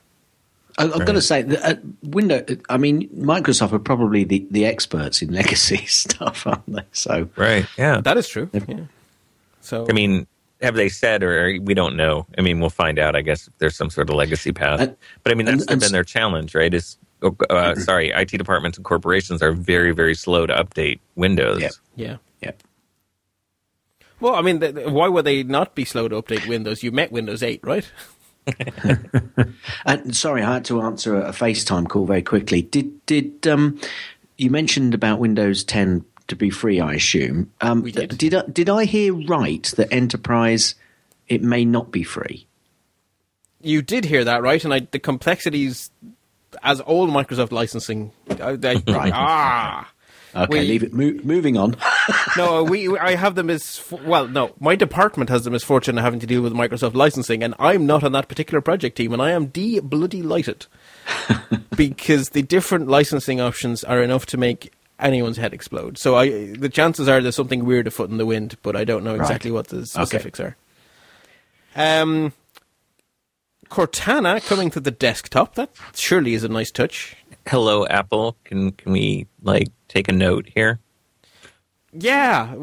I, 0.77 0.85
I've 0.85 1.05
got 1.05 1.13
to 1.13 1.21
say, 1.21 1.43
that, 1.43 1.63
uh, 1.63 1.79
Windows. 2.01 2.57
I 2.67 2.77
mean, 2.77 3.07
Microsoft 3.09 3.73
are 3.73 3.79
probably 3.79 4.23
the, 4.23 4.47
the 4.49 4.65
experts 4.65 5.21
in 5.21 5.31
legacy 5.33 5.77
stuff, 5.85 6.47
aren't 6.47 6.65
they? 6.67 6.85
So 6.91 7.29
Right. 7.35 7.67
Yeah. 7.77 8.01
That 8.01 8.17
is 8.17 8.27
true. 8.27 8.49
Yeah. 8.53 8.85
So 9.61 9.85
I 9.87 9.93
mean, 9.93 10.27
have 10.63 10.75
they 10.75 10.89
said, 10.89 11.21
or 11.23 11.57
we 11.61 11.73
don't 11.75 11.95
know? 11.95 12.25
I 12.37 12.41
mean, 12.41 12.59
we'll 12.59 12.69
find 12.71 12.97
out. 12.97 13.15
I 13.15 13.21
guess 13.21 13.47
if 13.47 13.57
there's 13.59 13.75
some 13.75 13.89
sort 13.91 14.09
of 14.09 14.15
legacy 14.15 14.51
path. 14.51 14.79
And- 14.79 14.95
but 15.21 15.31
I 15.31 15.35
mean, 15.35 15.45
that's 15.45 15.61
and- 15.63 15.71
and 15.71 15.79
been 15.79 15.85
s- 15.87 15.91
their 15.91 16.03
challenge, 16.03 16.55
right? 16.55 16.73
Is 16.73 16.97
oh, 17.21 17.35
uh, 17.49 17.75
sorry, 17.75 18.11
IT 18.11 18.37
departments 18.37 18.77
and 18.77 18.83
corporations 18.85 19.41
are 19.43 19.51
very, 19.53 19.91
very 19.91 20.15
slow 20.15 20.45
to 20.47 20.53
update 20.53 20.99
Windows. 21.15 21.61
Yep. 21.61 21.71
yeah. 21.95 22.15
yeah, 22.41 22.51
Well, 24.19 24.35
I 24.35 24.41
mean, 24.41 24.59
th- 24.59 24.73
th- 24.75 24.87
why 24.89 25.07
would 25.07 25.25
they 25.25 25.43
not 25.43 25.75
be 25.75 25.85
slow 25.85 26.07
to 26.07 26.21
update 26.21 26.47
Windows? 26.47 26.81
You 26.83 26.91
met 26.91 27.11
Windows 27.11 27.43
8, 27.43 27.59
right? 27.63 27.89
And 29.85 30.15
sorry, 30.15 30.41
I 30.43 30.53
had 30.55 30.65
to 30.65 30.81
answer 30.81 31.15
a 31.15 31.31
FaceTime 31.31 31.87
call 31.89 32.05
very 32.05 32.21
quickly. 32.21 32.61
Did 32.61 33.05
did 33.05 33.47
um, 33.47 33.79
you 34.37 34.49
mentioned 34.49 34.93
about 34.93 35.19
Windows 35.19 35.63
10 35.63 36.03
to 36.33 36.37
be 36.37 36.49
free? 36.49 36.79
I 36.79 36.93
assume. 36.93 37.51
Um, 37.61 37.81
We 37.81 37.91
did. 37.91 38.17
Did 38.17 38.33
I, 38.35 38.43
did 38.51 38.69
I 38.69 38.85
hear 38.85 39.13
right 39.13 39.63
that 39.77 39.91
Enterprise 39.93 40.75
it 41.27 41.41
may 41.41 41.63
not 41.65 41.91
be 41.91 42.03
free? 42.03 42.47
You 43.61 43.81
did 43.81 44.05
hear 44.05 44.23
that, 44.25 44.41
right? 44.41 44.63
And 44.63 44.73
I, 44.73 44.81
the 44.91 44.99
complexities, 44.99 45.89
as 46.63 46.81
all 46.81 47.07
Microsoft 47.07 47.51
licensing, 47.51 48.11
uh, 48.29 48.55
they, 48.57 48.75
right? 48.87 49.11
Ah, 49.15 49.89
Okay, 50.35 50.47
We- 50.61 50.67
leave 50.67 50.81
it. 50.83 50.93
Mo- 50.93 51.19
moving 51.23 51.57
on. 51.57 51.75
no, 52.37 52.63
we. 52.63 52.97
I 52.97 53.13
have 53.15 53.35
them 53.35 53.51
as 53.51 53.83
well. 54.03 54.27
No, 54.27 54.51
my 54.59 54.75
department 54.75 55.29
has 55.29 55.43
the 55.43 55.51
misfortune 55.51 55.95
of 55.99 56.03
having 56.03 56.19
to 56.21 56.25
deal 56.25 56.41
with 56.41 56.53
Microsoft 56.53 56.95
licensing, 56.95 57.43
and 57.43 57.53
I'm 57.59 57.85
not 57.85 58.03
on 58.03 58.13
that 58.13 58.27
particular 58.29 58.59
project 58.59 58.97
team, 58.97 59.13
and 59.13 59.21
I 59.21 59.29
am 59.29 59.45
de 59.45 59.79
bloody 59.79 60.23
lighted 60.23 60.65
because 61.77 62.29
the 62.29 62.41
different 62.41 62.87
licensing 62.87 63.39
options 63.39 63.83
are 63.83 64.01
enough 64.01 64.25
to 64.27 64.37
make 64.37 64.73
anyone's 65.03 65.37
head 65.37 65.53
explode. 65.53 65.97
So 65.97 66.15
I, 66.15 66.53
the 66.53 66.69
chances 66.69 67.07
are 67.07 67.21
there's 67.21 67.35
something 67.35 67.65
weird 67.65 67.87
afoot 67.87 68.09
in 68.09 68.17
the 68.17 68.25
wind, 68.25 68.57
but 68.63 68.75
I 68.75 68.83
don't 68.83 69.03
know 69.03 69.15
exactly 69.15 69.51
what 69.51 69.67
the 69.67 69.85
specifics 69.85 70.39
are. 70.39 70.55
Um, 71.75 72.33
Cortana 73.69 74.45
coming 74.45 74.69
to 74.71 74.79
the 74.79 74.91
desktop. 74.91 75.55
That 75.55 75.69
surely 75.95 76.33
is 76.33 76.43
a 76.43 76.49
nice 76.49 76.71
touch. 76.71 77.15
Hello, 77.47 77.85
Apple. 77.87 78.37
Can 78.43 78.71
can 78.71 78.91
we 78.91 79.27
like 79.41 79.69
take 79.87 80.07
a 80.07 80.11
note 80.13 80.47
here? 80.53 80.79
Yeah. 81.91 82.53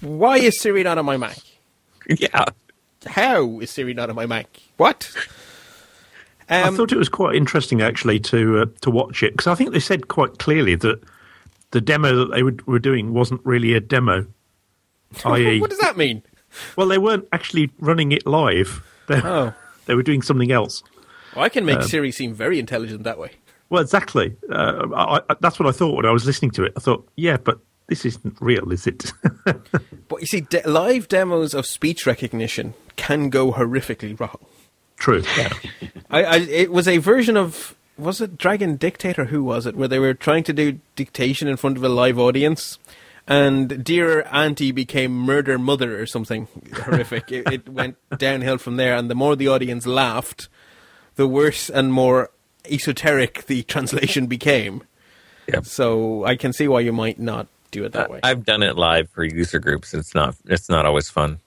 Why 0.00 0.38
is 0.38 0.60
Siri 0.60 0.82
not 0.82 0.98
on 0.98 1.04
my 1.04 1.16
Mac? 1.16 1.38
Yeah. 2.18 2.46
How 3.06 3.60
is 3.60 3.70
Siri 3.70 3.92
not 3.92 4.08
on 4.08 4.16
my 4.16 4.24
Mac? 4.24 4.46
What? 4.78 5.14
I 6.48 6.62
Um, 6.62 6.76
thought 6.76 6.92
it 6.92 6.98
was 6.98 7.08
quite 7.08 7.34
interesting 7.36 7.82
actually 7.82 8.20
to 8.20 8.60
uh, 8.60 8.66
to 8.82 8.90
watch 8.90 9.22
it 9.22 9.32
because 9.32 9.46
I 9.46 9.54
think 9.54 9.72
they 9.72 9.80
said 9.80 10.08
quite 10.08 10.38
clearly 10.38 10.74
that 10.76 11.00
the 11.72 11.80
demo 11.80 12.14
that 12.16 12.30
they 12.34 12.42
were, 12.42 12.54
were 12.66 12.78
doing 12.78 13.12
wasn't 13.12 13.40
really 13.44 13.74
a 13.74 13.80
demo. 13.80 14.26
I.e., 15.24 15.60
what 15.60 15.70
does 15.70 15.78
that 15.80 15.96
mean? 15.96 16.22
well, 16.76 16.88
they 16.88 16.98
weren't 16.98 17.28
actually 17.32 17.70
running 17.78 18.12
it 18.12 18.26
live. 18.26 18.82
They, 19.08 19.22
Oh. 19.22 19.54
they 19.86 19.94
were 19.94 20.02
doing 20.02 20.20
something 20.20 20.52
else. 20.52 20.82
Well, 21.34 21.42
I 21.44 21.48
can 21.48 21.64
make 21.64 21.82
Siri 21.82 22.12
seem 22.12 22.34
very 22.34 22.58
intelligent 22.58 23.04
that 23.04 23.18
way. 23.18 23.30
Well, 23.70 23.80
exactly. 23.82 24.36
Uh, 24.52 24.86
I, 24.94 25.20
I, 25.30 25.36
that's 25.40 25.58
what 25.58 25.66
I 25.66 25.72
thought 25.72 25.96
when 25.96 26.04
I 26.04 26.10
was 26.10 26.26
listening 26.26 26.50
to 26.52 26.64
it. 26.64 26.74
I 26.76 26.80
thought, 26.80 27.08
yeah, 27.16 27.38
but 27.38 27.58
this 27.86 28.04
isn't 28.04 28.36
real, 28.40 28.70
is 28.70 28.86
it? 28.86 29.12
But 30.08 30.20
you 30.20 30.26
see, 30.26 30.40
de- 30.42 30.68
live 30.68 31.08
demos 31.08 31.54
of 31.54 31.64
speech 31.64 32.06
recognition 32.06 32.74
can 32.96 33.30
go 33.30 33.52
horrifically 33.52 34.18
wrong. 34.20 34.38
True. 34.98 35.22
I, 36.10 36.24
I, 36.24 36.36
it 36.38 36.72
was 36.72 36.88
a 36.88 36.98
version 36.98 37.36
of 37.36 37.74
was 37.96 38.20
it 38.20 38.38
Dragon 38.38 38.76
Dictator? 38.76 39.26
Who 39.26 39.42
was 39.42 39.66
it? 39.66 39.76
Where 39.76 39.88
they 39.88 39.98
were 39.98 40.14
trying 40.14 40.44
to 40.44 40.52
do 40.52 40.78
dictation 40.96 41.48
in 41.48 41.56
front 41.56 41.76
of 41.76 41.84
a 41.84 41.88
live 41.88 42.18
audience, 42.18 42.78
and 43.26 43.84
dear 43.84 44.26
auntie 44.30 44.72
became 44.72 45.12
murder 45.12 45.58
mother 45.58 46.00
or 46.00 46.06
something 46.06 46.48
horrific. 46.74 47.30
it, 47.32 47.52
it 47.52 47.68
went 47.68 47.96
downhill 48.16 48.58
from 48.58 48.76
there, 48.76 48.94
and 48.94 49.10
the 49.10 49.14
more 49.14 49.36
the 49.36 49.48
audience 49.48 49.86
laughed, 49.86 50.48
the 51.16 51.26
worse 51.26 51.68
and 51.68 51.92
more 51.92 52.30
esoteric 52.70 53.46
the 53.46 53.62
translation 53.64 54.26
became. 54.36 54.82
Yep. 55.52 55.64
So 55.64 56.24
I 56.24 56.36
can 56.36 56.52
see 56.52 56.68
why 56.68 56.80
you 56.80 56.92
might 56.92 57.18
not 57.18 57.48
do 57.70 57.84
it 57.84 57.92
that 57.92 58.10
way. 58.10 58.20
I've 58.22 58.44
done 58.44 58.62
it 58.62 58.76
live 58.76 59.10
for 59.10 59.24
user 59.24 59.58
groups. 59.58 59.94
It's 59.94 60.14
not 60.14 60.36
it's 60.46 60.68
not 60.68 60.86
always 60.86 61.10
fun. 61.10 61.40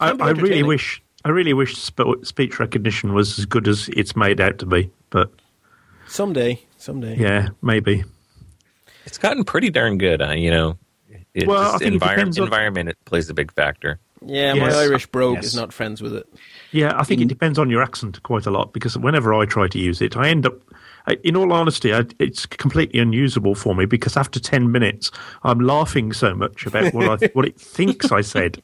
I, 0.00 0.10
I 0.10 0.30
really 0.30 0.62
wish. 0.62 1.02
I 1.24 1.28
really 1.30 1.52
wish 1.52 1.76
sp- 1.78 2.22
speech 2.22 2.58
recognition 2.58 3.14
was 3.14 3.38
as 3.38 3.46
good 3.46 3.68
as 3.68 3.88
it's 3.90 4.16
made 4.16 4.40
out 4.40 4.58
to 4.58 4.66
be. 4.66 4.90
But 5.10 5.30
someday, 6.06 6.60
someday. 6.78 7.16
yeah, 7.16 7.50
maybe. 7.62 8.04
It's 9.04 9.18
gotten 9.18 9.44
pretty 9.44 9.70
darn 9.70 9.98
good. 9.98 10.22
Uh, 10.22 10.32
you 10.32 10.50
know, 10.50 10.78
it 11.34 11.46
Well, 11.46 11.60
I 11.60 11.64
just 11.72 11.78
think 11.82 11.94
it 11.94 12.00
envir- 12.00 12.08
depends 12.10 12.38
on- 12.38 12.44
environment 12.44 12.88
it 12.88 12.98
plays 13.04 13.28
a 13.30 13.34
big 13.34 13.52
factor. 13.52 13.98
Yeah, 14.24 14.54
my 14.54 14.66
Yes. 14.66 14.74
Irish 14.76 15.06
brogue 15.08 15.36
Yes. 15.36 15.46
is 15.46 15.56
not 15.56 15.72
friends 15.72 16.00
with 16.00 16.14
it. 16.14 16.28
Yeah, 16.70 16.92
I 16.96 17.02
think 17.02 17.20
it 17.20 17.26
depends 17.26 17.58
on 17.58 17.68
your 17.70 17.82
accent 17.82 18.22
quite 18.22 18.46
a 18.46 18.52
lot 18.52 18.72
because 18.72 18.96
whenever 18.96 19.34
I 19.34 19.46
try 19.46 19.66
to 19.66 19.78
use 19.78 20.00
it, 20.00 20.16
I 20.16 20.28
end 20.28 20.46
up. 20.46 20.54
In 21.24 21.34
all 21.34 21.52
honesty, 21.52 21.92
I, 21.92 22.04
it's 22.20 22.46
completely 22.46 23.00
unusable 23.00 23.56
for 23.56 23.74
me 23.74 23.84
because 23.86 24.16
after 24.16 24.38
ten 24.38 24.70
minutes, 24.70 25.10
I'm 25.42 25.58
laughing 25.58 26.12
so 26.12 26.32
much 26.36 26.64
about 26.66 26.94
what 26.94 27.20
I, 27.20 27.26
what 27.32 27.44
it 27.44 27.58
thinks 27.60 28.12
I 28.12 28.20
said 28.20 28.62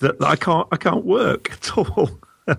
that 0.00 0.16
I 0.22 0.36
can't 0.36 0.66
I 0.72 0.76
can't 0.76 1.04
work 1.04 1.52
at 1.52 1.78
all. 1.78 2.10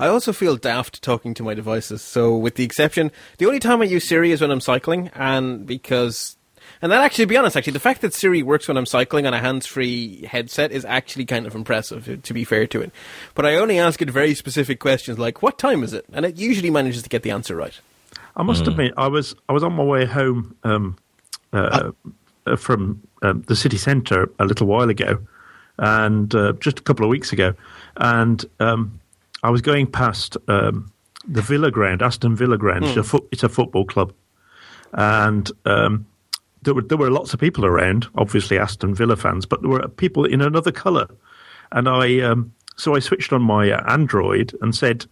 I 0.00 0.06
also 0.06 0.32
feel 0.32 0.56
daft 0.56 1.02
talking 1.02 1.34
to 1.34 1.42
my 1.42 1.54
devices. 1.54 2.02
So, 2.02 2.36
with 2.36 2.54
the 2.54 2.62
exception, 2.64 3.10
the 3.38 3.46
only 3.46 3.58
time 3.58 3.80
I 3.82 3.84
use 3.84 4.06
Siri 4.08 4.30
is 4.30 4.40
when 4.40 4.50
I'm 4.52 4.60
cycling, 4.60 5.08
and 5.14 5.66
because, 5.66 6.36
and 6.80 6.92
that 6.92 7.00
actually, 7.00 7.24
to 7.24 7.28
be 7.28 7.36
honest, 7.36 7.56
actually, 7.56 7.72
the 7.72 7.80
fact 7.80 8.00
that 8.02 8.14
Siri 8.14 8.44
works 8.44 8.68
when 8.68 8.76
I'm 8.76 8.86
cycling 8.86 9.26
on 9.26 9.34
a 9.34 9.40
hands-free 9.40 10.26
headset 10.26 10.70
is 10.70 10.84
actually 10.84 11.24
kind 11.24 11.46
of 11.46 11.54
impressive. 11.56 12.22
To 12.22 12.32
be 12.34 12.44
fair 12.44 12.66
to 12.68 12.80
it, 12.80 12.92
but 13.34 13.44
I 13.44 13.56
only 13.56 13.78
ask 13.78 14.00
it 14.00 14.08
very 14.08 14.34
specific 14.34 14.78
questions 14.78 15.18
like 15.18 15.42
"What 15.42 15.58
time 15.58 15.82
is 15.82 15.92
it?" 15.92 16.04
and 16.12 16.24
it 16.24 16.36
usually 16.36 16.70
manages 16.70 17.02
to 17.02 17.08
get 17.08 17.24
the 17.24 17.32
answer 17.32 17.56
right. 17.56 17.78
I 18.36 18.44
must 18.44 18.64
Hmm. 18.66 18.70
admit, 18.70 18.94
I 18.96 19.08
was 19.08 19.34
I 19.48 19.52
was 19.52 19.64
on 19.64 19.72
my 19.72 19.82
way 19.82 20.04
home 20.04 20.54
um, 20.62 20.96
uh, 21.52 21.90
uh, 22.46 22.54
from 22.54 23.02
um, 23.22 23.42
the 23.48 23.56
city 23.56 23.78
centre 23.78 24.30
a 24.38 24.44
little 24.44 24.68
while 24.68 24.88
ago, 24.88 25.18
and 25.78 26.34
uh, 26.34 26.52
just 26.60 26.78
a 26.78 26.82
couple 26.82 27.04
of 27.04 27.10
weeks 27.10 27.32
ago, 27.32 27.54
and 27.96 28.44
um, 28.60 29.00
I 29.42 29.50
was 29.50 29.60
going 29.60 29.86
past 29.86 30.36
um, 30.48 30.92
the 31.26 31.42
Villa 31.42 31.70
Ground, 31.70 32.02
Aston 32.02 32.36
Villa 32.36 32.58
Ground. 32.58 32.84
It's, 32.84 32.96
a 32.96 33.02
foot, 33.02 33.28
it's 33.32 33.42
a 33.42 33.48
football 33.48 33.84
club, 33.84 34.12
and 34.92 35.50
um, 35.64 36.06
there 36.62 36.74
were 36.74 36.82
there 36.82 36.98
were 36.98 37.10
lots 37.10 37.34
of 37.34 37.40
people 37.40 37.64
around, 37.64 38.06
obviously 38.16 38.58
Aston 38.58 38.94
Villa 38.94 39.16
fans, 39.16 39.46
but 39.46 39.62
there 39.62 39.70
were 39.70 39.88
people 39.88 40.24
in 40.24 40.40
another 40.40 40.72
colour, 40.72 41.06
and 41.72 41.88
I 41.88 42.20
um, 42.20 42.52
so 42.76 42.94
I 42.94 42.98
switched 42.98 43.32
on 43.32 43.42
my 43.42 43.68
Android 43.90 44.54
and 44.60 44.74
said 44.74 45.06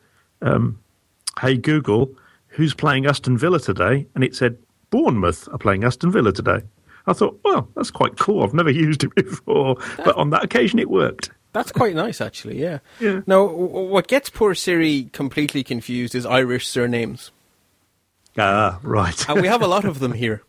hey 1.41 1.57
Google, 1.57 2.11
who's 2.49 2.75
playing 2.75 3.07
Aston 3.07 3.37
Villa 3.39 3.61
today? 3.61 4.07
And 4.15 4.25
it 4.25 4.35
said 4.35 4.59
Bournemouth 4.91 5.49
are 5.53 5.59
playing 5.59 5.85
Aston 5.85 6.11
Villa 6.11 6.33
today. 6.33 6.61
I 7.07 7.13
thought, 7.13 7.39
well, 7.45 7.69
that's 7.77 7.91
quite 7.91 8.19
cool. 8.19 8.43
I've 8.43 8.55
never 8.55 8.71
used 8.87 9.05
it 9.05 9.15
before, 9.15 9.77
but 9.99 10.17
on 10.17 10.31
that 10.31 10.45
occasion 10.45 10.79
it 10.79 10.91
worked. 10.91 11.31
That's 11.53 11.73
quite 11.73 11.95
nice, 11.95 12.21
actually. 12.21 12.61
Yeah. 12.61 12.79
Yeah. 13.01 13.21
Now, 13.27 13.47
w- 13.47 13.69
w- 13.69 13.89
what 13.89 14.09
gets 14.09 14.29
poor 14.29 14.55
Siri 14.55 15.09
completely 15.13 15.63
confused 15.65 16.15
is 16.15 16.27
Irish 16.27 16.67
surnames. 16.69 17.31
Ah, 18.39 18.79
right. 18.83 19.29
and 19.29 19.41
we 19.41 19.49
have 19.49 19.63
a 19.63 19.67
lot 19.75 19.85
of 19.87 19.99
them 19.99 20.13
here. 20.13 20.43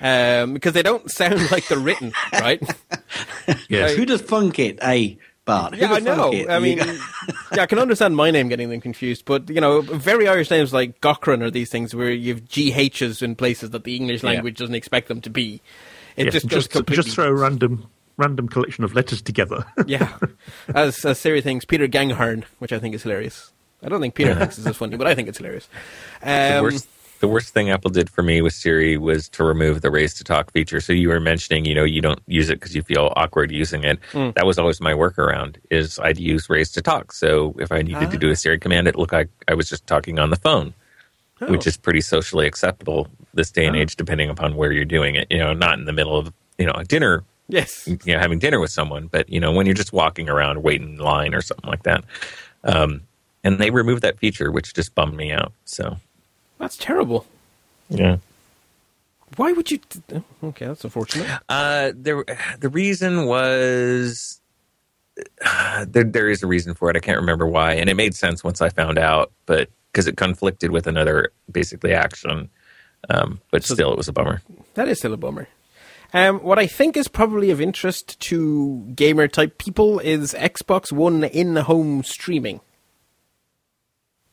Um, 0.00 0.52
because 0.54 0.72
they 0.74 0.82
don't 0.82 1.10
sound 1.10 1.50
like 1.50 1.68
they're 1.68 1.78
written, 1.78 2.12
right? 2.32 2.60
yes. 3.68 3.94
Who 3.94 4.04
does 4.04 4.20
funk 4.20 4.58
it, 4.58 4.78
eh, 4.82 5.14
Bart? 5.46 5.74
Yeah, 5.76 5.92
I 5.94 6.00
know. 6.00 6.30
I 6.50 6.58
mean, 6.58 6.78
yeah, 6.78 7.62
I 7.62 7.66
can 7.66 7.78
understand 7.78 8.14
my 8.16 8.30
name 8.30 8.48
getting 8.48 8.68
them 8.68 8.80
confused, 8.82 9.24
but 9.24 9.48
you 9.48 9.60
know, 9.60 9.80
very 9.80 10.28
Irish 10.28 10.50
names 10.50 10.74
like 10.74 11.00
Gochran 11.00 11.40
are 11.42 11.50
these 11.50 11.70
things 11.70 11.94
where 11.94 12.10
you 12.10 12.34
have 12.34 12.44
GHs 12.44 13.22
in 13.22 13.34
places 13.36 13.70
that 13.70 13.84
the 13.84 13.96
English 13.96 14.22
Yeah. 14.22 14.30
language 14.30 14.58
doesn't 14.58 14.74
expect 14.74 15.08
them 15.08 15.20
to 15.22 15.30
be. 15.30 15.62
It 16.16 16.26
Yeah, 16.26 16.30
just 16.32 16.46
just, 16.48 16.70
completely. 16.70 17.02
just 17.04 17.14
throw 17.14 17.28
a 17.28 17.32
random 17.34 17.86
random 18.18 18.48
collection 18.48 18.82
of 18.84 18.94
letters 18.94 19.22
together. 19.22 19.64
yeah, 19.86 20.16
as 20.74 21.04
as 21.04 21.18
Siri 21.18 21.40
thinks, 21.40 21.64
Peter 21.64 21.86
Gangharn, 21.88 22.44
which 22.58 22.72
I 22.72 22.78
think 22.78 22.94
is 22.94 23.02
hilarious. 23.04 23.52
I 23.82 23.88
don't 23.88 24.00
think 24.00 24.14
Peter 24.14 24.34
thinks 24.38 24.56
this 24.56 24.66
is 24.66 24.76
funny, 24.76 24.96
but 24.96 25.06
I 25.06 25.14
think 25.14 25.28
it's 25.28 25.38
hilarious. 25.38 25.68
Um, 26.22 26.62
worst 26.64 26.88
the 27.20 27.28
worst 27.28 27.52
thing 27.54 27.70
Apple 27.70 27.90
did 27.90 28.08
for 28.10 28.22
me 28.22 28.40
with 28.42 28.52
Siri 28.52 28.96
was 28.96 29.28
to 29.30 29.44
remove 29.44 29.80
the 29.80 29.90
raise 29.90 30.14
to 30.14 30.24
talk 30.24 30.52
feature. 30.52 30.80
So 30.80 30.92
you 30.92 31.08
were 31.08 31.20
mentioning, 31.20 31.64
you 31.64 31.74
know, 31.74 31.84
you 31.84 32.00
don't 32.00 32.20
use 32.26 32.50
it 32.50 32.60
because 32.60 32.74
you 32.74 32.82
feel 32.82 33.12
awkward 33.16 33.50
using 33.50 33.84
it. 33.84 33.98
Hmm. 34.12 34.30
That 34.36 34.46
was 34.46 34.58
always 34.58 34.80
my 34.80 34.92
workaround. 34.92 35.56
Is 35.70 35.98
I'd 35.98 36.18
use 36.18 36.48
raise 36.50 36.70
to 36.72 36.82
talk. 36.82 37.12
So 37.12 37.54
if 37.58 37.72
I 37.72 37.82
needed 37.82 38.04
Ah. 38.04 38.10
to 38.10 38.18
do 38.18 38.30
a 38.30 38.36
Siri 38.36 38.58
command, 38.58 38.88
it 38.88 38.96
looked 38.96 39.12
like 39.12 39.28
I 39.48 39.54
was 39.54 39.68
just 39.68 39.86
talking 39.86 40.18
on 40.18 40.30
the 40.30 40.36
phone, 40.36 40.74
Oh. 41.40 41.50
which 41.50 41.66
is 41.66 41.76
pretty 41.76 42.00
socially 42.00 42.46
acceptable 42.46 43.08
this 43.34 43.50
day 43.50 43.66
and 43.66 43.76
age, 43.76 43.96
depending 43.96 44.30
upon 44.30 44.54
where 44.56 44.72
you're 44.72 44.84
doing 44.84 45.14
it. 45.14 45.26
You 45.30 45.38
know, 45.38 45.52
not 45.52 45.78
in 45.78 45.84
the 45.84 45.92
middle 45.92 46.16
of 46.18 46.32
you 46.58 46.64
know 46.66 46.72
a 46.72 46.84
dinner 46.84 47.22
yes, 47.48 47.86
you 47.86 48.14
know 48.14 48.18
having 48.18 48.38
dinner 48.40 48.58
with 48.58 48.70
someone 48.72 49.06
but 49.06 49.28
you 49.28 49.38
know 49.38 49.52
when 49.52 49.66
you're 49.66 49.74
just 49.74 49.92
walking 49.92 50.28
around 50.28 50.62
waiting 50.64 50.94
in 50.94 50.96
line 50.96 51.32
or 51.34 51.40
something 51.42 51.68
like 51.70 51.82
that 51.84 52.02
um, 52.64 53.02
and 53.44 53.58
they 53.58 53.70
removed 53.70 54.02
that 54.02 54.18
feature 54.18 54.50
which 54.50 54.74
just 54.74 54.94
bummed 54.96 55.14
me 55.14 55.30
out 55.30 55.52
so 55.64 55.96
that's 56.58 56.76
terrible. 56.76 57.26
yeah 57.88 58.16
Why 59.36 59.52
would 59.52 59.70
you? 59.70 59.78
T- 59.78 60.00
oh, 60.14 60.22
okay, 60.44 60.66
that's 60.66 60.84
unfortunate. 60.84 61.28
uh, 61.48 61.92
there 61.94 62.24
the 62.58 62.68
reason 62.68 63.26
was 63.26 64.40
there, 65.86 66.04
there 66.04 66.28
is 66.28 66.42
a 66.42 66.46
reason 66.46 66.74
for 66.74 66.90
it 66.90 66.96
i 66.96 67.00
can't 67.00 67.18
remember 67.18 67.46
why 67.46 67.72
and 67.72 67.88
it 67.88 67.94
made 67.94 68.14
sense 68.14 68.44
once 68.44 68.60
i 68.60 68.68
found 68.68 68.98
out 68.98 69.32
but 69.46 69.70
because 69.90 70.06
it 70.06 70.16
conflicted 70.18 70.70
with 70.70 70.86
another 70.86 71.30
basically 71.50 71.94
action 71.94 72.50
um, 73.08 73.40
but 73.50 73.64
So- 73.64 73.74
still 73.74 73.92
it 73.92 73.96
was 73.96 74.08
a 74.08 74.12
bummer 74.12 74.42
That 74.74 74.88
is 74.88 74.98
still 74.98 75.14
a 75.14 75.16
bummer. 75.16 75.48
Um, 76.14 76.38
what 76.40 76.58
I 76.58 76.66
think 76.66 76.96
is 76.96 77.08
probably 77.08 77.50
of 77.50 77.60
interest 77.60 78.18
to 78.28 78.80
gamer 78.94 79.26
type 79.28 79.58
people 79.58 79.98
is 79.98 80.34
Xbox 80.34 80.92
One 80.92 81.24
in 81.24 81.56
home 81.56 82.04
streaming. 82.04 82.60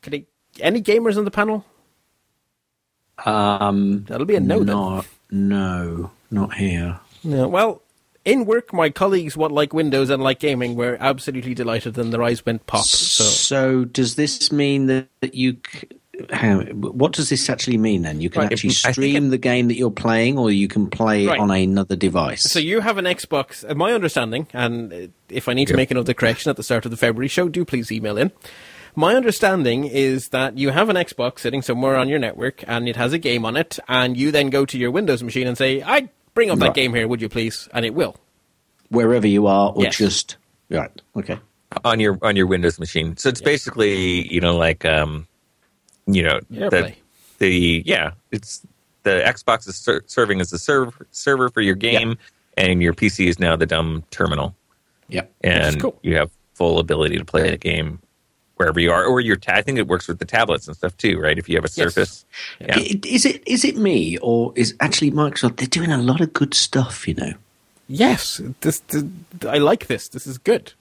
Could 0.02 0.14
I, 0.16 0.24
any 0.60 0.82
gamers 0.82 1.18
on 1.18 1.26
the 1.26 1.32
panel? 1.32 1.66
Um, 3.26 4.04
That'll 4.08 4.26
be 4.26 4.36
a 4.36 4.40
no. 4.40 4.64
then. 4.64 5.04
No, 5.32 6.12
not 6.32 6.54
here. 6.56 7.00
No, 7.24 7.48
well, 7.48 7.82
in 8.26 8.46
work, 8.46 8.72
my 8.74 8.90
colleagues 8.90 9.36
what 9.36 9.52
like 9.52 9.74
Windows 9.74 10.10
and 10.10 10.22
like 10.22 10.40
gaming 10.40 10.76
were 10.76 10.98
absolutely 11.00 11.54
delighted, 11.54 11.98
and 11.98 12.14
their 12.14 12.22
eyes 12.24 12.46
went 12.46 12.66
pop. 12.68 12.86
So, 12.86 13.24
So 13.24 13.86
does 13.86 14.16
this 14.16 14.52
mean 14.52 14.86
that, 14.88 15.08
that 15.22 15.34
you? 15.34 15.58
c- 15.72 15.88
How, 16.32 16.60
what 16.60 17.14
does 17.14 17.30
this 17.30 17.50
actually 17.50 17.78
mean 17.78 18.04
then? 18.04 18.22
You 18.22 18.30
can 18.30 18.44
Right, 18.44 18.52
actually 18.54 18.70
stream 18.72 19.26
it- 19.28 19.30
the 19.32 19.38
game 19.40 19.68
that 19.70 19.78
you're 19.78 19.90
playing, 19.92 20.38
or 20.38 20.52
you 20.52 20.68
can 20.68 20.88
play 20.90 21.26
Right. 21.26 21.40
on 21.40 21.50
another 21.50 21.96
device. 21.96 22.44
so 22.44 22.60
you 22.60 22.82
have 22.82 22.98
an 23.00 23.06
Xbox. 23.06 23.64
My 23.76 23.92
understanding, 23.94 24.48
and 24.54 25.12
if 25.30 25.50
I 25.50 25.54
need 25.54 25.68
to 25.70 25.76
make 25.76 25.90
another 25.90 26.14
correction 26.14 26.50
at 26.52 26.56
the 26.58 26.64
start 26.64 26.86
of 26.86 26.92
the 26.92 26.98
February 26.98 27.28
show, 27.30 27.50
do 27.50 27.66
please 27.66 27.92
email 27.92 28.18
in. 28.18 28.32
My 28.96 29.16
understanding 29.16 29.86
is 29.86 30.30
that 30.30 30.58
you 30.58 30.70
have 30.70 30.90
an 30.90 30.96
Xbox 30.96 31.40
sitting 31.40 31.62
somewhere 31.62 31.96
on 31.96 32.08
your 32.10 32.20
network, 32.20 32.64
and 32.68 32.88
it 32.88 32.96
has 32.96 33.12
a 33.14 33.18
game 33.18 33.46
on 33.46 33.58
it, 33.58 33.80
and 33.88 34.16
you 34.16 34.32
then 34.32 34.50
go 34.50 34.66
to 34.66 34.78
your 34.78 34.92
Windows 34.92 35.24
machine 35.24 35.48
and 35.48 35.58
say, 35.58 35.82
"I 35.82 36.10
bring 36.34 36.50
up 36.52 36.60
that 36.60 36.66
Right. 36.68 36.76
game 36.76 36.94
here, 36.94 37.08
would 37.08 37.22
you 37.22 37.30
please?" 37.30 37.68
And 37.74 37.86
it 37.86 37.94
will. 37.96 38.18
Wherever 38.90 39.28
you 39.28 39.48
are, 39.48 39.72
or 39.72 39.84
Yes. 39.84 39.98
just 39.98 40.38
right. 40.70 40.92
Okay. 41.16 41.40
on 41.84 42.00
your 42.00 42.20
on 42.22 42.36
your 42.36 42.46
Windows 42.46 42.80
machine. 42.80 43.18
So 43.18 43.30
it's 43.30 43.42
basically 43.42 44.32
you 44.32 44.40
know 44.40 44.56
like 44.56 44.86
um, 44.86 45.28
you 46.06 46.22
know 46.22 46.40
the, 46.52 46.94
the 47.40 47.82
yeah 47.88 48.12
it's 48.32 48.62
the 49.02 49.24
Xbox 49.26 49.68
is 49.68 49.76
ser- 49.76 50.04
serving 50.06 50.40
as 50.40 50.52
the 50.52 50.60
server 50.60 51.08
server 51.10 51.50
for 51.50 51.62
your 51.62 51.74
game, 51.76 52.16
and 52.58 52.84
your 52.84 52.94
PC 52.94 53.26
is 53.28 53.40
now 53.40 53.56
the 53.56 53.66
dumb 53.66 54.04
terminal, 54.12 54.56
Yep. 55.10 55.32
and 55.42 55.82
cool. 55.82 55.98
you 56.04 56.16
have 56.16 56.30
full 56.54 56.78
ability 56.78 57.18
to 57.18 57.26
play 57.26 57.50
the 57.50 57.58
game 57.58 58.00
wherever 58.58 58.80
you 58.80 58.92
are, 58.92 59.04
or 59.06 59.20
your 59.20 59.36
ta- 59.36 59.54
I 59.56 59.62
think 59.62 59.78
it 59.78 59.88
works 59.88 60.08
with 60.08 60.20
the 60.20 60.26
tablets 60.26 60.68
and 60.68 60.76
stuff 60.76 60.96
too, 60.98 61.20
right? 61.20 61.38
If 61.38 61.50
you 61.50 61.56
have 61.56 61.66
a 61.66 61.70
Surface, 61.70 62.26
yeah. 62.60 62.80
Is 62.80 63.26
it 63.26 63.44
is 63.48 63.66
it 63.66 63.78
me 63.78 64.18
or 64.20 64.54
is 64.56 64.76
actually 64.80 65.12
Microsoft? 65.12 65.58
They're 65.58 65.68
doing 65.68 65.92
a 65.92 66.02
lot 66.02 66.22
of 66.22 66.34
good 66.34 66.54
stuff, 66.54 67.08
you 67.08 67.16
know. 67.16 67.34
Yes, 67.88 68.42
this, 68.62 68.80
this 68.80 69.04
I 69.48 69.58
like 69.58 69.88
this. 69.88 70.08
This 70.08 70.26
is 70.26 70.38
good. 70.38 70.74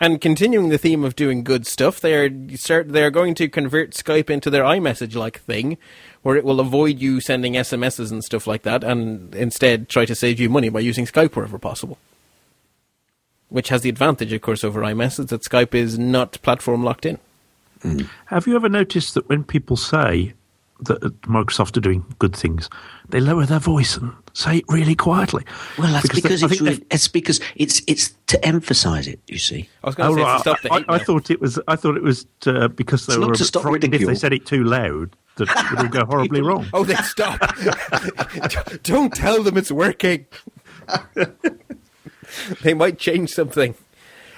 And 0.00 0.20
continuing 0.20 0.68
the 0.68 0.78
theme 0.78 1.04
of 1.04 1.14
doing 1.14 1.44
good 1.44 1.66
stuff, 1.66 2.00
they 2.00 2.14
are 2.14 2.56
start 2.56 2.92
they 2.92 3.04
are 3.04 3.10
going 3.10 3.34
to 3.36 3.48
convert 3.48 3.92
Skype 3.92 4.30
into 4.30 4.50
their 4.50 4.64
iMessage 4.64 5.14
like 5.14 5.40
thing, 5.40 5.78
where 6.22 6.36
it 6.36 6.44
will 6.44 6.58
avoid 6.58 6.98
you 6.98 7.20
sending 7.20 7.54
SMSs 7.54 8.10
and 8.10 8.24
stuff 8.24 8.46
like 8.46 8.62
that, 8.62 8.82
and 8.82 9.32
instead 9.34 9.88
try 9.88 10.04
to 10.04 10.14
save 10.14 10.40
you 10.40 10.50
money 10.50 10.70
by 10.70 10.80
using 10.80 11.06
Skype 11.06 11.36
wherever 11.36 11.58
possible. 11.58 11.98
Which 13.52 13.68
has 13.68 13.82
the 13.82 13.88
advantage, 13.90 14.32
of 14.32 14.40
course, 14.40 14.64
over 14.64 14.80
iMessage 14.80 15.28
that 15.28 15.42
Skype 15.42 15.74
is 15.74 15.98
not 15.98 16.40
platform 16.42 16.82
locked 16.82 17.04
in. 17.04 17.18
Have 18.26 18.46
you 18.46 18.56
ever 18.56 18.68
noticed 18.68 19.12
that 19.14 19.28
when 19.28 19.44
people 19.44 19.76
say 19.76 20.32
that 20.80 21.02
uh, 21.04 21.10
Microsoft 21.28 21.76
are 21.76 21.80
doing 21.80 22.04
good 22.18 22.34
things, 22.34 22.70
they 23.08 23.20
lower 23.20 23.44
their 23.44 23.58
voice 23.58 23.96
and 23.96 24.12
say 24.32 24.58
it 24.58 24.64
really 24.68 24.94
quietly? 24.94 25.44
Well, 25.78 25.92
that's 25.92 26.08
they- 26.08 26.14
because, 26.22 26.42
I 26.42 26.46
it's 26.46 26.58
think 26.60 26.86
it's 26.90 27.08
because 27.08 27.40
it's 27.56 27.82
it's 27.86 28.14
to 28.28 28.42
emphasise 28.44 29.06
it. 29.06 29.20
You 29.26 29.38
see, 29.38 29.68
I 29.84 29.86
was 29.88 29.94
going 29.96 30.08
Oh, 30.10 30.14
to 30.14 30.20
say 30.20 30.24
right. 30.24 30.32
to 30.36 30.40
stop 30.40 30.60
the 30.62 30.72
I, 30.72 30.78
hate 30.78 30.86
I 30.88 30.98
thought 30.98 31.30
it 31.30 31.40
was. 31.40 31.58
I 31.68 31.76
thought 31.76 31.96
it 31.96 32.02
was 32.02 32.26
uh, 32.46 32.68
because 32.68 33.04
they 33.06 33.12
It's 33.14 33.18
were 33.20 33.26
not 33.26 33.34
a 33.34 33.38
to 33.38 33.44
stop 33.44 33.62
frightened 33.64 33.94
if 33.94 34.06
they 34.06 34.14
said 34.14 34.32
it 34.32 34.46
too 34.46 34.64
loud 34.64 35.14
that 35.36 35.48
it 35.72 35.82
would 35.82 35.90
go 35.92 36.04
horribly 36.06 36.40
wrong. 36.40 36.66
Oh, 36.72 36.84
then 36.84 37.02
stop! 37.02 37.38
Don't 38.84 39.12
tell 39.14 39.42
them 39.42 39.56
it's 39.58 39.70
working. 39.72 40.24
they 42.62 42.74
might 42.74 42.98
change 42.98 43.30
something. 43.30 43.74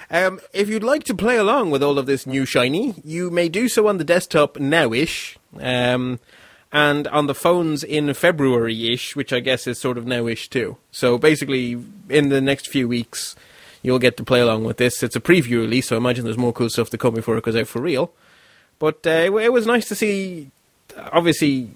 Um, 0.09 0.39
if 0.53 0.69
you'd 0.69 0.83
like 0.83 1.03
to 1.05 1.15
play 1.15 1.37
along 1.37 1.71
with 1.71 1.81
all 1.81 1.97
of 1.97 2.05
this 2.05 2.27
new 2.27 2.45
shiny, 2.45 2.95
you 3.03 3.31
may 3.31 3.49
do 3.49 3.67
so 3.67 3.87
on 3.87 3.97
the 3.97 4.03
desktop 4.03 4.59
now-ish, 4.59 5.37
um, 5.59 6.19
and 6.71 7.07
on 7.07 7.27
the 7.27 7.33
phones 7.33 7.83
in 7.83 8.13
February-ish, 8.13 9.15
which 9.15 9.33
I 9.33 9.39
guess 9.39 9.65
is 9.65 9.79
sort 9.79 9.97
of 9.97 10.05
now-ish 10.05 10.49
too. 10.49 10.77
So 10.91 11.17
basically, 11.17 11.83
in 12.09 12.29
the 12.29 12.41
next 12.41 12.67
few 12.67 12.87
weeks, 12.87 13.35
you'll 13.81 13.99
get 13.99 14.17
to 14.17 14.23
play 14.23 14.41
along 14.41 14.63
with 14.63 14.77
this. 14.77 15.01
It's 15.01 15.15
a 15.15 15.21
preview 15.21 15.61
release, 15.61 15.87
so 15.87 15.95
I 15.95 15.97
imagine 15.97 16.25
there's 16.25 16.37
more 16.37 16.53
cool 16.53 16.69
stuff 16.69 16.89
to 16.91 16.97
come 16.97 17.13
before 17.13 17.37
it 17.37 17.43
goes 17.43 17.55
out 17.55 17.67
for 17.67 17.81
real. 17.81 18.11
But 18.77 19.07
uh, 19.07 19.31
it, 19.39 19.53
was 19.53 19.65
nice 19.65 19.87
to 19.87 19.95
see. 19.95 20.51
Obviously, 20.97 21.69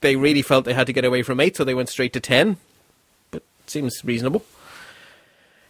they 0.00 0.16
really 0.16 0.42
felt 0.42 0.64
they 0.64 0.74
had 0.74 0.86
to 0.86 0.92
get 0.92 1.04
away 1.04 1.22
from 1.22 1.40
eight, 1.40 1.56
so 1.56 1.64
they 1.64 1.74
went 1.74 1.88
straight 1.88 2.12
to 2.12 2.20
ten. 2.20 2.58
But 3.30 3.42
seems 3.66 4.04
reasonable. 4.04 4.44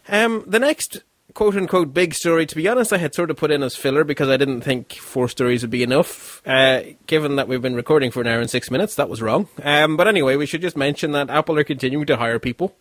Um, 0.09 0.45
the 0.47 0.59
next 0.59 1.03
quote 1.35 1.57
unquote 1.57 1.93
big 1.95 2.15
story, 2.15 2.47
to 2.47 2.55
be 2.57 2.69
honest, 2.69 2.93
I 2.93 2.99
had 2.99 3.15
sort 3.15 3.31
of 3.31 3.37
put 3.37 3.51
in 3.51 3.63
as 3.63 3.75
filler 3.77 4.05
because 4.05 4.29
I 4.29 4.37
didn't 4.37 4.61
think 4.63 4.93
four 4.95 5.29
stories 5.29 5.63
would 5.63 5.71
be 5.71 5.83
enough. 5.83 6.43
Uh, 6.47 6.83
given 7.07 7.37
that 7.37 7.49
we've 7.49 7.63
been 7.63 7.75
recording 7.75 8.11
for 8.11 8.21
an 8.21 8.27
hour 8.27 8.41
and 8.41 8.51
six 8.51 8.71
minutes, 8.71 8.95
that 8.97 9.09
was 9.09 9.23
wrong. 9.23 9.49
Um, 9.63 9.97
but 9.97 10.07
anyway, 10.09 10.37
we 10.37 10.47
should 10.47 10.63
just 10.63 10.77
mention 10.77 11.13
that 11.13 11.31
Apple 11.31 11.59
are 11.59 11.65
continuing 11.65 12.07
to 12.07 12.17
hire 12.17 12.39
people. 12.39 12.77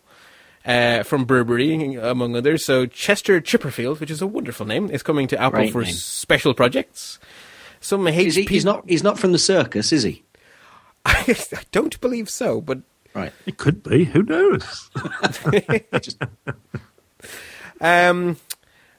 Uh, 0.66 1.02
from 1.02 1.26
Burberry, 1.26 1.94
among 1.96 2.34
others. 2.34 2.64
So 2.64 2.86
Chester 2.86 3.38
Chipperfield, 3.38 4.00
which 4.00 4.10
is 4.10 4.22
a 4.22 4.26
wonderful 4.26 4.64
name, 4.64 4.88
is 4.90 5.02
coming 5.02 5.28
to 5.28 5.38
Apple 5.38 5.58
Great 5.58 5.72
for 5.72 5.82
name. 5.82 5.92
special 5.92 6.54
projects. 6.54 7.18
Some 7.80 8.06
HP. 8.06 8.24
is 8.24 8.34
he, 8.34 8.42
he's 8.44 8.64
not 8.64 8.82
he's 8.88 9.02
not 9.02 9.18
from 9.18 9.32
the 9.32 9.38
circus, 9.38 9.92
is 9.92 10.04
he? 10.04 10.24
I 11.04 11.36
don't 11.70 12.00
believe 12.00 12.30
so, 12.30 12.62
but 12.62 12.78
Right. 13.14 13.32
It 13.44 13.58
could 13.58 13.82
be. 13.82 14.04
Who 14.04 14.22
knows? 14.22 14.90
Um, 17.84 18.38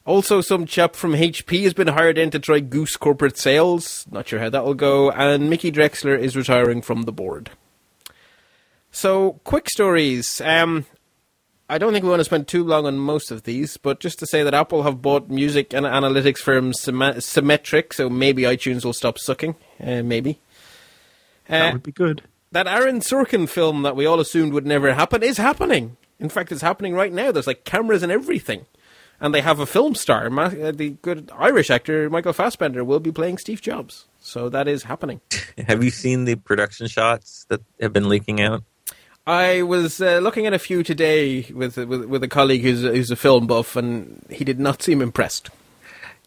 also, 0.06 0.40
some 0.42 0.66
chap 0.68 0.96
from 0.96 1.14
HP 1.14 1.64
has 1.64 1.74
been 1.74 1.88
hired 1.88 2.18
in 2.18 2.30
to 2.32 2.40
try 2.40 2.60
Goose 2.60 2.96
corporate 2.96 3.38
sales. 3.38 4.06
Not 4.12 4.28
sure 4.28 4.40
how 4.40 4.50
that 4.52 4.64
will 4.64 4.76
go. 4.76 5.10
And 5.12 5.50
Mickey 5.50 5.72
Drexler 5.72 6.18
is 6.18 6.36
retiring 6.38 6.82
from 6.84 7.04
the 7.04 7.12
board. 7.12 7.50
So, 8.92 9.40
quick 9.44 9.70
stories. 9.70 10.40
Um, 10.42 10.86
I 11.68 11.80
don't 11.80 11.92
think 11.92 12.04
we 12.04 12.10
want 12.12 12.20
to 12.20 12.26
spend 12.26 12.48
too 12.48 12.64
long 12.64 12.86
on 12.86 12.98
most 13.00 13.32
of 13.32 13.44
these, 13.44 13.78
but 13.78 14.00
just 14.00 14.20
to 14.20 14.28
say 14.28 14.44
that 14.44 14.54
Apple 14.54 14.84
have 14.84 15.02
bought 15.02 15.30
music 15.30 15.74
and 15.74 15.86
analytics 15.86 16.38
firm 16.38 16.72
Symm- 16.74 17.18
Semetric, 17.18 17.94
so 17.94 18.08
maybe 18.10 18.44
iTunes 18.44 18.86
will 18.86 18.94
stop 18.94 19.18
sucking. 19.18 19.56
Uh, 19.84 20.04
maybe. 20.04 20.40
that 21.50 21.70
Uh, 21.70 21.74
would 21.74 21.84
be 21.84 21.92
good. 21.92 22.22
that 22.52 22.68
Aaron 22.68 23.00
Sorkin 23.02 23.50
film 23.50 23.82
that 23.82 23.96
we 23.96 24.06
all 24.06 24.20
assumed 24.20 24.54
would 24.54 24.68
never 24.68 24.94
happen 24.94 25.24
is 25.24 25.38
happening. 25.38 25.98
In 26.20 26.30
fact, 26.30 26.52
it's 26.52 26.62
happening 26.62 26.94
right 26.94 27.12
now. 27.12 27.32
There's 27.32 27.48
like 27.48 27.66
cameras 27.66 28.04
and 28.04 28.12
everything. 28.12 28.66
And 29.26 29.34
they 29.34 29.42
have 29.42 29.60
a 29.60 29.66
film 29.66 29.96
star. 29.96 30.30
Ma- 30.30 30.44
uh, 30.44 30.72
the 30.72 30.92
good 31.02 31.32
Irish 31.36 31.72
actor 31.72 32.12
Michael 32.12 32.32
Fassbender 32.32 32.84
will 32.84 33.00
be 33.00 33.12
playing 33.12 33.40
Steve 33.40 33.60
Jobs. 33.60 34.06
So 34.20 34.50
that 34.50 34.68
is 34.68 34.84
happening. 34.84 35.20
Have 35.68 35.84
you 35.84 35.90
seen 35.90 36.26
the 36.26 36.36
production 36.36 36.86
shots 36.86 37.48
that 37.50 37.62
have 37.82 37.92
been 37.92 38.08
leaking 38.08 38.40
out? 38.40 38.62
I 39.26 39.64
was 39.64 40.00
uh, 40.00 40.20
looking 40.20 40.46
at 40.46 40.54
a 40.54 40.60
few 40.60 40.84
today 40.84 41.42
with, 41.52 41.76
with 41.76 42.06
with 42.06 42.24
a 42.24 42.28
colleague 42.28 42.62
who's 42.62 42.84
who's 42.84 43.10
a 43.10 43.16
film 43.16 43.48
buff, 43.48 43.76
and 43.76 44.24
he 44.30 44.44
did 44.44 44.60
not 44.60 44.84
seem 44.84 45.02
impressed. 45.02 45.50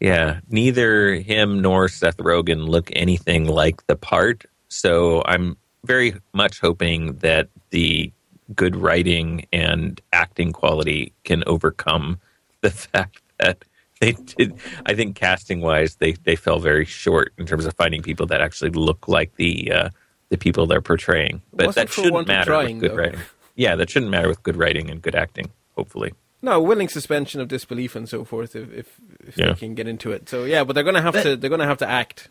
Yeah, 0.01 0.41
neither 0.49 1.15
him 1.15 1.61
nor 1.61 1.87
Seth 1.87 2.17
Rogen 2.17 2.67
look 2.67 2.89
anything 2.93 3.47
like 3.47 3.87
the 3.87 3.95
part. 3.95 4.43
So 4.67 5.23
I'm 5.25 5.55
very 5.85 6.15
much 6.33 6.59
hoping 6.59 7.13
that 7.19 7.47
the 7.69 8.11
good 8.53 8.75
writing 8.75 9.45
and 9.53 10.01
acting 10.11 10.51
quality 10.51 11.13
can 11.23 11.45
overcome 11.47 12.19
the 12.61 12.69
fact 12.71 13.21
that 13.39 13.63
they 13.99 14.13
did. 14.13 14.53
I 14.85 14.93
think 14.93 15.15
casting 15.15 15.61
wise, 15.61 15.95
they 15.95 16.13
they 16.13 16.35
fell 16.35 16.59
very 16.59 16.85
short 16.85 17.33
in 17.37 17.45
terms 17.45 17.65
of 17.65 17.73
finding 17.75 18.01
people 18.01 18.25
that 18.27 18.41
actually 18.41 18.71
look 18.71 19.07
like 19.07 19.35
the 19.35 19.71
uh, 19.71 19.89
the 20.29 20.37
people 20.37 20.65
they're 20.67 20.81
portraying. 20.81 21.41
But 21.53 21.67
Wasn't 21.67 21.87
that 21.87 21.93
shouldn't 21.93 22.27
matter 22.27 22.51
trying, 22.51 22.79
with 22.79 22.81
good 22.81 22.91
though. 22.91 23.01
writing. 23.01 23.19
Yeah, 23.55 23.75
that 23.75 23.89
shouldn't 23.89 24.11
matter 24.11 24.27
with 24.29 24.41
good 24.43 24.55
writing 24.55 24.89
and 24.89 25.01
good 25.01 25.15
acting. 25.15 25.51
Hopefully. 25.75 26.13
No, 26.41 26.61
willing 26.61 26.87
suspension 26.87 27.41
of 27.41 27.49
disbelief 27.49 27.95
and 27.97 28.07
so 28.07 28.23
forth 28.23 28.55
if 28.55 28.71
if, 28.73 28.87
if 29.27 29.37
Yeah. 29.37 29.47
they 29.47 29.53
can 29.55 29.75
get 29.75 29.87
into 29.87 30.11
it. 30.13 30.29
So 30.29 30.45
yeah, 30.45 30.63
but 30.63 30.73
they're 30.73 30.83
going 30.83 30.95
to 30.95 31.01
have 31.01 31.13
But- 31.13 31.23
to 31.23 31.35
they're 31.35 31.49
going 31.49 31.59
to 31.59 31.67
have 31.67 31.79
to 31.79 31.89
act. 31.89 32.29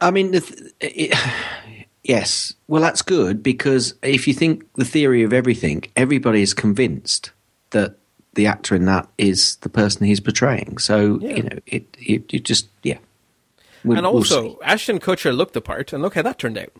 I 0.00 0.10
mean, 0.10 0.30
the 0.30 0.40
th- 0.40 0.72
it, 0.80 1.18
yes. 2.02 2.54
Well, 2.66 2.80
that's 2.80 3.02
good 3.02 3.42
because 3.42 3.94
if 4.02 4.26
you 4.28 4.32
think 4.34 4.64
the 4.74 4.84
theory 4.84 5.22
of 5.22 5.32
everything, 5.32 5.84
everybody 5.96 6.40
is 6.40 6.54
convinced 6.54 7.32
that 7.70 7.96
the 8.38 8.46
actor 8.46 8.74
in 8.76 8.84
that 8.86 9.08
is 9.18 9.56
the 9.56 9.68
person 9.68 10.06
he's 10.06 10.20
portraying. 10.20 10.78
So 10.78 11.18
Yeah. 11.20 11.34
you 11.34 11.42
know, 11.42 11.58
it 11.66 11.84
it, 11.98 12.32
it 12.32 12.44
just 12.44 12.68
yeah. 12.84 12.98
We'll- 13.84 13.98
and 13.98 14.06
we'll 14.06 14.16
also. 14.16 14.58
Ashton 14.64 15.00
Kutcher 15.00 15.36
looked 15.36 15.54
the 15.54 15.60
part, 15.60 15.92
and 15.92 16.00
look 16.02 16.14
how 16.14 16.22
that 16.22 16.38
turned 16.38 16.56
out. 16.58 16.72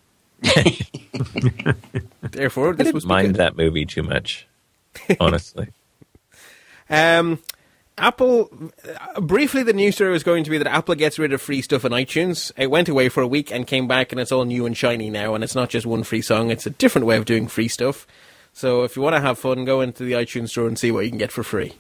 Therefore, 2.23 2.69
I 2.71 2.73
this 2.73 2.85
didn't 2.87 2.95
was 2.95 3.07
mind 3.07 3.29
good. 3.29 3.37
that 3.37 3.57
movie 3.57 3.85
too 3.85 4.03
much, 4.03 4.47
honestly. 5.21 5.69
Um, 6.91 7.41
Apple. 7.99 8.51
Uh, 9.15 9.21
briefly, 9.21 9.63
the 9.63 9.75
news 9.75 9.97
story 9.97 10.11
was 10.11 10.23
going 10.23 10.43
to 10.45 10.51
be 10.51 10.57
that 10.57 10.67
Apple 10.67 10.95
gets 10.95 11.19
rid 11.19 11.35
of 11.35 11.43
free 11.43 11.61
stuff 11.61 11.85
on 11.85 11.91
iTunes. 11.91 12.51
It 12.57 12.71
went 12.71 12.89
away 12.89 13.11
for 13.11 13.21
a 13.23 13.27
week 13.27 13.53
and 13.53 13.67
came 13.67 13.87
back, 13.87 14.11
and 14.11 14.19
it's 14.19 14.33
all 14.33 14.47
new 14.47 14.65
and 14.65 14.75
shiny 14.75 15.11
now. 15.11 15.35
And 15.35 15.45
it's 15.45 15.55
not 15.55 15.69
just 15.69 15.85
one 15.85 16.03
free 16.03 16.23
song; 16.23 16.51
it's 16.51 16.65
a 16.65 16.71
different 16.71 17.07
way 17.07 17.19
of 17.19 17.27
doing 17.27 17.47
free 17.47 17.69
stuff. 17.69 18.07
So 18.59 18.83
if 18.83 18.97
you 18.97 19.03
want 19.03 19.15
to 19.15 19.21
have 19.21 19.39
fun, 19.39 19.65
go 19.65 19.81
into 19.81 20.03
the 20.03 20.15
iTunes 20.15 20.49
store 20.49 20.67
and 20.67 20.77
see 20.77 20.91
what 20.91 21.05
you 21.05 21.11
can 21.11 21.19
get 21.19 21.31
for 21.31 21.45
free. 21.45 21.75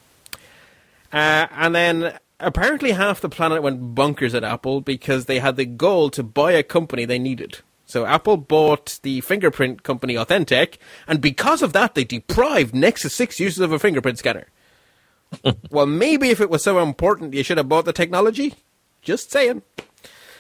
Uh, 1.12 1.48
and 1.50 1.74
then 1.74 2.16
apparently 2.38 2.92
half 2.92 3.20
the 3.20 3.28
planet 3.28 3.64
went 3.64 3.96
bonkers 3.96 4.32
at 4.32 4.44
Apple 4.44 4.80
because 4.80 5.24
they 5.24 5.40
had 5.40 5.56
the 5.56 5.64
goal 5.64 6.08
to 6.10 6.22
buy 6.22 6.52
a 6.52 6.62
company 6.62 7.04
they 7.04 7.18
needed. 7.18 7.58
So 7.84 8.06
Apple 8.06 8.36
bought 8.36 9.00
the 9.02 9.22
fingerprint 9.22 9.82
company 9.82 10.14
AuthenTec, 10.14 10.76
and 11.08 11.20
because 11.20 11.62
of 11.62 11.72
that, 11.72 11.96
they 11.96 12.04
deprived 12.04 12.76
Nexus 12.76 13.12
6 13.12 13.40
users 13.40 13.58
of 13.58 13.72
a 13.72 13.80
fingerprint 13.80 14.20
scanner. 14.20 14.46
well, 15.72 15.86
maybe 15.86 16.30
if 16.30 16.40
it 16.40 16.48
was 16.48 16.62
so 16.62 16.78
important, 16.78 17.34
you 17.34 17.42
should 17.42 17.58
have 17.58 17.68
bought 17.68 17.86
the 17.86 17.92
technology. 17.92 18.54
Just 19.02 19.32
saying. 19.32 19.62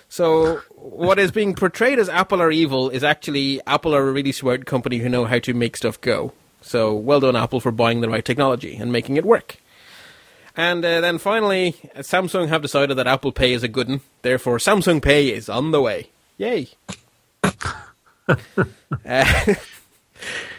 So, 0.08 0.62
what 0.74 1.18
is 1.18 1.30
being 1.30 1.54
portrayed 1.54 1.98
as 1.98 2.08
Apple 2.08 2.40
are 2.40 2.50
evil 2.50 2.88
is 2.88 3.04
actually 3.04 3.60
Apple 3.66 3.94
are 3.94 4.08
a 4.08 4.12
really 4.12 4.32
smart 4.32 4.64
company 4.64 4.98
who 4.98 5.08
know 5.08 5.26
how 5.26 5.38
to 5.40 5.52
make 5.52 5.76
stuff 5.76 6.00
go. 6.00 6.32
So, 6.62 6.94
well 6.94 7.20
done, 7.20 7.36
Apple, 7.36 7.60
for 7.60 7.70
buying 7.70 8.00
the 8.00 8.08
right 8.08 8.24
technology 8.24 8.76
and 8.76 8.90
making 8.90 9.16
it 9.16 9.24
work. 9.24 9.58
And 10.56 10.84
uh, 10.84 11.00
then 11.00 11.18
finally, 11.18 11.76
Samsung 11.98 12.48
have 12.48 12.62
decided 12.62 12.96
that 12.96 13.06
Apple 13.06 13.32
Pay 13.32 13.52
is 13.52 13.62
a 13.62 13.68
good 13.68 13.88
one. 13.88 14.00
Therefore, 14.22 14.58
Samsung 14.58 15.00
Pay 15.00 15.32
is 15.32 15.48
on 15.48 15.70
the 15.70 15.80
way. 15.80 16.08
Yay. 16.36 16.68
uh, 17.44 19.54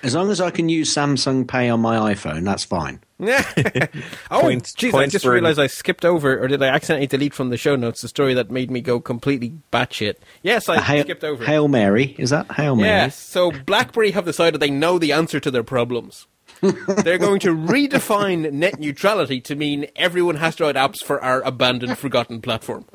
As 0.03 0.15
long 0.15 0.31
as 0.31 0.40
I 0.40 0.52
can 0.52 0.69
use 0.69 0.94
Samsung 0.94 1.48
Pay 1.48 1.69
on 1.69 1.81
my 1.81 2.14
iPhone, 2.14 2.44
that's 2.44 2.64
fine. 2.64 3.02
oh, 3.19 4.41
Points- 4.41 4.73
jeez, 4.73 4.94
I 4.94 5.07
just 5.07 5.26
realized 5.26 5.60
I 5.60 5.68
skipped 5.68 6.06
over, 6.06 6.41
or 6.41 6.48
did 6.48 6.64
I 6.64 6.68
accidentally 6.68 7.07
delete 7.07 7.34
from 7.34 7.49
the 7.49 7.57
show 7.57 7.76
notes 7.76 8.02
the 8.02 8.07
story 8.07 8.34
that 8.34 8.49
made 8.49 8.72
me 8.72 8.81
go 8.81 8.99
completely 8.99 9.53
batshit? 9.72 10.15
Yes, 10.41 10.69
I 10.69 10.80
Hail, 10.80 11.03
skipped 11.03 11.23
over. 11.23 11.44
Hail 11.44 11.68
Mary, 11.68 12.15
is 12.18 12.30
that 12.30 12.52
Hail 12.53 12.76
Mary? 12.76 12.90
Yes, 12.90 13.18
so 13.18 13.52
BlackBerry 13.52 14.11
have 14.11 14.26
decided 14.26 14.60
they 14.60 14.69
know 14.69 14.98
the 14.98 15.11
answer 15.11 15.40
to 15.40 15.52
their 15.52 15.64
problems. 15.64 16.27
They're 16.61 17.18
going 17.18 17.40
to 17.41 17.56
redefine 17.56 18.52
net 18.52 18.80
neutrality 18.80 19.40
to 19.41 19.56
mean 19.56 19.88
everyone 19.95 20.36
has 20.36 20.56
to 20.57 20.65
write 20.65 20.76
apps 20.76 21.02
for 21.03 21.23
our 21.23 21.41
abandoned, 21.41 21.98
forgotten 21.98 22.41
platform. 22.41 22.86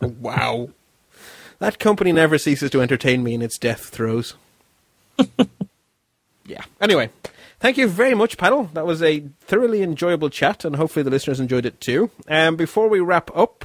Oh, 0.00 0.14
wow. 0.18 0.70
That 1.58 1.78
company 1.78 2.12
never 2.12 2.38
ceases 2.38 2.70
to 2.70 2.82
entertain 2.82 3.22
me 3.22 3.34
in 3.34 3.42
its 3.42 3.58
death 3.58 3.88
throes. 3.88 4.34
yeah. 6.46 6.62
Anyway, 6.80 7.10
thank 7.60 7.76
you 7.76 7.88
very 7.88 8.14
much, 8.14 8.36
panel. 8.36 8.70
That 8.74 8.86
was 8.86 9.02
a 9.02 9.20
thoroughly 9.40 9.82
enjoyable 9.82 10.30
chat, 10.30 10.64
and 10.64 10.76
hopefully 10.76 11.02
the 11.02 11.10
listeners 11.10 11.40
enjoyed 11.40 11.66
it 11.66 11.80
too. 11.80 12.10
Um, 12.28 12.56
before 12.56 12.88
we 12.88 13.00
wrap 13.00 13.30
up, 13.36 13.64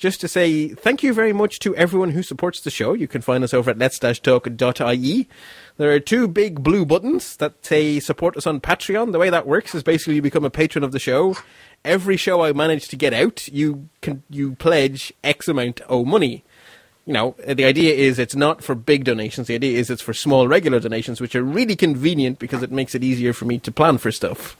just 0.00 0.20
to 0.22 0.28
say 0.28 0.68
thank 0.68 1.02
you 1.02 1.12
very 1.12 1.32
much 1.32 1.58
to 1.58 1.76
everyone 1.76 2.10
who 2.10 2.22
supports 2.22 2.62
the 2.62 2.70
show. 2.70 2.94
You 2.94 3.06
can 3.06 3.20
find 3.20 3.44
us 3.44 3.52
over 3.52 3.70
at 3.70 3.78
let's-talk.ie. 3.78 5.28
There 5.76 5.92
are 5.92 6.00
two 6.00 6.26
big 6.26 6.62
blue 6.62 6.86
buttons 6.86 7.36
that 7.36 7.64
say 7.64 8.00
support 8.00 8.36
us 8.36 8.46
on 8.46 8.60
Patreon. 8.60 9.12
The 9.12 9.18
way 9.18 9.28
that 9.28 9.46
works 9.46 9.74
is 9.74 9.82
basically 9.82 10.14
you 10.14 10.22
become 10.22 10.44
a 10.44 10.50
patron 10.50 10.84
of 10.84 10.92
the 10.92 10.98
show. 10.98 11.36
Every 11.84 12.16
show 12.16 12.42
I 12.42 12.52
manage 12.52 12.88
to 12.88 12.96
get 12.96 13.12
out, 13.12 13.46
you 13.48 13.88
can 14.00 14.22
you 14.30 14.54
pledge 14.54 15.12
X 15.22 15.48
amount 15.48 15.82
of 15.82 16.06
money. 16.06 16.44
You 17.06 17.14
know, 17.14 17.34
the 17.46 17.64
idea 17.64 17.94
is 17.94 18.18
it's 18.18 18.36
not 18.36 18.62
for 18.62 18.74
big 18.74 19.04
donations. 19.04 19.46
The 19.46 19.54
idea 19.54 19.78
is 19.78 19.90
it's 19.90 20.02
for 20.02 20.14
small 20.14 20.46
regular 20.46 20.80
donations, 20.80 21.20
which 21.20 21.34
are 21.34 21.42
really 21.42 21.74
convenient 21.74 22.38
because 22.38 22.62
it 22.62 22.70
makes 22.70 22.94
it 22.94 23.02
easier 23.02 23.32
for 23.32 23.46
me 23.46 23.58
to 23.60 23.72
plan 23.72 23.98
for 23.98 24.12
stuff. 24.12 24.56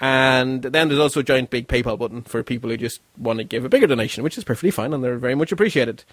And 0.00 0.62
then 0.62 0.88
there's 0.88 1.00
also 1.00 1.20
a 1.20 1.24
giant 1.24 1.50
big 1.50 1.68
PayPal 1.68 1.98
button 1.98 2.22
for 2.22 2.42
people 2.42 2.70
who 2.70 2.76
just 2.76 3.00
want 3.16 3.38
to 3.38 3.44
give 3.44 3.64
a 3.64 3.68
bigger 3.68 3.86
donation, 3.86 4.22
which 4.22 4.38
is 4.38 4.44
perfectly 4.44 4.70
fine 4.70 4.92
and 4.92 5.02
they're 5.02 5.18
very 5.18 5.34
much 5.34 5.52
appreciated. 5.52 6.04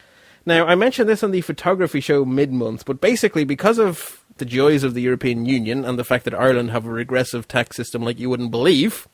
Now, 0.46 0.66
I 0.66 0.76
mentioned 0.76 1.10
this 1.10 1.24
on 1.24 1.32
the 1.32 1.42
photography 1.42 2.00
show 2.00 2.26
mid 2.26 2.52
month, 2.52 2.86
but 2.86 3.02
basically, 3.02 3.46
because 3.46 3.80
of 3.80 4.24
the 4.38 4.46
joys 4.46 4.84
of 4.84 4.94
the 4.94 5.02
European 5.02 5.46
Union 5.46 5.86
and 5.86 5.98
the 5.98 6.04
fact 6.04 6.26
that 6.26 6.36
Ireland 6.36 6.72
have 6.72 6.86
a 6.86 6.92
regressive 6.92 7.48
tax 7.48 7.76
system 7.76 8.04
like 8.04 8.20
you 8.20 8.30
wouldn't 8.30 8.52
believe, 8.52 9.08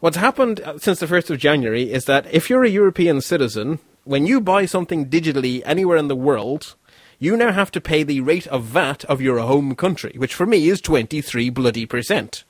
what's 0.00 0.16
happened 0.16 0.60
uh, 0.60 0.78
since 0.78 1.00
the 1.00 1.06
1st 1.06 1.30
of 1.30 1.38
January 1.38 1.90
is 1.90 2.04
that 2.06 2.26
if 2.32 2.50
you're 2.50 2.64
a 2.64 2.68
European 2.68 3.20
citizen, 3.20 3.78
when 4.04 4.26
you 4.26 4.40
buy 4.40 4.66
something 4.66 5.08
digitally 5.08 5.62
anywhere 5.64 5.96
in 5.96 6.08
the 6.08 6.16
world, 6.16 6.74
you 7.18 7.36
now 7.36 7.52
have 7.52 7.70
to 7.70 7.80
pay 7.80 8.02
the 8.02 8.20
rate 8.20 8.46
of 8.48 8.64
VAT 8.64 9.04
of 9.04 9.20
your 9.20 9.38
home 9.38 9.74
country, 9.76 10.14
which 10.16 10.34
for 10.34 10.46
me 10.46 10.68
is 10.68 10.80
23 10.80 11.50
bloody 11.50 11.86
percent. 11.86 12.44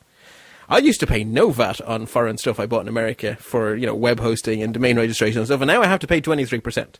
I 0.68 0.78
used 0.78 1.00
to 1.00 1.06
pay 1.06 1.24
no 1.24 1.50
VAT 1.50 1.82
on 1.82 2.06
foreign 2.06 2.38
stuff 2.38 2.58
I 2.58 2.66
bought 2.66 2.80
in 2.80 2.88
America 2.88 3.36
for, 3.36 3.76
you 3.76 3.84
know, 3.84 3.94
web 3.94 4.20
hosting 4.20 4.62
and 4.62 4.72
domain 4.72 4.96
registration 4.96 5.40
and 5.40 5.46
stuff, 5.46 5.60
and 5.60 5.68
now 5.68 5.82
I 5.82 5.86
have 5.86 6.00
to 6.00 6.06
pay 6.06 6.20
23%. 6.20 6.94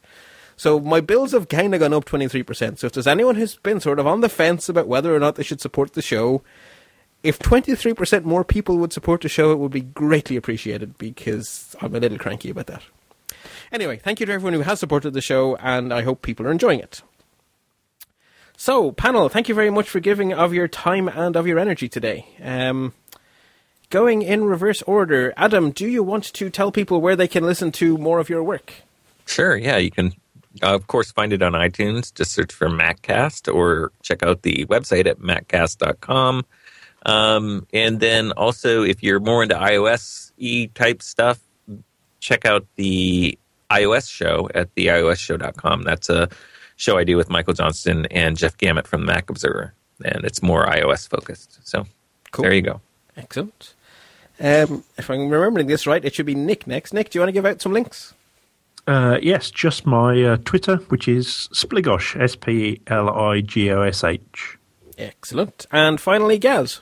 So 0.57 0.79
my 0.79 1.01
bills 1.01 1.33
have 1.33 1.49
kind 1.49 1.73
of 1.75 1.81
gone 1.81 1.95
up 1.95 2.05
23%. 2.05 2.79
So 2.79 2.87
if 2.87 2.93
there's 2.93 3.07
anyone 3.07 3.37
who's 3.37 3.57
been 3.57 3.81
sort 3.81 3.99
of 3.99 4.07
on 4.07 4.21
the 4.21 4.29
fence 4.29 4.69
about 4.69 4.89
whether 4.89 5.15
or 5.15 5.19
not 5.19 5.37
they 5.37 5.43
should 5.43 5.63
support 5.63 5.95
the 5.95 6.03
show, 6.03 6.43
if 7.23 7.39
23% 7.39 8.25
more 8.25 8.45
people 8.45 8.77
would 8.79 8.93
support 8.93 9.23
the 9.23 9.29
show, 9.29 9.53
it 9.53 9.59
would 9.59 9.73
be 9.73 9.81
greatly 9.81 10.37
appreciated 10.37 10.99
because 10.99 11.75
I'm 11.81 11.95
a 11.95 12.01
little 12.01 12.19
cranky 12.19 12.51
about 12.51 12.67
that. 12.67 12.83
Anyway, 13.73 13.97
thank 13.97 14.21
you 14.21 14.27
to 14.27 14.33
everyone 14.33 14.53
who 14.53 14.61
has 14.61 14.79
supported 14.79 15.15
the 15.15 15.23
show, 15.23 15.57
and 15.57 15.95
I 15.95 16.03
hope 16.03 16.21
people 16.21 16.47
are 16.47 16.53
enjoying 16.53 16.79
it. 16.79 17.03
So, 18.55 18.93
panel, 18.93 19.31
thank 19.31 19.49
you 19.49 19.55
very 19.55 19.71
much 19.71 19.89
for 19.89 19.99
giving 19.99 20.33
of 20.33 20.53
your 20.53 20.69
time 20.69 21.09
and 21.09 21.35
of 21.37 21.47
your 21.47 21.59
energy 21.59 21.89
today. 21.89 22.27
Um, 22.43 22.93
going 23.89 24.21
in 24.21 24.45
reverse 24.45 24.83
order, 24.83 25.33
Adam, 25.39 25.71
do 25.71 25.89
you 25.89 26.03
want 26.03 26.25
to 26.35 26.51
tell 26.51 26.71
people 26.71 27.01
where 27.01 27.17
they 27.17 27.27
can 27.27 27.45
listen 27.45 27.73
to 27.73 27.97
more 27.97 28.19
of 28.19 28.29
your 28.29 28.45
work? 28.45 28.75
Sure, 29.27 29.57
yeah, 29.57 29.79
you 29.79 29.91
can, 29.91 30.13
uh, 30.63 30.75
of 30.75 30.87
course, 30.87 31.11
find 31.11 31.33
it 31.33 31.43
on 31.43 31.53
iTunes. 31.53 32.13
Just 32.15 32.33
search 32.33 32.53
for 32.53 32.69
MacCast 32.69 33.53
or 33.53 33.91
check 34.03 34.23
out 34.23 34.43
the 34.43 34.67
website 34.67 35.07
at 35.07 35.19
maccast.com. 35.19 36.45
Um, 37.07 37.67
and 37.73 38.01
then 38.01 38.33
also, 38.33 38.83
if 38.83 39.03
you're 39.03 39.19
more 39.19 39.43
into 39.43 39.55
iOS 39.55 40.31
e 40.37 40.69
type 40.69 41.03
stuff, 41.03 41.41
check 42.21 42.45
out 42.45 42.67
the 42.77 43.39
iOS 43.81 44.11
show 44.11 44.49
at 44.55 44.75
the 44.75 44.87
iOSshow.com. 44.87 45.83
That's 45.83 46.09
a 46.11 46.29
show 46.77 46.97
I 46.99 47.05
do 47.05 47.17
with 47.17 47.31
Michael 47.31 47.55
Johnston 47.55 48.07
and 48.07 48.37
Jeff 48.37 48.57
Gamet 48.59 48.87
from 48.87 49.01
the 49.03 49.07
Mac 49.13 49.31
Observer, 49.31 49.73
and 50.05 50.25
it's 50.25 50.43
more 50.43 50.67
iOS 50.67 51.09
focused. 51.09 51.59
So 51.67 51.87
Cool. 52.31 52.43
there 52.45 52.55
you 52.55 52.63
go. 52.63 52.81
Excellent. 53.17 53.75
Um, 54.41 54.83
if 54.97 55.11
I'm 55.11 55.29
remembering 55.29 55.67
this 55.67 55.87
right, 55.87 56.05
it 56.05 56.15
should 56.15 56.27
be 56.27 56.35
Nick 56.35 56.67
next. 56.67 56.93
Nick, 56.93 57.11
do 57.11 57.19
you 57.19 57.21
want 57.21 57.29
to 57.29 57.33
give 57.33 57.47
out 57.47 57.61
some 57.61 57.73
links? 57.73 58.15
Uh, 58.87 59.19
yes, 59.23 59.51
just 59.51 59.87
my 59.87 60.21
uh, 60.25 60.37
Twitter, 60.45 60.77
which 60.89 61.07
is 61.07 61.49
Spligosh, 61.53 62.21
S 62.21 62.35
P 62.35 62.81
L 62.89 63.09
I 63.11 63.41
G 63.43 63.71
O 63.71 63.83
S 63.83 64.03
H. 64.03 64.59
Excellent. 64.99 65.67
And 65.71 66.01
finally, 66.01 66.39
Gaz. 66.39 66.81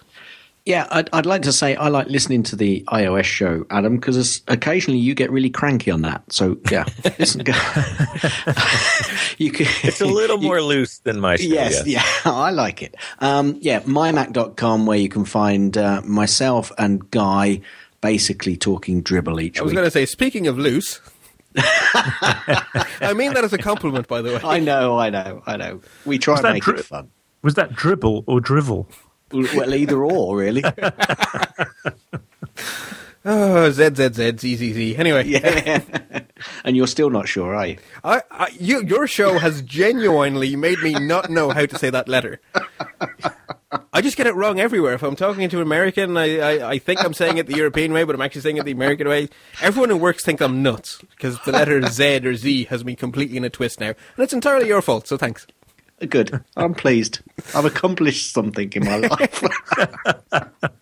Yeah, 0.67 0.87
I'd, 0.91 1.09
I'd 1.13 1.27
like 1.27 1.43
to 1.43 1.53
say 1.53 1.75
I 1.75 1.89
like 1.89 2.07
listening 2.09 2.43
to 2.45 2.57
the 2.57 2.85
iOS 2.89 3.25
show, 3.25 3.65
Adam, 3.71 3.97
because 3.97 4.43
occasionally 4.47 4.99
you 5.01 5.15
get 5.15 5.31
really 5.31 5.49
cranky 5.51 5.91
on 5.91 6.03
that. 6.03 6.23
So 6.33 6.59
yeah, 6.71 6.85
listen, 7.19 7.43
go. 7.45 7.53
you 9.39 9.51
can, 9.53 9.67
It's 9.83 10.01
a 10.01 10.07
little 10.07 10.39
you- 10.39 10.47
more 10.49 10.61
loose 10.63 10.99
than 10.99 11.19
my 11.21 11.37
show. 11.37 11.45
Yes, 11.45 11.87
yeah, 11.87 12.05
I 12.25 12.51
like 12.51 12.83
it. 12.83 12.95
Um, 13.21 13.57
yeah, 13.61 13.81
mymac.com, 13.81 14.87
where 14.87 14.99
you 14.99 15.09
can 15.09 15.25
find 15.25 15.77
uh, 15.79 16.03
myself 16.05 16.71
and 16.79 17.11
Guy 17.11 17.63
basically 18.01 18.57
talking 18.57 19.03
dribble 19.03 19.41
each 19.41 19.55
week. 19.55 19.61
I 19.61 19.65
was 19.65 19.73
going 19.73 19.85
to 19.87 19.91
say, 19.91 20.07
speaking 20.07 20.47
of 20.47 20.59
loose, 20.59 21.01
I 21.57 23.13
mean 23.17 23.33
that 23.35 23.45
as 23.45 23.53
a 23.53 23.59
compliment, 23.59 24.09
by 24.09 24.23
the 24.23 24.31
way. 24.35 24.41
I 24.45 24.59
know, 24.61 24.99
I 24.99 25.11
know, 25.11 25.43
I 25.47 25.57
know. 25.57 25.81
We 26.05 26.19
try 26.19 26.33
Was 26.35 26.41
and 26.41 26.45
that 26.49 26.53
make 26.55 26.63
dri- 26.63 26.79
it 26.79 26.85
fun. 26.85 27.11
Was 27.43 27.55
that 27.55 27.73
dribble 27.75 28.25
or 28.27 28.41
drivel? 28.41 28.87
Well, 29.33 29.75
either 29.75 30.03
or, 30.03 30.37
really. 30.37 30.65
Oh, 33.23 33.71
ZZZ, 33.71 34.41
ZZZ. 34.41 34.99
Anyway, 34.99 35.27
yeah. 35.27 35.83
and 36.65 36.75
you're 36.75 36.87
still 36.87 37.11
not 37.11 37.29
sure, 37.29 37.55
are 37.55 37.67
you? 37.67 37.77
I, 38.03 38.23
I, 38.31 38.49
you, 38.59 38.83
your 38.83 39.07
show 39.07 39.39
has 39.39 39.61
genuinely 39.61 40.57
made 40.57 40.79
me 40.79 40.95
not 40.95 41.29
know 41.29 41.51
how 41.51 41.67
to 41.67 41.79
say 41.79 41.91
that 41.91 42.09
letter. 42.09 42.41
I 43.93 44.01
just 44.01 44.17
get 44.17 44.27
it 44.27 44.35
wrong 44.35 44.59
everywhere. 44.59 44.95
If 44.95 45.03
I'm 45.03 45.17
talking 45.17 45.47
to 45.51 45.57
an 45.57 45.63
American, 45.63 46.17
I, 46.17 46.39
I, 46.39 46.71
I 46.71 46.79
think 46.79 47.05
I'm 47.05 47.13
saying 47.13 47.37
it 47.37 47.47
the 47.47 47.57
European 47.57 47.93
way, 47.93 48.05
but 48.05 48.15
I'm 48.15 48.23
actually 48.23 48.41
saying 48.41 48.57
it 48.57 48.65
the 48.65 48.73
American 48.73 49.07
way. 49.07 49.29
Everyone 49.61 49.91
who 49.91 49.99
works 49.99 50.25
thinks 50.25 50.41
I'm 50.41 50.63
nuts 50.63 50.99
because 51.11 51.39
the 51.41 51.53
letter 51.53 51.83
Z 51.83 52.27
or 52.27 52.35
Z 52.35 52.65
has 52.65 52.87
me 52.87 52.97
completely 52.97 53.37
in 53.37 53.45
a 53.45 53.51
twist 53.51 53.81
now. 53.81 53.89
And 53.89 54.25
it's 54.25 54.33
entirely 54.33 54.69
your 54.69 54.81
fault, 54.81 55.07
so 55.07 55.19
thanks. 55.19 55.47
Good. 56.09 56.43
I'm 56.57 56.75
pleased. 56.75 57.21
I've 57.55 57.67
accomplished 57.67 58.33
something 58.33 58.73
in 58.73 58.85
my 58.85 58.97
life. 58.97 59.43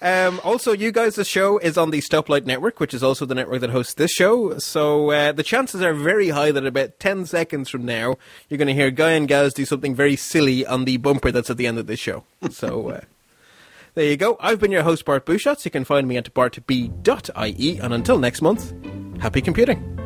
Um, 0.00 0.40
also, 0.44 0.72
you 0.72 0.92
guys' 0.92 1.16
the 1.16 1.24
show 1.24 1.58
is 1.58 1.78
on 1.78 1.90
the 1.90 2.00
Stoplight 2.00 2.44
Network, 2.44 2.80
which 2.80 2.94
is 2.94 3.02
also 3.02 3.24
the 3.24 3.34
network 3.34 3.60
that 3.60 3.70
hosts 3.70 3.94
this 3.94 4.10
show. 4.10 4.58
So 4.58 5.10
uh, 5.10 5.32
the 5.32 5.42
chances 5.42 5.82
are 5.82 5.94
very 5.94 6.28
high 6.28 6.50
that 6.52 6.66
about 6.66 6.98
10 7.00 7.26
seconds 7.26 7.68
from 7.68 7.84
now, 7.84 8.16
you're 8.48 8.58
going 8.58 8.68
to 8.68 8.74
hear 8.74 8.90
Guy 8.90 9.12
and 9.12 9.28
Gaz 9.28 9.54
do 9.54 9.64
something 9.64 9.94
very 9.94 10.16
silly 10.16 10.66
on 10.66 10.84
the 10.84 10.96
bumper 10.98 11.30
that's 11.30 11.50
at 11.50 11.56
the 11.56 11.66
end 11.66 11.78
of 11.78 11.86
this 11.86 12.00
show. 12.00 12.24
So 12.50 12.90
uh, 12.90 13.00
there 13.94 14.04
you 14.04 14.16
go. 14.16 14.36
I've 14.40 14.60
been 14.60 14.72
your 14.72 14.82
host, 14.82 15.04
Bart 15.04 15.26
Busschots. 15.26 15.64
You 15.64 15.70
can 15.70 15.84
find 15.84 16.06
me 16.06 16.16
at 16.16 16.32
bartb.ie. 16.34 17.78
And 17.78 17.94
until 17.94 18.18
next 18.18 18.42
month, 18.42 18.72
happy 19.20 19.40
computing. 19.40 20.01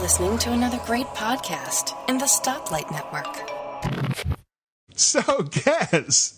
Listening 0.00 0.38
to 0.38 0.52
another 0.52 0.78
great 0.86 1.06
podcast 1.08 1.94
in 2.08 2.18
the 2.18 2.24
Stoplight 2.24 2.90
Network. 2.90 3.50
So, 4.94 5.42
guess. 5.42 6.36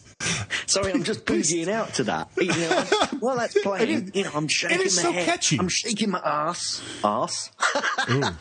Sorry, 0.66 0.92
I'm 0.92 1.02
just 1.02 1.24
boogieing 1.24 1.68
out 1.68 1.94
to 1.94 2.04
that. 2.04 2.28
You 2.40 2.46
know, 2.48 2.84
while 3.20 3.36
that's 3.36 3.60
playing, 3.62 3.88
is- 3.90 4.10
you 4.14 4.24
know, 4.24 4.30
I'm 4.34 4.46
shaking 4.48 4.80
it 4.80 4.86
is 4.86 4.96
my 4.96 5.02
so 5.02 5.12
head. 5.12 5.26
catchy. 5.26 5.58
I'm 5.58 5.68
shaking 5.68 6.10
my 6.10 6.20
ass. 6.24 6.80
Ass? 7.04 7.50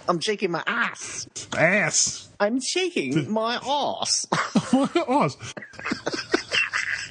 I'm 0.07 0.19
shaking 0.19 0.51
my 0.51 0.63
ass. 0.67 1.27
Ass. 1.57 2.29
I'm 2.39 2.59
shaking 2.61 3.31
my 3.31 3.55
ass. 3.55 4.25
Awesome. 4.73 5.41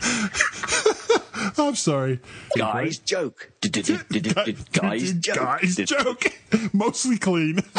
I'm 1.58 1.74
sorry. 1.74 2.20
Guys, 2.56 2.98
joke. 2.98 3.50
Guys, 3.60 5.12
joke. 5.14 5.34
Guys, 5.34 5.76
joke. 5.76 6.24
Mostly 6.72 7.18
clean. 7.18 7.60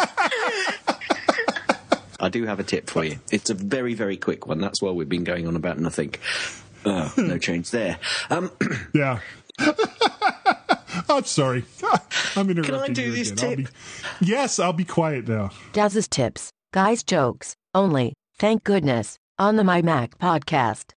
I 2.19 2.29
do 2.29 2.45
have 2.45 2.59
a 2.59 2.63
tip 2.63 2.89
for 2.89 3.03
you. 3.03 3.19
It's 3.31 3.49
a 3.49 3.53
very, 3.55 3.93
very 3.95 4.17
quick 4.17 4.45
one. 4.47 4.59
That's 4.61 4.81
why 4.81 4.91
we've 4.91 5.09
been 5.09 5.23
going 5.23 5.47
on 5.47 5.55
about 5.55 5.79
nothing. 5.79 6.13
Oh, 6.85 7.11
no 7.17 7.37
change 7.39 7.71
there. 7.71 7.97
Um, 8.29 8.51
yeah. 8.93 9.19
I'm 11.09 11.23
sorry. 11.23 11.65
I'm 12.35 12.49
interrupting 12.49 12.93
do 12.93 13.01
you 13.03 13.11
this 13.11 13.31
again. 13.31 13.49
I'll 13.49 13.55
be- 13.55 13.67
yes, 14.21 14.59
I'll 14.59 14.73
be 14.73 14.85
quiet 14.85 15.27
now. 15.27 15.49
Daz's 15.73 16.07
tips, 16.07 16.51
guys' 16.73 17.03
jokes, 17.03 17.55
only, 17.73 18.13
thank 18.37 18.63
goodness, 18.63 19.17
on 19.39 19.55
the 19.55 19.63
My 19.63 19.81
Mac 19.81 20.17
podcast. 20.19 20.91